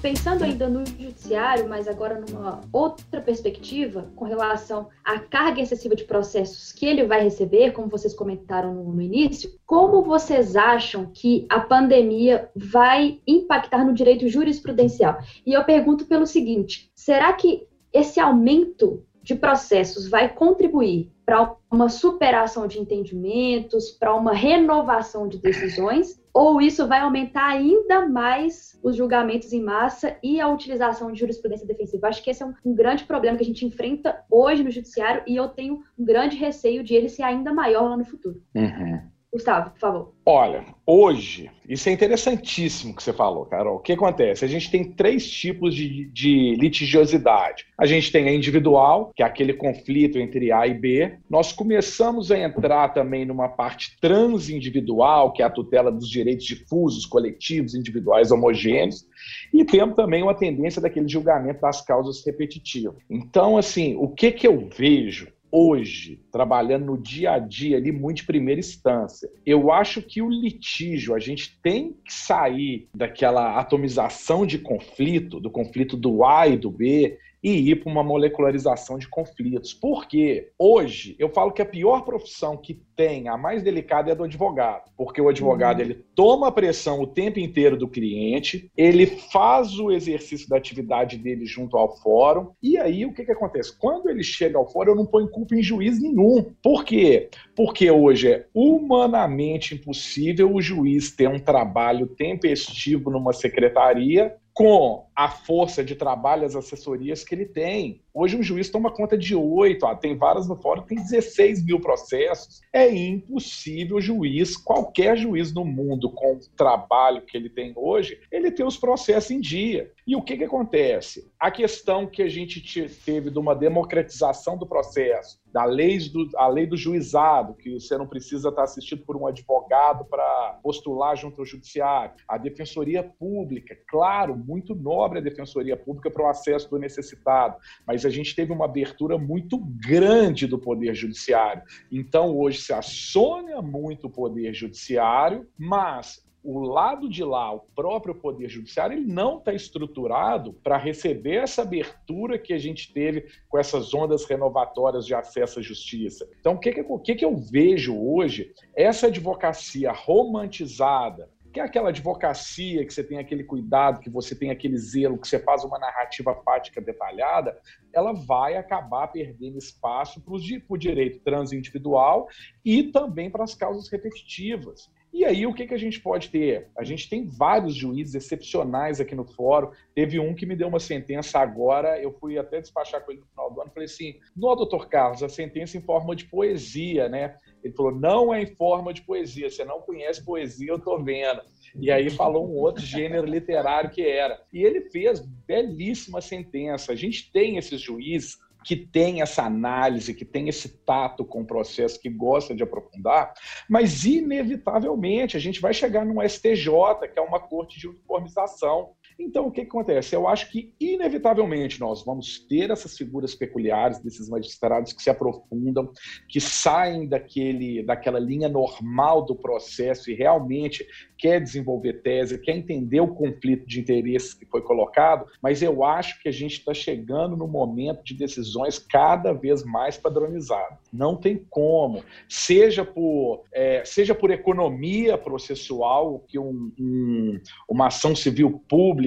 pensando 0.02 0.43
ainda 0.43 0.68
no 0.70 0.86
judiciário, 0.86 1.68
mas 1.68 1.88
agora 1.88 2.20
numa 2.20 2.62
outra 2.72 3.22
perspectiva, 3.22 4.12
com 4.16 4.26
relação 4.26 4.88
à 5.04 5.20
carga 5.20 5.62
excessiva 5.62 5.95
de 5.95 6.04
processos 6.04 6.72
que 6.72 6.86
ele 6.86 7.06
vai 7.06 7.24
receber, 7.24 7.72
como 7.72 7.88
vocês 7.88 8.14
comentaram 8.14 8.74
no, 8.74 8.93
no 8.93 9.02
início, 9.02 9.52
como 9.66 10.04
vocês 10.04 10.56
acham 10.56 11.12
que 11.14 11.45
a 11.50 11.60
pandemia 11.60 12.50
vai 12.56 13.20
impactar 13.26 13.86
no 13.86 13.93
direito 13.93 14.28
jurisprudencial? 14.28 15.18
E 15.45 15.54
eu 15.54 15.64
pergunto 15.64 16.06
pelo 16.06 16.26
seguinte: 16.26 16.91
será 16.95 17.34
que 17.34 17.68
esse 17.91 18.20
aumento 18.20 19.04
de 19.24 19.36
processos 19.36 20.08
vai 20.08 20.34
contribuir 20.34 21.12
para 21.26 21.54
uma 21.70 21.89
superação 21.89 22.66
de 22.66 22.80
entendimentos, 22.80 23.91
para 23.91 24.16
uma 24.16 24.32
renovação 24.32 25.28
de 25.28 25.38
decisões, 25.38 26.18
ou 26.38 26.62
isso 26.62 26.88
vai 26.88 27.00
aumentar 27.00 27.48
ainda 27.48 28.08
mais 28.08 28.80
os 28.84 28.96
julgamentos 28.96 29.52
em 29.52 29.64
massa 29.64 30.16
e 30.22 30.40
a 30.40 30.48
utilização 30.48 31.12
de 31.12 31.20
jurisprudência 31.20 31.66
defensiva? 31.66 32.08
Acho 32.08 32.24
que 32.24 32.30
esse 32.30 32.44
é 32.44 32.46
um, 32.46 32.54
um 32.64 32.76
grande 32.76 33.06
problema 33.06 33.36
que 33.36 33.44
a 33.44 33.48
gente 33.48 33.66
enfrenta 33.66 34.24
hoje 34.30 34.64
no 34.64 34.70
judiciário 34.70 35.24
e 35.26 35.36
eu 35.36 35.48
tenho 35.48 35.84
um 35.98 36.06
grande 36.06 36.38
receio 36.38 36.84
de 36.84 36.94
ele 36.94 37.10
ser 37.10 37.24
ainda 37.24 37.52
maior 37.52 37.90
lá 37.90 37.98
no 37.98 38.06
futuro. 38.06 38.40
Uhum. 38.54 39.02
Gustavo, 39.38 39.72
por 39.72 39.80
favor. 39.80 40.14
Olha, 40.26 40.66
hoje, 40.86 41.50
isso 41.70 41.88
é 41.88 41.92
interessantíssimo 41.94 42.94
que 42.94 43.02
você 43.02 43.14
falou, 43.14 43.46
Carol. 43.46 43.78
O 43.78 43.80
que 43.80 43.94
acontece? 43.94 44.44
A 44.44 44.48
gente 44.48 44.70
tem 44.70 44.84
três 44.84 45.30
tipos 45.30 45.74
de, 45.74 46.10
de, 46.12 46.56
litigiosidade. 46.56 47.66
A 47.78 47.86
gente 47.86 48.12
tem 48.12 48.28
a 48.28 48.34
individual, 48.34 49.14
que 49.16 49.24
é 49.24 49.26
aquele 49.26 49.54
conflito 49.54 50.18
entre 50.18 50.52
A 50.52 50.68
e 50.68 50.74
B. 50.74 51.18
Nós 51.30 51.54
começamos 51.54 52.30
a 52.30 52.38
entrar 52.38 52.90
também 52.90 53.26
numa 53.26 53.48
parte 53.48 53.98
transindividual, 54.02 55.32
que 55.32 55.42
é 55.42 55.46
a 55.46 55.50
tutela 55.50 55.92
dos 55.92 56.10
direitos 56.10 56.46
difusos, 56.46 57.06
coletivos, 57.06 57.74
individuais 57.74 58.32
homogêneos. 58.32 59.06
E 59.54 59.64
temos 59.64 59.96
também 59.96 60.24
uma 60.24 60.36
tendência 60.36 60.82
daquele 60.82 61.08
julgamento 61.08 61.62
das 61.62 61.82
causas 61.82 62.26
repetitivas. 62.26 62.98
Então, 63.10 63.58
assim, 63.58 63.96
o 63.96 64.10
que, 64.10 64.32
que 64.32 64.46
eu 64.46 64.68
vejo? 64.76 65.28
Hoje, 65.52 66.20
trabalhando 66.32 66.86
no 66.86 66.98
dia 66.98 67.34
a 67.34 67.39
dia 67.39 67.78
ali, 67.78 67.91
muito 67.91 68.18
de 68.18 68.26
primeira 68.26 68.60
instância. 68.60 69.30
Eu 69.45 69.72
acho 69.72 70.02
que 70.02 70.22
o 70.22 70.30
litígio, 70.30 71.16
a 71.16 71.20
gente 71.20 71.58
tem 71.62 71.95
que 72.06 72.14
sair 72.14 72.88
daquela 72.93 73.60
atomização 73.60 74.45
de 74.45 74.60
conflito, 74.60 75.39
do 75.39 75.50
conflito 75.50 75.95
do 75.95 76.26
A 76.26 76.48
e 76.48 76.58
do 76.58 76.70
B, 76.70 77.18
e 77.44 77.72
ir 77.72 77.76
para 77.78 77.92
uma 77.92 78.04
molecularização 78.04 78.98
de 78.98 79.08
conflitos. 79.08 79.74
Porque 79.74 80.52
hoje 80.58 81.16
eu 81.20 81.30
falo 81.30 81.52
que 81.52 81.62
a 81.62 81.66
pior 81.66 82.04
profissão 82.04 82.58
que 82.58 82.82
tem, 82.96 83.28
a 83.28 83.38
mais 83.38 83.62
delicada 83.62 84.10
é 84.10 84.14
a 84.14 84.16
do 84.16 84.24
advogado, 84.24 84.92
porque 84.98 85.22
o 85.22 85.30
advogado 85.30 85.78
uhum. 85.78 85.86
ele 85.86 86.06
toma 86.16 86.48
a 86.48 86.52
pressão 86.52 87.00
o 87.00 87.08
tempo 87.08 87.40
inteiro 87.40 87.78
do 87.78 87.88
cliente, 87.88 88.72
ele 88.76 89.06
faz 89.06 89.78
o 89.80 89.92
exercício 89.92 90.50
da 90.50 90.58
atividade 90.58 91.18
dele 91.18 91.46
junto 91.46 91.78
ao 91.78 91.96
fórum, 91.98 92.50
e 92.62 92.78
aí 92.78 93.06
o 93.06 93.14
que, 93.14 93.24
que 93.24 93.32
acontece? 93.32 93.78
Quando 93.78 94.10
ele 94.10 94.24
chega 94.24 94.58
ao 94.58 94.70
fórum, 94.70 94.92
eu 94.92 94.96
não 94.96 95.06
ponho 95.06 95.30
culpa 95.30 95.56
em 95.56 95.62
juiz 95.62 96.02
nenhum. 96.02 96.52
Por 96.62 96.84
quê? 96.84 97.30
Porque 97.56 97.90
hoje 97.92 98.32
é 98.32 98.46
humanamente 98.54 99.76
impossível 99.76 100.52
o 100.52 100.62
juiz 100.62 101.12
ter 101.12 101.30
um 101.30 101.40
trabalho 101.40 102.08
tempestivo 102.08 103.12
numa 103.12 103.32
secretaria 103.32 104.36
com 104.58 105.07
a 105.18 105.28
força 105.28 105.84
de 105.84 105.95
trabalho, 105.95 106.45
as 106.45 106.55
assessorias 106.55 107.24
que 107.24 107.34
ele 107.34 107.47
tem. 107.47 108.03
Hoje 108.13 108.38
um 108.38 108.43
juiz 108.43 108.70
toma 108.70 108.91
conta 108.91 109.18
de 109.18 109.36
oito, 109.36 109.88
tem 109.95 110.15
várias 110.15 110.47
no 110.47 110.55
fórum, 110.55 110.84
tem 110.84 110.97
16 110.99 111.65
mil 111.65 111.80
processos. 111.80 112.61
É 112.72 112.88
impossível 112.88 113.99
juiz, 113.99 114.55
qualquer 114.55 115.18
juiz 115.18 115.51
no 115.51 115.65
mundo, 115.65 116.11
com 116.11 116.36
o 116.36 116.39
trabalho 116.55 117.24
que 117.24 117.36
ele 117.36 117.49
tem 117.49 117.74
hoje, 117.76 118.20
ele 118.32 118.51
ter 118.51 118.63
os 118.63 118.78
processos 118.78 119.32
em 119.32 119.39
dia. 119.39 119.91
E 120.05 120.15
o 120.15 120.22
que, 120.22 120.38
que 120.38 120.43
acontece? 120.43 121.32
A 121.39 121.49
questão 121.49 122.05
que 122.05 122.22
a 122.22 122.30
gente 122.30 122.61
teve 123.03 123.32
de 123.32 123.39
uma 123.39 123.55
democratização 123.55 124.55
do 124.55 124.68
processo, 124.68 125.39
da 125.51 125.65
lei 125.65 125.97
do, 126.09 126.30
a 126.38 126.47
lei 126.47 126.65
do 126.65 126.78
juizado, 126.78 127.55
que 127.55 127.74
você 127.74 127.97
não 127.97 128.07
precisa 128.07 128.49
estar 128.49 128.63
assistido 128.63 129.03
por 129.03 129.18
um 129.18 129.26
advogado 129.26 130.05
para 130.05 130.59
postular 130.61 131.15
junto 131.18 131.41
ao 131.41 131.45
judiciário, 131.45 132.13
a 132.28 132.38
defensoria 132.38 133.03
pública, 133.03 133.76
claro, 133.88 134.36
muito 134.36 134.76
nobre 135.08 135.20
a 135.20 135.22
defensoria 135.22 135.78
pública 135.78 136.12
para 136.12 136.26
o 136.26 136.28
acesso 136.28 136.70
do 136.70 136.78
necessitado, 136.78 137.55
mas 137.86 138.05
a 138.05 138.10
gente 138.10 138.36
teve 138.36 138.51
uma 138.51 138.66
abertura 138.66 139.18
muito 139.18 139.58
grande 139.58 140.45
do 140.45 140.60
poder 140.60 140.93
judiciário. 140.93 141.64
Então, 141.89 142.38
hoje 142.38 142.60
se 142.60 142.74
assônia 142.74 143.62
muito 143.62 144.08
o 144.08 144.10
poder 144.10 144.53
judiciário, 144.53 145.47
mas 145.58 146.28
o 146.43 146.60
lado 146.60 147.10
de 147.10 147.26
lá, 147.26 147.53
o 147.53 147.60
próprio 147.76 148.16
Poder 148.16 148.47
Judiciário, 148.47 148.97
ele 148.97 149.05
não 149.05 149.38
está 149.38 149.53
estruturado 149.53 150.53
para 150.64 150.78
receber 150.78 151.43
essa 151.43 151.64
abertura 151.64 152.39
que 152.39 152.53
a 152.53 152.58
gente 152.58 152.93
teve 152.93 153.26
com 153.49 153.58
essas 153.58 153.93
ondas 153.93 154.24
renovatórias 154.24 155.05
de 155.05 155.14
acesso 155.14 155.60
à 155.60 155.62
justiça. 155.62 156.26
Então, 156.39 156.53
o 156.53 156.58
que, 156.58 156.72
que, 156.72 156.86
o 156.88 156.99
que, 156.99 157.16
que 157.16 157.26
eu 157.26 157.36
vejo 157.36 157.97
hoje? 158.01 158.53
Essa 158.74 159.08
advocacia 159.08 159.91
romantizada, 159.91 161.30
que 161.58 161.62
é 161.62 161.64
aquela 161.64 161.89
advocacia, 161.89 162.86
que 162.86 162.93
você 162.93 163.03
tem 163.03 163.18
aquele 163.18 163.43
cuidado, 163.43 163.99
que 163.99 164.12
você 164.12 164.36
tem 164.36 164.51
aquele 164.51 164.78
zelo, 164.78 165.18
que 165.18 165.28
você 165.28 165.39
faz 165.39 165.64
uma 165.64 165.80
narrativa 165.80 166.36
fática 166.45 166.80
detalhada, 166.80 167.60
ela 167.91 168.14
vai 168.14 168.55
acabar 168.55 169.08
perdendo 169.08 169.58
espaço 169.58 170.22
para 170.22 170.36
o 170.36 170.78
direito 170.78 171.20
transindividual 171.22 172.27
e 172.64 172.84
também 172.84 173.32
para 173.32 173.44
as 173.44 173.56
causas 173.56 173.90
repetitivas. 173.90 174.91
E 175.11 175.26
aí, 175.26 175.48
o 175.48 175.53
que, 175.53 175.65
que 175.65 175.73
a 175.73 175.80
gente 175.80 175.99
pode 175.99 176.30
ter? 176.30 176.69
A 176.77 176.84
gente 176.84 177.10
tem 177.10 177.26
vários 177.26 177.73
juízes 177.73 178.14
excepcionais 178.14 179.02
aqui 179.02 179.15
no 179.15 179.26
fórum. 179.26 179.72
Teve 179.95 180.19
um 180.19 180.36
que 180.36 180.45
me 180.45 180.56
deu 180.56 180.68
uma 180.68 180.80
sentença 180.80 181.40
agora, 181.40 181.99
eu 181.99 182.11
fui 182.11 182.38
até 182.38 182.61
despachar 182.61 183.03
com 183.03 183.11
ele 183.11 183.22
no 183.22 183.27
final 183.27 183.52
do 183.52 183.61
ano. 183.61 183.72
Falei 183.72 183.86
assim: 183.86 184.19
no 184.36 184.53
doutor 184.56 184.88
Carlos, 184.88 185.23
a 185.23 185.30
sentença 185.30 185.76
em 185.76 185.82
forma 185.82 186.15
de 186.15 186.26
poesia, 186.26 187.10
né? 187.10 187.36
Ele 187.64 187.74
falou: 187.74 187.92
não 187.92 188.34
é 188.34 188.42
em 188.42 188.56
forma 188.56 188.94
de 188.94 189.02
poesia, 189.02 189.50
você 189.50 189.66
não 189.66 189.82
conhece 189.82 190.24
poesia, 190.24 190.70
eu 190.70 190.80
tô 190.80 191.02
vendo. 191.04 191.42
E 191.80 191.92
aí 191.92 192.10
falou 192.10 192.48
um 192.48 192.56
outro 192.56 192.84
gênero 192.84 193.26
literário 193.26 193.90
que 193.90 194.02
era. 194.02 194.42
E 194.52 194.64
ele 194.64 194.90
fez 194.90 195.20
belíssima 195.20 196.22
sentença. 196.22 196.92
A 196.92 196.96
gente 196.96 197.32
tem 197.32 197.58
esses 197.58 197.80
juízes 197.80 198.38
que 198.68 198.76
tem 198.76 199.22
essa 199.22 199.44
análise, 199.44 200.14
que 200.14 200.26
tem 200.26 200.50
esse 200.50 200.84
tato 200.84 201.24
com 201.24 201.42
o 201.42 201.46
processo, 201.46 202.02
que 202.02 202.10
gosta 202.10 202.54
de 202.54 202.64
aprofundar, 202.64 203.34
mas 203.70 204.04
inevitavelmente 204.04 205.38
a 205.38 205.40
gente 205.40 205.62
vai 205.62 205.74
chegar 205.74 206.06
no 206.06 206.22
STJ, 206.28 207.08
que 207.14 207.18
é 207.18 207.22
uma 207.22 207.40
corte 207.40 207.80
de 207.80 207.88
uniformização. 207.88 208.92
Então, 209.19 209.48
o 209.48 209.52
que, 209.52 209.61
que 209.61 209.68
acontece? 209.68 210.15
Eu 210.15 210.27
acho 210.27 210.52
que, 210.52 210.72
inevitavelmente, 210.80 211.80
nós 211.80 212.06
vamos 212.06 212.39
ter 212.48 212.69
essas 212.69 212.95
figuras 212.95 213.34
peculiares 213.34 213.99
desses 213.99 214.30
magistrados 214.30 214.94
que 214.94 215.02
se 215.02 215.10
aprofundam, 215.10 215.91
que 216.30 216.39
saem 216.39 217.07
daquele, 217.07 217.84
daquela 217.84 218.19
linha 218.19 218.48
normal 218.48 219.26
do 219.26 219.35
processo 219.35 220.11
e 220.11 220.14
realmente 220.14 220.85
quer 221.18 221.41
desenvolver 221.41 222.02
tese, 222.03 222.39
quer 222.39 222.56
entender 222.56 222.99
o 222.99 223.07
conflito 223.07 223.65
de 223.65 223.80
interesses 223.80 224.35
que 224.35 224.45
foi 224.45 224.61
colocado, 224.61 225.26
mas 225.41 225.64
eu 225.64 225.84
acho 225.84 226.22
que 226.22 226.30
a 226.30 226.31
gente 226.31 226.60
está 226.60 226.73
chegando 226.73 227.35
no 227.35 227.48
momento 227.48 228.03
de 228.03 228.14
decisões 228.14 228.77
cada 228.77 229.34
vez 229.34 229.64
mais 229.64 229.98
padronizadas. 229.98 230.77
Não 230.94 231.15
tem 231.15 231.44
como, 231.49 232.03
seja 232.30 232.85
por, 232.85 233.44
é, 233.52 233.84
seja 233.84 234.14
por 234.14 234.30
economia 234.30 235.18
processual, 235.18 236.23
que 236.27 236.38
um, 236.38 236.72
um, 236.80 237.39
uma 237.68 237.88
ação 237.88 238.15
civil 238.15 238.61
pública 238.69 239.07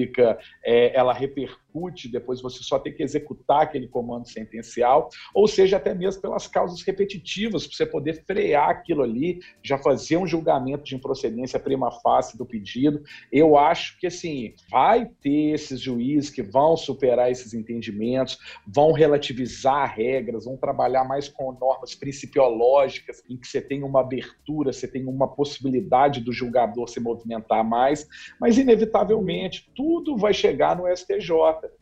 é, 0.63 0.95
ela 0.95 1.13
repercute 1.13 1.60
depois 2.11 2.41
você 2.41 2.63
só 2.63 2.77
tem 2.77 2.93
que 2.93 3.03
executar 3.03 3.61
aquele 3.61 3.87
comando 3.87 4.27
sentencial, 4.27 5.09
ou 5.33 5.47
seja, 5.47 5.77
até 5.77 5.93
mesmo 5.93 6.21
pelas 6.21 6.47
causas 6.47 6.81
repetitivas, 6.81 7.65
para 7.65 7.75
você 7.75 7.85
poder 7.85 8.23
frear 8.25 8.69
aquilo 8.69 9.03
ali, 9.03 9.39
já 9.63 9.77
fazer 9.77 10.17
um 10.17 10.27
julgamento 10.27 10.83
de 10.83 10.95
improcedência 10.95 11.59
prima 11.59 11.91
facie 11.91 12.37
do 12.37 12.45
pedido. 12.45 13.01
Eu 13.31 13.57
acho 13.57 13.97
que, 13.99 14.07
assim, 14.07 14.53
vai 14.69 15.05
ter 15.21 15.53
esses 15.53 15.79
juízes 15.79 16.29
que 16.29 16.41
vão 16.41 16.75
superar 16.75 17.31
esses 17.31 17.53
entendimentos, 17.53 18.37
vão 18.67 18.91
relativizar 18.91 19.95
regras, 19.95 20.45
vão 20.45 20.57
trabalhar 20.57 21.03
mais 21.03 21.27
com 21.27 21.51
normas 21.53 21.95
principiológicas, 21.95 23.23
em 23.29 23.37
que 23.37 23.47
você 23.47 23.61
tem 23.61 23.83
uma 23.83 24.01
abertura, 24.01 24.73
você 24.73 24.87
tem 24.87 25.05
uma 25.05 25.27
possibilidade 25.27 26.21
do 26.21 26.31
julgador 26.31 26.87
se 26.87 26.99
movimentar 26.99 27.63
mais, 27.63 28.07
mas, 28.39 28.57
inevitavelmente, 28.57 29.71
tudo 29.75 30.17
vai 30.17 30.33
chegar 30.33 30.75
no 30.75 30.87
STJ. 30.95 31.31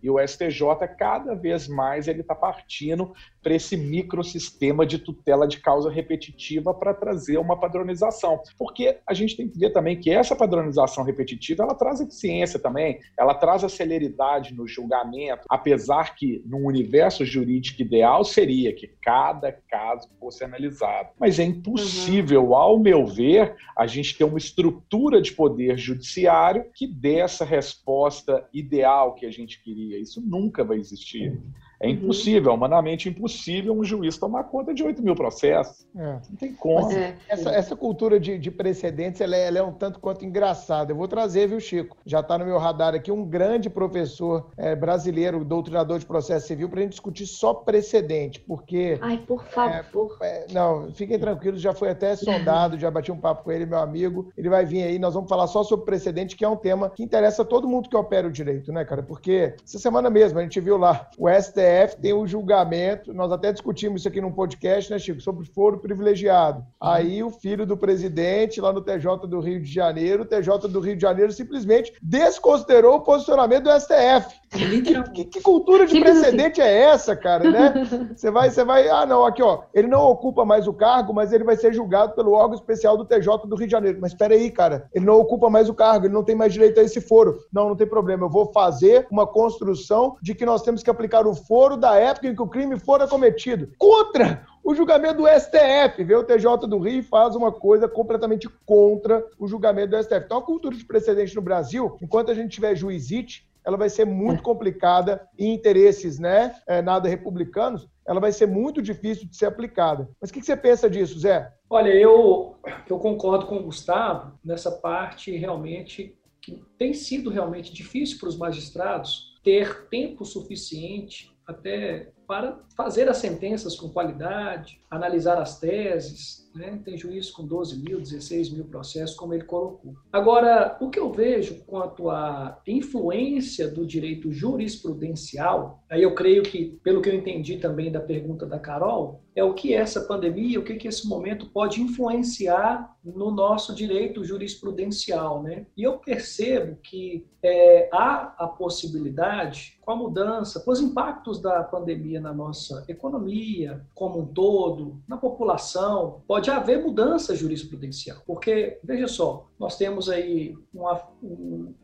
E 0.02 0.10
o 0.10 0.20
STJ, 0.20 0.88
cada 0.98 1.36
vez 1.36 1.68
mais, 1.68 2.08
ele 2.08 2.22
está 2.22 2.36
partindo 2.36 3.14
para 3.42 3.56
esse 3.56 3.78
microsistema 3.78 4.86
de 4.86 5.00
tutela 5.00 5.48
de 5.48 5.60
causa 5.60 5.90
repetitiva 5.90 6.74
para 6.74 6.94
trazer 6.94 7.38
uma 7.38 7.60
padronização. 7.60 8.42
Porque 8.58 8.98
a 9.08 9.14
gente 9.14 9.36
tem 9.36 9.48
que 9.48 9.58
ver 9.58 9.72
também 9.72 10.00
que 10.00 10.12
essa 10.12 10.36
padronização 10.36 11.04
repetitiva, 11.04 11.64
ela 11.64 11.76
traz 11.76 12.02
eficiência 12.02 12.60
também, 12.60 13.00
ela 13.18 13.34
traz 13.34 13.64
a 13.64 13.70
celeridade 13.70 14.54
no 14.54 14.68
julgamento, 14.68 15.46
apesar 15.50 16.16
que 16.16 16.42
no 16.46 16.58
universo 16.66 17.26
jurídico 17.26 17.82
ideal 17.82 18.24
seria 18.24 18.74
que 18.74 18.88
cada 19.02 19.52
caso 19.52 20.10
fosse 20.20 20.44
analisado. 20.44 21.10
Mas 21.20 21.40
é 21.40 21.44
impossível, 21.44 22.48
uhum. 22.48 22.56
ao 22.56 22.80
meu 22.80 23.06
ver, 23.06 23.56
a 23.78 23.88
gente 23.88 24.18
ter 24.18 24.24
uma 24.24 24.38
estrutura 24.38 25.22
de 25.22 25.32
poder 25.32 25.78
judiciário 25.78 26.66
que 26.74 26.86
dê 26.88 27.20
essa 27.20 27.46
resposta 27.46 28.48
ideal 28.54 29.16
que 29.16 29.26
a 29.26 29.32
gente 29.32 29.62
queria. 29.74 30.00
Isso 30.00 30.22
nunca 30.22 30.64
vai 30.64 30.78
existir. 30.78 31.40
É 31.80 31.88
uhum. 31.88 31.94
impossível, 31.94 32.52
é 32.52 32.56
humanamente 32.56 33.08
impossível 33.08 33.74
um 33.74 33.84
juiz 33.84 34.18
tomar 34.18 34.44
conta 34.44 34.74
de 34.74 34.84
8 34.84 35.02
mil 35.02 35.16
processos. 35.16 35.88
É. 35.96 36.20
Não 36.30 36.36
tem 36.38 36.54
como. 36.54 36.92
É. 36.92 37.16
Essa, 37.30 37.52
essa, 37.52 37.76
cultura 37.76 38.20
de, 38.20 38.38
de 38.38 38.52
precedentes 38.52 39.22
ela 39.22 39.36
é, 39.36 39.48
ela 39.48 39.60
é, 39.60 39.64
um 39.64 39.72
tanto 39.72 40.00
quanto 40.00 40.26
engraçada. 40.26 40.92
Eu 40.92 40.98
vou 40.98 41.08
trazer, 41.08 41.48
viu, 41.48 41.60
Chico? 41.60 41.96
Já 42.06 42.20
está 42.20 42.38
no 42.38 42.46
meu 42.46 42.58
radar 42.58 42.94
aqui 42.94 43.12
um 43.12 43.24
grande 43.24 43.70
professor 43.70 44.50
é, 44.58 44.76
brasileiro, 44.76 45.46
doutrinador 45.46 46.00
de 46.00 46.06
processo 46.06 46.48
civil, 46.48 46.68
para 46.68 46.80
a 46.80 46.84
gente 46.84 46.92
discutir 46.92 47.26
só 47.26 47.54
precedente, 47.54 48.42
porque. 48.42 48.98
Ai, 49.02 49.18
por 49.26 49.46
favor. 49.46 50.18
É, 50.22 50.28
é, 50.30 50.46
não, 50.52 50.92
fiquem 50.92 51.18
tranquilos, 51.18 51.62
já 51.62 51.74
foi 51.74 51.90
até 51.90 52.16
sondado, 52.16 52.78
já 52.78 52.92
bati 52.92 53.12
um 53.12 53.20
papo 53.20 53.46
com 53.46 53.52
ele, 53.52 53.66
meu 53.66 53.80
amigo. 53.80 54.32
Ele 54.38 54.50
vai 54.50 54.66
vir 54.66 54.84
aí, 54.84 55.00
nós 55.00 55.14
vamos 55.14 55.30
falar 55.30 55.48
só 55.48 55.64
sobre 55.64 55.86
precedente, 55.86 56.36
que 56.36 56.44
é 56.44 56.50
um 56.50 56.58
tema 56.58 56.90
que 56.90 57.04
interessa 57.04 57.46
todo 57.46 57.70
mundo 57.70 57.88
que 57.88 57.96
opera 57.96 58.28
o 58.28 58.32
direito, 58.32 58.74
né, 58.74 58.84
cara? 58.84 59.02
Porque 59.02 59.56
essa 59.64 59.80
semana 59.80 60.10
mesmo 60.10 60.40
a 60.40 60.42
gente 60.42 60.60
viu 60.60 60.78
lá 60.78 61.10
o 61.18 61.30
STF 61.30 61.69
STF 61.70 62.02
tem 62.02 62.14
o 62.14 62.26
julgamento, 62.26 63.14
nós 63.14 63.32
até 63.32 63.52
discutimos 63.52 64.02
isso 64.02 64.08
aqui 64.08 64.22
num 64.22 64.32
podcast, 64.32 64.92
né, 64.92 65.00
Chico, 65.00 65.22
sobre 65.22 65.46
foro 65.46 65.80
privilegiado. 65.80 66.66
Aí 66.82 67.24
o 67.24 67.30
filho 67.30 67.66
do 67.66 67.78
presidente, 67.78 68.62
lá 68.62 68.74
no 68.74 68.82
TJ 68.82 69.28
do 69.28 69.40
Rio 69.40 69.62
de 69.62 69.72
Janeiro, 69.72 70.24
o 70.24 70.26
TJ 70.26 70.68
do 70.68 70.80
Rio 70.80 70.96
de 70.96 71.02
Janeiro 71.02 71.32
simplesmente 71.32 71.94
desconsiderou 72.02 72.96
o 72.96 73.02
posicionamento 73.02 73.64
do 73.64 73.80
STF. 73.80 74.39
Que, 74.50 74.82
que, 74.82 75.26
que, 75.26 75.42
cultura 75.42 75.86
de 75.86 76.00
precedente 76.00 76.60
é 76.60 76.84
essa, 76.86 77.16
cara, 77.16 77.50
né? 77.50 77.74
Você 78.16 78.32
vai, 78.32 78.50
você 78.50 78.64
vai, 78.64 78.90
ah, 78.90 79.06
não, 79.06 79.24
aqui, 79.24 79.44
ó, 79.44 79.62
ele 79.74 79.88
não 79.88 80.02
ocupa 80.02 80.44
mais 80.44 80.68
o 80.68 80.74
cargo, 80.74 81.14
mas 81.14 81.32
ele 81.32 81.44
vai 81.44 81.56
ser 81.56 81.74
julgado 81.74 82.14
pelo 82.14 82.32
órgão 82.32 82.56
especial 82.56 82.98
do 82.98 83.06
TJ 83.06 83.48
do 83.48 83.56
Rio 83.56 83.68
de 83.68 83.72
Janeiro. 83.72 84.00
Mas 84.02 84.12
espera 84.12 84.34
aí, 84.34 84.50
cara, 84.50 84.88
ele 84.94 85.06
não 85.06 85.20
ocupa 85.20 85.50
mais 85.50 85.70
o 85.70 85.74
cargo, 85.74 86.06
ele 86.06 86.14
não 86.14 86.24
tem 86.24 86.36
mais 86.36 86.52
direito 86.52 86.80
a 86.80 86.84
esse 86.84 87.00
foro. 87.00 87.38
Não, 87.54 87.70
não 87.70 87.76
tem 87.76 87.88
problema, 87.88 88.26
eu 88.26 88.30
vou 88.30 88.52
fazer 88.52 89.08
uma 89.12 89.28
construção 89.28 90.16
de 90.22 90.34
que 90.34 90.46
nós 90.46 90.64
temos 90.64 90.82
que 90.82 90.90
aplicar 90.90 91.28
o 91.28 91.36
foro 91.36 91.78
da 91.78 91.96
época 91.96 92.28
em 92.28 92.36
que 92.36 92.42
o 92.42 92.48
crime 92.48 92.80
fora 92.80 93.08
cometido. 93.08 93.70
Contra 93.78 94.44
o 94.64 94.76
julgamento 94.76 95.22
do 95.22 95.28
STF. 95.28 96.04
Vê 96.04 96.16
o 96.16 96.24
TJ 96.24 96.68
do 96.68 96.78
Rio 96.80 97.04
faz 97.04 97.36
uma 97.36 97.52
coisa 97.52 97.88
completamente 97.88 98.48
contra 98.66 99.26
o 99.38 99.48
julgamento 99.48 99.90
do 99.90 100.04
STF. 100.04 100.26
Então, 100.26 100.38
a 100.38 100.44
cultura 100.44 100.76
de 100.76 100.86
precedente 100.86 101.36
no 101.36 101.42
Brasil, 101.42 101.98
enquanto 102.02 102.30
a 102.30 102.36
gente 102.36 102.52
tiver 102.52 102.76
juizite, 102.76 103.49
ela 103.70 103.78
vai 103.78 103.90
ser 103.90 104.06
muito 104.06 104.42
complicada 104.42 105.28
em 105.38 105.54
interesses 105.54 106.18
né, 106.18 106.56
é, 106.68 106.82
nada 106.82 107.08
republicanos, 107.08 107.88
ela 108.08 108.20
vai 108.20 108.32
ser 108.32 108.48
muito 108.48 108.82
difícil 108.82 109.30
de 109.30 109.38
ser 109.38 109.46
aplicada. 109.46 110.10
Mas 110.20 110.32
o 110.32 110.34
que, 110.34 110.40
que 110.40 110.46
você 110.46 110.58
pensa 110.58 110.90
disso, 110.90 111.20
Zé? 111.20 111.54
Olha, 111.70 111.90
eu, 111.90 112.56
eu 112.90 112.98
concordo 112.98 113.46
com 113.46 113.58
o 113.58 113.64
Gustavo 113.64 114.34
nessa 114.44 114.72
parte 114.72 115.32
realmente 115.38 116.18
que 116.42 116.64
tem 116.80 116.94
sido 116.94 117.30
realmente 117.30 117.72
difícil 117.72 118.18
para 118.20 118.30
os 118.30 118.38
magistrados 118.38 119.40
ter 119.44 119.88
tempo 119.88 120.26
suficiente 120.26 121.32
até 121.46 122.12
para 122.28 122.60
fazer 122.76 123.08
as 123.08 123.18
sentenças 123.18 123.76
com 123.76 123.90
qualidade, 123.90 124.82
analisar 124.90 125.40
as 125.40 125.60
teses. 125.60 126.49
Né? 126.56 126.80
Tem 126.84 126.98
juízo 126.98 127.34
com 127.34 127.46
12 127.46 127.82
mil, 127.82 128.00
16 128.00 128.50
mil 128.52 128.66
processos, 128.66 129.16
como 129.16 129.34
ele 129.34 129.44
colocou. 129.44 129.96
Agora, 130.12 130.78
o 130.82 130.90
que 130.90 131.00
eu 131.00 131.12
vejo 131.12 131.64
quanto 131.66 132.10
à 132.10 132.60
influência 132.68 133.68
do 133.68 133.86
direito 133.86 134.32
jurisprudencial, 134.32 135.84
aí 135.90 136.02
eu 136.02 136.14
creio 136.16 136.44
que, 136.44 136.80
pelo 136.84 137.02
que 137.02 137.10
eu 137.10 137.16
entendi 137.16 137.58
também 137.58 137.92
da 137.92 138.00
pergunta 138.00 138.46
da 138.46 138.60
Carol, 138.60 139.22
é 139.36 139.44
o 139.44 139.54
que 139.54 139.74
essa 139.74 140.02
pandemia, 140.02 140.60
o 140.60 140.64
que, 140.64 140.76
que 140.76 140.88
esse 140.88 141.08
momento 141.08 141.50
pode 141.50 141.82
influenciar 141.82 142.94
no 143.04 143.32
nosso 143.32 143.74
direito 143.74 144.24
jurisprudencial. 144.24 145.42
Né? 145.42 145.66
E 145.78 145.84
eu 145.84 145.98
percebo 145.98 146.78
que 146.84 147.26
é, 147.42 147.90
há 147.92 148.36
a 148.38 148.48
possibilidade, 148.48 149.78
com 149.82 149.92
a 149.92 149.96
mudança, 149.96 150.60
com 150.60 150.72
os 150.72 150.82
impactos 150.82 151.42
da 151.42 151.64
pandemia 151.64 152.20
na 152.20 152.34
nossa 152.34 152.84
economia 152.88 153.86
como 153.96 154.20
um 154.20 154.26
todo, 154.26 155.02
na 155.08 155.18
população, 155.18 156.22
pode 156.28 156.39
haver 156.48 156.82
mudança 156.82 157.36
jurisprudencial. 157.36 158.22
Porque, 158.26 158.80
veja 158.84 159.08
só, 159.08 159.49
nós 159.60 159.76
temos 159.76 160.10
aí 160.10 160.56
uma, 160.74 161.02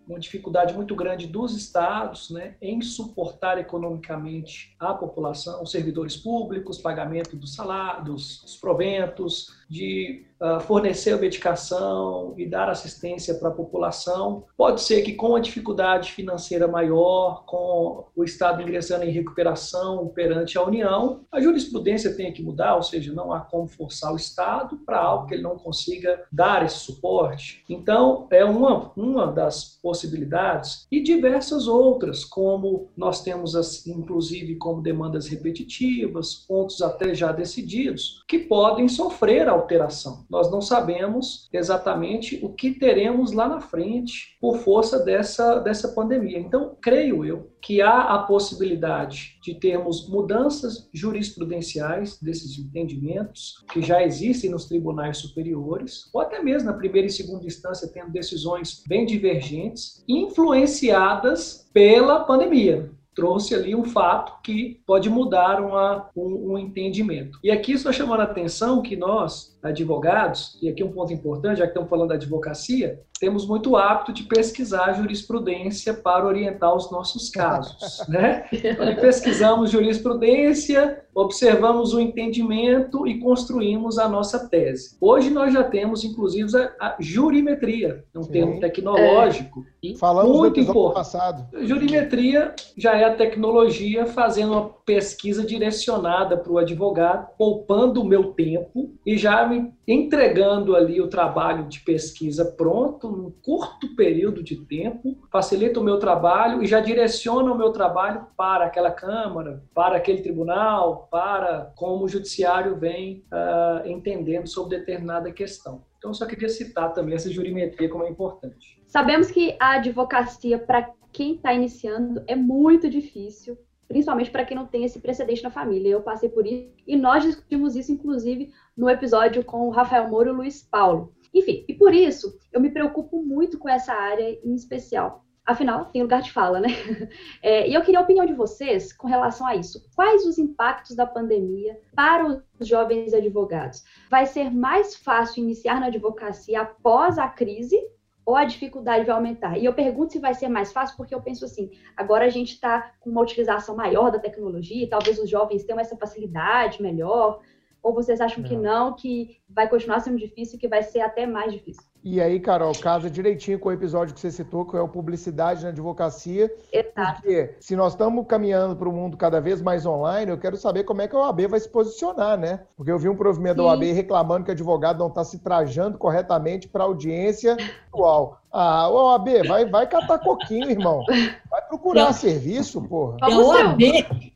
uma 0.08 0.18
dificuldade 0.18 0.74
muito 0.74 0.96
grande 0.96 1.28
dos 1.28 1.56
estados 1.56 2.30
né, 2.30 2.56
em 2.62 2.82
suportar 2.82 3.58
economicamente 3.58 4.74
a 4.80 4.94
população, 4.94 5.62
os 5.62 5.72
servidores 5.72 6.16
públicos, 6.16 6.78
pagamento 6.78 7.36
dos 7.36 7.54
salários, 7.54 8.42
dos 8.44 8.56
proventos, 8.56 9.54
de 9.70 10.26
uh, 10.40 10.60
fornecer 10.62 11.12
a 11.12 11.18
medicação 11.18 12.34
e 12.38 12.46
dar 12.46 12.70
assistência 12.70 13.36
para 13.36 13.50
a 13.50 13.54
população. 13.54 14.46
Pode 14.56 14.82
ser 14.82 15.02
que 15.02 15.14
com 15.14 15.36
a 15.36 15.40
dificuldade 15.40 16.12
financeira 16.12 16.68
maior, 16.68 17.44
com 17.46 18.06
o 18.16 18.24
Estado 18.24 18.62
ingressando 18.62 19.04
em 19.04 19.12
recuperação 19.12 20.08
perante 20.10 20.58
a 20.58 20.64
União, 20.64 21.26
a 21.32 21.42
jurisprudência 21.42 22.16
tenha 22.16 22.32
que 22.32 22.44
mudar, 22.44 22.76
ou 22.76 22.84
seja, 22.84 23.12
não 23.12 23.34
há 23.34 23.42
como 23.42 23.68
forçar 23.68 24.14
o 24.14 24.18
Estado 24.18 24.78
para 24.86 25.00
algo 25.00 25.28
que 25.28 25.34
ele 25.34 25.44
não 25.44 25.58
consiga 25.58 26.24
dar 26.32 26.64
esse 26.64 26.78
suporte. 26.78 27.65
Então, 27.70 28.28
é 28.32 28.44
uma, 28.46 28.92
uma 28.96 29.28
das 29.28 29.80
possibilidades 29.82 30.86
e 30.92 31.02
diversas 31.02 31.68
outras, 31.68 32.24
como 32.24 32.90
nós 32.96 33.24
temos, 33.24 33.86
inclusive, 33.88 34.56
como 34.56 34.82
demandas 34.82 35.28
repetitivas, 35.28 36.34
pontos 36.34 36.82
até 36.82 37.14
já 37.14 37.32
decididos, 37.32 38.24
que 38.28 38.40
podem 38.40 38.88
sofrer 38.88 39.48
alteração. 39.48 40.26
Nós 40.30 40.52
não 40.52 40.62
sabemos 40.62 41.50
exatamente 41.52 42.40
o 42.44 42.50
que 42.50 42.72
teremos 42.72 43.32
lá 43.32 43.48
na 43.48 43.60
frente 43.60 44.38
por 44.40 44.58
força 44.60 45.00
dessa, 45.00 45.60
dessa 45.60 45.90
pandemia. 45.90 46.40
Então, 46.40 46.76
creio 46.82 47.26
eu 47.26 47.50
que 47.66 47.82
há 47.82 48.14
a 48.14 48.20
possibilidade 48.20 49.40
de 49.42 49.56
termos 49.56 50.08
mudanças 50.08 50.88
jurisprudenciais 50.94 52.22
desses 52.22 52.60
entendimentos 52.60 53.66
que 53.74 53.82
já 53.82 54.04
existem 54.04 54.52
nos 54.52 54.66
tribunais 54.66 55.18
superiores, 55.18 56.08
ou 56.14 56.22
até 56.22 56.44
mesmo 56.44 56.70
na 56.70 56.78
primeira 56.78 57.08
e 57.08 57.12
segunda 57.12 57.44
instância, 57.44 57.90
tendo 57.92 58.12
decisões 58.12 58.84
bem 58.88 59.04
divergentes, 59.04 60.04
influenciadas 60.08 61.68
pela 61.74 62.20
pandemia 62.20 62.92
trouxe 63.16 63.56
ali 63.56 63.74
um 63.74 63.86
fato 63.86 64.42
que 64.44 64.82
pode 64.86 65.10
mudar 65.10 65.62
uma, 65.62 66.10
um, 66.16 66.52
um 66.52 66.58
entendimento. 66.58 67.40
E 67.42 67.50
aqui 67.50 67.78
só 67.78 67.92
chamando 67.92 68.20
a 68.20 68.24
atenção 68.24 68.82
que 68.82 68.98
nós, 68.98 69.55
advogados, 69.70 70.58
e 70.62 70.70
aqui 70.70 70.84
um 70.84 70.92
ponto 70.92 71.12
importante, 71.12 71.60
já 71.60 71.66
que 71.66 71.72
estamos 71.72 71.90
falando 71.90 72.10
da 72.10 72.16
advocacia, 72.16 73.02
temos 73.20 73.48
muito 73.48 73.76
hábito 73.78 74.12
de 74.12 74.24
pesquisar 74.24 74.94
jurisprudência 74.94 75.94
para 75.94 76.26
orientar 76.26 76.76
os 76.76 76.92
nossos 76.92 77.30
casos. 77.30 77.76
Né? 78.08 78.46
Então, 78.52 78.96
pesquisamos 78.96 79.72
jurisprudência, 79.72 81.04
observamos 81.14 81.94
o 81.94 82.00
entendimento 82.00 83.08
e 83.08 83.20
construímos 83.20 83.98
a 83.98 84.08
nossa 84.08 84.48
tese. 84.48 84.96
Hoje 85.02 85.30
nós 85.30 85.54
já 85.54 85.64
temos, 85.64 86.04
inclusive, 86.04 86.56
a, 86.58 86.70
a 86.80 86.96
jurimetria, 87.00 88.04
um 88.16 88.24
Sim. 88.24 88.32
termo 88.32 88.60
tecnológico. 88.60 89.66
É. 89.84 89.96
Falamos 89.96 90.38
muito 90.38 90.60
importante. 90.60 90.96
passado. 90.96 91.66
Jurimetria 91.66 92.54
já 92.78 92.96
é 92.96 93.06
a 93.06 93.16
tecnologia 93.16 94.06
fazendo 94.06 94.52
uma 94.52 94.70
pesquisa 94.86 95.44
direcionada 95.44 96.38
para 96.38 96.52
o 96.52 96.58
advogado, 96.58 97.30
poupando 97.38 98.02
o 98.02 98.06
meu 98.06 98.34
tempo 98.34 98.94
e 99.06 99.18
já 99.18 99.48
me 99.48 99.55
entregando 99.88 100.76
ali 100.76 101.02
o 101.02 101.08
trabalho 101.08 101.68
de 101.68 101.80
pesquisa 101.82 102.46
pronto, 102.46 103.10
num 103.10 103.32
curto 103.32 103.96
período 103.96 104.44
de 104.44 104.56
tempo, 104.56 105.18
facilita 105.32 105.80
o 105.80 105.84
meu 105.84 106.00
trabalho 106.00 106.64
e 106.64 106.68
já 106.68 106.80
direciona 106.80 107.52
o 107.52 107.58
meu 107.58 107.72
trabalho 107.72 108.28
para 108.38 108.66
aquela 108.66 108.92
Câmara, 108.92 109.64
para 109.74 109.98
aquele 109.98 110.22
tribunal, 110.22 111.08
para 111.12 111.72
como 111.76 112.06
o 112.06 112.08
Judiciário 112.08 112.78
vem 112.78 113.24
uh, 113.32 113.88
entendendo 113.88 114.48
sobre 114.48 114.78
determinada 114.78 115.32
questão. 115.32 115.84
Então, 115.98 116.14
só 116.14 116.26
queria 116.26 116.50
citar 116.50 116.94
também 116.94 117.16
essa 117.16 117.32
jurimetria 117.32 117.90
como 117.90 118.04
é 118.04 118.10
importante. 118.10 118.80
Sabemos 118.86 119.32
que 119.32 119.56
a 119.60 119.72
advocacia, 119.74 120.60
para 120.60 120.92
quem 121.12 121.36
está 121.36 121.54
iniciando, 121.54 122.24
é 122.28 122.36
muito 122.36 122.90
difícil, 122.90 123.58
principalmente 123.88 124.30
para 124.30 124.46
quem 124.46 124.56
não 124.56 124.66
tem 124.66 124.84
esse 124.84 125.00
precedente 125.00 125.42
na 125.42 125.50
família. 125.50 125.90
Eu 125.90 126.02
passei 126.02 126.30
por 126.30 126.46
isso 126.46 126.70
e 126.86 126.96
nós 126.96 127.24
discutimos 127.24 127.76
isso, 127.76 127.92
inclusive, 127.92 128.52
no 128.76 128.90
episódio 128.90 129.44
com 129.44 129.68
o 129.68 129.72
Rafael 129.72 130.10
Moro 130.10 130.30
e 130.30 130.32
o 130.32 130.36
Luiz 130.36 130.62
Paulo. 130.62 131.14
Enfim, 131.34 131.66
e 131.68 131.74
por 131.74 131.94
isso 131.94 132.38
eu 132.52 132.62
me 132.62 132.70
preocupo 132.70 133.22
muito 133.22 133.58
com 133.58 133.68
essa 133.68 133.94
área 133.94 134.40
em 134.44 134.56
especial. 134.56 135.26
Afinal, 135.46 135.86
tem 135.86 136.02
lugar 136.02 136.24
de 136.24 136.32
fala, 136.32 136.60
né? 136.60 136.70
É, 137.44 137.70
e 137.70 137.74
eu 137.76 137.82
queria 137.84 138.00
a 138.00 138.04
opinião 138.04 138.26
de 138.26 138.34
vocês 138.34 138.92
com 138.92 139.08
relação 139.08 139.46
a 139.46 139.56
isso. 139.56 139.88
Quais 139.96 140.26
os 140.26 140.40
impactos 140.40 140.96
da 140.96 141.06
pandemia 141.06 141.80
para 141.96 142.42
os 142.60 142.68
jovens 142.68 143.14
advogados? 143.14 143.84
Vai 144.10 144.26
ser 144.26 144.50
mais 144.50 144.96
fácil 144.96 145.44
iniciar 145.44 145.80
na 145.80 145.88
advocacia 145.88 146.62
após 146.62 147.20
a 147.20 147.28
crise 147.28 147.80
ou 148.26 148.36
a 148.36 148.44
dificuldade 148.44 149.06
vai 149.06 149.16
aumentar? 149.16 149.60
E 149.60 149.66
eu 149.66 149.74
pergunto 149.74 150.14
se 150.14 150.20
vai 150.20 150.34
ser 150.34 150.48
mais 150.48 150.74
fácil, 150.74 150.98
porque 150.98 151.14
eu 151.14 151.22
penso 151.22 151.46
assim: 151.46 151.70
agora 151.96 152.26
a 152.26 152.30
gente 152.30 152.54
está 152.54 152.94
com 153.00 153.12
uma 153.12 153.22
utilização 153.22 153.76
maior 153.76 154.12
da 154.12 154.18
tecnologia, 154.18 154.90
talvez 154.90 155.20
os 155.20 155.30
jovens 155.30 155.64
tenham 155.64 155.80
essa 155.80 155.96
facilidade 155.96 156.82
melhor. 156.82 157.42
Ou 157.86 157.94
vocês 157.94 158.20
acham 158.20 158.44
que 158.44 158.58
não, 158.58 158.96
que 158.96 159.38
vai 159.48 159.70
continuar 159.70 160.00
sendo 160.00 160.18
difícil, 160.18 160.58
que 160.58 160.68
vai 160.68 160.82
ser 160.82 161.02
até 161.02 161.28
mais 161.28 161.54
difícil? 161.54 161.84
E 162.04 162.20
aí, 162.20 162.40
Carol, 162.40 162.74
casa 162.74 163.12
direitinho 163.12 163.60
com 163.60 163.70
o 163.70 163.72
episódio 163.72 164.16
que 164.16 164.20
você 164.20 164.32
citou, 164.32 164.66
que 164.66 164.76
é 164.76 164.82
o 164.82 164.88
Publicidade 164.88 165.62
na 165.62 165.70
Advocacia. 165.70 166.52
Exato. 166.74 167.22
Porque 167.22 167.56
se 167.60 167.76
nós 167.76 167.94
estamos 167.94 168.26
caminhando 168.26 168.76
para 168.76 168.90
um 168.90 168.92
mundo 168.92 169.16
cada 169.16 169.40
vez 169.40 169.62
mais 169.62 169.86
online, 169.86 170.32
eu 170.32 170.38
quero 170.40 170.58
saber 170.58 170.84
como 170.84 171.04
é 171.04 171.08
que 171.08 171.16
a 171.16 171.20
OAB 171.20 171.48
vai 171.48 171.60
se 171.60 171.70
posicionar, 171.70 172.40
né? 172.40 172.62
Porque 172.76 172.92
eu 172.92 172.98
vi 172.98 173.08
um 173.08 173.16
provimento 173.16 173.58
da 173.58 173.66
OAB 173.66 173.84
reclamando 173.84 174.46
que 174.46 174.50
o 174.50 174.54
advogado 174.54 174.98
não 174.98 175.08
está 175.10 175.24
se 175.24 175.38
trajando 175.38 176.00
corretamente 176.00 176.68
para 176.68 176.84
a 176.84 176.88
audiência 176.88 177.56
atual. 177.88 178.42
Ah, 178.52 178.90
OAB, 178.90 179.48
vai, 179.48 179.66
vai 179.66 179.88
catar 179.88 180.18
coquinho, 180.18 180.72
irmão. 180.72 181.04
Vai 181.52 181.62
procurar 181.68 182.14
serviço, 182.14 182.82
porra. 182.82 183.18
É 183.22 183.32
a 183.32 183.38
OAB 183.38 183.82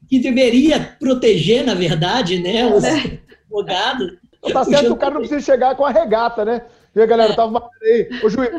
que 0.08 0.20
deveria 0.20 0.98
proteger, 1.00 1.66
na 1.66 1.74
verdade, 1.74 2.42
né, 2.42 2.66
os 2.66 2.84
advogados. 3.50 4.18
Então, 4.38 4.52
tá 4.52 4.64
certo, 4.64 4.94
o 4.94 4.98
cara 4.98 5.14
não 5.14 5.22
precisa 5.22 5.42
chegar 5.42 5.76
com 5.76 5.86
a 5.86 5.90
regata, 5.90 6.46
né? 6.46 6.66
E 6.96 7.02
aí, 7.02 7.08
galera, 7.08 7.34
é. 7.34 7.36
tava 7.36 7.70
aí. 7.82 8.10
Ô, 8.24 8.30
juiz. 8.30 8.50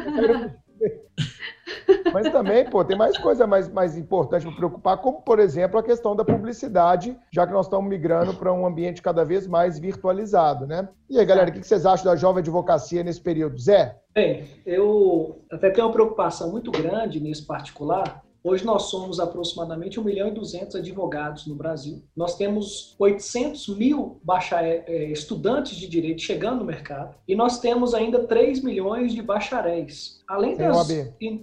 Mas 2.13 2.31
também, 2.31 2.69
pô, 2.69 2.85
tem 2.85 2.97
mais 2.97 3.17
coisa 3.19 3.47
mais, 3.47 3.69
mais 3.69 3.97
importante 3.97 4.45
para 4.45 4.57
preocupar, 4.57 4.99
como, 4.99 5.23
por 5.23 5.39
exemplo, 5.39 5.79
a 5.79 5.83
questão 5.83 6.17
da 6.17 6.25
publicidade, 6.25 7.17
já 7.31 7.47
que 7.47 7.53
nós 7.53 7.67
estamos 7.67 7.89
migrando 7.89 8.35
para 8.35 8.53
um 8.53 8.67
ambiente 8.67 9.03
cada 9.03 9.25
vez 9.25 9.47
mais 9.47 9.79
virtualizado, 9.79 10.67
né? 10.67 10.89
E 11.09 11.19
aí, 11.19 11.25
galera, 11.25 11.51
o 11.51 11.53
que 11.53 11.63
vocês 11.63 11.87
acham 11.87 12.07
da 12.07 12.17
jovem 12.17 12.41
advocacia 12.41 13.03
nesse 13.03 13.21
período? 13.21 13.59
Zé? 13.59 13.97
Bem, 14.15 14.45
eu 14.67 15.43
até 15.51 15.71
tenho 15.71 15.87
uma 15.87 15.93
preocupação 15.93 16.51
muito 16.51 16.71
grande 16.71 17.21
nesse 17.21 17.47
particular, 17.47 18.23
Hoje 18.43 18.65
nós 18.65 18.85
somos 18.85 19.21
aproximadamente 19.21 20.01
1 20.01 20.03
milhão 20.03 20.29
e 20.29 20.31
200 20.31 20.77
advogados 20.77 21.47
no 21.47 21.55
Brasil. 21.55 22.03
Nós 22.17 22.37
temos 22.37 22.97
800 22.99 23.77
mil 23.77 24.19
bacharel, 24.25 24.83
é, 24.87 25.05
estudantes 25.07 25.77
de 25.77 25.87
direito 25.87 26.23
chegando 26.23 26.61
no 26.61 26.65
mercado 26.65 27.15
e 27.29 27.35
nós 27.35 27.61
temos 27.61 27.93
ainda 27.93 28.25
3 28.27 28.63
milhões 28.63 29.13
de 29.13 29.21
bacharéis. 29.21 30.21
Além 30.27 30.57
das 30.57 30.89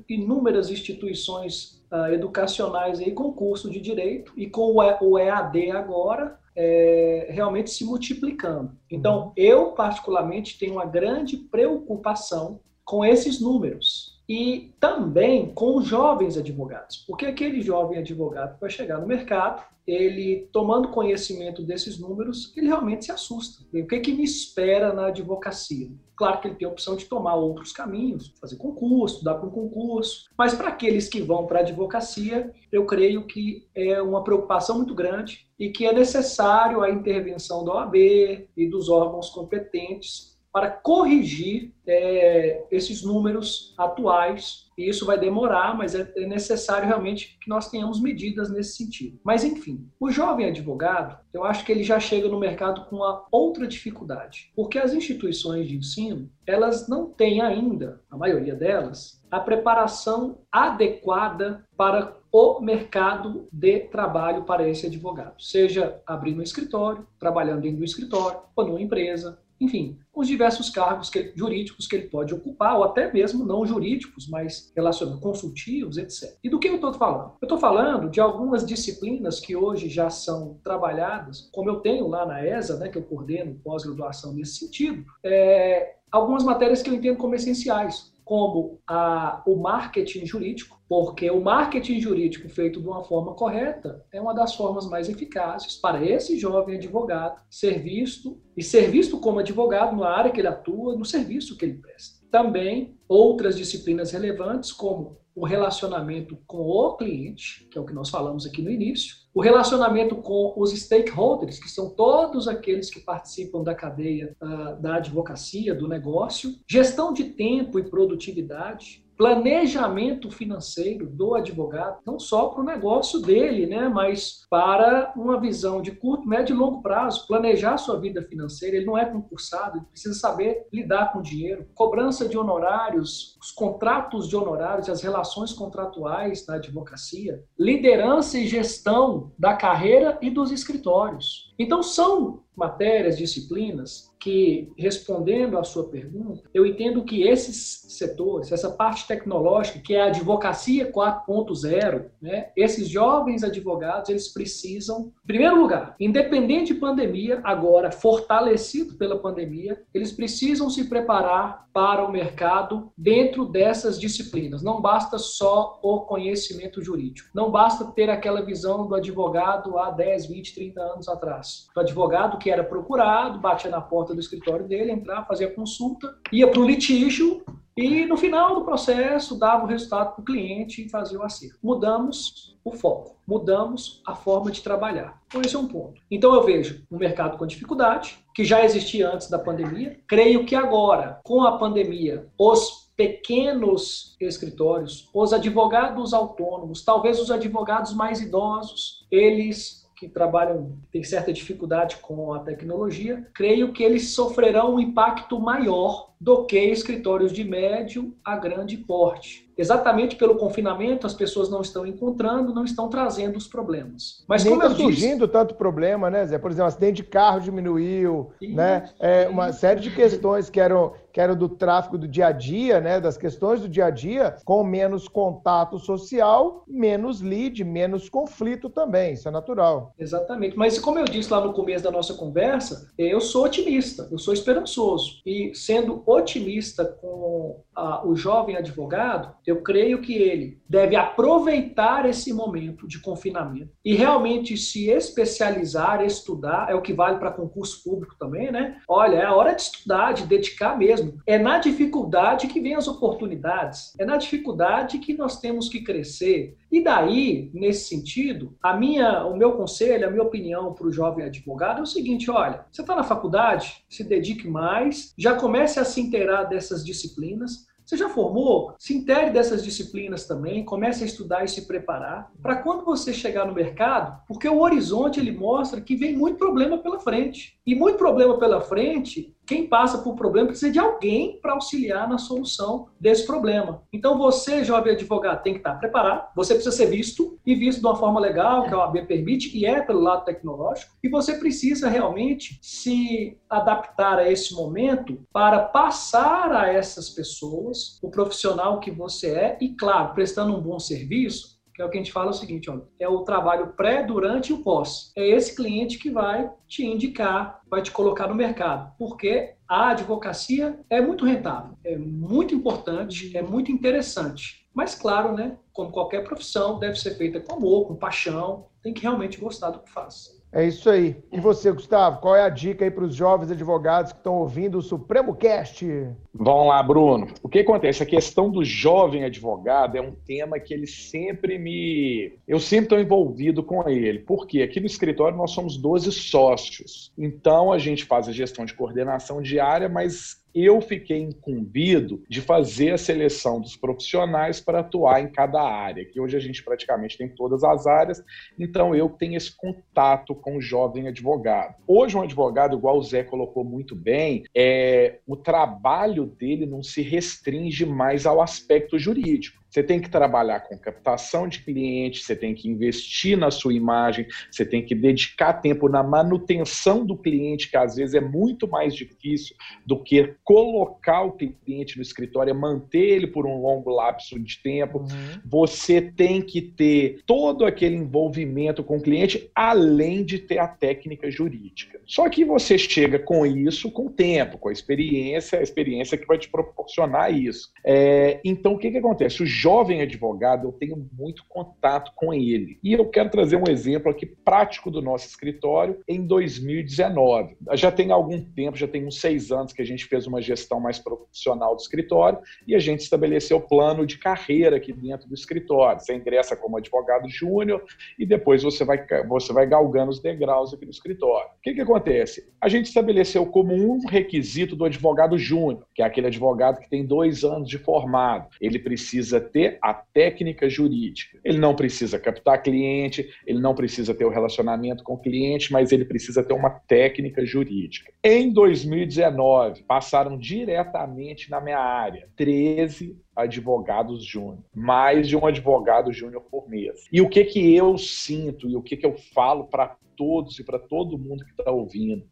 inúmeras 0.10 0.72
instituições 0.72 1.84
uh, 1.92 2.12
educacionais 2.12 3.00
aí 3.00 3.12
com 3.12 3.32
curso 3.32 3.70
de 3.70 3.80
direito 3.80 4.34
e 4.36 4.48
com 4.48 4.74
o 4.74 5.20
EAD 5.20 5.72
agora, 5.72 6.40
é, 6.56 7.28
realmente 7.30 7.70
se 7.70 7.86
multiplicando. 7.86 8.72
Então, 8.90 9.28
uhum. 9.28 9.32
eu 9.38 9.72
particularmente 9.74 10.58
tenho 10.58 10.74
uma 10.74 10.86
grande 10.86 11.38
preocupação 11.38 12.60
com 12.84 13.06
esses 13.06 13.40
números 13.40 14.17
e 14.28 14.74
também 14.80 15.54
com 15.54 15.82
jovens 15.82 16.38
advogados, 16.38 16.98
porque 17.08 17.26
aquele 17.26 17.62
jovem 17.62 18.00
advogado 18.00 18.60
vai 18.60 18.70
chegar 18.70 19.00
no 19.00 19.08
mercado, 19.08 19.64
ele 19.88 20.50
tomando 20.52 20.90
conhecimento 20.90 21.64
desses 21.64 21.98
números, 21.98 22.52
ele 22.58 22.68
realmente 22.68 23.06
se 23.06 23.12
assusta. 23.12 23.64
O 23.74 23.88
que, 23.88 24.02
que 24.02 24.14
me 24.14 24.24
espera 24.24 24.92
na 24.92 25.08
advocacia? 25.08 25.90
Claro 26.14 26.42
que 26.42 26.48
ele 26.50 26.56
tem 26.56 26.68
a 26.68 26.72
opção 26.72 26.98
de 26.98 27.06
tomar 27.06 27.36
outros 27.36 27.72
caminhos, 27.72 28.34
fazer 28.42 28.58
concurso, 28.58 29.24
dar 29.24 29.36
para 29.36 29.48
um 29.48 29.52
concurso, 29.52 30.26
mas 30.38 30.54
para 30.54 30.68
aqueles 30.68 31.08
que 31.08 31.22
vão 31.22 31.46
para 31.46 31.60
a 31.60 31.62
advocacia, 31.62 32.52
eu 32.70 32.86
creio 32.86 33.26
que 33.26 33.66
é 33.74 34.02
uma 34.02 34.24
preocupação 34.24 34.76
muito 34.78 34.94
grande 34.94 35.48
e 35.58 35.70
que 35.70 35.86
é 35.86 35.94
necessário 35.94 36.82
a 36.82 36.90
intervenção 36.90 37.64
da 37.64 37.76
OAB 37.76 37.96
e 37.96 38.68
dos 38.70 38.90
órgãos 38.90 39.30
competentes 39.30 40.37
para 40.58 40.72
corrigir 40.72 41.72
é, 41.86 42.66
esses 42.72 43.04
números 43.04 43.76
atuais. 43.78 44.66
E 44.76 44.90
isso 44.90 45.06
vai 45.06 45.20
demorar, 45.20 45.78
mas 45.78 45.94
é, 45.94 46.12
é 46.18 46.26
necessário 46.26 46.88
realmente 46.88 47.38
que 47.40 47.48
nós 47.48 47.70
tenhamos 47.70 48.02
medidas 48.02 48.50
nesse 48.50 48.76
sentido. 48.76 49.20
Mas, 49.24 49.44
enfim, 49.44 49.88
o 50.00 50.10
jovem 50.10 50.48
advogado, 50.48 51.20
eu 51.32 51.44
acho 51.44 51.64
que 51.64 51.72
ele 51.72 51.84
já 51.84 52.00
chega 52.00 52.28
no 52.28 52.40
mercado 52.40 52.86
com 52.86 52.96
uma 52.96 53.24
outra 53.32 53.68
dificuldade, 53.68 54.52
porque 54.56 54.80
as 54.80 54.94
instituições 54.94 55.68
de 55.68 55.78
ensino, 55.78 56.28
elas 56.48 56.88
não 56.88 57.06
têm 57.06 57.40
ainda, 57.40 58.02
a 58.10 58.18
maioria 58.18 58.56
delas, 58.56 59.22
a 59.30 59.40
preparação 59.40 60.40
adequada 60.52 61.64
para 61.76 62.18
o 62.32 62.60
mercado 62.60 63.48
de 63.52 63.80
trabalho 63.80 64.44
para 64.44 64.68
esse 64.68 64.88
advogado, 64.88 65.40
seja 65.40 66.02
abrindo 66.06 66.40
um 66.40 66.44
escritório, 66.44 67.08
trabalhando 67.20 67.62
dentro 67.62 67.78
do 67.78 67.86
escritório, 67.86 68.40
ou 68.56 68.66
numa 68.66 68.82
empresa, 68.82 69.40
enfim, 69.60 69.98
os 70.16 70.28
diversos 70.28 70.70
cargos 70.70 71.10
que, 71.10 71.32
jurídicos 71.36 71.88
que 71.88 71.96
ele 71.96 72.08
pode 72.08 72.34
ocupar, 72.34 72.78
ou 72.78 72.84
até 72.84 73.12
mesmo 73.12 73.46
não 73.46 73.66
jurídicos, 73.66 74.28
mas 74.28 74.72
relacionados, 74.76 75.22
consultivos, 75.22 75.98
etc. 75.98 76.36
E 76.44 76.50
do 76.50 76.60
que 76.60 76.68
eu 76.68 76.76
estou 76.76 76.94
falando? 76.94 77.34
Eu 77.42 77.46
estou 77.46 77.58
falando 77.58 78.10
de 78.10 78.20
algumas 78.20 78.66
disciplinas 78.66 79.40
que 79.40 79.56
hoje 79.56 79.90
já 79.90 80.10
são 80.10 80.60
trabalhadas, 80.64 81.50
como 81.52 81.70
eu 81.70 81.78
tenho 81.78 82.08
lá 82.08 82.26
na 82.26 82.46
ESA, 82.46 82.78
né, 82.78 82.90
que 82.90 82.98
eu 82.98 83.04
coordeno 83.04 83.60
pós-graduação 83.64 84.34
nesse 84.34 84.58
sentido, 84.58 85.06
é, 85.24 85.96
algumas 86.12 86.44
matérias 86.44 86.82
que 86.82 86.90
eu 86.90 86.94
entendo 86.94 87.18
como 87.18 87.36
essenciais, 87.36 88.12
como 88.28 88.82
a, 88.86 89.42
o 89.48 89.56
marketing 89.56 90.26
jurídico, 90.26 90.78
porque 90.90 91.32
o 91.32 91.40
marketing 91.40 92.02
jurídico 92.02 92.50
feito 92.50 92.82
de 92.82 92.88
uma 92.88 93.02
forma 93.02 93.34
correta 93.34 94.06
é 94.12 94.20
uma 94.20 94.34
das 94.36 94.54
formas 94.54 94.86
mais 94.86 95.08
eficazes 95.08 95.78
para 95.78 96.04
esse 96.04 96.38
jovem 96.38 96.76
advogado 96.76 97.42
ser 97.50 97.82
visto 97.82 98.38
e 98.58 98.62
ser 98.62 98.92
visto 98.92 99.18
como 99.22 99.40
advogado 99.40 99.96
na 99.96 100.10
área 100.10 100.30
que 100.30 100.42
ele 100.42 100.50
atua, 100.50 100.98
no 100.98 101.06
serviço 101.06 101.58
que 101.58 101.64
ele 101.64 101.76
presta. 101.76 102.18
Também 102.30 102.98
outras 103.08 103.56
disciplinas 103.56 104.12
relevantes, 104.12 104.74
como 104.74 105.18
o 105.34 105.46
relacionamento 105.46 106.38
com 106.46 106.68
o 106.68 106.98
cliente, 106.98 107.66
que 107.72 107.78
é 107.78 107.82
o 107.82 107.86
que 107.86 107.94
nós 107.94 108.10
falamos 108.10 108.46
aqui 108.46 108.62
no 108.62 108.70
início, 108.70 109.16
o 109.38 109.40
relacionamento 109.40 110.16
com 110.16 110.56
os 110.58 110.72
stakeholders, 110.72 111.60
que 111.60 111.70
são 111.70 111.92
todos 111.92 112.48
aqueles 112.48 112.90
que 112.90 113.00
participam 113.00 113.62
da 113.62 113.76
cadeia 113.76 114.36
uh, 114.42 114.82
da 114.82 114.96
advocacia, 114.96 115.76
do 115.76 115.88
negócio, 115.88 116.56
gestão 116.68 117.14
de 117.14 117.24
tempo 117.24 117.78
e 117.78 117.88
produtividade, 117.88 119.06
planejamento 119.18 120.30
financeiro 120.30 121.08
do 121.08 121.34
advogado, 121.34 121.98
não 122.06 122.20
só 122.20 122.50
para 122.50 122.62
o 122.62 122.66
negócio 122.66 123.20
dele, 123.20 123.66
né, 123.66 123.90
mas 123.90 124.46
para 124.50 125.12
uma 125.16 125.40
visão 125.40 125.82
de 125.82 125.92
curto, 125.92 126.28
médio 126.28 126.56
e 126.56 126.58
longo 126.58 126.82
prazo, 126.82 127.26
planejar 127.28 127.78
sua 127.78 128.00
vida 128.00 128.22
financeira. 128.22 128.78
Ele 128.78 128.86
não 128.86 128.98
é 128.98 129.06
concursado, 129.06 129.80
ele 129.80 129.86
precisa 129.88 130.14
saber 130.14 130.68
lidar 130.72 131.12
com 131.12 131.20
o 131.20 131.24
dinheiro, 131.24 131.68
cobrança 131.74 132.30
de 132.30 132.38
honorários, 132.38 133.36
os 133.42 133.52
contratos 133.52 134.28
de 134.28 134.36
honorários, 134.36 134.90
as 134.90 135.02
relações 135.02 135.52
contratuais 135.52 136.46
da 136.46 136.56
advocacia, 136.56 137.44
liderança 137.58 138.38
e 138.38 138.48
gestão 138.48 139.32
da 139.38 139.56
carreira 139.56 140.18
e 140.22 140.30
dos 140.30 140.52
escritórios. 140.52 141.47
Então 141.58 141.82
são 141.82 142.44
matérias, 142.58 143.18
disciplinas 143.18 144.12
que, 144.20 144.74
respondendo 144.76 145.60
à 145.60 145.64
sua 145.64 145.90
pergunta, 145.90 146.50
eu 146.52 146.66
entendo 146.66 147.04
que 147.04 147.22
esses 147.22 147.86
setores, 147.88 148.52
essa 148.52 148.72
parte 148.72 149.08
tecnológica, 149.08 149.80
que 149.80 149.94
é 149.94 150.02
a 150.02 150.08
advocacia 150.08 150.92
4.0, 150.92 152.06
né, 152.20 152.50
esses 152.58 152.90
jovens 152.90 153.44
advogados, 153.44 154.10
eles 154.10 154.28
precisam, 154.28 155.14
em 155.24 155.28
primeiro 155.28 155.62
lugar, 155.62 155.96
independente 156.00 156.74
de 156.74 156.80
pandemia, 156.80 157.40
agora 157.44 157.92
fortalecido 157.92 158.96
pela 158.96 159.20
pandemia, 159.20 159.80
eles 159.94 160.12
precisam 160.12 160.68
se 160.68 160.86
preparar 160.90 161.68
para 161.72 162.04
o 162.04 162.12
mercado 162.12 162.92
dentro 162.98 163.46
dessas 163.46 164.00
disciplinas. 164.00 164.64
Não 164.64 164.82
basta 164.82 165.20
só 165.20 165.80
o 165.84 166.02
conhecimento 166.02 166.82
jurídico. 166.82 167.30
Não 167.36 167.52
basta 167.52 167.86
ter 167.92 168.10
aquela 168.10 168.42
visão 168.42 168.88
do 168.88 168.96
advogado 168.96 169.78
há 169.78 169.92
10, 169.92 170.26
20, 170.26 170.56
30 170.56 170.82
anos 170.82 171.08
atrás. 171.08 171.47
Do 171.74 171.82
advogado 171.82 172.38
que 172.38 172.50
era 172.50 172.64
procurado, 172.64 173.40
batia 173.40 173.70
na 173.70 173.82
porta 173.82 174.14
do 174.14 174.20
escritório 174.20 174.68
dele, 174.68 174.92
entrava, 174.92 175.26
fazia 175.26 175.54
consulta, 175.54 176.16
ia 176.32 176.50
para 176.50 176.60
o 176.60 176.66
litígio 176.66 177.44
e 177.78 178.06
no 178.06 178.18
final 178.18 178.56
do 178.56 178.66
processo 178.66 179.38
dava 179.38 179.64
o 179.64 179.68
resultado 179.68 180.14
para 180.14 180.22
o 180.22 180.26
cliente 180.26 180.84
e 180.84 180.90
fazia 180.90 181.20
o 181.20 181.24
acerto. 181.24 181.60
Mudamos 181.62 182.58
o 182.64 182.72
foco, 182.72 183.16
mudamos 183.26 184.02
a 184.06 184.16
forma 184.16 184.50
de 184.50 184.62
trabalhar. 184.62 185.22
Então, 185.28 185.42
esse 185.42 185.56
é 185.56 185.60
um 185.60 185.68
ponto. 185.68 186.02
Então, 186.10 186.34
eu 186.34 186.44
vejo 186.44 186.84
um 186.92 186.98
mercado 186.98 187.38
com 187.38 187.46
dificuldade, 187.46 188.18
que 188.34 188.44
já 188.44 188.66
existia 188.66 189.14
antes 189.14 189.30
da 189.30 189.38
pandemia. 189.38 190.00
Creio 190.08 190.44
que 190.44 190.56
agora, 190.56 191.20
com 191.24 191.44
a 191.44 191.58
pandemia, 191.58 192.28
os 192.38 192.88
pequenos 192.98 194.16
escritórios, 194.20 195.08
os 195.14 195.32
advogados 195.32 196.16
autônomos, 196.16 196.84
talvez 196.84 197.20
os 197.20 197.30
advogados 197.30 197.94
mais 197.94 198.20
idosos, 198.20 199.06
eles 199.12 199.87
que 199.98 200.08
trabalham, 200.08 200.78
têm 200.92 201.04
certa 201.04 201.34
dificuldade 201.34 201.98
com 201.98 202.32
a 202.32 202.40
tecnologia, 202.40 203.28
creio 203.34 203.74
que 203.74 203.84
eles 203.84 204.14
sofrerão 204.14 204.76
um 204.76 204.80
impacto 204.80 205.40
maior 205.40 206.12
do 206.22 206.46
que 206.46 206.58
escritórios 206.58 207.34
de 207.34 207.44
médio 207.44 208.16
a 208.24 208.38
grande 208.38 208.78
porte 208.78 209.48
exatamente 209.58 210.16
pelo 210.16 210.36
confinamento, 210.36 211.08
as 211.08 211.14
pessoas 211.14 211.50
não 211.50 211.62
estão 211.62 211.86
encontrando, 211.86 212.54
não 212.54 212.64
estão 212.64 212.88
trazendo 212.88 213.38
os 213.38 213.48
problemas. 213.48 214.24
Mas 214.28 214.44
Nem 214.44 214.54
está 214.54 214.70
surgindo 214.70 215.22
disse... 215.22 215.32
tanto 215.32 215.56
problema, 215.56 216.10
né, 216.10 216.26
Zé? 216.26 216.38
Por 216.38 216.52
exemplo, 216.52 216.68
acidente 216.68 216.98
de 216.98 217.04
carro 217.04 217.42
diminuiu, 217.42 218.32
sim, 218.38 218.54
né? 218.54 218.90
É, 219.00 219.28
uma 219.28 219.52
série 219.52 219.80
de 219.80 219.90
questões 219.90 220.50
que 220.50 220.60
eram, 220.60 220.94
que 221.18 221.22
eram 221.22 221.36
do 221.36 221.50
tráfico 221.50 221.98
do 221.98 222.08
dia 222.08 222.28
a 222.28 222.32
dia, 222.32 222.80
né? 222.80 223.02
Das 223.02 223.18
questões 223.18 223.60
do 223.60 223.68
dia 223.68 223.86
a 223.86 223.90
dia, 223.90 224.36
com 224.46 224.64
menos 224.64 225.08
contato 225.08 225.80
social, 225.80 226.64
menos 226.68 227.22
lead, 227.22 227.64
menos 227.64 228.08
conflito 228.08 228.70
também. 228.70 229.14
Isso 229.14 229.28
é 229.28 229.32
natural. 229.32 229.96
Exatamente. 229.98 230.56
Mas 230.56 230.78
como 230.78 231.00
eu 231.00 231.06
disse 231.06 231.34
lá 231.34 231.42
no 231.42 231.54
começo 231.54 231.84
da 231.84 231.90
nossa 231.90 232.14
conversa, 232.14 232.92
eu 233.00 233.20
sou 233.20 233.46
otimista, 233.46 234.08
eu 234.12 234.20
sou 234.20 234.32
esperançoso. 234.32 235.24
E 235.26 235.56
sendo 235.56 236.04
otimista 236.06 236.86
com 236.86 237.64
a, 237.76 238.08
o 238.08 238.16
jovem 238.16 238.56
advogado, 238.56 239.36
eu 239.46 239.64
creio 239.64 240.02
que 240.02 240.14
ele 240.14 240.60
deve 240.70 240.96
aproveitar 240.96 242.08
esse 242.08 242.32
momento 242.32 242.88
de 242.88 243.00
confinamento 243.00 243.72
e 243.84 243.96
realmente 243.96 244.56
se 244.56 244.90
especializar, 244.90 246.04
estudar, 246.04 246.70
é 246.70 246.76
o 246.76 246.82
que 246.82 246.94
vale 246.94 247.18
para 247.18 247.32
concurso 247.32 247.84
público 247.84 248.16
também, 248.20 248.52
né? 248.52 248.80
Olha, 248.88 249.16
é 249.18 249.26
a 249.26 249.34
hora 249.34 249.54
de 249.54 249.64
estudar, 249.64 250.14
de 250.14 250.26
dedicar 250.26 250.78
mesmo. 250.78 251.07
É 251.26 251.38
na 251.38 251.60
dificuldade 251.60 252.48
que 252.48 252.60
vem 252.60 252.76
as 252.76 252.88
oportunidades, 252.88 253.94
é 254.00 254.06
na 254.06 254.18
dificuldade 254.18 255.00
que 255.00 255.14
nós 255.14 255.40
temos 255.40 255.70
que 255.70 255.82
crescer. 255.82 256.58
E 256.72 256.84
daí, 256.84 257.50
nesse 257.54 257.88
sentido, 257.88 258.56
a 258.62 258.76
minha, 258.76 259.26
o 259.26 259.36
meu 259.36 259.54
conselho, 259.54 260.08
a 260.08 260.12
minha 260.12 260.24
opinião 260.24 260.74
para 260.74 260.88
o 260.88 260.92
jovem 260.92 261.26
advogado 261.26 261.80
é 261.80 261.84
o 261.84 261.86
seguinte: 261.86 262.30
olha, 262.30 262.66
você 262.72 262.82
está 262.82 262.96
na 262.96 263.04
faculdade, 263.04 263.84
se 263.90 264.04
dedique 264.04 264.48
mais, 264.48 265.14
já 265.18 265.36
comece 265.36 265.80
a 265.80 265.86
se 265.86 266.02
inteirar 266.02 266.44
dessas 266.44 266.86
disciplinas, 266.86 267.68
você 267.88 267.96
já 267.96 268.10
formou? 268.10 268.76
Se 268.78 268.94
intere 268.94 269.32
dessas 269.32 269.64
disciplinas 269.64 270.28
também, 270.28 270.66
comece 270.66 271.06
a 271.06 271.08
estudar 271.08 271.46
e 271.46 271.48
se 271.48 271.66
preparar 271.66 272.30
para 272.42 272.58
quando 272.58 272.84
você 272.84 273.14
chegar 273.14 273.48
no 273.48 273.54
mercado, 273.54 274.22
porque 274.28 274.46
o 274.50 274.60
horizonte 274.60 275.22
ele 275.22 275.32
mostra 275.32 275.80
que 275.80 275.96
vem 275.96 276.14
muito 276.14 276.38
problema 276.38 276.78
pela 276.78 277.00
frente. 277.00 277.58
E 277.66 277.74
muito 277.74 277.98
problema 277.98 278.38
pela 278.38 278.60
frente 278.60 279.34
quem 279.48 279.66
passa 279.66 280.00
por 280.00 280.16
problema 280.16 280.50
precisa 280.50 280.72
de 280.72 280.78
alguém 280.78 281.40
para 281.42 281.54
auxiliar 281.54 282.08
na 282.08 282.18
solução 282.18 282.90
desse 283.00 283.26
problema. 283.26 283.82
Então 283.94 284.18
você, 284.18 284.64
jovem 284.64 284.94
advogado, 284.94 285.42
tem 285.42 285.54
que 285.54 285.60
estar 285.60 285.76
preparado, 285.76 286.28
você 286.36 286.54
precisa 286.54 286.76
ser 286.76 286.88
visto 286.88 287.40
e 287.46 287.56
visto 287.56 287.80
de 287.80 287.86
uma 287.86 287.96
forma 287.96 288.20
legal, 288.20 288.66
que 288.66 288.74
a 288.74 288.78
OAB 288.78 289.08
permite, 289.08 289.58
e 289.58 289.66
é 289.66 289.82
pelo 289.82 290.02
lado 290.02 290.26
tecnológico, 290.26 290.92
e 291.02 291.08
você 291.08 291.36
precisa 291.36 291.88
realmente 291.88 292.60
se 292.62 293.38
adaptar 293.50 294.20
a 294.20 294.30
esse 294.30 294.54
momento 294.54 295.24
para 295.32 295.60
passar 295.60 296.52
a 296.52 296.68
essas 296.68 297.10
pessoas 297.10 297.98
o 298.04 298.10
profissional 298.10 298.80
que 298.82 298.92
você 298.92 299.32
é 299.32 299.58
e, 299.62 299.70
claro, 299.70 300.14
prestando 300.14 300.56
um 300.56 300.62
bom 300.62 300.78
serviço, 300.78 301.57
que 301.78 301.82
é 301.84 301.86
o 301.86 301.90
que 301.92 301.98
a 301.98 302.02
gente 302.02 302.12
fala 302.12 302.32
o 302.32 302.34
seguinte, 302.34 302.72
olha, 302.72 302.82
é 303.00 303.08
o 303.08 303.22
trabalho 303.22 303.68
pré, 303.78 304.02
durante 304.02 304.50
e 304.50 304.54
o 304.54 304.64
pós. 304.64 305.12
É 305.16 305.28
esse 305.30 305.56
cliente 305.56 306.00
que 306.00 306.10
vai 306.10 306.52
te 306.68 306.84
indicar, 306.84 307.62
vai 307.70 307.84
te 307.84 307.92
colocar 307.92 308.28
no 308.28 308.34
mercado, 308.34 308.92
porque 308.98 309.54
a 309.70 309.90
advocacia 309.90 310.80
é 310.90 311.00
muito 311.00 311.24
rentável, 311.24 311.78
é 311.86 311.96
muito 311.96 312.56
importante, 312.56 313.38
é 313.38 313.44
muito 313.44 313.72
interessante. 313.72 314.68
Mas 314.74 314.96
claro, 314.96 315.34
né, 315.34 315.56
como 315.72 315.92
qualquer 315.92 316.24
profissão, 316.24 316.80
deve 316.80 316.96
ser 316.96 317.16
feita 317.16 317.40
com 317.40 317.54
amor, 317.54 317.86
com 317.86 317.96
paixão, 317.96 318.66
tem 318.82 318.92
que 318.92 319.04
realmente 319.04 319.40
gostar 319.40 319.70
do 319.70 319.80
que 319.80 319.92
faz. 319.92 320.36
É 320.52 320.66
isso 320.66 320.90
aí. 320.90 321.16
E 321.32 321.40
você, 321.40 321.72
Gustavo, 321.72 322.20
qual 322.20 322.36
é 322.36 322.42
a 322.42 322.50
dica 322.50 322.86
aí 322.86 322.92
para 322.92 323.04
os 323.04 323.16
jovens 323.16 323.52
advogados 323.52 324.12
que 324.12 324.20
estão 324.20 324.36
ouvindo 324.36 324.78
o 324.78 324.82
Supremo 324.82 325.36
Cast? 325.36 325.86
Vamos 326.34 326.68
lá, 326.68 326.82
Bruno. 326.82 327.28
O 327.44 327.50
que 327.50 327.60
acontece? 327.60 328.02
A 328.02 328.06
questão 328.06 328.50
do 328.50 328.64
jovem 328.64 329.24
advogado 329.24 329.98
é 329.98 330.02
um 330.02 330.14
tema 330.14 330.60
que 330.60 330.74
ele 330.74 330.88
sempre 330.88 331.58
me. 331.58 332.34
Eu 332.48 332.60
sempre 332.60 332.86
estou 332.86 333.00
envolvido 333.00 333.62
com 333.62 333.88
ele. 333.90 334.20
Porque 334.20 334.62
aqui 334.62 334.80
no 334.80 334.86
escritório 334.86 335.38
nós 335.38 335.52
somos 335.52 335.78
12 335.78 336.12
sócios. 336.12 337.12
Então 337.18 337.72
a 337.72 337.78
gente 337.78 338.06
faz 338.06 338.28
a 338.28 338.32
gestão 338.32 338.66
de 338.66 338.74
coordenação 338.74 339.42
diária, 339.42 339.90
mas 339.90 340.44
eu 340.66 340.82
fiquei 340.82 341.20
incumbido 341.20 342.24
de 342.30 342.42
fazer 342.42 342.92
a 342.92 342.98
seleção 342.98 343.62
dos 343.62 343.76
profissionais 343.76 344.60
para 344.60 344.80
atuar 344.80 345.22
em 345.22 345.28
cada 345.28 345.62
área, 345.62 346.06
que 346.06 346.20
hoje 346.20 346.36
a 346.36 346.40
gente 346.40 346.64
praticamente 346.64 347.18
tem 347.18 347.30
todas 347.30 347.64
as 347.64 347.86
áreas, 347.86 348.24
então 348.58 348.96
eu 348.96 349.10
tenho 349.10 349.36
esse 349.36 349.56
contato 349.56 350.34
com 350.34 350.58
o 350.58 350.62
jovem 350.62 351.08
advogado. 351.08 351.76
Hoje 351.88 352.18
um 352.18 352.22
advogado, 352.22 352.76
igual 352.76 352.98
o 352.98 353.04
Zé 353.04 353.24
colocou 353.24 353.64
muito 353.64 353.96
bem, 353.96 354.44
é, 354.56 355.20
o 355.28 355.36
trabalho 355.36 356.26
dele 356.26 356.66
não 356.66 356.82
se 356.82 357.02
restringe 357.02 357.86
mais 357.86 358.26
ao 358.26 358.42
aspecto 358.42 358.98
jurídico. 358.98 359.58
Você 359.70 359.84
tem 359.84 360.00
que 360.00 360.10
trabalhar 360.10 360.62
com 360.62 360.78
captação 360.78 361.48
de 361.48 361.60
clientes, 361.60 362.24
você 362.24 362.36
tem 362.36 362.56
que 362.56 362.70
investir 362.70 363.38
na 363.38 363.52
sua 363.52 363.74
imagem, 363.74 364.26
você 364.50 364.66
tem 364.66 364.84
que 364.84 364.96
dedicar 364.96 365.54
tempo 365.54 365.90
na 365.90 366.02
manutenção 366.02 367.06
do 367.06 367.18
cliente, 367.18 367.70
que 367.70 367.78
às 367.78 367.96
vezes 367.96 368.16
é 368.16 368.22
muito 368.22 368.68
mais 368.68 368.96
difícil 368.96 369.56
do 369.86 370.02
que 370.02 370.36
colocar 370.44 371.24
o 371.24 371.34
cliente 371.34 371.98
no 371.98 372.02
escritório, 372.02 372.52
é 372.52 372.54
manter 372.54 373.00
ele 373.00 373.28
por 373.28 373.46
um 373.46 373.62
longo 373.62 373.90
lapso 373.90 374.40
de 374.40 374.62
tempo. 374.62 375.00
Uhum. 375.00 375.42
Você 375.46 376.02
tem 376.02 376.42
que 376.42 376.62
ter 376.62 377.22
todo 377.26 377.66
aquele 377.66 377.96
envolvimento 377.96 378.84
com 378.84 378.98
o 378.98 379.02
cliente, 379.02 379.50
além 379.54 380.24
de 380.24 380.40
ter 380.40 380.60
a 380.60 380.68
técnica 380.68 381.30
jurídica. 381.30 382.00
Só 382.06 382.30
que 382.30 382.46
você 382.46 382.78
chega 382.78 383.20
com 383.20 383.46
isso 383.46 383.92
com 383.92 384.08
o 384.08 384.10
tempo, 384.10 384.58
com 384.58 384.70
a 384.70 384.74
experiência, 384.74 385.60
a 385.60 385.64
experiência 385.64 386.18
que 386.18 386.26
vai 386.26 386.38
te 386.38 386.50
proporcionar 386.50 387.34
isso. 387.34 387.72
É, 387.84 388.40
então, 388.44 388.74
o 388.74 388.78
que, 388.78 388.92
que 388.92 388.98
acontece? 388.98 389.44
O 389.44 389.46
jovem 389.58 390.02
advogado, 390.02 390.68
eu 390.68 390.72
tenho 390.72 391.10
muito 391.18 391.44
contato 391.50 392.12
com 392.16 392.32
ele. 392.32 392.80
E 392.84 392.94
eu 392.94 393.10
quero 393.10 393.30
trazer 393.30 393.56
um 393.56 393.70
exemplo 393.70 394.12
aqui 394.12 394.26
prático 394.26 394.92
do 394.92 395.02
nosso 395.02 395.28
escritório 395.28 396.00
em 396.08 396.26
2019. 396.26 397.58
Já 397.74 397.92
tem 397.92 398.12
algum 398.12 398.40
tempo, 398.40 398.78
já 398.78 398.88
tem 398.88 399.06
uns 399.06 399.20
seis 399.20 399.52
anos 399.52 399.74
que 399.74 399.82
a 399.82 399.86
gente 399.86 400.06
fez 400.06 400.28
uma 400.28 400.42
gestão 400.42 400.80
mais 400.80 401.00
profissional 401.00 401.76
do 401.76 401.82
escritório 401.82 402.40
e 402.68 402.76
a 402.76 402.80
gente 402.80 403.02
estabeleceu 403.02 403.58
o 403.58 403.62
plano 403.62 404.06
de 404.06 404.20
carreira 404.20 404.78
aqui 404.78 404.94
dentro 404.94 405.28
do 405.28 405.34
escritório. 405.34 406.02
Você 406.02 406.14
ingressa 406.14 406.56
como 406.56 406.78
advogado 406.78 407.28
júnior 407.28 407.84
e 408.20 408.26
depois 408.26 408.62
você 408.62 408.86
vai, 408.86 409.04
você 409.28 409.52
vai 409.52 409.66
galgando 409.66 410.12
os 410.12 410.20
degraus 410.20 410.72
aqui 410.72 410.86
no 410.86 410.92
escritório. 410.92 411.50
O 411.50 411.62
que, 411.64 411.74
que 411.74 411.82
acontece? 411.82 412.48
A 412.62 412.70
gente 412.70 412.86
estabeleceu 412.86 413.46
como 413.48 413.74
um 413.74 414.06
requisito 414.08 414.76
do 414.76 414.86
advogado 414.86 415.38
júnior, 415.38 415.86
que 415.96 416.04
é 416.04 416.06
aquele 416.06 416.28
advogado 416.28 416.80
que 416.80 416.90
tem 416.90 417.06
dois 417.06 417.44
anos 417.44 417.68
de 417.68 417.80
formado. 417.80 418.50
Ele 418.62 418.78
precisa 418.78 419.47
ter 419.48 419.78
a 419.82 419.94
técnica 419.94 420.70
jurídica. 420.70 421.40
Ele 421.44 421.58
não 421.58 421.76
precisa 421.76 422.20
captar 422.20 422.62
cliente, 422.62 423.28
ele 423.46 423.60
não 423.60 423.74
precisa 423.74 424.14
ter 424.14 424.26
o 424.26 424.30
relacionamento 424.30 425.04
com 425.04 425.14
o 425.14 425.20
cliente, 425.20 425.72
mas 425.72 425.92
ele 425.92 426.06
precisa 426.06 426.44
ter 426.44 426.54
uma 426.54 426.70
técnica 426.70 427.46
jurídica. 427.46 428.12
Em 428.24 428.52
2019, 428.52 429.84
passaram 429.84 430.38
diretamente 430.38 431.50
na 431.50 431.62
minha 431.62 431.80
área 431.80 432.28
13 432.36 433.18
advogados 433.38 434.26
júnior, 434.26 434.58
mais 434.74 435.28
de 435.28 435.38
um 435.38 435.46
advogado 435.46 436.12
júnior 436.12 436.42
por 436.50 436.68
mês. 436.68 437.08
E 437.12 437.22
o 437.22 437.30
que 437.30 437.44
que 437.46 437.76
eu 437.76 437.98
sinto 437.98 438.68
e 438.68 438.76
o 438.76 438.82
que 438.82 438.98
que 438.98 439.06
eu 439.06 439.16
falo 439.34 439.66
para 439.66 439.96
todos 440.16 440.58
e 440.58 440.64
para 440.64 440.80
todo 440.80 441.20
mundo 441.20 441.46
que 441.46 441.52
está 441.52 441.72
ouvindo 441.72 442.28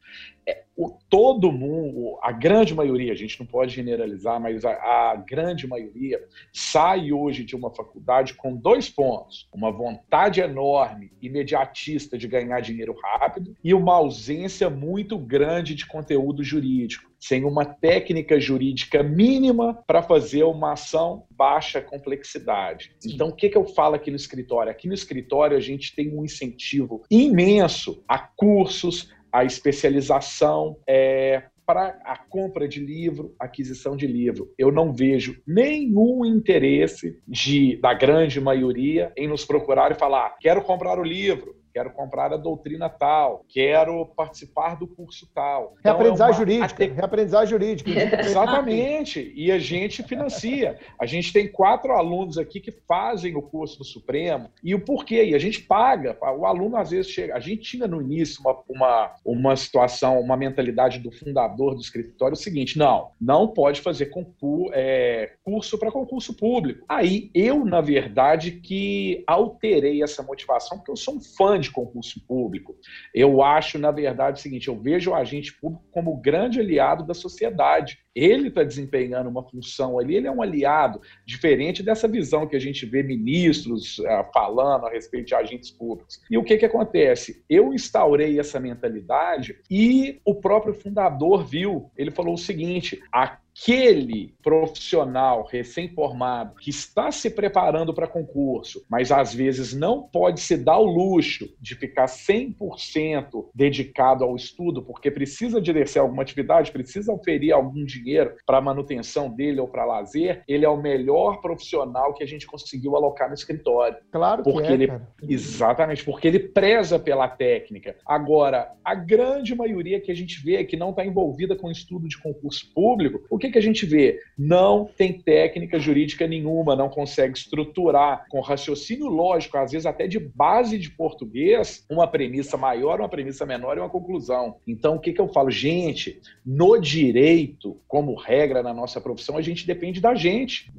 é, 0.48 0.64
o, 0.76 0.98
todo 1.10 1.52
mundo, 1.52 2.19
a 2.22 2.32
grande 2.32 2.76
maioria, 2.76 3.14
a 3.14 3.15
gente 3.15 3.40
não 3.40 3.48
pode 3.48 3.73
generalizar, 3.73 4.40
mas 4.40 4.64
a, 4.65 4.72
a, 4.73 5.15
grande 5.15 5.65
maioria 5.65 6.19
sai 6.53 7.11
hoje 7.11 7.44
de 7.44 7.56
uma 7.56 7.73
faculdade 7.73 8.34
com 8.36 8.56
dois 8.56 8.90
pontos: 8.90 9.48
uma 9.53 9.72
vontade 9.72 10.41
enorme, 10.41 11.11
imediatista 11.22 12.18
de 12.18 12.27
ganhar 12.27 12.60
dinheiro 12.60 12.95
rápido 13.02 13.56
e 13.64 13.73
uma 13.73 13.95
ausência 13.95 14.69
muito 14.69 15.18
grande 15.18 15.73
de 15.73 15.86
conteúdo 15.86 16.44
jurídico, 16.44 17.10
sem 17.20 17.44
uma 17.44 17.66
técnica 17.66 18.40
jurídica 18.40 19.04
mínima 19.04 19.74
para 19.88 20.02
fazer 20.02 20.44
uma 20.44 20.74
ação 20.74 21.26
baixa 21.30 21.82
complexidade. 21.82 22.96
Sim. 23.00 23.14
Então, 23.14 23.30
o 23.30 23.36
que, 23.36 23.50
que 23.50 23.58
eu 23.58 23.66
falo 23.66 23.96
aqui 23.96 24.10
no 24.10 24.18
escritório? 24.18 24.72
Aqui 24.72 24.88
no 24.88 24.94
escritório, 24.94 25.58
a 25.58 25.62
gente 25.62 25.96
tem 25.96 26.16
um 26.16 26.24
incentivo 26.24 27.04
imenso 27.10 28.04
a 28.08 28.20
cursos, 28.20 29.12
a 29.32 29.44
especialização, 29.44 30.78
é, 30.88 31.44
para 31.66 32.00
a 32.06 32.18
compra 32.18 32.68
de 32.68 32.80
livro, 32.80 33.36
aquisição 33.40 33.98
de 33.98 34.06
livro. 34.06 34.54
Eu 34.58 34.72
não 34.72 34.94
vejo 34.94 35.42
nenhum 35.48 36.24
interesse 36.26 37.20
de, 37.28 37.78
da 37.78 37.94
grande 37.94 38.40
maioria 38.40 39.12
em 39.18 39.28
nos 39.28 39.44
procurar 39.44 39.92
e 39.92 39.96
falar: 39.96 40.38
quero 40.40 40.62
comprar 40.62 41.00
o 41.00 41.04
livro, 41.04 41.56
quero 41.76 41.91
comprar 41.91 42.31
a 42.31 42.38
doutrina 42.38 42.88
tal, 42.88 43.43
quero 43.49 44.06
participar 44.06 44.76
do 44.76 44.88
curso 44.88 45.30
tal. 45.35 45.76
Então, 45.77 45.91
reaprendizagem 45.91 46.34
é 46.34 46.38
uma... 46.38 46.68
jurídica, 46.69 46.85
reaprendizagem 46.85 47.49
jurídica. 47.49 47.91
Exatamente, 48.23 49.34
e 49.35 49.52
a 49.52 49.60
gente 49.60 50.02
financia. 50.02 50.80
A 50.97 51.06
gente 51.06 51.34
tem 51.34 51.52
quatro 51.52 51.91
alunos 51.91 52.38
aqui 52.38 52.61
que 52.61 52.72
fazem 52.72 53.35
o 53.35 53.41
curso 53.41 53.80
do 53.80 53.84
Supremo, 53.84 54.49
e 54.64 54.73
o 54.73 54.80
porquê? 54.80 55.26
E 55.26 55.35
a 55.35 55.39
gente 55.39 55.64
paga, 55.64 56.18
o 56.22 56.45
aluno 56.45 56.77
às 56.77 56.91
vezes 56.91 57.11
chega, 57.11 57.35
a 57.35 57.41
gente 57.41 57.64
tinha 57.64 57.88
no 57.89 58.02
início 58.02 58.39
uma, 58.39 58.57
uma, 58.69 59.15
uma 59.26 59.56
situação, 59.57 60.18
uma 60.22 60.38
mentalidade 60.38 60.99
do 60.99 61.11
fundador 61.11 61.76
do 61.76 61.81
escritório, 61.81 62.35
o 62.35 62.38
seguinte, 62.38 62.77
não, 62.77 63.11
não 63.19 63.49
pode 63.49 63.81
fazer 63.81 64.06
concurso, 64.06 64.72
é, 64.73 65.34
curso 65.43 65.77
para 65.77 65.91
concurso 65.91 66.34
público. 66.34 66.85
Aí 66.88 67.30
eu, 67.34 67.65
na 67.65 67.81
verdade, 67.81 68.52
que 68.52 69.26
alterei 69.27 70.02
essa 70.02 70.23
motivação, 70.23 70.77
porque 70.77 70.91
eu 70.91 70.95
sou 70.95 71.15
um 71.15 71.22
fã 71.22 71.60
de 71.65 71.65
de 71.66 71.72
concurso 71.72 72.20
público. 72.26 72.76
Eu 73.14 73.44
acho, 73.44 73.78
na 73.78 73.92
verdade, 73.92 74.40
o 74.40 74.42
seguinte: 74.42 74.68
eu 74.68 74.80
vejo 74.80 75.12
o 75.12 75.16
agente 75.16 75.54
público 75.60 75.86
como 75.92 76.18
grande 76.18 76.60
aliado 76.60 77.06
da 77.06 77.14
sociedade. 77.14 78.00
Ele 78.16 78.48
está 78.48 78.64
desempenhando 78.64 79.30
uma 79.30 79.44
função 79.44 80.00
ali, 80.00 80.16
ele 80.16 80.28
é 80.28 80.32
um 80.32 80.42
aliado, 80.42 81.02
diferente 81.26 81.84
dessa 81.84 82.08
visão 82.08 82.48
que 82.48 82.56
a 82.56 82.60
gente 82.60 82.86
vê 82.86 83.04
ministros 83.04 84.00
uh, 84.00 84.06
falando 84.34 84.86
a 84.86 84.90
respeito 84.90 85.28
de 85.28 85.36
agentes 85.36 85.70
públicos. 85.70 86.22
E 86.32 86.38
o 86.38 86.44
que, 86.44 86.58
que 86.58 86.66
acontece? 86.66 87.44
Eu 87.50 87.74
instaurei 87.74 88.40
essa 88.40 88.58
mentalidade 88.58 89.58
e 89.70 90.22
o 90.24 90.34
próprio 90.34 90.74
fundador 90.74 91.46
viu. 91.46 91.92
Ele 91.98 92.10
falou 92.10 92.36
o 92.36 92.38
seguinte: 92.38 93.02
a 93.12 93.38
aquele 93.56 94.36
profissional 94.44 95.48
recém-formado 95.49 96.56
que 96.56 96.69
está 96.69 97.10
se 97.10 97.30
preparando 97.30 97.94
para 97.94 98.06
concurso, 98.06 98.86
mas 98.90 99.11
às 99.11 99.34
vezes 99.34 99.73
não 99.73 100.03
pode 100.03 100.41
se 100.41 100.57
dar 100.57 100.77
o 100.77 100.86
luxo 100.86 101.49
de 101.61 101.73
ficar 101.73 102.06
100% 102.06 103.49
dedicado 103.56 104.26
ao 104.26 104.36
estudo, 104.36 104.84
porque 104.84 105.10
precisa 105.10 105.61
de 105.61 105.72
exercer 105.72 106.02
alguma 106.02 106.22
atividade, 106.22 106.72
precisa 106.72 107.14
oferir 107.14 107.53
algum 107.53 107.86
dinheiro 107.86 108.36
para 108.45 108.60
manutenção 108.60 109.30
dele 109.30 109.61
ou 109.61 109.68
para 109.68 109.86
lazer, 109.86 110.44
ele 110.48 110.65
é 110.65 110.69
o 110.69 110.82
melhor 110.82 111.40
profissional 111.40 112.14
que 112.14 112.23
a 112.23 112.27
gente 112.27 112.45
conseguiu 112.45 112.95
alocar 112.95 113.30
no 113.30 113.36
escritório. 113.36 113.98
Claro 114.11 114.44
que 114.44 114.52
porque 114.52 114.68
é, 114.68 114.73
ele 114.73 114.88
cara. 114.88 115.07
exatamente, 115.23 116.03
porque 116.03 116.27
ele 116.27 116.40
preza 116.40 116.99
pela 116.99 117.27
técnica. 117.30 117.95
Agora, 118.06 118.73
a 118.84 118.94
grande 118.94 119.56
maioria 119.56 120.02
que 120.02 120.11
a 120.11 120.15
gente 120.15 120.44
vê 120.44 120.64
que 120.65 120.76
não 120.76 120.90
está 120.90 121.06
envolvida 121.06 121.56
com 121.56 121.72
estudo 121.72 122.07
de 122.07 122.22
concurso 122.22 122.72
público, 122.73 123.23
o 123.30 123.38
que 123.38 123.44
que, 123.45 123.53
que 123.53 123.57
a 123.57 123.61
gente 123.61 123.85
vê? 123.85 124.19
Não 124.38 124.89
tem 124.97 125.13
técnica 125.13 125.80
jurídica 125.80 126.27
nenhuma, 126.27 126.76
não 126.76 126.89
consegue 126.89 127.38
estruturar 127.38 128.26
com 128.30 128.41
raciocínio 128.41 129.07
lógico, 129.07 129.57
às 129.57 129.72
vezes 129.72 129.85
até 129.85 130.07
de 130.07 130.19
base 130.19 130.77
de 130.77 130.89
português, 130.89 131.85
uma 131.89 132.07
premissa 132.07 132.57
maior, 132.57 132.99
uma 132.99 133.09
premissa 133.09 133.45
menor 133.45 133.77
e 133.77 133.80
uma 133.80 133.89
conclusão. 133.89 134.57
Então, 134.67 134.95
o 134.95 134.99
que, 134.99 135.13
que 135.13 135.22
eu 135.22 135.27
falo? 135.27 135.49
Gente, 135.51 136.22
no 136.45 136.77
direito, 136.77 137.80
como 137.88 138.15
regra 138.15 138.61
na 138.61 138.73
nossa 138.73 138.99
profissão, 138.99 139.38
a 139.38 139.41
gente 139.41 139.65
depende 139.65 140.01
da 140.01 140.15
gente. 140.15 140.72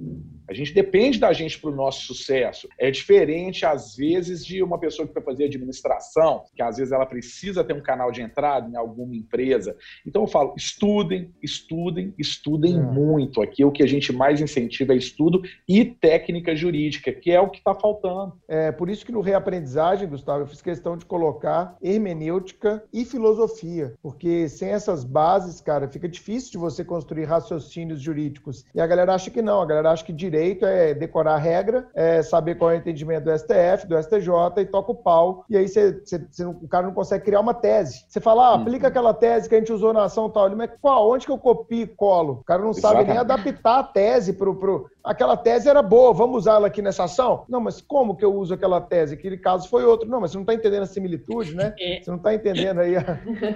A 0.48 0.54
gente 0.54 0.72
depende 0.72 1.18
da 1.18 1.32
gente 1.32 1.58
para 1.58 1.70
o 1.70 1.74
nosso 1.74 2.02
sucesso. 2.02 2.68
É 2.78 2.90
diferente, 2.90 3.66
às 3.66 3.96
vezes, 3.96 4.44
de 4.44 4.62
uma 4.62 4.78
pessoa 4.78 5.06
que 5.06 5.12
vai 5.12 5.22
fazer 5.22 5.44
administração, 5.44 6.44
que 6.54 6.62
às 6.62 6.76
vezes 6.76 6.92
ela 6.92 7.04
precisa 7.04 7.64
ter 7.64 7.74
um 7.74 7.82
canal 7.82 8.12
de 8.12 8.22
entrada 8.22 8.68
em 8.68 8.76
alguma 8.76 9.16
empresa. 9.16 9.76
Então 10.06 10.22
eu 10.22 10.28
falo, 10.28 10.54
estudem, 10.56 11.32
estudem, 11.42 12.14
estudem 12.16 12.55
é. 12.64 12.80
muito. 12.80 13.42
Aqui 13.42 13.64
o 13.64 13.72
que 13.72 13.82
a 13.82 13.86
gente 13.86 14.12
mais 14.12 14.40
incentiva 14.40 14.92
é 14.92 14.96
estudo 14.96 15.42
e 15.68 15.84
técnica 15.84 16.54
jurídica, 16.54 17.12
que 17.12 17.30
é 17.30 17.40
o 17.40 17.48
que 17.48 17.58
está 17.58 17.74
faltando. 17.74 18.34
É 18.48 18.72
por 18.72 18.88
isso 18.88 19.04
que 19.04 19.12
no 19.12 19.20
reaprendizagem, 19.20 20.08
Gustavo, 20.08 20.42
eu 20.42 20.46
fiz 20.46 20.62
questão 20.62 20.96
de 20.96 21.04
colocar 21.04 21.76
hermenêutica 21.82 22.82
e 22.92 23.04
filosofia, 23.04 23.94
porque 24.02 24.48
sem 24.48 24.70
essas 24.70 25.04
bases, 25.04 25.60
cara, 25.60 25.88
fica 25.88 26.08
difícil 26.08 26.52
de 26.52 26.58
você 26.58 26.84
construir 26.84 27.24
raciocínios 27.24 28.00
jurídicos. 28.00 28.64
E 28.74 28.80
a 28.80 28.86
galera 28.86 29.14
acha 29.14 29.30
que 29.30 29.42
não, 29.42 29.60
a 29.60 29.66
galera 29.66 29.90
acha 29.90 30.04
que 30.04 30.12
direito 30.12 30.64
é 30.64 30.94
decorar 30.94 31.34
a 31.34 31.38
regra, 31.38 31.88
é 31.94 32.22
saber 32.22 32.56
qual 32.56 32.70
é 32.70 32.74
o 32.74 32.78
entendimento 32.78 33.24
do 33.24 33.38
STF, 33.38 33.86
do 33.86 34.00
STJ 34.00 34.30
e 34.58 34.66
toca 34.66 34.92
o 34.92 34.94
pau. 34.94 35.44
E 35.48 35.56
aí 35.56 35.68
você, 35.68 35.92
você, 35.92 36.18
você, 36.18 36.44
o 36.44 36.68
cara 36.68 36.86
não 36.86 36.94
consegue 36.94 37.24
criar 37.24 37.40
uma 37.40 37.54
tese. 37.54 38.04
Você 38.08 38.20
fala, 38.20 38.48
ah, 38.48 38.54
aplica 38.54 38.86
uhum. 38.86 38.90
aquela 38.90 39.14
tese 39.14 39.48
que 39.48 39.54
a 39.54 39.58
gente 39.58 39.72
usou 39.72 39.92
na 39.92 40.04
ação 40.04 40.30
tal. 40.30 40.46
Ele, 40.46 40.54
mas 40.54 40.70
qual? 40.80 41.10
Onde 41.10 41.26
que 41.26 41.32
eu 41.32 41.38
copio 41.38 41.82
e 41.82 41.86
colo? 41.86 42.42
O 42.46 42.52
cara 42.54 42.62
não 42.62 42.72
sabe 42.72 43.00
Exatamente. 43.00 43.08
nem 43.08 43.18
adaptar 43.18 43.78
a 43.80 43.82
tese 43.82 44.34
pro, 44.34 44.54
pro. 44.54 44.88
Aquela 45.06 45.36
tese 45.36 45.68
era 45.68 45.82
boa, 45.82 46.12
vamos 46.12 46.42
usá-la 46.42 46.66
aqui 46.66 46.82
nessa 46.82 47.04
ação? 47.04 47.44
Não, 47.48 47.60
mas 47.60 47.80
como 47.80 48.16
que 48.16 48.24
eu 48.24 48.34
uso 48.34 48.54
aquela 48.54 48.80
tese? 48.80 49.14
Aquele 49.14 49.38
caso 49.38 49.68
foi 49.68 49.84
outro. 49.84 50.08
Não, 50.08 50.20
mas 50.20 50.32
você 50.32 50.36
não 50.36 50.42
está 50.42 50.54
entendendo 50.54 50.82
a 50.82 50.86
similitude, 50.86 51.54
né? 51.54 51.74
É. 51.78 52.00
Você 52.02 52.10
não 52.10 52.18
está 52.18 52.34
entendendo 52.34 52.80
aí, 52.80 52.94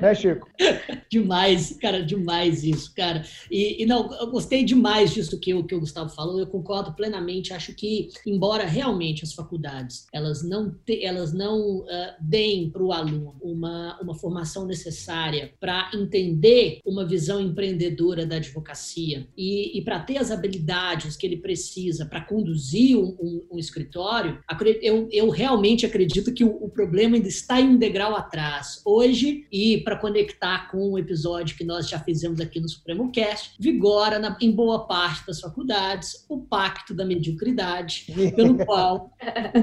né, 0.00 0.14
Chico? 0.14 0.48
demais, 1.10 1.76
cara, 1.78 2.02
demais 2.02 2.64
isso, 2.64 2.94
cara. 2.94 3.22
E, 3.50 3.82
e, 3.82 3.86
não, 3.86 4.12
eu 4.14 4.30
gostei 4.30 4.64
demais 4.64 5.12
disso 5.12 5.38
que 5.38 5.52
o, 5.52 5.64
que 5.64 5.74
o 5.74 5.80
Gustavo 5.80 6.08
falou, 6.10 6.38
eu 6.38 6.46
concordo 6.46 6.70
concordo 6.70 6.92
plenamente. 6.92 7.52
Acho 7.52 7.74
que, 7.74 8.08
embora 8.26 8.64
realmente 8.64 9.24
as 9.24 9.32
faculdades 9.32 10.06
elas 10.12 10.42
não, 10.42 10.70
te, 10.70 11.04
elas 11.04 11.32
não 11.32 11.78
uh, 11.78 11.86
deem 12.20 12.70
para 12.70 12.82
o 12.82 12.92
aluno 12.92 13.36
uma, 13.40 13.98
uma 14.00 14.14
formação 14.14 14.66
necessária 14.66 15.52
para 15.58 15.90
entender 15.94 16.78
uma 16.84 17.04
visão 17.04 17.40
empreendedora 17.40 18.24
da 18.24 18.36
advocacia 18.36 19.26
e, 19.36 19.78
e 19.78 19.82
para 19.82 20.00
ter 20.00 20.18
as 20.18 20.30
habilidades 20.30 21.16
que 21.16 21.26
ele 21.26 21.36
precisa 21.40 22.06
para 22.06 22.20
conduzir 22.20 22.96
um, 22.96 23.16
um, 23.20 23.46
um, 23.52 23.58
escritório, 23.58 24.38
eu, 24.82 25.08
eu 25.10 25.30
realmente 25.30 25.84
acredito 25.86 26.32
que 26.32 26.44
o, 26.44 26.64
o, 26.64 26.68
problema 26.68 27.16
ainda 27.16 27.28
está 27.28 27.60
em 27.60 27.70
um 27.70 27.76
degrau 27.76 28.14
atrás. 28.14 28.80
Hoje, 28.84 29.46
e 29.50 29.78
para 29.78 29.96
conectar 29.96 30.70
com 30.70 30.92
o 30.92 30.98
episódio 30.98 31.56
que 31.56 31.64
nós 31.64 31.88
já 31.88 31.98
fizemos 31.98 32.40
aqui 32.40 32.60
no 32.60 32.68
Supremo 32.68 33.10
Cast, 33.10 33.54
vigora 33.58 34.18
na, 34.18 34.36
em 34.40 34.50
boa 34.50 34.86
parte 34.86 35.26
das 35.26 35.40
faculdades 35.40 36.24
o 36.28 36.38
pacto 36.38 36.94
da 36.94 37.04
mediocridade, 37.04 38.06
pelo 38.34 38.56
qual 38.64 39.10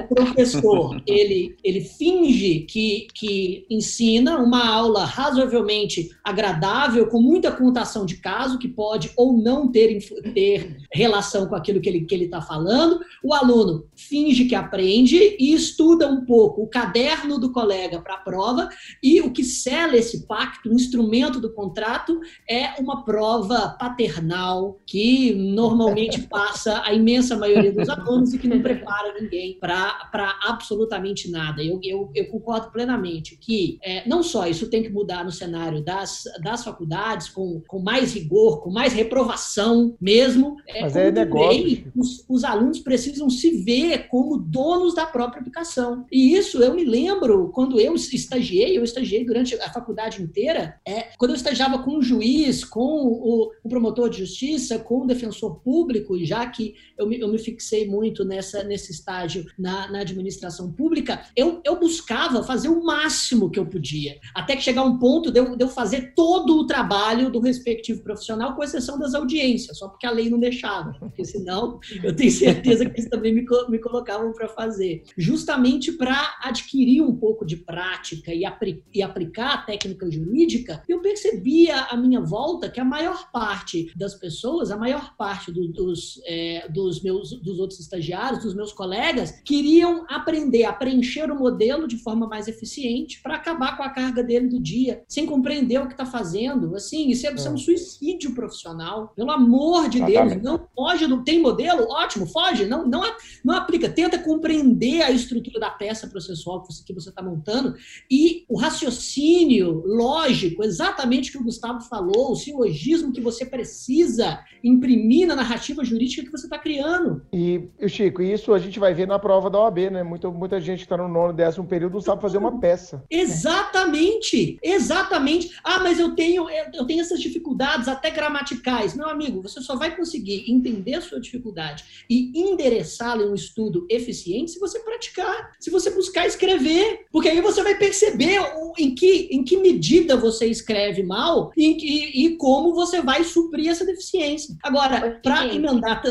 o 0.10 0.16
professor 0.16 1.02
ele, 1.06 1.56
ele 1.64 1.82
finge 1.82 2.62
que, 2.62 3.08
que 3.14 3.66
ensina 3.70 4.38
uma 4.38 4.68
aula 4.68 5.06
razoavelmente 5.06 6.10
agradável, 6.24 7.08
com 7.08 7.22
muita 7.22 7.52
contação 7.52 8.06
de 8.06 8.18
caso, 8.18 8.58
que 8.58 8.68
pode 8.68 9.12
ou 9.16 9.34
não 9.34 9.72
ter, 9.72 10.00
ter 10.34 10.78
relação 10.92 11.48
com 11.48 11.56
aquilo 11.56 11.67
que 11.80 11.90
ele 11.90 12.00
está 12.00 12.08
que 12.08 12.16
ele 12.16 12.28
tá 12.28 12.42
falando. 12.42 13.00
O 13.24 13.34
aluno 13.34 13.88
finge 13.96 14.46
que 14.46 14.56
aprende 14.56 15.36
e 15.40 15.54
estuda 15.54 16.08
um 16.08 16.26
pouco 16.26 16.64
o 16.64 16.68
caderno 16.68 17.40
do 17.40 17.52
colega 17.52 18.00
para 18.02 18.16
a 18.16 18.20
prova, 18.20 18.70
e 19.02 19.22
o 19.22 19.32
que 19.32 19.44
sela 19.44 19.96
esse 19.96 20.26
pacto, 20.26 20.70
o 20.70 20.74
instrumento 20.74 21.40
do 21.40 21.54
contrato, 21.54 22.20
é 22.50 22.80
uma 22.80 23.04
prova 23.04 23.76
paternal 23.80 24.80
que 24.86 25.34
normalmente 25.34 26.22
passa 26.28 26.82
a 26.86 26.94
imensa 26.94 27.36
maioria 27.36 27.72
dos 27.72 27.90
alunos 27.90 28.34
e 28.34 28.40
que 28.40 28.48
não 28.48 28.62
prepara 28.62 29.14
ninguém 29.20 29.58
para 29.60 30.40
absolutamente 30.46 31.30
nada. 31.30 31.64
Eu, 31.64 31.80
eu, 31.84 32.12
eu, 32.16 32.28
concordo 32.28 32.72
plenamente 32.72 33.38
que 33.38 33.80
é, 33.84 34.08
não 34.08 34.24
só 34.24 34.48
isso 34.48 34.70
tem 34.70 34.84
que 34.84 34.90
mudar 34.90 35.24
no 35.24 35.32
cenário 35.32 35.84
das, 35.84 36.24
das 36.44 36.64
faculdades, 36.64 37.30
com, 37.30 37.62
com 37.68 37.80
mais 37.80 38.14
rigor, 38.14 38.62
com 38.62 38.70
mais 38.70 38.94
reprovação 38.94 39.96
mesmo. 40.00 40.56
É, 40.68 40.82
Mas 40.82 40.96
é 40.96 41.12
negócio. 41.12 41.57
Os, 41.96 42.26
os 42.28 42.44
alunos 42.44 42.80
precisam 42.80 43.30
se 43.30 43.52
ver 43.64 44.08
como 44.08 44.38
donos 44.38 44.96
da 44.96 45.06
própria 45.06 45.40
aplicação. 45.40 46.06
E 46.12 46.36
isso 46.36 46.62
eu 46.62 46.74
me 46.74 46.84
lembro 46.84 47.50
quando 47.50 47.80
eu 47.80 47.96
estagiei, 47.96 48.78
eu 48.78 48.84
estagiei 48.84 49.26
durante 49.26 49.56
a 49.56 49.72
faculdade 49.72 50.22
inteira, 50.22 50.80
é, 50.86 51.10
quando 51.18 51.32
eu 51.32 51.36
estagiava 51.36 51.80
com 51.80 51.98
o 51.98 52.02
juiz, 52.02 52.64
com 52.64 52.80
o, 52.80 53.52
o 53.64 53.70
promotor 53.70 54.10
de 54.10 54.20
justiça, 54.20 54.80
com 54.80 55.02
o 55.02 55.08
defensor 55.08 55.60
público, 55.60 56.18
já 56.24 56.46
que 56.46 56.76
eu 56.98 57.08
me, 57.08 57.20
eu 57.20 57.28
me 57.28 57.38
fixei 57.38 57.88
muito 57.88 58.24
nessa, 58.24 58.64
nesse 58.64 58.92
estágio 58.92 59.46
na, 59.58 59.92
na 59.92 60.00
administração 60.00 60.72
pública, 60.72 61.22
eu, 61.36 61.62
eu 61.64 61.80
buscava 61.80 62.44
fazer 62.44 62.70
o 62.70 62.84
máximo 62.84 63.50
que 63.50 63.60
eu 63.60 63.66
podia, 63.66 64.20
até 64.34 64.56
que 64.56 64.64
chegar 64.64 64.84
um 64.84 64.98
ponto 64.98 65.32
de 65.32 65.40
eu, 65.40 65.56
de 65.56 65.64
eu 65.64 65.70
fazer 65.70 66.14
todo 66.16 66.58
o 66.58 66.66
trabalho 66.66 67.30
do 67.30 67.40
respectivo 67.40 68.02
profissional, 68.02 68.56
com 68.56 68.64
exceção 68.64 68.98
das 68.98 69.14
audiências, 69.14 69.78
só 69.78 69.88
porque 69.88 70.06
a 70.06 70.12
lei 70.12 70.30
não 70.30 70.40
deixava, 70.40 70.94
porque 71.00 71.24
senão 71.38 71.80
eu 72.04 72.16
tenho 72.16 72.32
certeza 72.32 72.86
que 72.86 73.00
eles 73.00 73.10
também 73.10 73.34
me, 73.34 73.46
me 73.70 73.80
colocavam 73.80 74.32
para 74.34 74.48
fazer, 74.48 75.04
justamente 75.18 75.92
para 75.92 76.38
adquirir 76.42 77.02
um 77.02 77.16
pouco 77.16 77.46
de 77.46 77.58
prática 77.58 78.34
e, 78.34 78.46
apri, 78.46 78.84
e 78.94 79.02
aplicar 79.02 79.54
a 79.54 79.58
técnica 79.60 80.10
jurídica, 80.10 80.84
eu 80.88 81.02
percebia 81.02 81.82
à 81.82 81.98
minha 81.98 82.22
volta 82.22 82.70
que 82.70 82.80
a 82.80 82.86
maior 82.86 83.32
parte 83.32 83.92
das 83.96 84.16
pessoas, 84.16 84.72
a 84.72 84.78
maior 84.78 85.16
parte 85.16 85.52
do, 85.52 85.68
dos, 85.68 86.22
é, 86.26 86.68
dos 86.70 87.02
meus 87.02 87.40
dos 87.42 87.60
outros 87.60 87.80
estagiários, 87.80 88.44
dos 88.44 88.54
meus 88.54 88.72
colegas, 88.72 89.32
queriam 89.44 90.06
aprender 90.10 90.66
a 90.66 90.74
preencher 90.74 91.32
o 91.32 91.38
modelo 91.38 91.88
de 91.88 91.98
forma 91.98 92.28
mais 92.28 92.48
eficiente 92.48 93.22
para 93.22 93.36
acabar 93.36 93.78
com 93.78 93.84
a 93.84 93.90
carga 93.90 94.24
dele 94.24 94.48
do 94.48 94.60
dia, 94.60 95.04
sem 95.08 95.26
compreender 95.26 95.80
o 95.80 95.88
que 95.88 95.94
está 95.94 96.06
fazendo. 96.06 96.76
Assim, 96.76 97.10
isso 97.10 97.28
é, 97.28 97.34
isso 97.34 97.48
é, 97.48 97.52
um 97.52 97.56
é. 97.56 97.58
suicídio 97.58 98.34
profissional. 98.34 99.14
Pelo 99.16 99.32
amor 99.32 99.90
de 99.90 100.02
Deus, 100.02 100.42
não 100.42 100.68
foge, 100.76 101.08
não 101.08 101.24
tem 101.28 101.42
modelo? 101.42 101.90
Ótimo, 101.90 102.26
foge, 102.26 102.66
não, 102.66 102.88
não, 102.88 103.04
não 103.44 103.54
aplica. 103.54 103.90
Tenta 103.90 104.18
compreender 104.18 105.02
a 105.02 105.12
estrutura 105.12 105.60
da 105.60 105.70
peça 105.70 106.08
processual 106.08 106.64
que 106.64 106.94
você 106.94 107.10
está 107.10 107.22
montando 107.22 107.76
e 108.10 108.46
o 108.48 108.58
raciocínio 108.58 109.84
lógico, 109.86 110.64
exatamente 110.64 111.30
o 111.30 111.34
que 111.34 111.38
o 111.40 111.44
Gustavo 111.44 111.82
falou, 111.82 112.32
o 112.32 112.36
silogismo 112.36 113.12
que 113.12 113.20
você 113.20 113.46
precisa 113.46 114.40
imprimir 114.64 115.28
na 115.28 115.36
narrativa 115.36 115.84
jurídica 115.84 116.24
que 116.24 116.32
você 116.32 116.46
está 116.46 116.58
criando. 116.58 117.22
E, 117.34 117.68
Chico, 117.90 118.22
isso 118.22 118.54
a 118.54 118.60
gente 118.60 118.80
vai 118.80 118.94
ver 118.94 119.06
na 119.06 119.20
prova 119.20 119.50
da 119.50 119.60
OAB, 119.60 119.80
né? 119.92 120.04
Muita, 120.04 120.32
muita 120.32 120.62
gente 120.62 120.80
que 120.80 120.86
está 120.86 120.96
no 120.96 121.10
nono, 121.10 121.34
décimo 121.34 121.68
período 121.68 121.96
não 121.96 122.02
sabe 122.02 122.22
fazer 122.22 122.38
uma 122.38 122.58
peça. 122.58 123.04
Exatamente, 123.12 124.58
exatamente. 124.64 125.52
Ah, 125.62 125.80
mas 125.80 126.00
eu 126.00 126.16
tenho, 126.16 126.48
eu 126.74 126.86
tenho 126.86 127.02
essas 127.02 127.20
dificuldades 127.20 127.90
até 127.90 128.10
gramaticais. 128.10 128.96
Meu 128.96 129.10
amigo, 129.10 129.42
você 129.42 129.60
só 129.60 129.76
vai 129.76 129.94
conseguir 129.94 130.50
entender 130.50 130.96
a 130.96 131.02
sua 131.02 131.17
dificuldade 131.20 132.06
e 132.10 132.32
endereçá-la 132.40 133.24
em 133.24 133.30
um 133.30 133.36
estudo 133.36 133.86
eficiente 133.90 134.52
se 134.52 134.60
você 134.60 134.80
praticar, 134.80 135.52
se 135.60 135.70
você 135.70 135.90
buscar 135.92 136.26
escrever, 136.28 137.06
porque 137.12 137.30
aí 137.30 137.42
você 137.42 137.62
vai 137.64 137.78
perceber 137.78 138.40
em 138.78 138.94
que, 138.94 139.30
em 139.32 139.44
que 139.44 139.58
medida 139.58 140.16
você 140.16 140.46
escreve 140.46 141.04
mal 141.04 141.52
e, 141.56 141.66
e, 141.66 142.26
e 142.26 142.38
como 142.38 142.74
você 142.74 143.02
vai 143.02 143.24
suprir 143.24 143.70
essa 143.70 143.86
deficiência. 143.86 144.56
Agora, 144.64 145.20
para 145.24 145.48
emendar, 145.54 146.02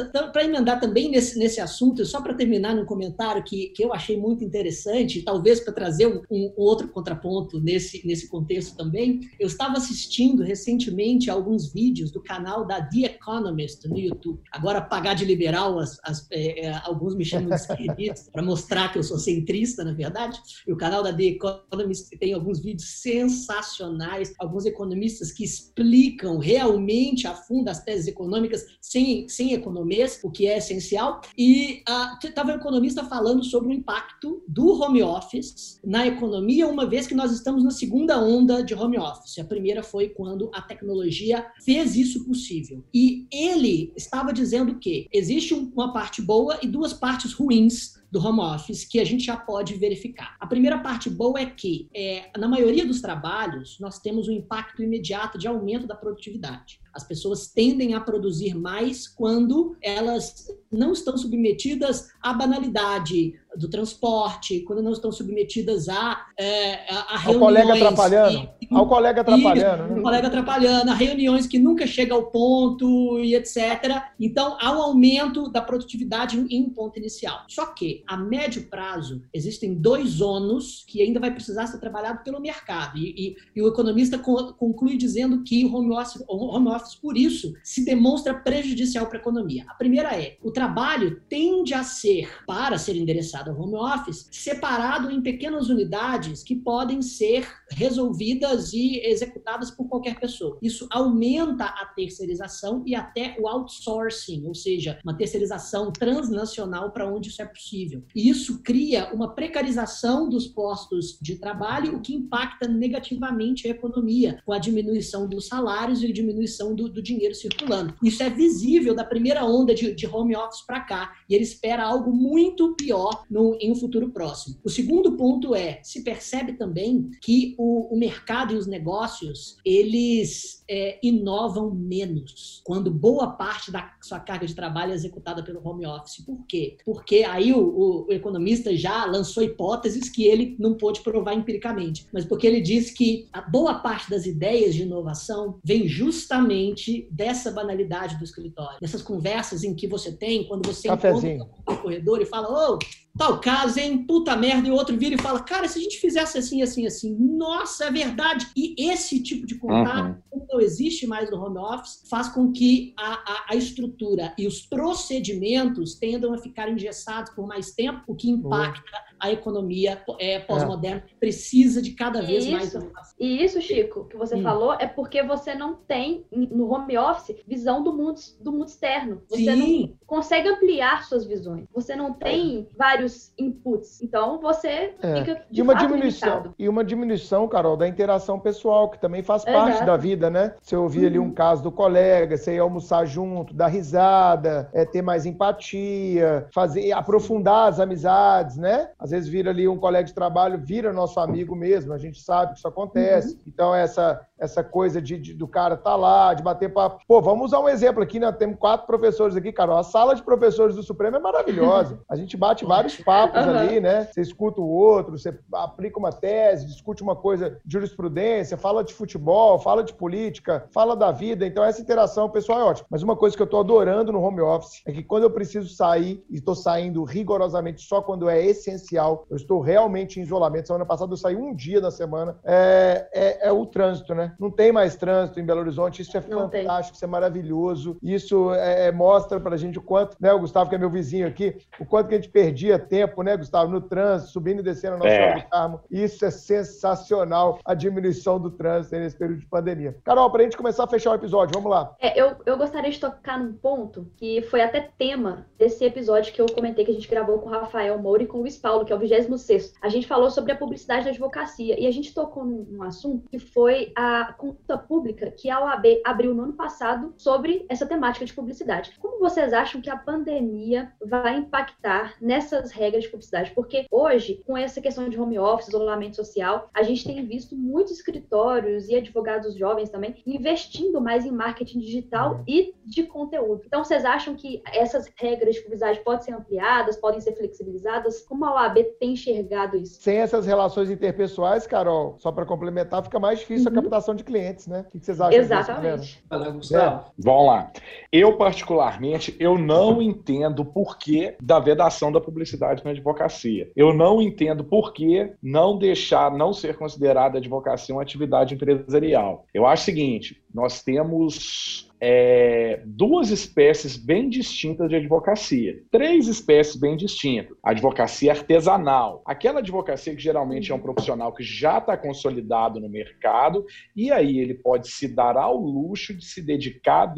emendar 0.45 0.81
também 0.81 1.11
nesse, 1.11 1.39
nesse 1.39 1.61
assunto, 1.61 2.05
só 2.05 2.21
para 2.21 2.35
terminar 2.35 2.75
num 2.75 2.85
comentário 2.85 3.43
que, 3.43 3.69
que 3.69 3.85
eu 3.85 3.93
achei 3.93 4.17
muito 4.17 4.45
interessante, 4.45 5.23
talvez 5.23 5.61
para 5.61 5.73
trazer 5.73 6.07
um, 6.07 6.23
um, 6.31 6.53
outro 6.57 6.89
contraponto 6.89 7.61
nesse, 7.61 8.07
nesse 8.07 8.29
contexto 8.29 8.77
também, 8.77 9.21
eu 9.39 9.47
estava 9.47 9.77
assistindo 9.77 10.43
recentemente 10.43 11.31
alguns 11.31 11.73
vídeos 11.73 12.11
do 12.11 12.23
canal 12.23 12.67
da 12.67 12.81
The 12.81 13.07
Economist 13.07 13.87
no 13.89 13.99
YouTube. 13.99 14.41
Agora, 14.51 14.81
pagar 14.97 15.13
de 15.13 15.27
liberal, 15.27 15.79
as, 15.79 15.99
as, 16.03 16.27
é, 16.31 16.67
é 16.67 16.81
alguns 16.85 17.15
me 17.15 17.25
chamam 17.25 17.51
de 17.51 17.55
esquerditos, 17.57 18.31
para 18.33 18.43
mostrar 18.43 18.91
que 18.91 18.99
eu 18.99 19.03
sou 19.03 19.19
centrista, 19.19 19.85
na 19.85 19.93
verdade. 19.93 20.41
E 20.67 20.73
o 20.73 20.77
canal 20.77 21.03
da 21.03 21.13
The 21.13 21.25
Economist 21.25 22.17
tem 22.19 22.33
alguns 22.33 22.61
vídeos 22.61 22.89
sensacionais, 23.03 24.33
alguns 24.39 24.65
economistas 24.65 25.33
que 25.33 25.45
explicam 25.45 26.39
realmente 26.39 27.27
a 27.27 27.35
fundo 27.35 27.69
as 27.69 27.85
teses 27.85 28.07
econômicas 28.07 28.65
sem, 28.81 29.29
sem 29.29 29.53
economês, 29.53 30.19
o 30.25 30.31
que 30.31 30.47
é 30.47 30.57
essencial. 30.57 31.21
E 31.37 31.83
estava 32.25 32.53
uh, 32.53 32.55
um 32.55 32.57
economista 32.57 33.05
falando 33.05 33.45
sobre 33.45 33.69
o 33.69 33.73
impacto 33.73 34.43
do 34.49 34.81
home 34.81 35.03
office 35.03 35.79
na 35.85 36.07
economia, 36.07 36.67
uma 36.67 36.87
vez 36.87 37.07
que 37.07 37.15
nós 37.15 37.33
estamos 37.33 37.63
na 37.63 37.71
segunda 37.71 38.19
onda 38.19 38.63
de 38.63 38.75
home 38.75 38.99
office. 38.99 39.39
A 39.39 39.45
primeira 39.45 39.83
foi 39.83 40.09
quando 40.09 40.51
a 40.55 40.63
tecnologia 40.63 41.47
fez 41.63 41.97
isso 41.97 42.25
possível. 42.25 42.83
E 42.95 43.27
ele 43.31 43.93
estava 43.95 44.33
dizendo 44.33 44.79
que 44.79 44.86
existe 45.13 45.55
uma 45.55 45.93
parte 45.93 46.23
boa 46.23 46.59
e 46.63 46.67
duas 46.67 46.93
partes 46.93 47.33
ruins 47.33 47.97
do 48.11 48.25
home 48.25 48.41
office 48.41 48.85
que 48.85 49.01
a 49.01 49.05
gente 49.05 49.25
já 49.25 49.37
pode 49.37 49.75
verificar. 49.75 50.37
A 50.41 50.47
primeira 50.47 50.79
parte 50.79 51.11
boa 51.11 51.39
é 51.41 51.47
que, 51.47 51.89
é, 51.95 52.31
na 52.39 52.49
maioria 52.49 52.87
dos 52.87 53.01
trabalhos, 53.01 53.79
nós 53.81 53.99
temos 53.99 54.29
um 54.29 54.33
impacto 54.33 54.83
imediato 54.83 55.39
de 55.39 55.47
aumento 55.49 55.87
da 55.87 55.95
produtividade. 55.95 56.81
As 56.97 57.05
pessoas 57.05 57.49
tendem 57.49 57.93
a 57.93 58.01
produzir 58.01 58.55
mais 58.55 59.07
quando 59.07 59.77
elas 59.83 60.49
não 60.73 60.93
estão 60.93 61.17
submetidas 61.19 62.09
à 62.23 62.33
banalidade 62.33 63.35
do 63.57 63.69
transporte, 63.69 64.61
quando 64.61 64.83
não 64.83 64.93
estão 64.93 65.11
submetidas 65.11 65.89
a, 65.89 66.27
é, 66.39 66.91
a, 66.91 67.19
reuniões. 67.19 67.27
Ao 67.27 67.39
colega 67.39 67.75
atrapalhando. 67.75 68.49
E, 68.61 68.69
ao 68.71 68.89
colega 68.89 69.21
atrapalhando. 69.23 69.85
Isso, 69.85 69.95
né? 69.95 70.03
colega 70.03 70.27
atrapalhando, 70.27 70.91
a 70.91 70.95
reuniões 70.95 71.47
que 71.47 71.59
nunca 71.59 71.87
chegam 71.87 72.19
ao 72.19 72.27
ponto 72.27 73.19
e 73.21 73.35
etc. 73.35 74.03
Então, 74.21 74.57
há 74.61 74.73
um 74.73 74.83
aumento 74.83 75.51
da 75.51 75.63
produtividade 75.63 76.39
em, 76.39 76.65
um 76.65 76.71
ponto 76.71 76.99
inicial. 76.99 77.45
Só 77.49 77.67
que, 77.67 78.03
a 78.07 78.17
médio 78.17 78.69
prazo, 78.69 79.23
existem 79.33 79.75
dois 79.75 80.21
ônus 80.21 80.85
que 80.87 81.03
ainda 81.03 81.21
vai 81.21 81.31
precisar 81.31 81.67
ser 81.67 81.79
trabalhado 81.79 82.23
pelo 82.23 82.41
mercado. 82.41 82.99
E, 82.99 83.15
e, 83.17 83.37
e 83.55 83.63
o 83.63 83.69
economista 83.69 84.19
conclui 84.19 84.97
dizendo 84.97 85.43
que 85.43 85.65
o 85.65 85.75
home 85.75 85.95
office, 85.95 86.23
home 86.29 86.69
office 86.69 86.86
por 86.95 87.17
isso, 87.17 87.53
se 87.63 87.85
demonstra 87.85 88.35
prejudicial 88.35 89.07
para 89.07 89.19
a 89.19 89.21
economia. 89.21 89.65
A 89.69 89.75
primeira 89.75 90.15
é: 90.21 90.37
o 90.43 90.51
trabalho 90.51 91.21
tende 91.29 91.75
a 91.75 91.83
ser, 91.83 92.45
para 92.47 92.79
ser 92.79 92.97
endereçado 92.97 93.51
ao 93.51 93.61
home 93.61 93.77
office, 93.77 94.29
separado 94.31 95.11
em 95.11 95.23
pequenas 95.23 95.69
unidades 95.69 96.43
que 96.43 96.55
podem 96.55 97.03
ser 97.03 97.47
resolvidas 97.71 98.73
e 98.73 99.01
executadas 99.05 99.71
por 99.71 99.89
qualquer 99.89 100.21
pessoa. 100.21 100.59
Isso 100.63 100.87
aumenta 100.91 101.65
a 101.65 101.87
terceirização 101.87 102.83
e 102.87 102.95
até 102.95 103.37
o 103.39 103.49
outsourcing, 103.49 104.47
ou 104.47 104.55
seja, 104.55 104.99
uma 105.05 105.17
terceirização 105.17 105.93
transnacional 105.93 106.93
para 106.93 107.13
onde 107.13 107.29
isso 107.29 107.43
é 107.43 107.47
possível. 107.47 108.05
E 108.15 108.29
isso 108.29 108.63
cria 108.63 109.13
uma 109.13 109.35
precarização 109.35 110.29
dos 110.29 110.47
postos 110.47 111.19
de 111.21 111.37
trabalho, 111.37 111.97
o 111.97 112.01
que 112.01 112.15
impacta 112.15 112.69
negativamente 112.69 113.67
a 113.67 113.71
economia, 113.71 114.41
com 114.45 114.53
a 114.53 114.59
diminuição 114.59 115.29
dos 115.29 115.47
salários 115.47 116.03
e 116.03 116.13
diminuição 116.13 116.75
do, 116.77 116.89
do 116.89 117.03
dinheiro 117.03 117.35
circulando. 117.35 117.95
Isso 118.03 118.23
é 118.23 118.31
visível 118.31 118.95
da 118.95 119.05
primeira 119.05 119.45
onda 119.45 119.75
de, 119.75 119.95
de 119.95 120.07
home 120.07 120.37
office 120.37 120.65
para 120.67 120.81
cá 120.81 121.13
e 121.29 121.35
ele 121.35 121.45
espera 121.45 121.85
algo 121.85 122.13
muito 122.13 122.75
pior 122.75 123.25
no, 123.31 123.57
em 123.61 123.73
um 123.73 123.75
futuro 123.75 124.11
próximo. 124.11 124.57
O 124.63 124.71
segundo 124.71 125.17
ponto 125.17 125.55
é, 125.55 125.81
se 125.83 126.05
percebe 126.05 126.53
também 126.53 127.11
que 127.23 127.55
o, 127.59 127.95
o 127.95 127.99
mercado 127.99 128.55
e 128.55 128.57
os 128.57 128.67
negócios, 128.67 129.57
eles 129.65 130.65
é, 130.69 130.99
inovam 131.03 131.75
menos 131.75 132.61
quando 132.65 132.91
boa 132.91 133.29
parte 133.29 133.71
da 133.71 133.93
sua 134.01 134.21
carga 134.21 134.47
de 134.47 134.55
trabalho 134.55 134.93
é 134.93 134.95
executada 134.95 135.43
pelo 135.43 135.67
home 135.67 135.87
office. 135.87 136.25
Por 136.25 136.45
quê? 136.47 136.77
Porque 136.85 137.25
aí 137.25 137.53
o, 137.53 137.59
o, 137.59 138.07
o 138.09 138.13
economista 138.13 138.77
já 138.77 139.05
lançou 139.07 139.43
hipóteses 139.43 140.09
que 140.09 140.25
ele 140.25 140.57
não 140.59 140.75
pôde 140.75 141.01
provar 141.01 141.35
empiricamente, 141.35 142.07
mas 142.13 142.25
porque 142.25 142.47
ele 142.47 142.61
diz 142.61 142.91
que 142.91 143.29
a 143.33 143.41
boa 143.41 143.75
parte 143.75 144.11
das 144.11 144.27
ideias 144.27 144.75
de 144.75 144.83
inovação 144.83 145.59
vem 145.65 145.89
justamente 145.89 146.66
dessa 147.11 147.51
banalidade 147.51 148.17
do 148.19 148.25
escritório, 148.25 148.79
dessas 148.81 149.03
conversas 149.03 149.65
em 149.65 149.75
que 149.75 149.87
você 149.87 150.13
tem 150.13 150.47
quando 150.47 150.67
você 150.67 150.89
Cafézinho. 150.89 151.45
encontra 151.45 151.75
no 151.75 151.83
corredor 151.83 152.21
e 152.21 152.27
fala, 152.27 152.49
ô, 152.49 152.75
oh, 152.75 152.79
tal 153.17 153.41
caso, 153.41 153.79
hein? 153.79 154.05
Puta 154.07 154.37
merda, 154.37 154.69
e 154.69 154.71
o 154.71 154.75
outro 154.75 154.97
vira 154.97 155.15
e 155.15 155.21
fala, 155.21 155.43
cara, 155.43 155.69
se 155.69 155.79
a 155.79 155.83
gente 155.83 155.99
fizesse 155.99 156.39
assim, 156.39 156.63
assim, 156.63 156.87
assim, 156.87 157.15
nossa, 157.15 157.87
é 157.87 157.91
verdade. 157.91 158.47
E 158.57 158.75
esse 158.91 159.23
tipo 159.23 159.47
de 159.47 159.57
contato, 159.57 160.09
uhum. 160.09 160.23
como 160.31 160.47
não 160.51 160.61
existe 160.61 161.07
mais 161.07 161.31
no 161.31 161.43
home 161.43 161.59
office, 161.59 162.03
faz 162.09 162.29
com 162.29 162.53
que 162.53 162.95
a, 162.99 163.13
a, 163.13 163.45
a, 163.51 163.57
estrutura 163.57 164.35
e 164.39 164.47
os 164.47 164.63
procedimentos 164.63 165.95
tendam 165.95 166.35
a 166.35 166.39
ficar 166.39 166.69
engessados 166.69 167.33
por 167.35 167.47
mais 167.47 167.73
tempo, 167.73 168.03
o 168.07 168.15
que 168.15 168.31
impacta 168.31 168.81
uhum 168.81 169.07
a 169.19 169.31
economia 169.31 170.03
é, 170.19 170.39
pós-moderna 170.39 171.05
é. 171.07 171.15
precisa 171.19 171.81
de 171.81 171.93
cada 171.93 172.23
vez 172.23 172.45
e 172.45 172.51
mais. 172.51 172.75
E 173.19 173.43
isso, 173.43 173.61
Chico, 173.61 174.05
que 174.05 174.17
você 174.17 174.37
hum. 174.37 174.43
falou, 174.43 174.75
é 174.75 174.87
porque 174.87 175.23
você 175.23 175.55
não 175.55 175.75
tem 175.75 176.25
no 176.31 176.71
home 176.71 176.97
office 176.99 177.37
visão 177.47 177.83
do 177.83 177.93
mundo, 177.93 178.21
do 178.41 178.53
mundo 178.53 178.69
externo. 178.69 179.23
Você 179.29 179.45
Sim. 179.45 179.83
não 179.89 179.97
consegue 180.07 180.49
ampliar 180.49 181.05
suas 181.05 181.27
visões. 181.27 181.67
Você 181.75 181.97
não 181.97 182.13
tem 182.13 182.61
é. 182.71 182.77
Vários 183.07 183.33
inputs. 183.39 184.03
Então 184.03 184.41
você 184.41 184.95
é. 185.01 185.15
fica 185.19 185.45
de 185.51 185.61
e 185.61 185.63
uma 185.63 185.75
diminuição 185.75 186.29
limitado. 186.29 186.55
E 186.59 186.69
uma 186.69 186.85
diminuição, 186.85 187.49
Carol, 187.49 187.77
da 187.77 187.87
interação 187.87 188.39
pessoal, 188.39 188.91
que 188.91 188.99
também 188.99 189.23
faz 189.23 189.45
parte 189.45 189.85
da 189.85 189.97
vida, 189.97 190.29
né? 190.29 190.55
Você 190.61 190.77
ouvir 190.77 191.01
uhum. 191.01 191.07
ali 191.07 191.19
um 191.19 191.23
uhum. 191.25 191.33
caso 191.33 191.63
do 191.63 191.71
colega, 191.71 192.37
você 192.37 192.57
ir 192.57 192.59
almoçar 192.59 193.07
junto, 193.07 193.55
dar 193.55 193.69
risada, 193.69 194.69
é, 194.73 194.85
ter 194.85 195.03
mais 195.03 195.25
empatia, 195.25 196.47
fazer, 196.53 196.93
aprofundar 196.93 197.69
as 197.69 197.81
amizades, 197.81 198.57
né? 198.57 198.91
Às 198.99 199.11
vezes 199.11 199.29
vira 199.29 199.51
ali 199.51 199.69
um 199.69 199.79
colega 199.79 200.05
de 200.05 200.15
trabalho, 200.15 200.59
vira 200.59 200.93
nosso 200.93 201.21
amigo 201.21 201.55
mesmo, 201.55 201.93
a 201.93 201.99
gente 201.99 202.21
sabe 202.21 202.53
que 202.53 202.59
isso 202.59 202.69
acontece. 202.69 203.35
Uhum. 203.35 203.41
Então, 203.47 203.75
essa, 203.75 204.21
essa 204.39 204.63
coisa 204.63 205.01
de, 205.01 205.19
de, 205.19 205.35
do 205.35 205.49
cara 205.49 205.77
tá 205.77 205.97
lá, 205.97 206.35
de 206.35 206.43
bater 206.43 206.73
papo. 206.73 207.03
Pô, 207.07 207.21
vamos 207.21 207.47
usar 207.47 207.61
um 207.61 207.69
exemplo 207.69 208.03
aqui, 208.03 208.19
né? 208.19 208.31
Temos 208.33 208.59
quatro 208.59 208.87
professores 208.87 209.37
aqui, 209.37 209.53
Carol. 209.53 209.79
A 209.79 209.83
sala 209.83 210.15
de 210.15 210.23
professores 210.23 210.77
do 210.77 210.83
Supremo 210.83 211.17
é 211.17 211.21
maravilhosa. 211.21 212.01
A 212.09 212.17
gente 212.17 212.37
bate 212.37 212.65
vários 212.65 212.97
papos 212.97 213.45
uhum. 213.45 213.51
ali, 213.51 213.81
né? 213.81 214.09
Você 214.13 214.21
escuta 214.21 214.61
o 214.61 214.69
outro, 214.69 215.19
você 215.19 215.39
aplica 215.53 215.99
uma 215.99 216.13
tese, 216.13 216.67
discute 216.67 217.03
uma 217.03 217.17
coisa 217.17 217.59
de 217.65 217.73
jurisprudência, 217.73 218.57
fala 218.57 218.85
de 218.85 218.95
futebol, 218.95 219.59
fala 219.59 219.83
de 219.83 219.95
política, 219.95 220.67
fala 220.73 220.95
da 220.95 221.11
vida. 221.11 221.47
Então, 221.47 221.65
essa 221.65 221.81
interação, 221.81 222.29
pessoal, 222.29 222.61
é 222.61 222.65
ótima. 222.65 222.87
Mas 222.91 223.03
uma 223.03 223.17
coisa 223.17 223.37
que 223.37 223.43
eu 223.43 223.47
tô 223.47 223.59
adorando 223.59 224.13
no 224.13 224.23
home 224.23 224.41
office 224.41 224.83
é 224.87 224.93
que 224.93 225.03
quando 225.03 225.25
eu 225.25 225.31
preciso 225.31 225.69
sair, 225.75 226.25
e 226.29 226.37
estou 226.37 226.55
saindo 226.55 227.05
rigorosamente 227.05 227.83
só 227.83 228.03
quando 228.03 228.29
é 228.29 228.45
essencial, 228.45 229.25
eu 229.31 229.37
estou 229.37 229.61
realmente 229.61 230.21
em 230.21 230.23
isolamento. 230.23 230.67
Semana 230.67 230.87
passada 230.87 231.13
eu 231.13 231.17
saí 231.17 231.37
um 231.37 231.55
dia 231.55 231.81
da 231.81 231.91
semana. 231.91 232.39
É, 232.45 233.09
é, 233.13 233.49
é 233.49 233.53
o 233.53 233.67
trânsito, 233.67 234.15
né? 234.15 234.26
Não 234.39 234.51
tem 234.51 234.73
mais 234.73 234.97
trânsito 234.97 235.41
em 235.41 235.45
Belo 235.45 235.61
Horizonte. 235.61 236.03
Isso 236.03 236.17
é 236.17 236.21
Não 236.21 236.51
fantástico, 236.51 236.93
tem. 236.93 236.97
isso 236.97 237.05
é 237.05 237.09
maravilhoso. 237.09 237.97
Isso 238.03 238.53
é, 238.55 238.89
é, 238.89 238.93
mostra 238.93 239.41
pra 239.41 239.57
gente 239.57 239.79
o 239.79 239.83
quanto, 239.83 240.17
né? 240.21 240.33
O 240.33 240.41
Gustavo, 240.41 240.69
que 240.69 240.77
é 240.77 240.79
meu 240.79 240.91
vizinho 240.91 241.27
aqui, 241.27 241.57
o 241.79 241.85
quanto 241.85 242.09
que 242.09 242.15
a 242.15 242.19
gente 242.19 242.31
perdia 242.31 242.79
tempo, 242.79 243.23
né, 243.23 243.37
Gustavo, 243.37 243.71
no 243.71 243.81
trânsito, 243.81 244.33
subindo 244.33 244.61
e 244.61 244.63
descendo 244.63 244.95
a 244.95 244.99
nossa 244.99 245.11
é. 245.11 245.35
do 245.35 245.49
Carmo. 245.49 245.81
Isso 245.91 246.25
é 246.25 246.31
sensacional, 246.31 247.59
a 247.65 247.75
diminuição 247.75 248.41
do 248.41 248.51
trânsito 248.51 248.97
nesse 248.97 249.17
período 249.17 249.41
de 249.41 249.47
pandemia. 249.47 249.97
Carol, 250.05 250.31
pra 250.31 250.43
gente 250.43 250.57
começar 250.57 250.85
a 250.85 250.89
fechar 250.89 251.13
o 251.13 251.15
episódio, 251.15 251.55
vamos 251.55 251.71
lá. 251.71 251.95
É, 252.01 252.21
eu, 252.21 252.37
eu 252.45 252.57
gostaria 252.57 252.91
de 252.91 253.01
tocar 253.01 253.39
num 253.39 253.53
ponto 253.53 254.11
que 254.17 254.43
foi 254.43 254.63
até 254.63 254.91
tema 254.99 255.47
desse 255.59 255.85
episódio 255.85 256.33
que 256.33 256.41
eu 256.41 256.47
comentei 256.47 256.85
que 256.85 256.91
a 256.91 256.95
gente 256.95 257.09
gravou 257.09 257.39
com 257.39 257.49
o 257.49 257.53
Rafael 257.53 257.99
Moura 257.99 258.23
e 258.23 258.27
com 258.27 258.39
o 258.39 258.41
Luiz 258.41 258.57
Paulo, 258.57 258.85
que 258.85 258.93
é 258.93 258.97
o 258.97 258.99
26 258.99 259.75
a 259.81 259.89
gente 259.89 260.07
falou 260.07 260.31
sobre 260.31 260.53
a 260.53 260.57
publicidade 260.57 261.05
da 261.05 261.11
advocacia 261.11 261.79
e 261.81 261.87
a 261.87 261.91
gente 261.91 262.15
tocou 262.15 262.45
num, 262.45 262.65
num 262.69 262.83
assunto 262.83 263.29
que 263.29 263.39
foi 263.39 263.93
a 263.97 264.16
consulta 264.25 264.79
pública 264.79 265.31
que 265.31 265.51
a 265.51 265.61
OAB 265.61 266.01
abriu 266.05 266.35
no 266.35 266.45
ano 266.45 266.53
passado 266.53 267.15
sobre 267.17 267.65
essa 267.69 267.87
temática 267.87 268.25
de 268.25 268.33
publicidade. 268.33 268.93
Como 268.99 269.19
vocês 269.19 269.53
acham 269.53 269.81
que 269.81 269.91
a 269.91 269.97
pandemia 269.97 270.93
vai 271.05 271.37
impactar 271.37 272.15
nessas 272.21 272.71
regras 272.71 273.05
de 273.05 273.11
publicidade? 273.11 273.53
Porque 273.53 273.87
hoje, 273.91 274.43
com 274.47 274.57
essa 274.57 274.81
questão 274.81 275.09
de 275.09 275.19
home 275.19 275.39
office, 275.39 275.69
isolamento 275.69 276.17
social, 276.17 276.71
a 276.75 276.83
gente 276.83 277.05
tem 277.05 277.25
visto 277.27 277.57
muitos 277.57 277.93
escritórios 277.93 278.89
e 278.89 278.97
advogados 278.97 279.57
jovens 279.57 279.91
também 279.91 280.23
investindo 280.27 281.01
mais 281.01 281.25
em 281.25 281.31
marketing 281.31 281.79
digital 281.81 282.37
uhum. 282.37 282.45
e 282.47 282.75
de 282.85 283.03
conteúdo. 283.05 283.63
Então, 283.67 283.85
vocês 283.85 284.05
acham 284.05 284.35
que 284.35 284.63
essas 284.73 285.11
regras 285.17 285.57
de 285.57 285.63
publicidade 285.63 286.01
podem 286.01 286.23
ser 286.23 286.33
ampliadas, 286.33 286.97
podem 286.97 287.21
ser 287.21 287.35
flexibilizadas? 287.37 288.23
Como 288.23 288.45
a 288.45 288.55
OAB 288.55 288.79
tem 288.99 289.13
enxergado 289.13 289.77
isso? 289.77 290.01
Sem 290.01 290.19
essas 290.19 290.47
relações 290.47 290.91
interpessoais, 290.91 291.67
Carol, 291.67 292.17
só 292.19 292.31
para 292.31 292.47
complementar, 292.47 293.03
fica 293.03 293.19
mais 293.19 293.41
difícil 293.41 293.71
uhum. 293.71 293.79
a 293.79 293.83
captação 293.83 294.06
de 294.15 294.25
clientes, 294.25 294.67
né? 294.67 294.85
O 294.89 294.99
que 294.99 295.05
vocês 295.05 295.21
acham 295.21 295.39
Exatamente. 295.39 296.01
disso. 296.01 296.77
É. 296.77 297.01
Vamos 297.19 297.47
lá. 297.47 297.71
Eu, 298.13 298.37
particularmente, 298.37 299.37
eu 299.39 299.59
não 299.59 300.01
entendo 300.01 300.61
o 300.61 300.65
porquê 300.65 301.37
da 301.41 301.59
vedação 301.59 302.11
da 302.11 302.21
publicidade 302.21 302.85
na 302.85 302.91
advocacia. 302.91 303.71
Eu 303.75 303.93
não 303.93 304.21
entendo 304.21 304.65
por 304.65 304.93
que 304.93 305.33
não 305.43 305.79
deixar, 305.79 306.31
não 306.31 306.53
ser 306.53 306.77
considerada 306.77 307.37
a 307.37 307.41
advocacia 307.41 307.95
uma 307.95 308.03
atividade 308.03 308.55
empresarial. 308.55 309.45
Eu 309.53 309.67
acho 309.67 309.83
o 309.83 309.85
seguinte, 309.85 310.43
nós 310.57 310.83
temos 310.83 311.87
é, 312.01 312.83
duas 312.85 313.31
espécies 313.31 313.97
bem 313.97 314.29
distintas 314.29 314.89
de 314.89 314.97
advocacia. 314.97 315.83
Três 315.91 316.29
espécies 316.29 316.77
bem 316.77 316.97
distintas. 316.97 317.57
Advocacia 317.63 318.33
artesanal. 318.33 319.23
Aquela 319.27 319.61
advocacia 319.61 320.15
que 320.15 320.23
geralmente 320.23 320.73
é 320.73 320.75
um 320.75 320.81
profissional 320.81 321.33
que 321.33 321.43
já 321.43 321.79
está 321.79 321.97
consolidado 321.97 322.81
no 322.81 322.89
mercado 322.89 323.65
e 323.95 324.11
aí 324.11 324.39
ele 324.39 324.55
pode 324.55 324.89
se 324.89 325.09
dar 325.09 325.37
ao 325.37 325.57
luxo 325.57 326.15
de 326.15 326.25
se 326.25 326.41
dedicar 326.41 327.13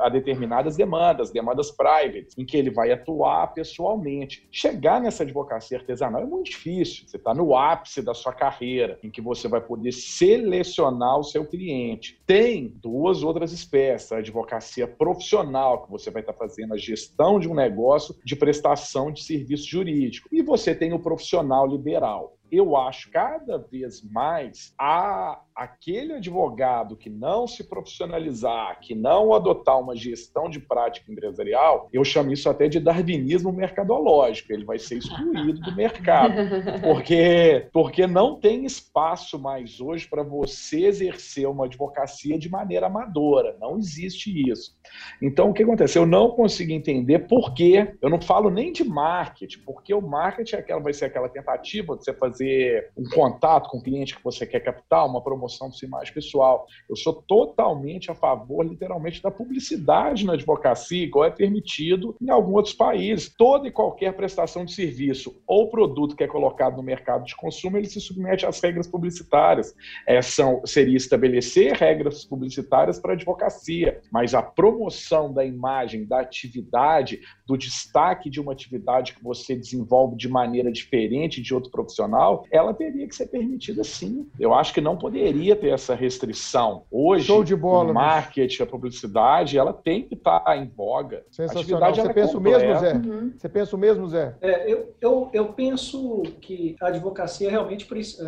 a 0.00 0.08
determinadas 0.08 0.76
demandas, 0.76 1.30
demandas 1.30 1.70
private, 1.70 2.28
em 2.36 2.44
que 2.44 2.56
ele 2.56 2.70
vai 2.70 2.90
atuar 2.90 3.48
pessoalmente. 3.54 4.48
Chegar 4.50 5.00
nessa 5.00 5.22
advocacia 5.22 5.78
artesanal 5.78 6.22
é 6.22 6.26
muito 6.26 6.50
difícil. 6.50 7.06
Você 7.06 7.16
está 7.16 7.34
no 7.34 7.56
ápice 7.56 8.02
da 8.02 8.14
sua 8.14 8.32
carreira, 8.32 8.98
em 9.02 9.10
que 9.10 9.20
você 9.20 9.46
vai 9.46 9.60
poder 9.60 9.92
selecionar 9.92 11.18
o 11.18 11.24
seu 11.24 11.46
cliente. 11.46 12.20
Tem 12.26 12.77
duas 12.80 13.22
outras 13.22 13.52
espécies 13.52 14.12
advocacia 14.12 14.86
profissional, 14.86 15.84
que 15.84 15.90
você 15.90 16.10
vai 16.10 16.22
estar 16.22 16.32
fazendo 16.32 16.74
a 16.74 16.78
gestão 16.78 17.38
de 17.38 17.48
um 17.48 17.54
negócio 17.54 18.14
de 18.24 18.36
prestação 18.36 19.12
de 19.12 19.22
serviço 19.22 19.68
jurídico. 19.68 20.28
E 20.32 20.42
você 20.42 20.74
tem 20.74 20.92
o 20.92 20.98
profissional 20.98 21.66
liberal 21.66 22.37
eu 22.50 22.76
acho 22.76 23.10
cada 23.10 23.58
vez 23.58 24.02
mais 24.02 24.74
a 24.78 25.40
aquele 25.58 26.14
advogado 26.14 26.96
que 26.96 27.10
não 27.10 27.48
se 27.48 27.64
profissionalizar, 27.64 28.78
que 28.80 28.94
não 28.94 29.34
adotar 29.34 29.78
uma 29.80 29.96
gestão 29.96 30.48
de 30.48 30.60
prática 30.60 31.10
empresarial, 31.10 31.88
eu 31.92 32.04
chamo 32.04 32.32
isso 32.32 32.48
até 32.48 32.68
de 32.68 32.78
darwinismo 32.78 33.52
mercadológico. 33.52 34.52
Ele 34.52 34.64
vai 34.64 34.78
ser 34.78 34.98
excluído 34.98 35.60
do 35.60 35.74
mercado, 35.74 36.34
porque 36.80 37.66
porque 37.72 38.06
não 38.06 38.38
tem 38.38 38.64
espaço 38.64 39.36
mais 39.36 39.80
hoje 39.80 40.06
para 40.08 40.22
você 40.22 40.86
exercer 40.86 41.48
uma 41.48 41.64
advocacia 41.64 42.38
de 42.38 42.48
maneira 42.48 42.86
amadora. 42.86 43.56
Não 43.60 43.76
existe 43.78 44.30
isso. 44.48 44.76
Então 45.20 45.50
o 45.50 45.52
que 45.52 45.64
acontece? 45.64 45.98
Eu 45.98 46.06
não 46.06 46.30
consigo 46.30 46.70
entender 46.70 47.20
por 47.26 47.52
que. 47.52 47.94
Eu 48.00 48.08
não 48.08 48.20
falo 48.20 48.48
nem 48.48 48.72
de 48.72 48.84
marketing, 48.84 49.58
porque 49.64 49.92
o 49.92 50.00
marketing 50.00 50.54
é 50.54 50.58
aquela, 50.60 50.80
vai 50.80 50.92
ser 50.92 51.06
aquela 51.06 51.28
tentativa 51.28 51.96
de 51.96 52.04
você 52.04 52.12
fazer 52.14 52.37
fazer 52.38 52.90
um 52.96 53.08
contato 53.08 53.68
com 53.68 53.78
o 53.78 53.82
cliente 53.82 54.16
que 54.16 54.22
você 54.22 54.46
quer 54.46 54.60
captar, 54.60 55.06
uma 55.06 55.20
promoção 55.20 55.70
sua 55.72 55.86
imagem 55.86 56.14
pessoal. 56.14 56.66
Eu 56.88 56.96
sou 56.96 57.12
totalmente 57.12 58.10
a 58.10 58.14
favor, 58.14 58.64
literalmente, 58.64 59.22
da 59.22 59.30
publicidade 59.30 60.24
na 60.24 60.34
advocacia, 60.34 61.04
igual 61.04 61.24
é 61.24 61.30
permitido 61.30 62.16
em 62.20 62.30
alguns 62.30 62.54
outros 62.54 62.74
países. 62.74 63.32
Toda 63.36 63.66
e 63.66 63.70
qualquer 63.70 64.12
prestação 64.14 64.64
de 64.64 64.72
serviço 64.72 65.40
ou 65.46 65.68
produto 65.68 66.14
que 66.14 66.24
é 66.24 66.28
colocado 66.28 66.76
no 66.76 66.82
mercado 66.82 67.24
de 67.24 67.34
consumo, 67.34 67.76
ele 67.76 67.86
se 67.86 68.00
submete 68.00 68.46
às 68.46 68.60
regras 68.60 68.86
publicitárias. 68.86 69.74
É, 70.06 70.22
são, 70.22 70.62
seria 70.64 70.96
estabelecer 70.96 71.72
regras 71.74 72.24
publicitárias 72.24 72.98
para 72.98 73.12
a 73.12 73.14
advocacia, 73.14 74.00
mas 74.12 74.34
a 74.34 74.42
promoção 74.42 75.32
da 75.32 75.44
imagem, 75.44 76.06
da 76.06 76.20
atividade, 76.20 77.20
do 77.46 77.56
destaque 77.56 78.30
de 78.30 78.40
uma 78.40 78.52
atividade 78.52 79.14
que 79.14 79.22
você 79.22 79.56
desenvolve 79.56 80.16
de 80.16 80.28
maneira 80.28 80.70
diferente 80.70 81.40
de 81.40 81.54
outro 81.54 81.70
profissional, 81.70 82.27
social, 82.28 82.44
ela 82.50 82.74
teria 82.74 83.06
que 83.06 83.14
ser 83.14 83.26
permitida 83.26 83.82
sim. 83.82 84.28
Eu 84.38 84.52
acho 84.54 84.74
que 84.74 84.80
não 84.80 84.96
poderia 84.96 85.56
ter 85.56 85.68
essa 85.68 85.94
restrição. 85.94 86.84
Hoje, 86.90 87.24
Show 87.24 87.42
de 87.42 87.56
bola, 87.56 87.90
o 87.90 87.94
marketing, 87.94 88.62
a 88.62 88.66
publicidade, 88.66 89.58
ela 89.58 89.72
tem 89.72 90.02
que 90.02 90.14
estar 90.14 90.40
tá 90.40 90.56
em 90.56 90.68
voga. 90.68 91.24
Sensacional. 91.30 91.94
Você 91.94 92.00
é 92.02 92.12
pensa 92.12 92.36
o 92.36 92.40
mesmo, 92.40 92.78
Zé? 92.78 92.92
Uhum. 92.94 93.32
Você 93.36 93.48
pensa 93.48 93.76
o 93.76 93.78
mesmo, 93.78 94.08
Zé? 94.08 94.36
É, 94.40 94.70
eu, 94.70 94.94
eu, 95.00 95.30
eu 95.32 95.52
penso 95.52 96.22
que 96.40 96.76
a 96.80 96.88
advocacia 96.88 97.50
realmente, 97.50 97.86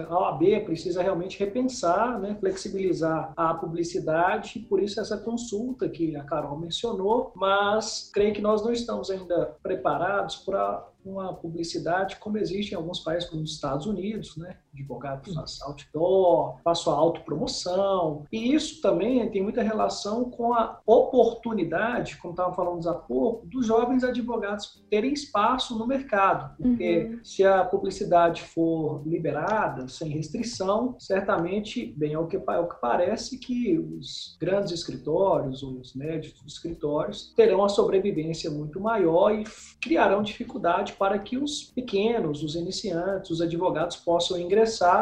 a 0.08 0.18
OAB 0.18 0.64
precisa 0.64 1.02
realmente 1.02 1.38
repensar, 1.38 2.18
né, 2.18 2.36
flexibilizar 2.38 3.32
a 3.36 3.54
publicidade, 3.54 4.60
por 4.68 4.82
isso 4.82 5.00
essa 5.00 5.18
consulta 5.18 5.88
que 5.88 6.16
a 6.16 6.22
Carol 6.24 6.58
mencionou, 6.58 7.32
mas 7.34 8.10
creio 8.12 8.32
que 8.32 8.40
nós 8.40 8.62
não 8.62 8.72
estamos 8.72 9.10
ainda 9.10 9.56
preparados 9.62 10.36
para 10.36 10.86
uma 11.04 11.34
publicidade 11.34 12.16
como 12.16 12.38
existe 12.38 12.72
em 12.72 12.76
alguns 12.76 13.00
países 13.00 13.28
como 13.28 13.42
os 13.42 13.52
Estados 13.52 13.86
Unidos, 13.86 14.36
né? 14.36 14.58
Advogado 14.72 15.34
faz 15.34 15.60
outdoor, 15.62 16.60
faz 16.62 16.78
sua 16.78 16.94
autopromoção. 16.94 18.24
E 18.30 18.54
isso 18.54 18.80
também 18.80 19.28
tem 19.30 19.42
muita 19.42 19.62
relação 19.62 20.30
com 20.30 20.54
a 20.54 20.80
oportunidade, 20.86 22.16
como 22.18 22.32
estava 22.32 22.54
falando 22.54 22.88
há 22.88 22.94
pouco, 22.94 23.46
dos 23.46 23.66
jovens 23.66 24.04
advogados 24.04 24.84
terem 24.88 25.12
espaço 25.12 25.76
no 25.76 25.86
mercado. 25.86 26.56
Porque 26.56 27.10
uhum. 27.10 27.24
se 27.24 27.44
a 27.44 27.64
publicidade 27.64 28.42
for 28.42 29.02
liberada, 29.04 29.88
sem 29.88 30.08
restrição, 30.08 30.94
certamente, 30.98 31.92
bem, 31.96 32.12
é 32.12 32.18
o 32.18 32.28
que, 32.28 32.36
é 32.36 32.58
o 32.58 32.68
que 32.68 32.80
parece 32.80 33.38
que 33.38 33.76
os 33.78 34.36
grandes 34.40 34.70
escritórios, 34.70 35.62
os 35.64 35.94
médicos 35.94 36.40
escritórios, 36.46 37.32
terão 37.34 37.64
a 37.64 37.68
sobrevivência 37.68 38.50
muito 38.50 38.78
maior 38.80 39.32
e 39.32 39.44
criarão 39.80 40.22
dificuldade 40.22 40.92
para 40.92 41.18
que 41.18 41.36
os 41.36 41.64
pequenos, 41.64 42.42
os 42.42 42.54
iniciantes, 42.54 43.30
os 43.30 43.40
advogados 43.40 43.96
possam 43.96 44.38
ingressar 44.38 44.59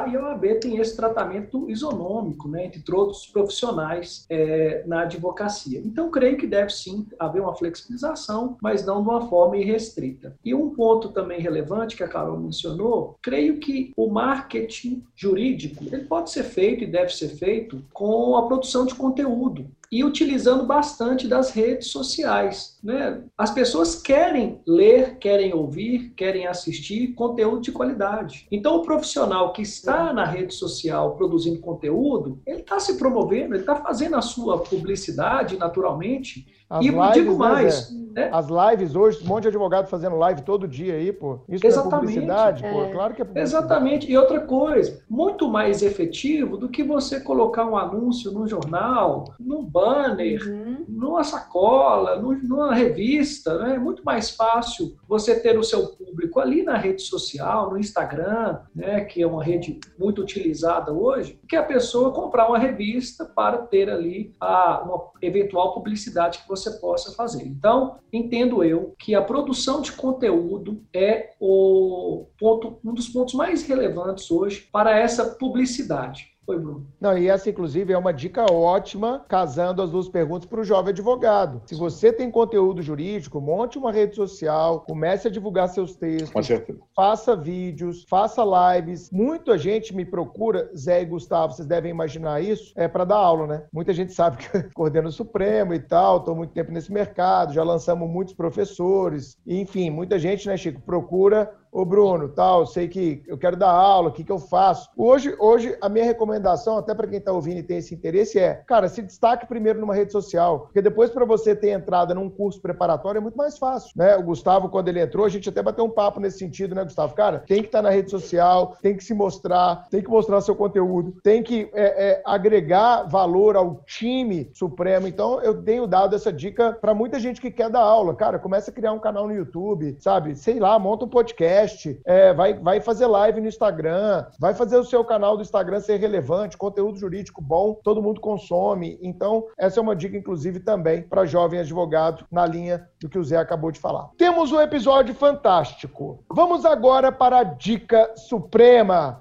e 0.09 0.17
a 0.17 0.21
OAB 0.21 0.61
tem 0.61 0.79
esse 0.79 0.97
tratamento 0.97 1.71
isonômico, 1.71 2.49
né, 2.49 2.67
entre 2.67 2.81
todos 2.81 3.23
os 3.23 3.27
profissionais 3.27 4.27
é, 4.29 4.83
na 4.87 5.03
advocacia. 5.03 5.81
Então, 5.85 6.11
creio 6.11 6.37
que 6.37 6.47
deve 6.47 6.71
sim 6.71 7.07
haver 7.19 7.43
uma 7.43 7.55
flexibilização, 7.55 8.57
mas 8.63 8.85
não 8.85 9.03
de 9.03 9.09
uma 9.09 9.29
forma 9.29 9.57
irrestrita. 9.57 10.37
E 10.45 10.55
um 10.55 10.71
ponto 10.71 11.11
também 11.11 11.41
relevante 11.41 11.97
que 11.97 12.05
a 12.05 12.09
Carol 12.09 12.39
mencionou, 12.39 13.17
creio 13.23 13.59
que 13.59 13.93
o 13.97 14.09
marketing 14.09 15.03
jurídico 15.15 15.85
ele 15.85 16.05
pode 16.05 16.31
ser 16.31 16.45
feito 16.45 16.85
e 16.85 16.87
deve 16.87 17.15
ser 17.15 17.29
feito 17.29 17.83
com 17.93 18.37
a 18.37 18.47
produção 18.47 18.87
de 18.87 18.95
conteúdo 18.95 19.67
e 19.91 20.05
utilizando 20.05 20.65
bastante 20.67 21.27
das 21.27 21.51
redes 21.51 21.89
sociais. 21.89 22.79
Né? 22.83 23.23
As 23.37 23.51
pessoas 23.51 23.95
querem 24.01 24.61
ler, 24.67 25.19
querem 25.19 25.55
ouvir, 25.55 26.11
querem 26.15 26.47
assistir 26.47 27.15
conteúdo 27.15 27.63
de 27.63 27.73
qualidade. 27.73 28.47
Então, 28.51 28.77
o 28.77 28.83
profissional 28.83 29.53
que 29.53 29.63
está 29.63 30.13
na 30.13 30.25
rede 30.25 30.55
social 30.55 31.17
produzindo 31.17 31.61
conteúdo, 31.61 32.41
ele 32.47 32.61
está 32.61 32.79
se 32.79 32.99
promovendo, 32.99 33.55
ele 33.55 33.63
está 33.63 33.77
fazendo 33.77 34.17
a 34.17 34.23
sua 34.23 34.59
publicidade 34.59 35.57
naturalmente 35.57 36.47
as 36.71 36.85
e 36.85 36.91
lives, 36.91 37.13
digo 37.15 37.33
né, 37.33 37.39
mais. 37.39 37.91
Né, 38.13 38.31
As 38.33 38.47
lives 38.49 38.95
hoje, 38.95 39.21
um 39.23 39.27
monte 39.27 39.43
de 39.43 39.49
advogado 39.49 39.87
fazendo 39.87 40.17
live 40.17 40.43
todo 40.43 40.69
dia 40.69 40.95
aí, 40.95 41.13
pô. 41.13 41.39
Isso 41.49 41.67
Exatamente. 41.67 41.95
é 41.95 41.99
publicidade, 41.99 42.65
é. 42.65 42.73
pô. 42.73 42.91
Claro 42.91 43.15
que 43.15 43.23
é 43.23 43.25
publicidade. 43.25 43.65
Exatamente. 43.65 44.11
E 44.11 44.19
outra 44.19 44.41
coisa, 44.41 45.03
muito 45.09 45.49
mais 45.49 45.83
efetivo 45.83 46.59
do 46.59 46.69
que 46.69 46.83
você 46.83 47.21
colocar 47.21 47.65
um 47.65 47.77
anúncio 47.77 48.31
no 48.33 48.47
jornal, 48.47 49.25
num 49.41 49.65
banner, 49.65 50.47
uhum. 50.47 50.85
numa 50.89 51.25
sacola, 51.25 52.17
numa 52.17 52.75
revista. 52.75 53.57
Né? 53.59 53.77
É 53.77 53.79
muito 53.79 54.05
mais 54.05 54.31
fácil 54.31 54.95
você 55.09 55.39
ter 55.41 55.59
o 55.59 55.65
seu 55.65 55.87
público 55.87 56.39
ali 56.39 56.63
na 56.63 56.77
rede 56.77 57.03
social, 57.03 57.71
no 57.71 57.79
Instagram, 57.79 58.59
né? 58.75 59.03
que 59.03 59.23
é 59.23 59.27
uma 59.27 59.43
rede 59.43 59.81
muito 59.99 60.21
utilizada 60.21 60.93
hoje, 60.93 61.39
que 61.49 61.57
a 61.57 61.63
pessoa 61.63 62.13
comprar 62.13 62.49
uma 62.49 62.59
revista 62.59 63.25
para 63.25 63.59
ter 63.59 63.89
ali 63.89 64.35
a, 64.39 64.83
uma 64.83 65.09
eventual 65.23 65.73
publicidade 65.73 66.41
que 66.41 66.49
você 66.49 66.58
você 66.59 66.79
possa 66.79 67.13
fazer. 67.13 67.47
Então, 67.47 67.99
entendo 68.13 68.65
eu 68.65 68.95
que 68.99 69.15
a 69.15 69.23
produção 69.23 69.81
de 69.81 69.93
conteúdo 69.93 70.83
é 70.93 71.35
o 71.41 72.27
ponto, 72.39 72.79
um 72.85 72.93
dos 72.93 73.09
pontos 73.09 73.35
mais 73.35 73.63
relevantes 73.63 74.31
hoje 74.31 74.69
para 74.73 74.97
essa 74.99 75.25
publicidade. 75.25 76.38
Oi, 76.49 76.59
Bruno. 76.59 76.87
Não, 76.99 77.17
e 77.17 77.29
essa, 77.29 77.51
inclusive, 77.51 77.93
é 77.93 77.99
uma 77.99 78.11
dica 78.11 78.51
ótima, 78.51 79.23
casando 79.29 79.83
as 79.83 79.91
duas 79.91 80.09
perguntas 80.09 80.49
para 80.49 80.61
o 80.61 80.65
jovem 80.65 80.93
advogado. 80.93 81.61
Se 81.67 81.75
você 81.75 82.11
tem 82.11 82.31
conteúdo 82.31 82.81
jurídico, 82.81 83.39
monte 83.39 83.77
uma 83.77 83.93
rede 83.93 84.17
social, 84.17 84.81
comece 84.81 85.29
a 85.29 85.31
divulgar 85.31 85.69
seus 85.69 85.95
textos, 85.95 86.31
Com 86.31 86.43
certeza. 86.43 86.79
faça 86.97 87.37
vídeos, 87.37 88.07
faça 88.09 88.43
lives. 88.43 89.11
Muita 89.13 89.59
gente 89.59 89.95
me 89.95 90.07
procura, 90.07 90.71
Zé 90.75 91.03
e 91.03 91.05
Gustavo, 91.05 91.53
vocês 91.53 91.69
devem 91.69 91.91
imaginar 91.91 92.43
isso, 92.43 92.73
é 92.77 92.89
para 92.89 93.05
dar 93.05 93.17
aula, 93.17 93.47
né? 93.47 93.65
Muita 93.71 93.93
gente 93.93 94.15
sabe 94.15 94.39
que 94.39 94.57
eu 94.57 94.65
coordeno 94.73 95.09
o 95.09 95.13
Supremo 95.13 95.75
e 95.75 95.79
tal, 95.79 96.17
estou 96.17 96.35
muito 96.35 96.55
tempo 96.55 96.73
nesse 96.73 96.91
mercado, 96.91 97.53
já 97.53 97.63
lançamos 97.63 98.09
muitos 98.09 98.33
professores, 98.33 99.37
enfim, 99.47 99.91
muita 99.91 100.19
gente, 100.19 100.49
né, 100.49 100.57
Chico, 100.57 100.81
procura 100.81 101.53
Ô 101.71 101.85
Bruno, 101.85 102.29
tal, 102.29 102.67
sei 102.67 102.89
que 102.89 103.23
eu 103.27 103.37
quero 103.37 103.57
dar 103.57 103.71
aula, 103.71 104.09
o 104.09 104.13
que, 104.13 104.25
que 104.25 104.33
eu 104.33 104.39
faço? 104.39 104.89
Hoje, 104.97 105.35
hoje, 105.39 105.77
a 105.81 105.89
minha 105.89 106.05
recomendação, 106.05 106.79
até 106.79 106.95
para 106.95 107.07
quem 107.07 107.19
está 107.19 107.31
ouvindo 107.31 107.59
e 107.59 107.63
tem 107.63 107.77
esse 107.77 107.95
interesse, 107.95 108.39
é, 108.39 108.55
cara, 108.67 108.89
se 108.89 109.03
destaque 109.03 109.47
primeiro 109.47 109.79
numa 109.79 109.95
rede 109.95 110.11
social, 110.11 110.61
porque 110.61 110.81
depois 110.81 111.11
para 111.11 111.27
você 111.27 111.55
ter 111.55 111.71
entrada 111.71 112.15
num 112.15 112.31
curso 112.31 112.61
preparatório 112.61 113.19
é 113.19 113.21
muito 113.21 113.37
mais 113.37 113.59
fácil, 113.59 113.93
né? 113.97 114.17
O 114.17 114.23
Gustavo, 114.23 114.71
quando 114.71 114.89
ele 114.89 115.01
entrou, 115.01 115.27
a 115.27 115.29
gente 115.29 115.49
até 115.49 115.63
bateu 115.63 115.85
um 115.85 115.91
papo 115.91 116.21
nesse 116.21 116.39
sentido, 116.39 116.75
né, 116.75 116.85
Gustavo? 116.85 117.15
Cara, 117.15 117.41
tem 117.47 117.61
que 117.61 117.69
estar 117.69 117.79
tá 117.79 117.83
na 117.83 117.91
rede 117.91 118.11
social, 118.11 118.77
tem 118.81 118.97
que 118.97 119.05
se 119.05 119.13
mostrar, 119.13 119.87
tem 119.91 120.03
que 120.03 120.09
mostrar 120.09 120.41
seu 120.41 120.57
conteúdo, 120.57 121.17
tem 121.23 121.43
que 121.43 121.69
é, 121.75 122.13
é, 122.13 122.23
agregar 122.25 123.03
valor 123.05 123.57
ao 123.57 123.83
time 123.87 124.51
supremo. 124.55 125.07
Então, 125.07 125.41
eu 125.43 125.63
tenho 125.63 125.87
dado 125.87 126.17
essa 126.17 126.33
dica 126.33 126.73
para 126.73 126.95
muita 126.95 127.21
gente 127.21 127.41
que 127.41 127.51
quer 127.51 127.69
dar 127.69 127.81
aula. 127.81 128.15
Cara, 128.15 128.39
começa 128.39 128.71
a 128.71 128.75
criar 128.75 128.93
um 128.93 128.99
canal 128.99 129.27
no 129.27 129.35
YouTube, 129.35 129.97
sabe? 130.01 130.35
Sei 130.35 130.59
lá, 130.59 130.79
monta 130.79 131.05
um 131.05 131.09
podcast 131.09 131.58
é, 132.05 132.33
vai, 132.33 132.55
vai 132.55 132.81
fazer 132.81 133.07
live 133.07 133.41
no 133.41 133.49
Instagram, 133.49 134.27
vai 134.39 134.55
fazer 134.55 134.77
o 134.77 134.85
seu 134.85 135.05
canal 135.05 135.37
do 135.37 135.43
Instagram 135.43 135.81
ser 135.81 135.97
relevante, 135.97 136.57
conteúdo 136.57 136.99
jurídico 136.99 137.43
bom, 137.43 137.75
todo 137.83 138.03
mundo 138.03 138.21
consome. 138.21 138.99
Então, 139.03 139.47
essa 139.59 139.81
é 139.81 139.83
uma 139.83 139.97
dica, 139.97 140.17
inclusive, 140.17 140.61
também 140.61 141.03
para 141.03 141.27
jovem 141.27 141.61
advogado, 141.61 142.25
na 142.31 142.47
linha 142.47 142.87
do 143.01 143.09
que 143.09 143.19
o 143.19 143.25
Zé 143.25 143.37
acabou 143.37 143.71
de 143.71 143.81
falar. 143.81 144.11
Temos 144.17 144.53
um 144.53 144.61
episódio 144.61 145.15
fantástico. 145.15 146.25
Vamos 146.31 146.65
agora 146.65 147.11
para 147.11 147.39
a 147.39 147.45
dica 147.45 148.13
suprema. 148.17 149.21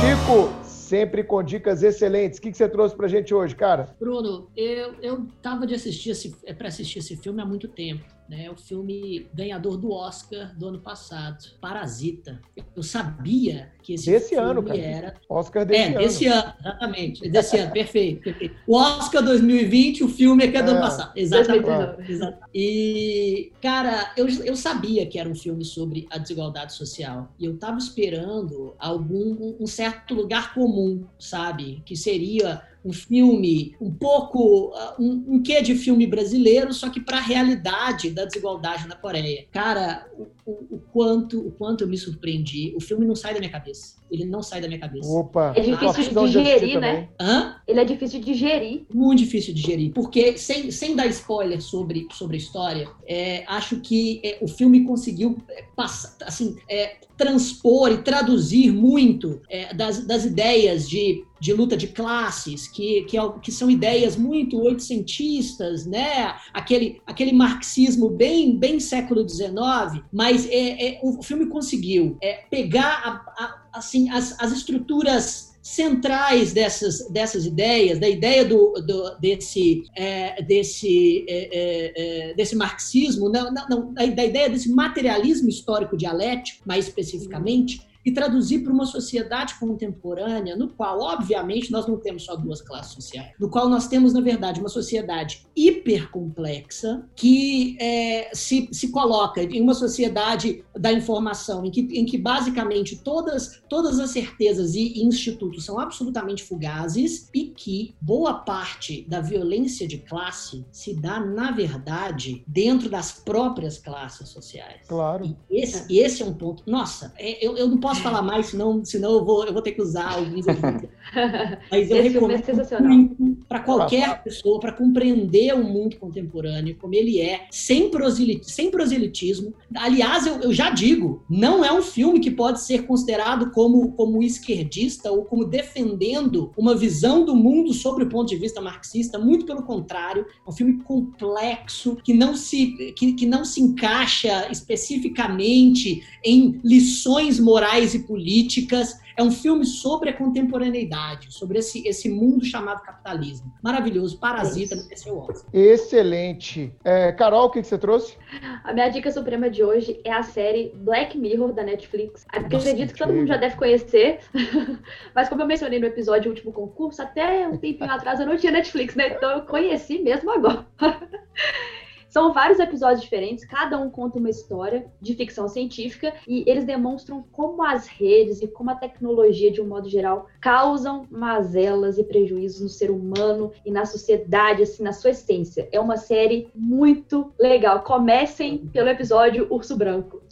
Chico, 0.00 0.63
sempre 0.94 1.24
com 1.24 1.42
dicas 1.42 1.82
excelentes. 1.82 2.38
O 2.38 2.42
que, 2.42 2.52
que 2.52 2.56
você 2.56 2.68
trouxe 2.68 2.94
pra 2.94 3.08
gente 3.08 3.34
hoje, 3.34 3.56
cara? 3.56 3.88
Bruno, 3.98 4.48
eu, 4.56 4.94
eu 5.02 5.26
tava 5.42 5.66
de 5.66 5.74
assistir 5.74 6.10
esse, 6.10 6.36
é 6.44 6.54
para 6.54 6.68
assistir 6.68 7.00
esse 7.00 7.16
filme 7.16 7.42
há 7.42 7.44
muito 7.44 7.66
tempo 7.66 8.04
né? 8.28 8.50
O 8.50 8.56
filme 8.56 9.26
ganhador 9.34 9.76
do 9.76 9.92
Oscar 9.92 10.56
do 10.56 10.68
ano 10.68 10.80
passado, 10.80 11.44
Parasita. 11.60 12.40
Eu 12.74 12.82
sabia 12.82 13.72
que 13.82 13.94
esse 13.94 14.10
desse 14.10 14.30
filme 14.30 14.50
ano, 14.50 14.62
cara. 14.62 14.78
era 14.78 15.14
Oscar 15.28 15.66
desse 15.66 15.80
é, 15.80 15.86
ano. 15.88 15.98
desse 15.98 16.26
ano, 16.26 16.54
exatamente. 16.60 17.28
Desse 17.28 17.58
ano, 17.58 17.72
perfeito, 17.72 18.22
perfeito. 18.22 18.56
O 18.66 18.76
Oscar 18.76 19.22
2020, 19.22 20.04
o 20.04 20.08
filme 20.08 20.44
é 20.44 20.48
que 20.48 20.56
é 20.56 20.62
do 20.62 20.70
ano 20.70 20.78
é. 20.78 20.82
passado. 20.82 21.12
Exatamente. 21.16 22.12
exatamente. 22.12 22.50
E, 22.54 23.52
cara, 23.60 24.12
eu, 24.16 24.26
eu 24.28 24.56
sabia 24.56 25.06
que 25.06 25.18
era 25.18 25.28
um 25.28 25.34
filme 25.34 25.64
sobre 25.64 26.06
a 26.10 26.18
desigualdade 26.18 26.72
social. 26.72 27.32
E 27.38 27.44
eu 27.44 27.56
tava 27.56 27.78
esperando 27.78 28.74
algum 28.78 29.54
um 29.60 29.66
certo 29.66 30.14
lugar 30.14 30.54
comum, 30.54 31.04
sabe? 31.18 31.82
Que 31.84 31.96
seria 31.96 32.62
um 32.84 32.92
filme 32.92 33.74
um 33.80 33.90
pouco 33.90 34.68
uh, 34.68 35.02
um, 35.02 35.24
um 35.28 35.42
quê 35.42 35.62
de 35.62 35.74
filme 35.74 36.06
brasileiro, 36.06 36.72
só 36.74 36.90
que 36.90 37.00
para 37.00 37.16
a 37.16 37.22
realidade 37.22 38.10
da 38.10 38.24
desigualdade 38.24 38.86
na 38.86 38.94
Coreia. 38.94 39.46
Cara, 39.50 40.06
o, 40.46 40.76
o, 40.76 40.78
quanto 40.92 41.40
o 41.40 41.50
quanto 41.52 41.84
eu 41.84 41.88
me 41.88 41.96
surpreendi. 41.96 42.74
O 42.76 42.80
filme 42.80 43.06
não 43.06 43.14
sai 43.14 43.32
da 43.34 43.40
minha 43.40 43.50
cabeça. 43.50 43.96
Ele 44.10 44.24
não 44.24 44.42
sai 44.42 44.60
da 44.60 44.68
minha 44.68 44.78
cabeça. 44.78 45.08
Opa. 45.08 45.54
É 45.56 45.60
difícil 45.60 46.14
de 46.14 46.26
digerir, 46.26 46.80
né? 46.80 47.08
Hã? 47.20 47.56
Ele 47.66 47.80
é 47.80 47.84
difícil 47.84 48.20
de 48.20 48.26
digerir. 48.26 48.86
Muito 48.92 49.18
difícil 49.20 49.54
de 49.54 49.60
digerir, 49.60 49.92
porque 49.92 50.36
sem, 50.36 50.70
sem 50.70 50.94
dar 50.94 51.06
spoiler 51.06 51.60
sobre, 51.60 52.06
sobre 52.12 52.36
a 52.36 52.38
história, 52.38 52.88
é, 53.06 53.44
acho 53.46 53.80
que 53.80 54.20
é, 54.24 54.38
o 54.40 54.46
filme 54.48 54.84
conseguiu 54.84 55.36
é, 55.48 55.64
passar, 55.74 56.16
assim, 56.26 56.56
é, 56.68 56.96
transpor 57.16 57.90
e 57.90 57.98
traduzir 57.98 58.72
muito 58.72 59.40
é, 59.48 59.74
das, 59.74 60.06
das 60.06 60.24
ideias 60.24 60.88
de 60.88 61.24
de 61.44 61.52
luta 61.52 61.76
de 61.76 61.88
classes, 61.88 62.66
que, 62.66 63.02
que, 63.02 63.18
é 63.18 63.32
que 63.42 63.52
são 63.52 63.70
ideias 63.70 64.16
muito 64.16 64.58
oitocentistas, 64.58 65.84
né? 65.84 66.34
aquele, 66.54 67.02
aquele 67.06 67.34
marxismo 67.34 68.08
bem, 68.08 68.56
bem 68.56 68.80
século 68.80 69.28
XIX, 69.28 70.02
mas 70.10 70.33
é, 70.50 70.88
é, 70.88 71.00
o 71.02 71.22
filme 71.22 71.46
conseguiu 71.46 72.16
é, 72.22 72.44
pegar 72.50 73.02
a, 73.04 73.44
a, 73.44 73.78
assim, 73.78 74.10
as, 74.10 74.38
as 74.40 74.52
estruturas 74.52 75.54
centrais 75.62 76.52
dessas, 76.52 77.08
dessas 77.08 77.46
ideias, 77.46 77.98
da 77.98 78.08
ideia 78.08 78.44
do, 78.44 78.74
do 78.86 79.18
desse, 79.18 79.82
é, 79.96 80.42
desse, 80.42 81.24
é, 81.26 81.48
é, 81.52 82.30
é 82.30 82.34
desse 82.34 82.54
marxismo, 82.54 83.30
não, 83.30 83.52
não, 83.70 83.94
da 83.94 84.04
ideia 84.04 84.50
desse 84.50 84.70
materialismo 84.70 85.48
histórico 85.48 85.96
dialético, 85.96 86.62
mais 86.66 86.86
especificamente, 86.86 87.80
e 88.04 88.12
traduzir 88.12 88.60
para 88.60 88.72
uma 88.72 88.86
sociedade 88.86 89.54
contemporânea, 89.58 90.56
no 90.56 90.68
qual, 90.68 91.00
obviamente, 91.00 91.72
nós 91.72 91.86
não 91.86 91.96
temos 91.96 92.24
só 92.24 92.36
duas 92.36 92.60
classes 92.60 92.92
sociais, 92.92 93.32
no 93.38 93.48
qual 93.48 93.68
nós 93.68 93.88
temos, 93.88 94.12
na 94.12 94.20
verdade, 94.20 94.60
uma 94.60 94.68
sociedade 94.68 95.46
hipercomplexa 95.56 97.08
que 97.14 97.76
é, 97.80 98.30
se, 98.34 98.68
se 98.72 98.88
coloca 98.88 99.42
em 99.42 99.60
uma 99.60 99.74
sociedade 99.74 100.64
da 100.76 100.92
informação, 100.92 101.64
em 101.64 101.70
que, 101.70 101.80
em 101.80 102.04
que 102.04 102.18
basicamente 102.18 102.96
todas, 102.96 103.62
todas 103.68 103.98
as 103.98 104.10
certezas 104.10 104.74
e 104.74 105.02
institutos 105.02 105.64
são 105.64 105.78
absolutamente 105.78 106.42
fugazes 106.42 107.28
e 107.34 107.46
que 107.46 107.94
boa 108.00 108.34
parte 108.34 109.06
da 109.08 109.20
violência 109.20 109.86
de 109.86 109.98
classe 109.98 110.64
se 110.70 110.94
dá, 110.94 111.20
na 111.20 111.50
verdade, 111.50 112.44
dentro 112.46 112.88
das 112.88 113.12
próprias 113.12 113.78
classes 113.78 114.28
sociais. 114.28 114.82
Claro. 114.86 115.36
E 115.50 115.62
esse, 115.62 115.98
esse 115.98 116.22
é 116.22 116.26
um 116.26 116.34
ponto. 116.34 116.62
Nossa, 116.66 117.12
é, 117.16 117.44
eu, 117.44 117.56
eu 117.56 117.68
não 117.68 117.78
posso 117.78 117.93
posso 117.94 118.02
falar 118.02 118.22
mais, 118.22 118.46
senão, 118.46 118.84
senão 118.84 119.12
eu, 119.12 119.24
vou, 119.24 119.44
eu 119.44 119.52
vou 119.52 119.62
ter 119.62 119.72
que 119.72 119.82
usar 119.82 120.14
alguns. 120.14 120.44
Mas 121.70 121.90
eu 121.90 121.96
Esse 121.98 122.08
recomendo 122.08 122.42
é 122.48 123.44
para 123.48 123.60
qualquer 123.60 124.22
pessoa, 124.22 124.58
para 124.58 124.72
compreender 124.72 125.54
o 125.54 125.62
mundo 125.62 125.96
contemporâneo, 125.96 126.76
como 126.80 126.94
ele 126.94 127.20
é, 127.20 127.46
sem, 127.50 127.90
proselit, 127.90 128.50
sem 128.50 128.70
proselitismo. 128.70 129.54
Aliás, 129.76 130.26
eu, 130.26 130.40
eu 130.40 130.52
já 130.52 130.70
digo, 130.70 131.22
não 131.28 131.64
é 131.64 131.72
um 131.72 131.82
filme 131.82 132.20
que 132.20 132.30
pode 132.30 132.60
ser 132.60 132.86
considerado 132.86 133.50
como, 133.52 133.92
como 133.92 134.22
esquerdista 134.22 135.10
ou 135.12 135.24
como 135.24 135.44
defendendo 135.44 136.50
uma 136.56 136.74
visão 136.74 137.24
do 137.24 137.36
mundo 137.36 137.72
sobre 137.72 138.04
o 138.04 138.08
ponto 138.08 138.28
de 138.28 138.36
vista 138.36 138.60
marxista, 138.60 139.18
muito 139.18 139.46
pelo 139.46 139.62
contrário, 139.62 140.26
é 140.44 140.50
um 140.50 140.52
filme 140.52 140.82
complexo, 140.82 141.96
que 142.02 142.14
não 142.14 142.34
se, 142.34 142.92
que, 142.96 143.12
que 143.12 143.26
não 143.26 143.44
se 143.44 143.60
encaixa 143.60 144.48
especificamente 144.50 146.02
em 146.24 146.60
lições 146.64 147.38
morais 147.38 147.83
sociais 147.84 147.94
e 147.94 147.98
políticas. 148.00 149.00
É 149.16 149.22
um 149.22 149.30
filme 149.30 149.64
sobre 149.64 150.10
a 150.10 150.12
contemporaneidade, 150.12 151.32
sobre 151.32 151.58
esse, 151.58 151.86
esse 151.86 152.08
mundo 152.08 152.44
chamado 152.44 152.82
capitalismo. 152.82 153.52
Maravilhoso. 153.62 154.18
Parasita 154.18 154.74
mereceu 154.74 155.18
Oscar. 155.18 155.48
Excelente. 155.52 156.74
É, 156.82 157.12
Carol, 157.12 157.46
o 157.46 157.50
que, 157.50 157.60
que 157.60 157.68
você 157.68 157.78
trouxe? 157.78 158.16
A 158.64 158.72
minha 158.72 158.88
dica 158.88 159.12
suprema 159.12 159.48
de 159.48 159.62
hoje 159.62 160.00
é 160.04 160.12
a 160.12 160.22
série 160.22 160.72
Black 160.74 161.16
Mirror 161.16 161.52
da 161.52 161.62
Netflix. 161.62 162.26
Acredito 162.28 162.92
que 162.92 162.98
todo 162.98 163.12
mundo 163.12 163.28
já 163.28 163.36
deve 163.36 163.56
conhecer, 163.56 164.18
mas 165.14 165.28
como 165.28 165.42
eu 165.42 165.46
mencionei 165.46 165.78
no 165.78 165.86
episódio 165.86 166.30
Último 166.30 166.52
Concurso, 166.52 167.02
até 167.02 167.46
um 167.46 167.56
tempinho 167.56 167.90
atrás 167.90 168.18
eu 168.18 168.26
não 168.26 168.36
tinha 168.36 168.50
Netflix, 168.50 168.96
né? 168.96 169.14
Então 169.14 169.30
eu 169.30 169.42
conheci 169.42 170.00
mesmo 170.00 170.30
agora. 170.32 170.66
São 172.14 172.32
vários 172.32 172.60
episódios 172.60 173.02
diferentes, 173.02 173.44
cada 173.44 173.76
um 173.76 173.90
conta 173.90 174.20
uma 174.20 174.30
história 174.30 174.86
de 175.00 175.16
ficção 175.16 175.48
científica 175.48 176.14
e 176.28 176.48
eles 176.48 176.64
demonstram 176.64 177.24
como 177.32 177.60
as 177.60 177.88
redes 177.88 178.40
e 178.40 178.46
como 178.46 178.70
a 178.70 178.76
tecnologia, 178.76 179.50
de 179.50 179.60
um 179.60 179.66
modo 179.66 179.88
geral, 179.88 180.28
causam 180.40 181.08
mazelas 181.10 181.98
e 181.98 182.04
prejuízos 182.04 182.60
no 182.60 182.68
ser 182.68 182.92
humano 182.92 183.50
e 183.66 183.70
na 183.72 183.84
sociedade, 183.84 184.62
assim, 184.62 184.84
na 184.84 184.92
sua 184.92 185.10
essência. 185.10 185.68
É 185.72 185.80
uma 185.80 185.96
série 185.96 186.46
muito 186.54 187.32
legal. 187.36 187.82
Comecem 187.82 188.58
pelo 188.58 188.90
episódio 188.90 189.48
Urso 189.50 189.76
Branco. 189.76 190.22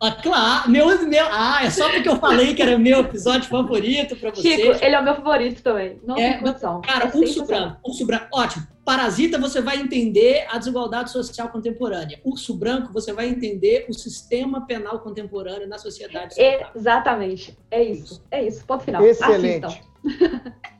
Ah, 0.00 0.12
claro, 0.12 0.70
meu, 0.70 0.86
meu, 1.08 1.26
ah, 1.30 1.60
é 1.64 1.70
só 1.70 1.88
porque 1.90 2.08
eu 2.08 2.16
falei 2.16 2.54
que 2.54 2.62
era 2.62 2.78
meu 2.78 3.00
episódio 3.00 3.48
favorito 3.48 4.16
para 4.16 4.30
você. 4.30 4.56
Chico, 4.56 4.84
ele 4.84 4.94
é 4.94 5.00
o 5.00 5.04
meu 5.04 5.14
favorito 5.14 5.62
também. 5.62 6.00
Não 6.04 6.16
é, 6.16 6.30
tem 6.30 6.38
condição. 6.40 6.80
Cara, 6.80 7.10
é 7.12 7.16
urso 7.16 7.44
branco, 7.44 7.76
urso 7.84 8.06
branco, 8.06 8.26
ótimo. 8.32 8.66
Parasita, 8.84 9.38
você 9.38 9.60
vai 9.60 9.78
entender 9.78 10.46
a 10.50 10.58
desigualdade 10.58 11.10
social 11.10 11.48
contemporânea. 11.50 12.20
Urso 12.24 12.54
Branco, 12.54 12.92
você 12.92 13.12
vai 13.12 13.28
entender 13.28 13.86
o 13.88 13.92
sistema 13.92 14.66
penal 14.66 15.00
contemporâneo 15.00 15.68
na 15.68 15.78
sociedade. 15.78 16.34
Exatamente. 16.74 17.56
É 17.70 17.82
isso. 17.82 18.24
É 18.30 18.42
isso. 18.42 18.64
Ponto 18.64 18.84
final. 18.84 19.04
Excelente. 19.04 19.64
Assistam. 19.64 19.89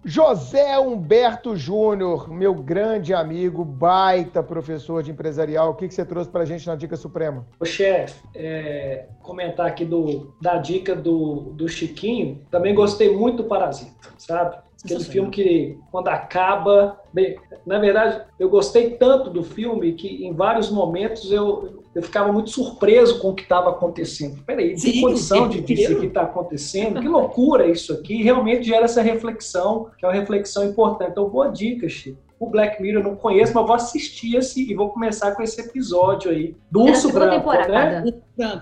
José 0.05 0.78
Humberto 0.78 1.55
Júnior, 1.55 2.30
meu 2.30 2.55
grande 2.55 3.12
amigo, 3.12 3.64
baita 3.64 4.42
professor 4.42 5.02
de 5.02 5.10
empresarial, 5.10 5.70
o 5.70 5.74
que, 5.74 5.88
que 5.88 5.94
você 5.94 6.05
trouxe 6.05 6.30
para 6.30 6.42
a 6.42 6.47
gente 6.47 6.66
na 6.66 6.74
Dica 6.74 6.97
Suprema? 6.97 7.47
O 7.60 7.64
chefe, 7.64 8.22
é, 8.34 9.06
comentar 9.22 9.66
aqui 9.66 9.84
do, 9.84 10.34
da 10.40 10.56
dica 10.56 10.94
do, 10.94 11.52
do 11.55 11.68
Chiquinho, 11.68 12.40
também 12.51 12.74
gostei 12.74 13.14
muito 13.14 13.42
do 13.42 13.44
Parasita, 13.44 14.09
sabe? 14.16 14.56
Aquele 14.82 15.05
filme 15.05 15.30
que, 15.30 15.78
quando 15.90 16.09
acaba. 16.09 16.98
Bem, 17.12 17.36
na 17.66 17.78
verdade, 17.78 18.24
eu 18.38 18.48
gostei 18.48 18.92
tanto 18.92 19.28
do 19.28 19.42
filme 19.42 19.92
que, 19.92 20.24
em 20.24 20.32
vários 20.32 20.70
momentos, 20.70 21.30
eu, 21.30 21.80
eu 21.95 22.03
ficava 22.03 22.33
muito 22.33 22.51
surpreso 22.51 23.19
com 23.21 23.31
o 23.31 23.35
que 23.35 23.43
estava 23.43 23.71
acontecendo. 23.71 24.43
Peraí, 24.45 24.75
tem 24.81 25.01
condição 25.01 25.49
de 25.49 25.61
dizer 25.61 25.97
o 25.97 26.01
que 26.01 26.07
está 26.07 26.23
acontecendo? 26.23 27.01
Que 27.01 27.09
loucura 27.09 27.67
isso 27.67 27.93
aqui! 27.93 28.23
Realmente 28.23 28.65
gera 28.65 28.85
essa 28.85 29.03
reflexão, 29.03 29.91
que 29.99 30.05
é 30.05 30.09
uma 30.09 30.15
reflexão 30.15 30.65
importante. 30.65 31.12
Então, 31.12 31.29
boa 31.29 31.49
dica, 31.49 31.89
Chico 31.89 32.31
o 32.41 32.49
Black 32.49 32.81
Mirror 32.81 33.03
eu 33.03 33.11
não 33.11 33.17
conheço, 33.17 33.53
mas 33.55 33.67
vou 33.67 33.77
assistir 33.77 34.35
esse 34.35 34.69
e 34.69 34.75
vou 34.75 34.89
começar 34.89 35.33
com 35.33 35.43
esse 35.43 35.61
episódio 35.61 36.31
aí 36.31 36.57
do 36.71 36.85
Urso 36.85 37.12
Branco, 37.12 37.53
né? 37.53 38.03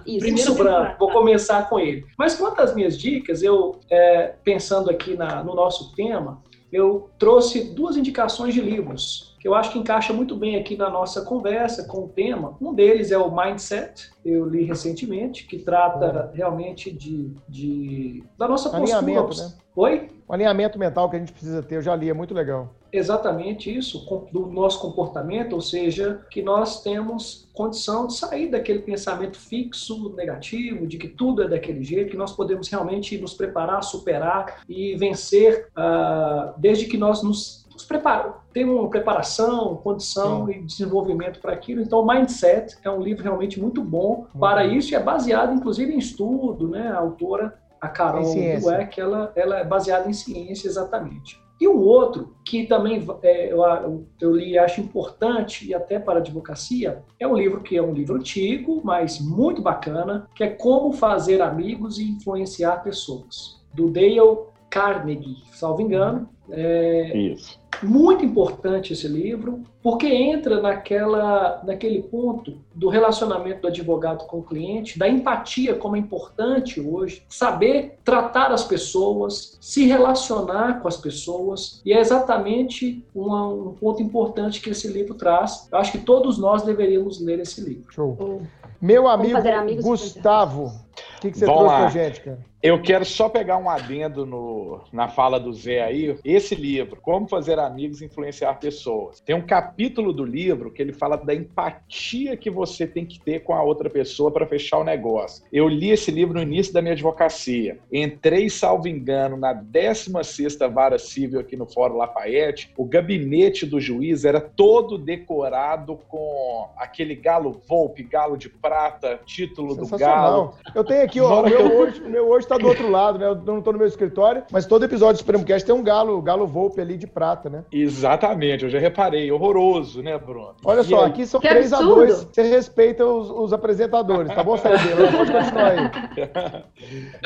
Isso, 0.04 0.26
Urso 0.26 0.54
Branco, 0.56 0.96
vou 0.98 1.12
começar 1.12 1.68
com 1.68 1.78
ele. 1.78 2.04
Mas 2.18 2.34
quanto 2.34 2.60
às 2.60 2.74
minhas 2.74 2.98
dicas, 2.98 3.40
eu 3.40 3.78
é, 3.88 4.34
pensando 4.42 4.90
aqui 4.90 5.16
na, 5.16 5.44
no 5.44 5.54
nosso 5.54 5.94
tema, 5.94 6.42
eu 6.72 7.08
trouxe 7.20 7.72
duas 7.72 7.96
indicações 7.96 8.52
de 8.52 8.60
livros 8.60 9.27
que 9.38 9.46
eu 9.46 9.54
acho 9.54 9.72
que 9.72 9.78
encaixa 9.78 10.12
muito 10.12 10.36
bem 10.36 10.56
aqui 10.56 10.76
na 10.76 10.90
nossa 10.90 11.22
conversa 11.22 11.86
com 11.86 12.04
o 12.04 12.08
tema. 12.08 12.56
Um 12.60 12.74
deles 12.74 13.10
é 13.10 13.18
o 13.18 13.34
Mindset, 13.34 14.10
eu 14.24 14.48
li 14.48 14.64
recentemente, 14.64 15.46
que 15.46 15.58
trata 15.58 16.30
realmente 16.34 16.90
de, 16.90 17.32
de 17.48 18.24
da 18.36 18.48
nossa 18.48 18.70
postura. 18.70 19.02
Né? 19.02 19.52
Oi? 19.76 20.08
O 20.26 20.32
alinhamento 20.32 20.78
mental 20.78 21.08
que 21.08 21.16
a 21.16 21.18
gente 21.18 21.32
precisa 21.32 21.62
ter, 21.62 21.76
eu 21.76 21.82
já 21.82 21.94
li, 21.94 22.10
é 22.10 22.14
muito 22.14 22.34
legal 22.34 22.74
exatamente 22.92 23.74
isso, 23.74 24.06
do 24.32 24.46
nosso 24.46 24.80
comportamento, 24.80 25.52
ou 25.52 25.60
seja, 25.60 26.22
que 26.30 26.42
nós 26.42 26.82
temos 26.82 27.48
condição 27.52 28.06
de 28.06 28.14
sair 28.14 28.50
daquele 28.50 28.80
pensamento 28.80 29.38
fixo, 29.38 30.14
negativo, 30.14 30.86
de 30.86 30.96
que 30.96 31.08
tudo 31.08 31.42
é 31.42 31.48
daquele 31.48 31.82
jeito, 31.82 32.10
que 32.10 32.16
nós 32.16 32.32
podemos 32.32 32.68
realmente 32.68 33.18
nos 33.18 33.34
preparar, 33.34 33.82
superar 33.82 34.62
e 34.68 34.96
vencer, 34.96 35.68
uh, 35.76 36.54
desde 36.56 36.86
que 36.86 36.96
nós 36.96 37.22
nos, 37.22 37.66
nos 37.70 37.84
preparamos, 37.84 38.36
temos 38.58 38.74
uma 38.74 38.90
preparação, 38.90 39.76
condição 39.76 40.46
Sim. 40.46 40.52
e 40.52 40.62
desenvolvimento 40.62 41.38
para 41.38 41.52
aquilo. 41.52 41.80
Então, 41.80 42.04
Mindset 42.04 42.76
é 42.82 42.90
um 42.90 43.00
livro 43.00 43.22
realmente 43.22 43.60
muito 43.60 43.84
bom 43.84 44.08
muito 44.08 44.38
para 44.38 44.66
isso 44.66 44.92
e 44.92 44.96
é 44.96 45.00
baseado, 45.00 45.54
inclusive, 45.54 45.94
em 45.94 45.98
estudo, 45.98 46.68
né? 46.68 46.88
A 46.88 46.98
autora, 46.98 47.56
a 47.80 47.88
Carol 47.88 48.24
Dweck, 48.24 49.00
ela, 49.00 49.32
ela 49.36 49.60
é 49.60 49.64
baseada 49.64 50.10
em 50.10 50.12
ciência 50.12 50.66
exatamente. 50.66 51.40
E 51.60 51.68
um 51.68 51.78
outro 51.78 52.34
que 52.44 52.66
também 52.66 53.06
é, 53.22 53.52
eu, 53.52 54.06
eu 54.20 54.36
li 54.36 54.50
e 54.50 54.58
acho 54.58 54.80
importante, 54.80 55.68
e 55.68 55.74
até 55.74 56.00
para 56.00 56.14
a 56.14 56.18
advocacia, 56.18 57.02
é 57.18 57.28
um 57.28 57.36
livro 57.36 57.60
que 57.60 57.76
é 57.76 57.82
um 57.82 57.92
livro 57.92 58.16
antigo, 58.16 58.80
mas 58.82 59.20
muito 59.20 59.62
bacana, 59.62 60.28
que 60.34 60.42
é 60.42 60.48
Como 60.48 60.92
Fazer 60.92 61.40
Amigos 61.40 61.98
e 61.98 62.10
Influenciar 62.10 62.82
Pessoas, 62.82 63.60
do 63.72 63.88
Dale 63.88 64.48
Carnegie, 64.68 65.44
salvo 65.52 65.82
engano. 65.82 66.28
É, 66.50 67.16
Isso. 67.16 67.58
Muito 67.82 68.24
importante 68.24 68.92
esse 68.92 69.06
livro, 69.06 69.62
porque 69.82 70.06
entra 70.06 70.60
naquela, 70.60 71.62
naquele 71.64 72.02
ponto 72.02 72.58
do 72.74 72.88
relacionamento 72.88 73.62
do 73.62 73.68
advogado 73.68 74.26
com 74.26 74.38
o 74.38 74.42
cliente, 74.42 74.98
da 74.98 75.08
empatia, 75.08 75.74
como 75.74 75.94
é 75.94 75.98
importante 75.98 76.80
hoje, 76.80 77.22
saber 77.28 77.98
tratar 78.04 78.50
as 78.50 78.64
pessoas, 78.64 79.56
se 79.60 79.86
relacionar 79.86 80.80
com 80.80 80.88
as 80.88 80.96
pessoas, 80.96 81.80
e 81.84 81.92
é 81.92 82.00
exatamente 82.00 83.04
uma, 83.14 83.46
um 83.46 83.74
ponto 83.74 84.02
importante 84.02 84.60
que 84.60 84.70
esse 84.70 84.88
livro 84.88 85.14
traz. 85.14 85.68
Eu 85.70 85.78
acho 85.78 85.92
que 85.92 85.98
todos 85.98 86.36
nós 86.36 86.62
deveríamos 86.62 87.20
ler 87.20 87.38
esse 87.38 87.60
livro. 87.60 87.84
Show. 87.92 88.42
Meu 88.80 89.06
amigo 89.06 89.40
Gustavo, 89.82 90.64
o 90.66 91.20
que, 91.20 91.30
que 91.30 91.38
você 91.38 91.46
Vamos 91.46 91.60
trouxe 91.60 91.74
lá. 91.74 91.90
pra 91.90 91.90
gente, 91.90 92.20
cara? 92.22 92.47
Eu 92.60 92.82
quero 92.82 93.04
só 93.04 93.28
pegar 93.28 93.56
um 93.56 93.70
adendo 93.70 94.26
no, 94.26 94.80
na 94.92 95.08
fala 95.08 95.38
do 95.38 95.52
Zé 95.52 95.80
aí. 95.80 96.18
Esse 96.24 96.56
livro, 96.56 96.98
Como 97.00 97.28
Fazer 97.28 97.56
Amigos 97.56 98.00
e 98.00 98.06
Influenciar 98.06 98.54
Pessoas, 98.54 99.20
tem 99.20 99.36
um 99.36 99.46
capítulo 99.46 100.12
do 100.12 100.24
livro 100.24 100.72
que 100.72 100.82
ele 100.82 100.92
fala 100.92 101.16
da 101.16 101.32
empatia 101.32 102.36
que 102.36 102.50
você 102.50 102.84
tem 102.84 103.06
que 103.06 103.20
ter 103.20 103.44
com 103.44 103.54
a 103.54 103.62
outra 103.62 103.88
pessoa 103.88 104.32
para 104.32 104.44
fechar 104.44 104.78
o 104.78 104.84
negócio. 104.84 105.44
Eu 105.52 105.68
li 105.68 105.90
esse 105.90 106.10
livro 106.10 106.34
no 106.34 106.42
início 106.42 106.72
da 106.72 106.82
minha 106.82 106.94
advocacia. 106.94 107.78
Entrei, 107.92 108.50
salvo 108.50 108.88
engano, 108.88 109.36
na 109.36 109.54
16ª 109.54 110.68
Vara 110.68 110.98
Civil 110.98 111.38
aqui 111.38 111.56
no 111.56 111.66
Fórum 111.66 111.96
Lafayette. 111.96 112.72
O 112.76 112.84
gabinete 112.84 113.64
do 113.66 113.80
juiz 113.80 114.24
era 114.24 114.40
todo 114.40 114.98
decorado 114.98 115.96
com 116.08 116.68
aquele 116.76 117.14
galo 117.14 117.62
Volpe, 117.68 118.02
galo 118.02 118.36
de 118.36 118.48
prata, 118.48 119.20
título 119.24 119.76
do 119.76 119.86
galo. 119.96 120.54
Eu 120.74 120.82
tenho 120.82 121.04
aqui, 121.04 121.20
ó, 121.20 121.42
o 121.42 121.48
meu 121.48 121.78
hoje, 121.78 122.00
meu 122.00 122.28
hoje 122.28 122.47
está 122.48 122.58
do 122.58 122.66
outro 122.66 122.90
lado, 122.90 123.18
né? 123.18 123.26
Eu 123.26 123.36
não 123.36 123.58
estou 123.58 123.72
no 123.72 123.78
meu 123.78 123.88
escritório, 123.88 124.42
mas 124.50 124.66
todo 124.66 124.84
episódio 124.84 125.14
do 125.14 125.18
Supremo 125.18 125.44
Cast 125.44 125.66
tem 125.66 125.74
um 125.74 125.82
galo, 125.82 126.20
galo 126.22 126.46
Volpe 126.46 126.80
ali 126.80 126.96
de 126.96 127.06
prata, 127.06 127.48
né? 127.48 127.64
Exatamente, 127.70 128.64
eu 128.64 128.70
já 128.70 128.78
reparei. 128.78 129.30
Horroroso, 129.30 130.02
né, 130.02 130.16
Bruno? 130.18 130.54
Olha 130.64 130.80
e 130.80 130.84
só, 130.84 131.04
aí? 131.04 131.10
aqui 131.10 131.26
são 131.26 131.40
que 131.40 131.48
3 131.48 131.72
absurdo. 131.72 132.02
a 132.02 132.06
2 132.06 132.28
Você 132.32 132.42
respeita 132.42 133.06
os, 133.06 133.30
os 133.30 133.52
apresentadores, 133.52 134.34
tá 134.34 134.42
bom, 134.42 134.56
Sardinha? 134.56 134.96
Pode 135.12 135.32
continuar 135.32 135.70
aí. 135.70 136.64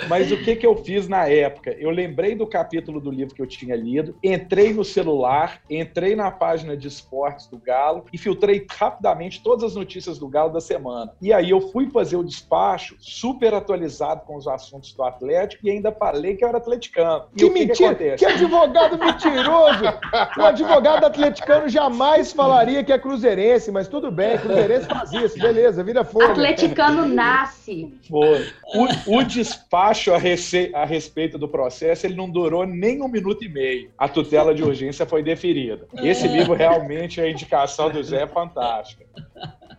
mas 0.08 0.32
o 0.32 0.36
que, 0.38 0.56
que 0.56 0.66
eu 0.66 0.76
fiz 0.76 1.08
na 1.08 1.26
época? 1.28 1.70
Eu 1.78 1.90
lembrei 1.90 2.34
do 2.34 2.46
capítulo 2.46 3.00
do 3.00 3.10
livro 3.10 3.34
que 3.34 3.42
eu 3.42 3.46
tinha 3.46 3.76
lido, 3.76 4.14
entrei 4.22 4.72
no 4.72 4.84
celular, 4.84 5.60
entrei 5.70 6.16
na 6.16 6.30
página 6.30 6.76
de 6.76 6.88
esportes 6.88 7.46
do 7.46 7.58
Galo 7.58 8.04
e 8.12 8.18
filtrei 8.18 8.66
rapidamente 8.70 9.42
todas 9.42 9.64
as 9.64 9.74
notícias 9.74 10.18
do 10.18 10.28
Galo 10.28 10.52
da 10.52 10.60
semana. 10.60 11.12
E 11.20 11.32
aí 11.32 11.50
eu 11.50 11.60
fui 11.60 11.88
fazer 11.90 12.16
o 12.16 12.24
despacho 12.24 12.96
super 12.98 13.54
atualizado 13.54 14.22
com 14.26 14.36
os 14.36 14.48
assuntos 14.48 14.92
do 14.92 15.02
Atlético 15.12 15.66
e 15.66 15.70
ainda 15.70 15.92
falei 15.92 16.36
que 16.36 16.44
eu 16.44 16.48
era 16.48 16.58
atleticano. 16.58 17.24
E 17.34 17.38
que 17.38 17.50
mentira! 17.50 17.94
Que, 17.94 18.16
que 18.16 18.26
advogado 18.26 18.98
mentiroso! 18.98 19.84
O 20.38 20.42
advogado 20.42 21.04
atleticano 21.04 21.68
jamais 21.68 22.32
falaria 22.32 22.82
que 22.82 22.92
é 22.92 22.98
cruzeirense, 22.98 23.70
mas 23.70 23.88
tudo 23.88 24.10
bem, 24.10 24.38
cruzeirense 24.38 24.86
faz 24.86 25.12
isso, 25.12 25.38
beleza, 25.38 25.84
vira 25.84 26.04
folha. 26.04 26.32
Atleticano 26.32 27.06
nasce. 27.06 27.94
Foi. 28.08 28.46
O, 28.74 29.18
o 29.18 29.22
despacho 29.22 30.12
a, 30.12 30.18
rece... 30.18 30.70
a 30.74 30.84
respeito 30.84 31.38
do 31.38 31.48
processo, 31.48 32.06
ele 32.06 32.14
não 32.14 32.28
durou 32.30 32.66
nem 32.66 33.02
um 33.02 33.08
minuto 33.08 33.44
e 33.44 33.48
meio. 33.48 33.90
A 33.96 34.08
tutela 34.08 34.54
de 34.54 34.62
urgência 34.62 35.06
foi 35.06 35.22
deferida. 35.22 35.86
Esse 36.02 36.26
livro 36.26 36.54
realmente, 36.54 37.20
a 37.20 37.28
indicação 37.28 37.90
do 37.90 38.02
Zé 38.02 38.22
é 38.22 38.26
fantástica. 38.26 39.04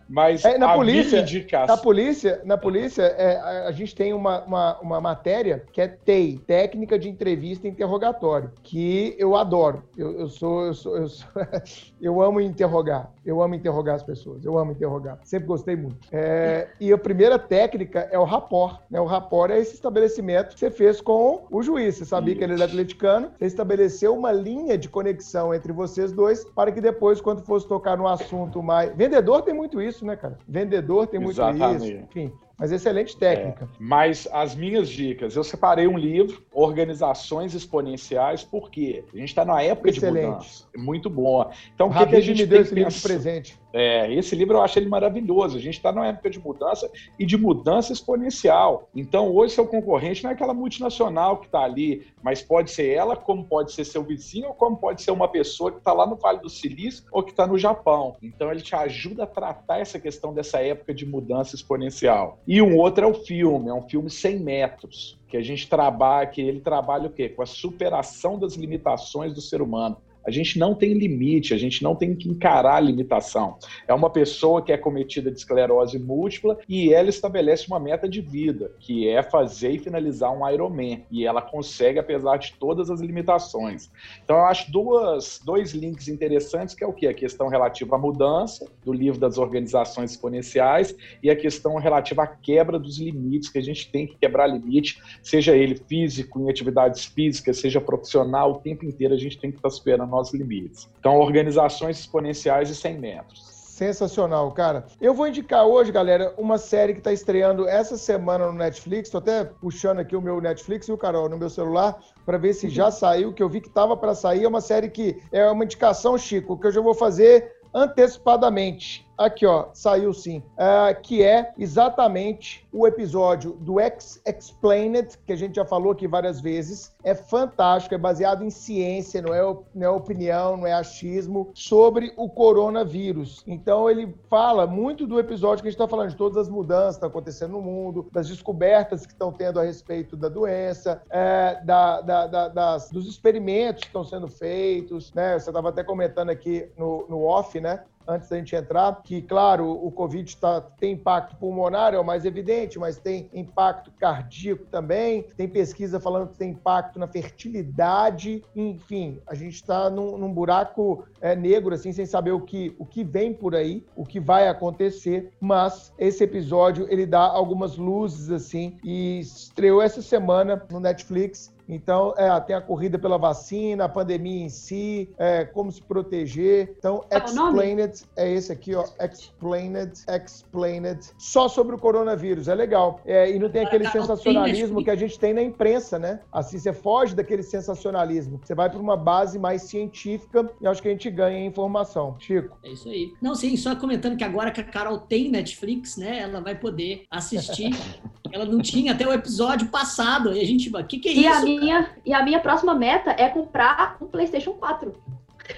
Mas 0.08 0.44
é, 0.44 0.58
na 0.58 0.74
polícia, 0.74 1.20
indicação... 1.20 1.76
na 1.76 1.82
polícia, 1.82 2.42
na 2.44 2.56
polícia 2.56 3.02
é, 3.02 3.36
a, 3.36 3.68
a, 3.68 3.72
gente 3.72 3.94
tem 3.94 4.12
uma, 4.12 4.42
uma, 4.44 4.80
uma, 4.80 5.00
matéria 5.00 5.64
que 5.72 5.80
é 5.80 5.88
TEI, 5.88 6.38
técnica 6.46 6.98
de 6.98 7.08
entrevista 7.08 7.66
e 7.66 7.70
interrogatório, 7.70 8.52
que 8.62 9.14
eu 9.18 9.36
adoro. 9.36 9.84
Eu, 9.96 10.18
eu 10.20 10.28
sou, 10.28 10.66
eu 10.66 10.74
sou, 10.74 10.96
eu 10.96 11.08
sou, 11.08 11.28
eu 12.04 12.20
amo 12.20 12.38
interrogar. 12.40 13.10
Eu 13.24 13.40
amo 13.40 13.54
interrogar 13.54 13.94
as 13.94 14.02
pessoas. 14.02 14.44
Eu 14.44 14.58
amo 14.58 14.72
interrogar. 14.72 15.18
Sempre 15.24 15.48
gostei 15.48 15.74
muito. 15.74 15.96
É, 16.12 16.68
e 16.78 16.92
a 16.92 16.98
primeira 16.98 17.38
técnica 17.38 18.08
é 18.12 18.18
o 18.18 18.24
rapport. 18.24 18.80
Né? 18.90 19.00
O 19.00 19.06
rapport 19.06 19.50
é 19.50 19.58
esse 19.58 19.74
estabelecimento 19.74 20.52
que 20.52 20.60
você 20.60 20.70
fez 20.70 21.00
com 21.00 21.46
o 21.50 21.62
juiz. 21.62 21.96
Você 21.96 22.04
sabia 22.04 22.34
que 22.36 22.44
ele 22.44 22.52
era 22.52 22.66
atleticano. 22.66 23.30
Você 23.38 23.46
estabeleceu 23.46 24.14
uma 24.14 24.30
linha 24.30 24.76
de 24.76 24.88
conexão 24.88 25.54
entre 25.54 25.72
vocês 25.72 26.12
dois 26.12 26.44
para 26.44 26.70
que 26.70 26.80
depois, 26.80 27.22
quando 27.22 27.42
fosse 27.42 27.66
tocar 27.66 27.96
no 27.96 28.06
assunto 28.06 28.62
mais. 28.62 28.94
Vendedor 28.94 29.40
tem 29.40 29.54
muito 29.54 29.80
isso, 29.80 30.04
né, 30.04 30.14
cara? 30.14 30.38
Vendedor 30.46 31.06
tem 31.06 31.18
muito 31.18 31.36
Exatamente. 31.36 31.84
isso. 31.86 32.02
Enfim, 32.02 32.32
mas 32.58 32.70
excelente 32.70 33.16
técnica. 33.16 33.64
É, 33.64 33.76
mas 33.78 34.28
as 34.32 34.54
minhas 34.54 34.88
dicas, 34.88 35.34
eu 35.36 35.42
separei 35.42 35.86
um 35.86 35.98
livro, 35.98 36.42
Organizações 36.52 37.54
Exponenciais, 37.54 38.44
porque 38.44 39.04
a 39.12 39.16
gente 39.16 39.28
está 39.28 39.44
na 39.44 39.60
época 39.60 39.90
excelente. 39.90 40.22
de 40.22 40.28
mudança. 40.28 40.64
Muito 40.76 41.10
bom. 41.10 41.50
Então, 41.74 41.88
o 41.88 41.92
que, 41.92 42.06
que 42.06 42.16
a 42.16 42.20
gente 42.20 42.42
me 42.42 42.46
deu 42.46 42.62
esse 42.62 42.74
livro 42.74 42.92
de 42.92 43.00
presente? 43.00 43.58
É, 43.74 44.12
esse 44.14 44.36
livro 44.36 44.56
eu 44.56 44.62
acho 44.62 44.78
ele 44.78 44.88
maravilhoso. 44.88 45.56
A 45.56 45.60
gente 45.60 45.74
está 45.74 45.90
numa 45.90 46.06
época 46.06 46.30
de 46.30 46.38
mudança 46.38 46.88
e 47.18 47.26
de 47.26 47.36
mudança 47.36 47.92
exponencial. 47.92 48.88
Então, 48.94 49.34
hoje, 49.34 49.54
seu 49.54 49.66
concorrente 49.66 50.22
não 50.22 50.30
é 50.30 50.34
aquela 50.34 50.54
multinacional 50.54 51.38
que 51.38 51.46
está 51.46 51.64
ali, 51.64 52.06
mas 52.22 52.40
pode 52.40 52.70
ser 52.70 52.88
ela, 52.90 53.16
como 53.16 53.44
pode 53.44 53.72
ser 53.72 53.84
seu 53.84 54.04
vizinho, 54.04 54.48
ou 54.48 54.54
como 54.54 54.76
pode 54.76 55.02
ser 55.02 55.10
uma 55.10 55.26
pessoa 55.26 55.72
que 55.72 55.78
está 55.78 55.92
lá 55.92 56.06
no 56.06 56.14
Vale 56.14 56.38
do 56.38 56.48
Silício 56.48 57.04
ou 57.10 57.20
que 57.20 57.32
está 57.32 57.48
no 57.48 57.58
Japão. 57.58 58.14
Então, 58.22 58.48
ele 58.52 58.60
te 58.60 58.76
ajuda 58.76 59.24
a 59.24 59.26
tratar 59.26 59.80
essa 59.80 59.98
questão 59.98 60.32
dessa 60.32 60.60
época 60.60 60.94
de 60.94 61.04
mudança 61.04 61.56
exponencial. 61.56 62.38
E 62.46 62.62
um 62.62 62.78
outro 62.78 63.04
é 63.04 63.08
o 63.08 63.14
filme, 63.14 63.70
é 63.70 63.74
um 63.74 63.82
filme 63.82 64.08
100 64.08 64.38
metros, 64.38 65.18
que 65.26 65.36
a 65.36 65.42
gente 65.42 65.68
trabalha, 65.68 66.28
que 66.28 66.40
ele 66.40 66.60
trabalha 66.60 67.08
o 67.08 67.10
quê? 67.10 67.28
Com 67.28 67.42
a 67.42 67.46
superação 67.46 68.38
das 68.38 68.54
limitações 68.54 69.34
do 69.34 69.40
ser 69.40 69.60
humano. 69.60 69.96
A 70.26 70.30
gente 70.30 70.58
não 70.58 70.74
tem 70.74 70.94
limite, 70.94 71.54
a 71.54 71.58
gente 71.58 71.82
não 71.82 71.94
tem 71.94 72.14
que 72.14 72.28
encarar 72.28 72.76
a 72.76 72.80
limitação. 72.80 73.56
É 73.86 73.94
uma 73.94 74.10
pessoa 74.10 74.62
que 74.62 74.72
é 74.72 74.76
cometida 74.76 75.30
de 75.30 75.38
esclerose 75.38 75.98
múltipla 75.98 76.58
e 76.68 76.92
ela 76.92 77.08
estabelece 77.08 77.66
uma 77.66 77.78
meta 77.78 78.08
de 78.08 78.20
vida, 78.20 78.72
que 78.80 79.08
é 79.08 79.22
fazer 79.22 79.72
e 79.72 79.78
finalizar 79.78 80.32
um 80.32 80.48
Ironman. 80.48 81.04
E 81.10 81.26
ela 81.26 81.42
consegue, 81.42 81.98
apesar 81.98 82.36
de 82.38 82.54
todas 82.58 82.90
as 82.90 83.00
limitações. 83.00 83.90
Então, 84.24 84.36
eu 84.36 84.44
acho 84.44 84.70
duas, 84.70 85.40
dois 85.44 85.72
links 85.72 86.08
interessantes, 86.08 86.74
que 86.74 86.82
é 86.82 86.86
o 86.86 86.92
que? 86.92 87.06
A 87.06 87.14
questão 87.14 87.48
relativa 87.48 87.96
à 87.96 87.98
mudança, 87.98 88.68
do 88.84 88.92
livro 88.92 89.20
das 89.20 89.38
organizações 89.38 90.12
exponenciais, 90.12 90.94
e 91.22 91.30
a 91.30 91.36
questão 91.36 91.76
relativa 91.76 92.22
à 92.22 92.26
quebra 92.26 92.78
dos 92.78 92.98
limites, 92.98 93.48
que 93.48 93.58
a 93.58 93.62
gente 93.62 93.90
tem 93.90 94.06
que 94.06 94.16
quebrar 94.16 94.46
limite, 94.46 95.00
seja 95.22 95.56
ele 95.56 95.76
físico, 95.76 96.40
em 96.40 96.50
atividades 96.50 97.04
físicas, 97.04 97.58
seja 97.58 97.80
profissional, 97.80 98.52
o 98.52 98.58
tempo 98.58 98.84
inteiro 98.84 99.14
a 99.14 99.18
gente 99.18 99.38
tem 99.38 99.50
que 99.50 99.56
estar 99.56 99.70
superando 99.70 100.13
nossos 100.14 100.34
limites. 100.34 100.88
Então, 100.98 101.16
organizações 101.16 101.98
exponenciais 101.98 102.70
e 102.70 102.74
100 102.74 102.98
metros. 102.98 103.54
Sensacional, 103.74 104.52
cara. 104.52 104.86
Eu 105.00 105.12
vou 105.12 105.26
indicar 105.26 105.66
hoje, 105.66 105.90
galera, 105.90 106.32
uma 106.38 106.58
série 106.58 106.92
que 106.92 107.00
está 107.00 107.12
estreando 107.12 107.66
essa 107.66 107.96
semana 107.96 108.46
no 108.46 108.52
Netflix. 108.52 109.08
Estou 109.08 109.18
até 109.18 109.44
puxando 109.44 109.98
aqui 109.98 110.14
o 110.14 110.22
meu 110.22 110.40
Netflix 110.40 110.86
e 110.86 110.92
o 110.92 110.96
Carol 110.96 111.28
no 111.28 111.36
meu 111.36 111.50
celular 111.50 111.98
para 112.24 112.38
ver 112.38 112.52
se 112.52 112.68
já 112.68 112.88
saiu, 112.92 113.32
que 113.32 113.42
eu 113.42 113.48
vi 113.48 113.60
que 113.60 113.66
estava 113.66 113.96
para 113.96 114.14
sair. 114.14 114.44
É 114.44 114.48
uma 114.48 114.60
série 114.60 114.88
que 114.88 115.20
é 115.32 115.50
uma 115.50 115.64
indicação, 115.64 116.16
Chico, 116.16 116.56
que 116.56 116.68
eu 116.68 116.70
já 116.70 116.80
vou 116.80 116.94
fazer 116.94 117.50
antecipadamente. 117.74 119.04
Aqui, 119.16 119.46
ó, 119.46 119.68
saiu 119.72 120.12
sim. 120.12 120.38
Uh, 120.54 121.00
que 121.02 121.22
é 121.22 121.52
exatamente 121.56 122.66
o 122.72 122.86
episódio 122.86 123.52
do 123.52 123.78
Ex 123.78 124.20
Explained, 124.26 125.16
que 125.24 125.32
a 125.32 125.36
gente 125.36 125.54
já 125.54 125.64
falou 125.64 125.92
aqui 125.92 126.08
várias 126.08 126.40
vezes. 126.40 126.92
É 127.04 127.14
fantástico, 127.14 127.94
é 127.94 127.98
baseado 127.98 128.44
em 128.44 128.50
ciência, 128.50 129.22
não 129.22 129.32
é, 129.32 129.56
não 129.74 129.86
é 129.86 129.88
opinião, 129.88 130.56
não 130.56 130.66
é 130.66 130.72
achismo, 130.72 131.50
sobre 131.54 132.12
o 132.16 132.28
coronavírus. 132.28 133.44
Então, 133.46 133.88
ele 133.88 134.12
fala 134.28 134.66
muito 134.66 135.06
do 135.06 135.20
episódio 135.20 135.62
que 135.62 135.68
a 135.68 135.70
gente 135.70 135.80
está 135.80 135.88
falando, 135.88 136.10
de 136.10 136.16
todas 136.16 136.36
as 136.36 136.48
mudanças 136.48 136.96
que 136.96 136.96
estão 136.96 137.08
acontecendo 137.08 137.52
no 137.52 137.62
mundo, 137.62 138.08
das 138.10 138.28
descobertas 138.28 139.06
que 139.06 139.12
estão 139.12 139.32
tendo 139.32 139.60
a 139.60 139.62
respeito 139.62 140.16
da 140.16 140.28
doença, 140.28 141.02
é, 141.10 141.60
da, 141.64 142.00
da, 142.00 142.26
da, 142.26 142.48
das, 142.48 142.90
dos 142.90 143.06
experimentos 143.06 143.82
que 143.82 143.88
estão 143.88 144.04
sendo 144.04 144.26
feitos. 144.26 145.12
Né? 145.12 145.38
Você 145.38 145.50
estava 145.50 145.68
até 145.68 145.84
comentando 145.84 146.30
aqui 146.30 146.68
no, 146.76 147.06
no 147.08 147.22
off, 147.24 147.60
né? 147.60 147.84
Antes 148.06 148.28
da 148.28 148.36
gente 148.36 148.54
entrar, 148.54 149.02
que, 149.02 149.22
claro, 149.22 149.70
o 149.70 149.90
Covid 149.90 150.36
tá, 150.36 150.60
tem 150.60 150.92
impacto 150.92 151.36
pulmonar, 151.36 151.94
é 151.94 151.98
o 151.98 152.04
mais 152.04 152.24
evidente, 152.24 152.78
mas 152.78 152.98
tem 152.98 153.28
impacto 153.32 153.90
cardíaco 153.98 154.64
também, 154.66 155.22
tem 155.36 155.48
pesquisa 155.48 156.00
falando 156.00 156.28
que 156.28 156.38
tem 156.38 156.50
impacto 156.50 156.98
na 156.98 157.06
fertilidade, 157.06 158.42
enfim, 158.54 159.20
a 159.26 159.34
gente 159.34 159.54
está 159.54 159.88
num, 159.88 160.18
num, 160.18 160.32
buraco 160.32 161.06
é, 161.20 161.34
negro, 161.36 161.74
assim, 161.74 161.92
sem 161.92 162.06
saber 162.06 162.32
o 162.32 162.40
que, 162.40 162.74
o 162.78 162.84
que 162.84 163.04
vem 163.04 163.32
por 163.32 163.54
aí, 163.54 163.84
o 163.94 164.04
que 164.04 164.20
vai 164.20 164.48
acontecer, 164.48 165.30
mas 165.40 165.92
esse 165.98 166.24
episódio, 166.24 166.86
ele 166.90 167.06
dá 167.06 167.22
algumas 167.22 167.76
luzes, 167.76 168.30
assim, 168.30 168.76
e 168.82 169.20
estreou 169.20 169.80
essa 169.80 170.02
semana 170.02 170.62
no 170.70 170.80
Netflix, 170.80 171.53
então, 171.68 172.14
é, 172.16 172.38
tem 172.40 172.54
a 172.54 172.60
corrida 172.60 172.98
pela 172.98 173.18
vacina, 173.18 173.84
a 173.84 173.88
pandemia 173.88 174.44
em 174.44 174.48
si, 174.48 175.08
é, 175.18 175.44
como 175.44 175.70
se 175.72 175.82
proteger. 175.82 176.74
Então, 176.78 177.04
é 177.10 177.18
Explained 177.18 178.02
é 178.16 178.30
esse 178.30 178.52
aqui, 178.52 178.74
ó. 178.74 178.84
Explained, 179.00 179.92
Explained. 180.08 181.00
Só 181.18 181.48
sobre 181.48 181.74
o 181.74 181.78
coronavírus, 181.78 182.48
é 182.48 182.54
legal. 182.54 183.00
É, 183.04 183.30
e 183.30 183.38
não 183.38 183.48
tem 183.48 183.64
aquele 183.64 183.88
sensacionalismo 183.88 184.82
que 184.82 184.90
a 184.90 184.96
gente 184.96 185.18
tem 185.18 185.32
na 185.32 185.42
imprensa, 185.42 185.98
né? 185.98 186.20
Assim, 186.32 186.58
você 186.58 186.72
foge 186.72 187.14
daquele 187.14 187.42
sensacionalismo. 187.42 188.40
Você 188.42 188.54
vai 188.54 188.68
para 188.68 188.78
uma 188.78 188.96
base 188.96 189.38
mais 189.38 189.62
científica 189.62 190.50
e 190.60 190.66
acho 190.66 190.82
que 190.82 190.88
a 190.88 190.90
gente 190.90 191.10
ganha 191.10 191.44
informação. 191.44 192.16
Chico. 192.18 192.56
É 192.62 192.70
isso 192.70 192.88
aí. 192.88 193.12
Não, 193.20 193.34
sim, 193.34 193.56
só 193.56 193.74
comentando 193.74 194.16
que 194.16 194.24
agora 194.24 194.50
que 194.50 194.60
a 194.60 194.64
Carol 194.64 194.98
tem 194.98 195.30
Netflix, 195.30 195.96
né? 195.96 196.20
Ela 196.20 196.40
vai 196.40 196.54
poder 196.54 197.04
assistir. 197.10 197.70
ela 198.34 198.44
não 198.44 198.60
tinha 198.60 198.92
até 198.92 199.06
o 199.06 199.12
episódio 199.12 199.68
passado. 199.68 200.34
E 200.34 200.40
a 200.40 200.44
gente, 200.44 200.68
o 200.68 200.84
que, 200.84 200.98
que 200.98 201.08
é 201.08 201.12
e 201.12 201.26
isso? 201.26 201.53
Minha, 201.58 201.90
e 202.04 202.12
a 202.12 202.22
minha 202.22 202.40
próxima 202.40 202.74
meta 202.74 203.14
é 203.18 203.28
comprar 203.28 203.96
um 204.00 204.06
PlayStation 204.06 204.52
4. 204.54 204.94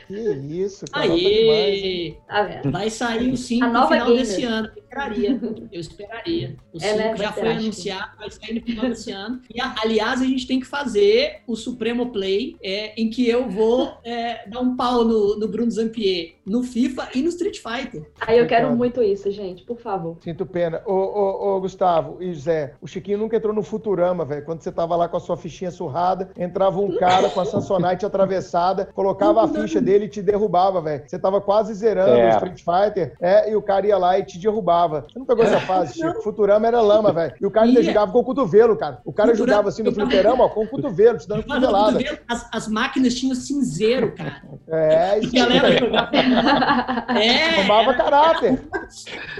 Que 0.08 0.14
isso, 0.14 0.84
cara. 0.90 1.04
Aí, 1.06 2.18
tá 2.26 2.60
vai 2.64 2.90
sair 2.90 3.32
o 3.32 3.36
5 3.36 3.66
no 3.66 3.86
final 3.86 4.06
gamer. 4.06 4.16
desse 4.16 4.44
ano. 4.44 4.68
Eu 4.96 5.10
esperaria. 5.10 5.66
Eu 5.72 5.80
esperaria. 5.80 6.56
O 6.72 6.80
5 6.80 6.92
é, 6.92 6.96
né? 6.96 7.16
já 7.16 7.32
foi 7.32 7.52
anunciado, 7.52 8.16
vai 8.18 8.30
sair 8.30 8.54
no 8.54 8.62
final 8.62 8.88
desse 8.88 9.12
ano. 9.12 9.40
E, 9.54 9.60
aliás, 9.60 10.22
a 10.22 10.24
gente 10.24 10.46
tem 10.46 10.60
que 10.60 10.66
fazer 10.66 11.40
o 11.46 11.54
Supremo 11.54 12.10
Play, 12.10 12.56
é, 12.62 13.00
em 13.00 13.10
que 13.10 13.28
eu 13.28 13.48
vou 13.48 13.98
é, 14.04 14.48
dar 14.48 14.60
um 14.60 14.76
pau 14.76 15.04
no, 15.04 15.38
no 15.38 15.48
Bruno 15.48 15.70
Zampier, 15.70 16.36
no 16.46 16.62
FIFA 16.62 17.08
e 17.14 17.22
no 17.22 17.28
Street 17.28 17.58
Fighter. 17.58 18.08
Aí 18.20 18.38
eu 18.38 18.46
quero 18.46 18.74
muito 18.74 19.02
isso, 19.02 19.30
gente, 19.30 19.64
por 19.64 19.78
favor. 19.78 20.16
Sinto 20.20 20.46
pena. 20.46 20.80
Ô, 20.86 20.92
ô, 20.92 21.56
ô, 21.56 21.60
Gustavo 21.60 22.22
e 22.22 22.32
Zé, 22.34 22.74
o 22.80 22.86
Chiquinho 22.86 23.18
nunca 23.18 23.36
entrou 23.36 23.52
no 23.52 23.62
Futurama, 23.62 24.24
velho. 24.24 24.44
Quando 24.44 24.62
você 24.62 24.70
tava 24.72 24.96
lá 24.96 25.08
com 25.08 25.16
a 25.16 25.20
sua 25.20 25.36
fichinha 25.36 25.70
surrada, 25.70 26.30
entrava 26.38 26.80
um 26.80 26.96
cara 26.96 27.28
com 27.30 27.40
a 27.40 27.44
Samsonite 27.44 28.06
atravessada, 28.06 28.86
colocava 28.94 29.42
a 29.42 29.48
ficha 29.48 29.80
dele 29.80 30.06
e 30.06 30.08
te 30.08 30.22
derrubava, 30.22 30.80
velho. 30.80 31.02
Você 31.06 31.18
tava 31.18 31.40
quase 31.40 31.74
zerando 31.74 32.12
o 32.12 32.16
É. 32.16 32.30
Street 32.30 32.62
Fighter, 32.62 33.16
é, 33.20 33.50
e 33.50 33.56
o 33.56 33.62
cara 33.62 33.86
ia 33.86 33.98
lá 33.98 34.18
e 34.18 34.24
te 34.24 34.38
derrubava. 34.38 34.85
Você 34.88 35.18
não 35.18 35.26
pegou 35.26 35.44
essa 35.44 35.60
fase, 35.66 35.94
Chico? 35.94 36.22
Futurama 36.22 36.66
era 36.66 36.80
lama, 36.80 37.12
velho. 37.12 37.34
E 37.40 37.46
o 37.46 37.50
cara 37.50 37.66
ainda 37.66 37.82
jogava 37.82 38.12
com 38.12 38.18
o 38.20 38.24
cotovelo, 38.24 38.76
cara. 38.76 39.00
O 39.04 39.12
cara 39.12 39.30
Futurama- 39.30 39.52
jogava 39.52 39.68
assim 39.68 39.82
no 39.82 39.92
fliperama, 39.92 40.44
ó, 40.44 40.48
com 40.48 40.64
o 40.64 40.68
cotovelo, 40.68 41.18
te 41.18 41.28
dando 41.28 41.42
cotovelada. 41.44 41.92
cotovelo, 41.98 42.18
As, 42.28 42.48
as 42.52 42.68
máquinas 42.68 43.14
tinham 43.14 43.34
cinzeiro, 43.34 44.12
cara. 44.14 44.42
É, 44.68 45.18
isso 45.18 45.34
E 45.34 45.38
galera 45.38 45.72
jogava. 45.78 46.10
É, 47.16 47.52
Formava 47.56 47.94
caráter. 47.94 48.60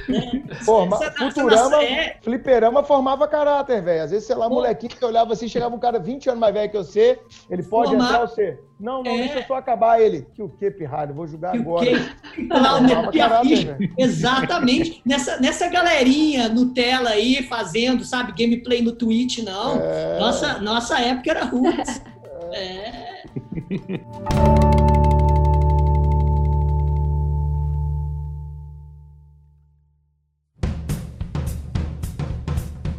é. 0.09 0.55
Forma- 0.65 0.97
Essa- 0.97 1.07
essa- 1.07 1.17
Futurama, 1.25 1.83
é, 1.83 2.17
fliperama 2.23 2.83
formava 2.83 3.27
caráter, 3.29 3.83
velho. 3.83 4.05
Às 4.05 4.11
vezes, 4.11 4.27
sei 4.27 4.37
lá, 4.37 4.49
Pô. 4.49 4.55
molequinho 4.57 4.91
que 4.95 5.05
olhava 5.05 5.33
assim, 5.33 5.49
chegava 5.49 5.75
um 5.75 5.79
cara 5.79 5.99
20 5.99 6.29
anos 6.29 6.41
mais 6.41 6.55
velho 6.55 6.71
que 6.71 6.77
você, 6.77 7.19
ele 7.51 7.63
pode 7.63 7.91
Formava- 7.91 8.13
entrar 8.15 8.27
você. 8.27 8.59
Não, 8.79 9.03
não, 9.03 9.11
É. 9.11 9.19
deixa 9.19 9.39
eu 9.39 9.43
só 9.45 9.55
acabar 9.55 10.01
ele. 10.01 10.27
Que 10.35 10.43
o 10.43 10.49
que, 10.49 10.71
pirralho? 10.71 11.15
Vou 11.15 11.27
jogar 11.27 11.53
que 11.53 11.59
agora. 11.59 11.87
quê? 11.87 11.93
Lá, 12.51 12.75
o 12.75 12.79
Formava 12.79 12.81
Neto 12.81 13.17
e 13.17 13.21
a 13.21 13.29
caráter, 13.29 13.49
ficha. 13.57 13.73
velho. 13.75 13.95
Exatamente. 13.97 15.03
Nessa, 15.07 15.41
nessa 15.41 15.69
galerinha 15.69 16.49
Nutella 16.51 17.11
aí 17.11 17.43
fazendo, 17.45 18.05
sabe, 18.05 18.33
gameplay 18.37 18.83
no 18.83 18.93
Twitch, 18.93 19.39
não. 19.39 19.81
É. 19.81 20.19
Nossa, 20.19 20.59
nossa 20.59 21.01
época 21.01 21.31
era 21.31 21.45
roots. 21.45 22.03
É. 22.53 23.23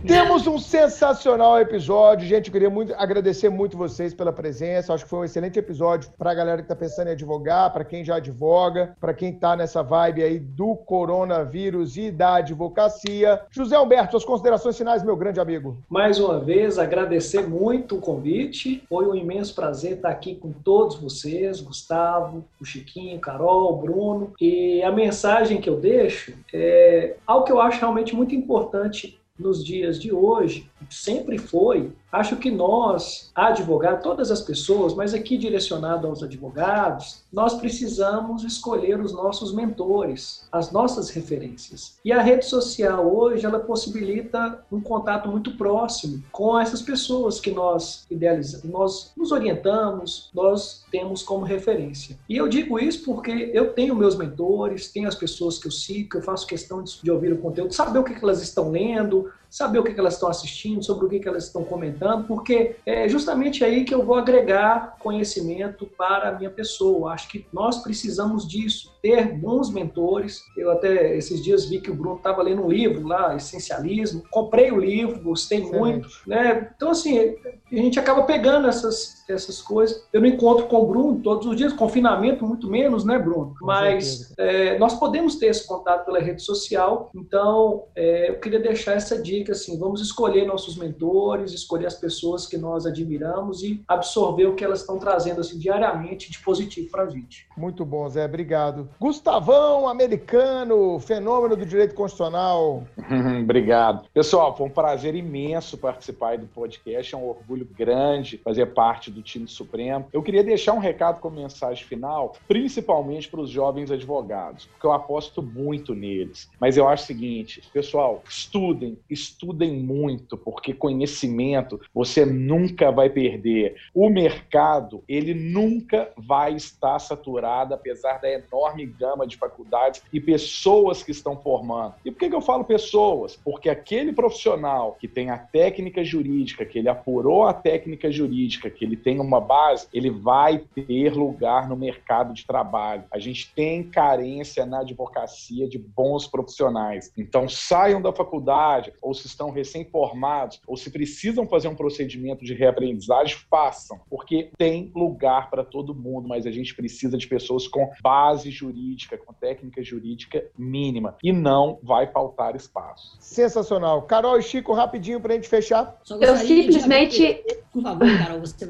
Temos 0.07 0.47
um 0.47 0.57
sensacional 0.57 1.59
episódio, 1.59 2.25
gente. 2.25 2.47
Eu 2.47 2.53
queria 2.53 2.69
muito 2.69 2.93
agradecer 2.93 3.49
muito 3.49 3.75
vocês 3.75 4.13
pela 4.13 4.31
presença. 4.31 4.93
Acho 4.93 5.03
que 5.03 5.09
foi 5.09 5.19
um 5.19 5.25
excelente 5.25 5.59
episódio 5.59 6.09
para 6.17 6.31
a 6.31 6.34
galera 6.34 6.59
que 6.59 6.63
está 6.63 6.77
pensando 6.77 7.09
em 7.09 7.11
advogar, 7.11 7.73
para 7.73 7.84
quem 7.84 8.05
já 8.05 8.15
advoga, 8.15 8.95
para 9.01 9.13
quem 9.13 9.31
está 9.31 9.57
nessa 9.57 9.84
vibe 9.84 10.23
aí 10.23 10.39
do 10.39 10.77
coronavírus 10.77 11.97
e 11.97 12.09
da 12.09 12.35
advocacia. 12.35 13.41
José 13.51 13.75
Alberto, 13.75 14.11
suas 14.11 14.23
considerações 14.23 14.77
finais, 14.77 15.03
meu 15.03 15.17
grande 15.17 15.41
amigo. 15.41 15.77
Mais 15.89 16.21
uma 16.21 16.39
vez, 16.39 16.79
agradecer 16.79 17.45
muito 17.45 17.97
o 17.97 18.01
convite. 18.01 18.84
Foi 18.88 19.05
um 19.09 19.15
imenso 19.15 19.53
prazer 19.53 19.93
estar 19.93 20.09
aqui 20.09 20.35
com 20.35 20.53
todos 20.53 20.95
vocês, 20.95 21.59
Gustavo, 21.59 22.45
o 22.61 22.63
Chiquinho, 22.65 23.19
Carol, 23.19 23.75
Bruno. 23.75 24.31
E 24.39 24.81
a 24.84 24.91
mensagem 24.91 25.59
que 25.59 25.69
eu 25.69 25.75
deixo 25.75 26.34
é 26.53 27.17
algo 27.27 27.45
que 27.45 27.51
eu 27.51 27.59
acho 27.59 27.81
realmente 27.81 28.15
muito 28.15 28.34
importante 28.34 29.19
nos 29.38 29.64
dias 29.64 29.99
de 29.99 30.11
hoje, 30.11 30.69
sempre 30.89 31.38
foi. 31.38 31.91
Acho 32.18 32.35
que 32.35 32.49
nós, 32.49 33.30
advogados, 33.35 34.02
todas 34.02 34.31
as 34.31 34.41
pessoas, 34.41 34.95
mas 34.95 35.14
aqui 35.14 35.38
direcionado 35.38 36.07
aos 36.07 36.23
advogados, 36.23 37.22
nós 37.31 37.53
precisamos 37.53 38.44
escolher 38.44 38.99
os 38.99 39.14
nossos 39.14 39.53
mentores, 39.53 40.48
as 40.52 40.72
nossas 40.72 41.11
referências. 41.11 41.99
E 42.03 42.11
a 42.11 42.19
rede 42.19 42.44
social 42.44 43.15
hoje, 43.15 43.45
ela 43.45 43.60
possibilita 43.60 44.65
um 44.72 44.81
contato 44.81 45.30
muito 45.30 45.52
próximo 45.52 46.23
com 46.31 46.60
essas 46.60 46.81
pessoas 46.81 47.39
que 47.39 47.52
nós 47.52 48.07
idealizamos, 48.10 48.65
nós 48.65 49.11
nos 49.15 49.31
orientamos, 49.31 50.31
nós 50.34 50.85
temos 50.91 51.22
como 51.22 51.45
referência. 51.45 52.18
E 52.27 52.35
eu 52.35 52.48
digo 52.48 52.80
isso 52.80 53.06
porque 53.06 53.52
eu 53.53 53.73
tenho 53.73 53.94
meus 53.94 54.15
mentores, 54.15 54.91
tenho 54.91 55.07
as 55.07 55.15
pessoas 55.15 55.60
que 55.60 55.68
eu 55.68 55.72
sigo, 55.72 56.10
que 56.10 56.18
eu 56.18 56.23
faço 56.23 56.48
questão 56.48 56.81
de, 56.81 57.11
ouvir 57.11 57.31
o 57.31 57.38
conteúdo, 57.38 57.76
saber 57.76 57.99
o 57.99 58.03
que 58.03 58.15
elas 58.15 58.41
estão 58.41 58.72
lendo, 58.72 59.31
saber 59.49 59.80
o 59.80 59.84
que, 59.84 59.98
elas 59.98 60.14
estão 60.14 60.30
assistindo, 60.30 60.84
sobre 60.84 61.06
o 61.06 61.10
que, 61.10 61.19
que 61.19 61.28
elas 61.28 61.45
estão 61.45 61.64
comentando, 61.64 62.28
porque 62.28 62.76
é 62.86 63.07
justamente 63.07 63.64
aí 63.64 63.84
que 63.84 63.94
eu 63.94 64.06
vou 64.06 64.15
agregar 64.15 64.98
conhecimento 64.99 65.88
para 65.98 66.30
a 66.30 66.32
minha 66.34 66.49
pessoa. 66.49 67.14
Acho 67.14 67.30
que 67.30 67.45
nós 67.52 67.82
precisamos 67.82 68.48
disso, 68.48 68.94
ter 69.02 69.34
bons 69.34 69.72
mentores. 69.72 70.41
Eu 70.57 70.72
até 70.72 71.15
esses 71.15 71.44
dias 71.44 71.65
vi 71.65 71.80
que 71.80 71.91
o 71.91 71.95
Bruno 71.95 72.18
estava 72.18 72.41
lendo 72.41 72.64
um 72.64 72.69
livro 72.69 73.07
lá, 73.07 73.36
Essencialismo. 73.36 74.24
Comprei 74.30 74.72
o 74.72 74.80
livro, 74.80 75.22
gostei 75.22 75.60
Excelente. 75.60 75.80
muito. 75.80 76.10
Né? 76.26 76.72
Então, 76.76 76.91
assim, 76.91 77.18
a 77.19 77.76
gente 77.76 77.99
acaba 77.99 78.24
pegando 78.24 78.68
essas, 78.68 79.16
essas 79.34 79.62
coisas. 79.62 80.06
Eu 80.12 80.22
não 80.22 80.28
encontro 80.28 80.68
com 80.68 80.82
o 80.82 80.88
Bruno 80.88 81.20
todos 81.20 81.45
os 81.48 81.56
dias, 81.56 81.74
confinamento 81.74 82.45
muito 82.45 82.70
menos, 82.70 83.04
né, 83.04 83.18
Bruno? 83.18 83.56
Com 83.60 83.66
Mas 83.66 84.34
é, 84.38 84.78
nós 84.78 84.98
podemos 84.98 85.36
ter 85.36 85.48
esse 85.48 85.68
contato 85.68 86.06
pela 86.06 86.20
rede 86.20 86.41
social. 86.41 87.10
Então, 87.16 87.84
é, 87.95 88.30
eu 88.30 88.40
queria 88.40 88.60
deixar 88.60 88.94
essa 88.94 89.22
dica, 89.22 89.52
assim, 89.52 89.78
vamos 89.78 90.02
escolher 90.02 90.45
nossos 90.45 90.78
mentores, 90.78 91.54
escolher 91.54 91.88
as 91.88 91.95
pessoas 91.95 92.45
que 92.45 92.58
nós 92.58 92.86
admiramos 92.86 93.64
e 93.64 93.84
absorver 93.88 94.45
o 94.45 94.56
que 94.56 94.64
elas 94.64 94.82
estão 94.82 94.98
trazendo, 94.98 95.41
assim, 95.41 95.58
diariamente 95.58 96.32
de 96.32 96.40
positivo 96.40 96.90
para 96.90 97.04
a 97.04 97.10
gente. 97.10 97.48
Muito 97.58 97.86
bom, 97.86 98.08
Zé. 98.10 98.26
Obrigado. 98.26 98.90
Gustavão, 98.99 99.88
americano, 99.88 100.99
fenômeno 100.99 101.56
do 101.56 101.66
direito 101.66 101.94
constitucional. 101.94 102.84
Obrigado. 103.41 104.08
Pessoal, 104.14 104.56
foi 104.56 104.68
um 104.68 104.72
prazer 104.72 105.16
imenso 105.16 105.78
participar 105.78 106.30
aí 106.30 106.38
do 106.38 106.48
podcast. 106.48 107.14
É 107.14 107.18
um 107.18 107.28
orgulho 107.28 107.68
grande 107.78 108.38
fazer 108.38 108.68
parte 108.68 109.10
do 109.10 109.16
time 109.22 109.48
Supremo. 109.48 110.07
Eu 110.11 110.22
queria 110.22 110.44
deixar 110.44 110.73
um 110.73 110.80
recado 110.80 111.19
como 111.19 111.41
mensagem 111.41 111.84
final, 111.85 112.35
principalmente 112.48 113.27
para 113.30 113.41
os 113.41 113.49
jovens 113.49 113.91
advogados, 113.91 114.65
porque 114.65 114.85
eu 114.85 114.91
aposto 114.91 115.41
muito 115.41 115.94
neles. 115.94 116.49
Mas 116.60 116.77
eu 116.77 116.88
acho 116.88 117.03
o 117.03 117.07
seguinte, 117.07 117.61
pessoal, 117.72 118.23
estudem, 118.27 118.98
estudem 119.10 119.73
muito, 119.73 120.38
porque 120.38 120.73
conhecimento 120.73 121.80
você 121.94 122.26
nunca 122.26 122.91
vai 122.91 123.10
perder. 123.10 123.76
O 123.94 124.10
mercado, 124.10 125.03
ele 125.07 125.34
nunca 125.34 126.11
vai 126.18 126.56
estar 126.56 126.99
saturado, 126.99 127.73
apesar 127.73 128.19
da 128.19 128.30
enorme 128.30 128.85
gama 128.85 129.26
de 129.26 129.38
faculdades 129.38 130.02
e 130.11 130.19
pessoas 130.19 131.03
que 131.03 131.11
estão 131.11 131.38
formando. 131.38 131.95
E 132.03 132.11
por 132.11 132.19
que 132.19 132.34
eu 132.34 132.41
falo 132.41 132.64
pessoas? 132.64 133.35
Porque 133.35 133.69
aquele 133.69 134.14
profissional 134.14 134.98
que 134.99 135.07
tem 135.07 135.30
a 135.30 135.38
técnica 135.38 136.03
jurídica, 136.03 136.65
que 136.65 136.80
ele 136.80 136.89
apurou 136.89 137.45
a 137.45 137.53
técnica 137.53 138.11
jurídica, 138.11 138.69
que 138.69 138.84
ele 138.84 138.95
tem 139.07 139.21
uma 139.21 139.39
base, 139.39 139.88
ele 139.93 140.09
vai 140.09 140.57
ter 140.57 141.13
lugar 141.13 141.69
no 141.69 141.77
mercado 141.77 142.34
de 142.34 142.45
trabalho. 142.45 143.05
A 143.09 143.17
gente 143.17 143.53
tem 143.55 143.81
carência 143.81 144.65
na 144.65 144.81
advocacia 144.81 145.65
de 145.65 145.79
bons 145.79 146.27
profissionais. 146.27 147.09
Então 147.17 147.47
saiam 147.47 148.01
da 148.01 148.11
faculdade, 148.11 148.91
ou 149.01 149.13
se 149.13 149.25
estão 149.25 149.49
recém-formados, 149.49 150.59
ou 150.67 150.75
se 150.75 150.91
precisam 150.91 151.47
fazer 151.47 151.69
um 151.69 151.75
procedimento 151.75 152.43
de 152.43 152.53
reaprendizagem, 152.53 153.38
façam, 153.49 153.97
porque 154.09 154.51
tem 154.57 154.91
lugar 154.93 155.49
para 155.49 155.63
todo 155.63 155.95
mundo, 155.95 156.27
mas 156.27 156.45
a 156.45 156.51
gente 156.51 156.75
precisa 156.75 157.17
de 157.17 157.27
pessoas 157.27 157.65
com 157.65 157.89
base 158.03 158.51
jurídica, 158.51 159.17
com 159.17 159.31
técnica 159.31 159.81
jurídica 159.81 160.43
mínima, 160.57 161.15
e 161.23 161.31
não 161.31 161.79
vai 161.81 162.07
faltar 162.07 162.57
espaço. 162.57 163.15
Sensacional. 163.21 164.01
Carol 164.01 164.38
e 164.38 164.43
Chico, 164.43 164.73
rapidinho 164.73 165.21
pra 165.21 165.34
gente 165.34 165.47
fechar. 165.47 165.97
Eu 166.19 166.35
simplesmente. 166.35 167.41
Por 167.71 167.84
favor, 167.84 168.17
Carol, 168.17 168.39
você. 168.41 168.69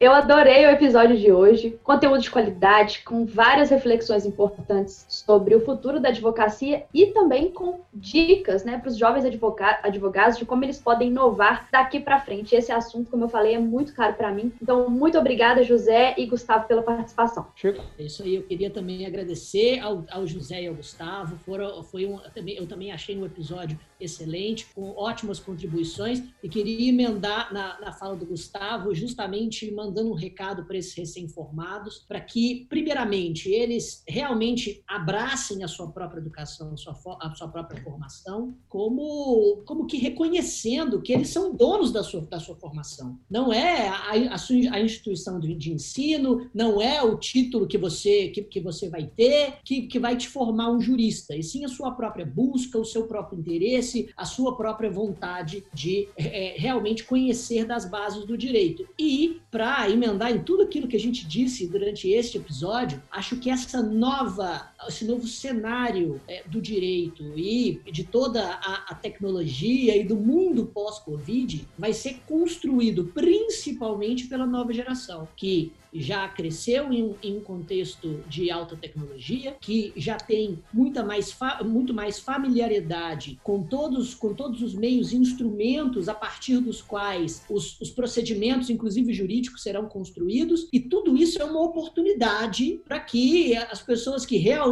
Eu 0.00 0.12
adorei 0.12 0.64
o 0.64 0.70
episódio 0.70 1.18
de 1.18 1.32
hoje. 1.32 1.76
Conteúdo 1.82 2.20
de 2.20 2.30
qualidade, 2.30 3.02
com 3.04 3.26
várias 3.26 3.68
reflexões 3.68 4.24
importantes 4.24 5.04
sobre 5.08 5.56
o 5.56 5.64
futuro 5.64 5.98
da 5.98 6.10
advocacia 6.10 6.84
e 6.94 7.06
também 7.06 7.50
com 7.50 7.80
dicas 7.92 8.62
né, 8.62 8.78
para 8.78 8.90
os 8.90 8.96
jovens 8.96 9.24
advoga- 9.24 9.80
advogados 9.82 10.38
de 10.38 10.44
como 10.44 10.64
eles 10.64 10.78
podem 10.80 11.08
inovar 11.08 11.66
daqui 11.72 11.98
para 11.98 12.20
frente. 12.20 12.54
Esse 12.54 12.70
assunto, 12.70 13.10
como 13.10 13.24
eu 13.24 13.28
falei, 13.28 13.54
é 13.54 13.58
muito 13.58 13.92
caro 13.92 14.14
para 14.14 14.30
mim. 14.30 14.52
Então, 14.62 14.88
muito 14.88 15.18
obrigada, 15.18 15.64
José 15.64 16.14
e 16.16 16.26
Gustavo, 16.26 16.68
pela 16.68 16.82
participação. 16.82 17.48
Chico. 17.56 17.82
É 17.98 18.04
isso 18.04 18.22
aí, 18.22 18.36
eu 18.36 18.44
queria 18.44 18.70
também 18.70 19.04
agradecer 19.04 19.80
ao, 19.80 20.04
ao 20.12 20.24
José 20.28 20.62
e 20.62 20.68
ao 20.68 20.76
Gustavo. 20.76 21.36
Foram, 21.44 21.82
foi 21.82 22.06
um, 22.06 22.18
também, 22.32 22.56
eu 22.56 22.68
também 22.68 22.92
achei 22.92 23.18
um 23.18 23.26
episódio 23.26 23.76
excelente, 24.00 24.64
com 24.76 24.90
ótimas 24.96 25.40
contribuições, 25.40 26.22
e 26.40 26.48
queria 26.48 26.88
emendar 26.88 27.52
na, 27.52 27.80
na 27.80 27.90
fala 27.90 28.14
do 28.14 28.24
Gustavo, 28.24 28.94
justamente 28.94 29.68
mandando 29.72 29.87
um 29.96 30.14
recado 30.14 30.64
para 30.64 30.76
esses 30.76 30.94
recém-formados, 30.94 32.04
para 32.08 32.20
que, 32.20 32.66
primeiramente, 32.68 33.50
eles 33.50 34.02
realmente 34.06 34.82
abracem 34.86 35.62
a 35.64 35.68
sua 35.68 35.90
própria 35.90 36.20
educação, 36.20 36.74
a 36.74 36.76
sua, 36.76 37.18
a 37.20 37.34
sua 37.34 37.48
própria 37.48 37.82
formação, 37.82 38.54
como, 38.68 39.62
como 39.64 39.86
que 39.86 39.96
reconhecendo 39.96 41.00
que 41.00 41.12
eles 41.12 41.28
são 41.28 41.54
donos 41.54 41.92
da 41.92 42.02
sua, 42.02 42.22
da 42.22 42.40
sua 42.40 42.56
formação. 42.56 43.18
Não 43.30 43.52
é 43.52 43.88
a, 43.88 44.34
a, 44.34 44.38
sua, 44.38 44.56
a 44.72 44.80
instituição 44.80 45.38
de, 45.40 45.54
de 45.54 45.72
ensino, 45.72 46.48
não 46.54 46.80
é 46.80 47.02
o 47.02 47.16
título 47.16 47.66
que 47.66 47.78
você, 47.78 48.28
que, 48.28 48.42
que 48.42 48.60
você 48.60 48.88
vai 48.88 49.06
ter 49.06 49.58
que, 49.64 49.82
que 49.82 49.98
vai 49.98 50.16
te 50.16 50.28
formar 50.28 50.70
um 50.70 50.80
jurista, 50.80 51.36
e 51.36 51.42
sim 51.42 51.64
a 51.64 51.68
sua 51.68 51.92
própria 51.92 52.24
busca, 52.24 52.78
o 52.78 52.84
seu 52.84 53.06
próprio 53.06 53.38
interesse, 53.38 54.10
a 54.16 54.24
sua 54.24 54.56
própria 54.56 54.90
vontade 54.90 55.64
de 55.72 56.08
é, 56.16 56.54
realmente 56.56 57.04
conhecer 57.04 57.64
das 57.64 57.88
bases 57.88 58.24
do 58.24 58.36
direito. 58.36 58.86
E, 58.98 59.40
para 59.50 59.77
emendar 59.86 60.30
em 60.30 60.42
tudo 60.42 60.62
aquilo 60.62 60.88
que 60.88 60.96
a 60.96 61.00
gente 61.00 61.26
disse 61.26 61.66
durante 61.66 62.08
este 62.08 62.38
episódio, 62.38 63.02
acho 63.10 63.36
que 63.36 63.50
essa 63.50 63.82
nova 63.82 64.72
esse 64.86 65.04
novo 65.04 65.26
cenário 65.26 66.20
é, 66.28 66.42
do 66.46 66.60
direito 66.60 67.36
e 67.36 67.80
de 67.90 68.04
toda 68.04 68.44
a, 68.44 68.86
a 68.90 68.94
tecnologia 68.94 69.96
e 69.96 70.04
do 70.04 70.16
mundo 70.16 70.66
pós-Covid 70.66 71.66
vai 71.76 71.92
ser 71.92 72.20
construído 72.26 73.06
principalmente 73.14 74.26
pela 74.26 74.46
nova 74.46 74.72
geração, 74.72 75.26
que 75.36 75.72
já 75.92 76.28
cresceu 76.28 76.92
em, 76.92 77.14
em, 77.22 77.38
um 77.38 77.40
contexto 77.40 78.22
de 78.28 78.50
alta 78.50 78.76
tecnologia, 78.76 79.56
que 79.60 79.92
já 79.96 80.16
tem 80.16 80.58
muita 80.72 81.02
mais 81.02 81.36
muito 81.64 81.94
mais 81.94 82.18
familiaridade 82.18 83.38
com 83.42 83.62
todos, 83.62 84.14
com 84.14 84.34
todos 84.34 84.62
os 84.62 84.74
meios 84.74 85.12
e 85.12 85.16
instrumentos 85.16 86.08
a 86.08 86.14
partir 86.14 86.58
dos 86.58 86.82
quais 86.82 87.42
os, 87.48 87.80
os 87.80 87.90
procedimentos, 87.90 88.70
inclusive 88.70 89.12
jurídicos, 89.12 89.62
serão 89.62 89.86
construídos, 89.86 90.68
e 90.72 90.80
tudo 90.80 91.16
isso 91.16 91.40
é 91.40 91.44
uma 91.44 91.62
oportunidade 91.62 92.80
para 92.86 93.00
que 93.00 93.56
as 93.56 93.80
pessoas 93.80 94.26
que 94.26 94.36
realmente 94.36 94.67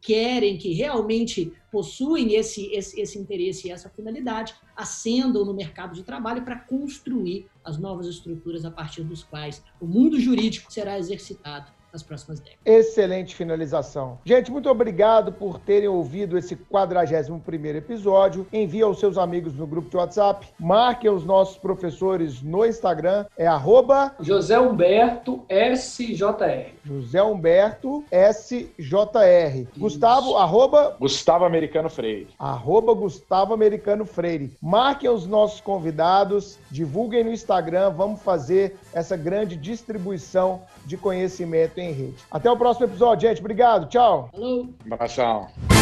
querem, 0.00 0.56
que 0.56 0.72
realmente 0.72 1.52
possuem 1.70 2.34
esse, 2.34 2.66
esse, 2.72 3.00
esse 3.00 3.18
interesse 3.18 3.68
e 3.68 3.70
essa 3.70 3.90
finalidade, 3.90 4.54
ascendam 4.76 5.44
no 5.44 5.54
mercado 5.54 5.94
de 5.94 6.02
trabalho 6.02 6.42
para 6.42 6.58
construir 6.58 7.46
as 7.64 7.78
novas 7.78 8.06
estruturas 8.06 8.64
a 8.64 8.70
partir 8.70 9.02
dos 9.02 9.22
quais 9.22 9.62
o 9.80 9.86
mundo 9.86 10.18
jurídico 10.18 10.72
será 10.72 10.98
exercitado 10.98 11.77
nas 11.92 12.02
próximas 12.02 12.40
décadas. 12.40 12.60
Excelente 12.64 13.34
finalização. 13.34 14.18
Gente, 14.24 14.50
muito 14.50 14.68
obrigado 14.68 15.32
por 15.32 15.58
terem 15.58 15.88
ouvido 15.88 16.36
esse 16.36 16.56
41º 16.56 17.76
episódio. 17.76 18.46
Envie 18.52 18.82
aos 18.82 19.00
seus 19.00 19.16
amigos 19.16 19.54
no 19.54 19.66
grupo 19.66 19.88
de 19.88 19.96
WhatsApp. 19.96 20.48
Marquem 20.58 21.10
os 21.10 21.24
nossos 21.24 21.56
professores 21.56 22.42
no 22.42 22.64
Instagram. 22.64 23.26
É 23.36 23.46
arroba... 23.46 24.14
José 24.20 24.58
Humberto 24.58 25.44
SJR. 25.48 26.72
José 26.84 27.22
Humberto 27.22 28.04
SJR. 28.10 29.60
Isso. 29.60 29.68
Gustavo, 29.78 30.36
arroba... 30.36 30.96
Gustavo 30.98 31.44
Americano 31.44 31.88
Freire. 31.88 32.28
Arroba 32.38 32.92
Gustavo 32.92 33.54
Americano 33.54 34.04
Freire. 34.04 34.56
Marquem 34.60 35.08
os 35.10 35.26
nossos 35.26 35.60
convidados, 35.60 36.58
divulguem 36.70 37.24
no 37.24 37.32
Instagram. 37.32 37.90
Vamos 37.90 38.22
fazer 38.22 38.76
essa 38.92 39.16
grande 39.16 39.56
distribuição 39.56 40.62
de 40.88 40.96
conhecimento 40.96 41.78
em 41.78 41.92
rede. 41.92 42.16
Até 42.30 42.50
o 42.50 42.56
próximo 42.56 42.86
episódio, 42.86 43.28
gente. 43.28 43.40
Obrigado. 43.40 43.88
Tchau. 43.88 44.30
Falou. 44.32 44.64
Um 44.64 44.94
abração. 44.94 45.77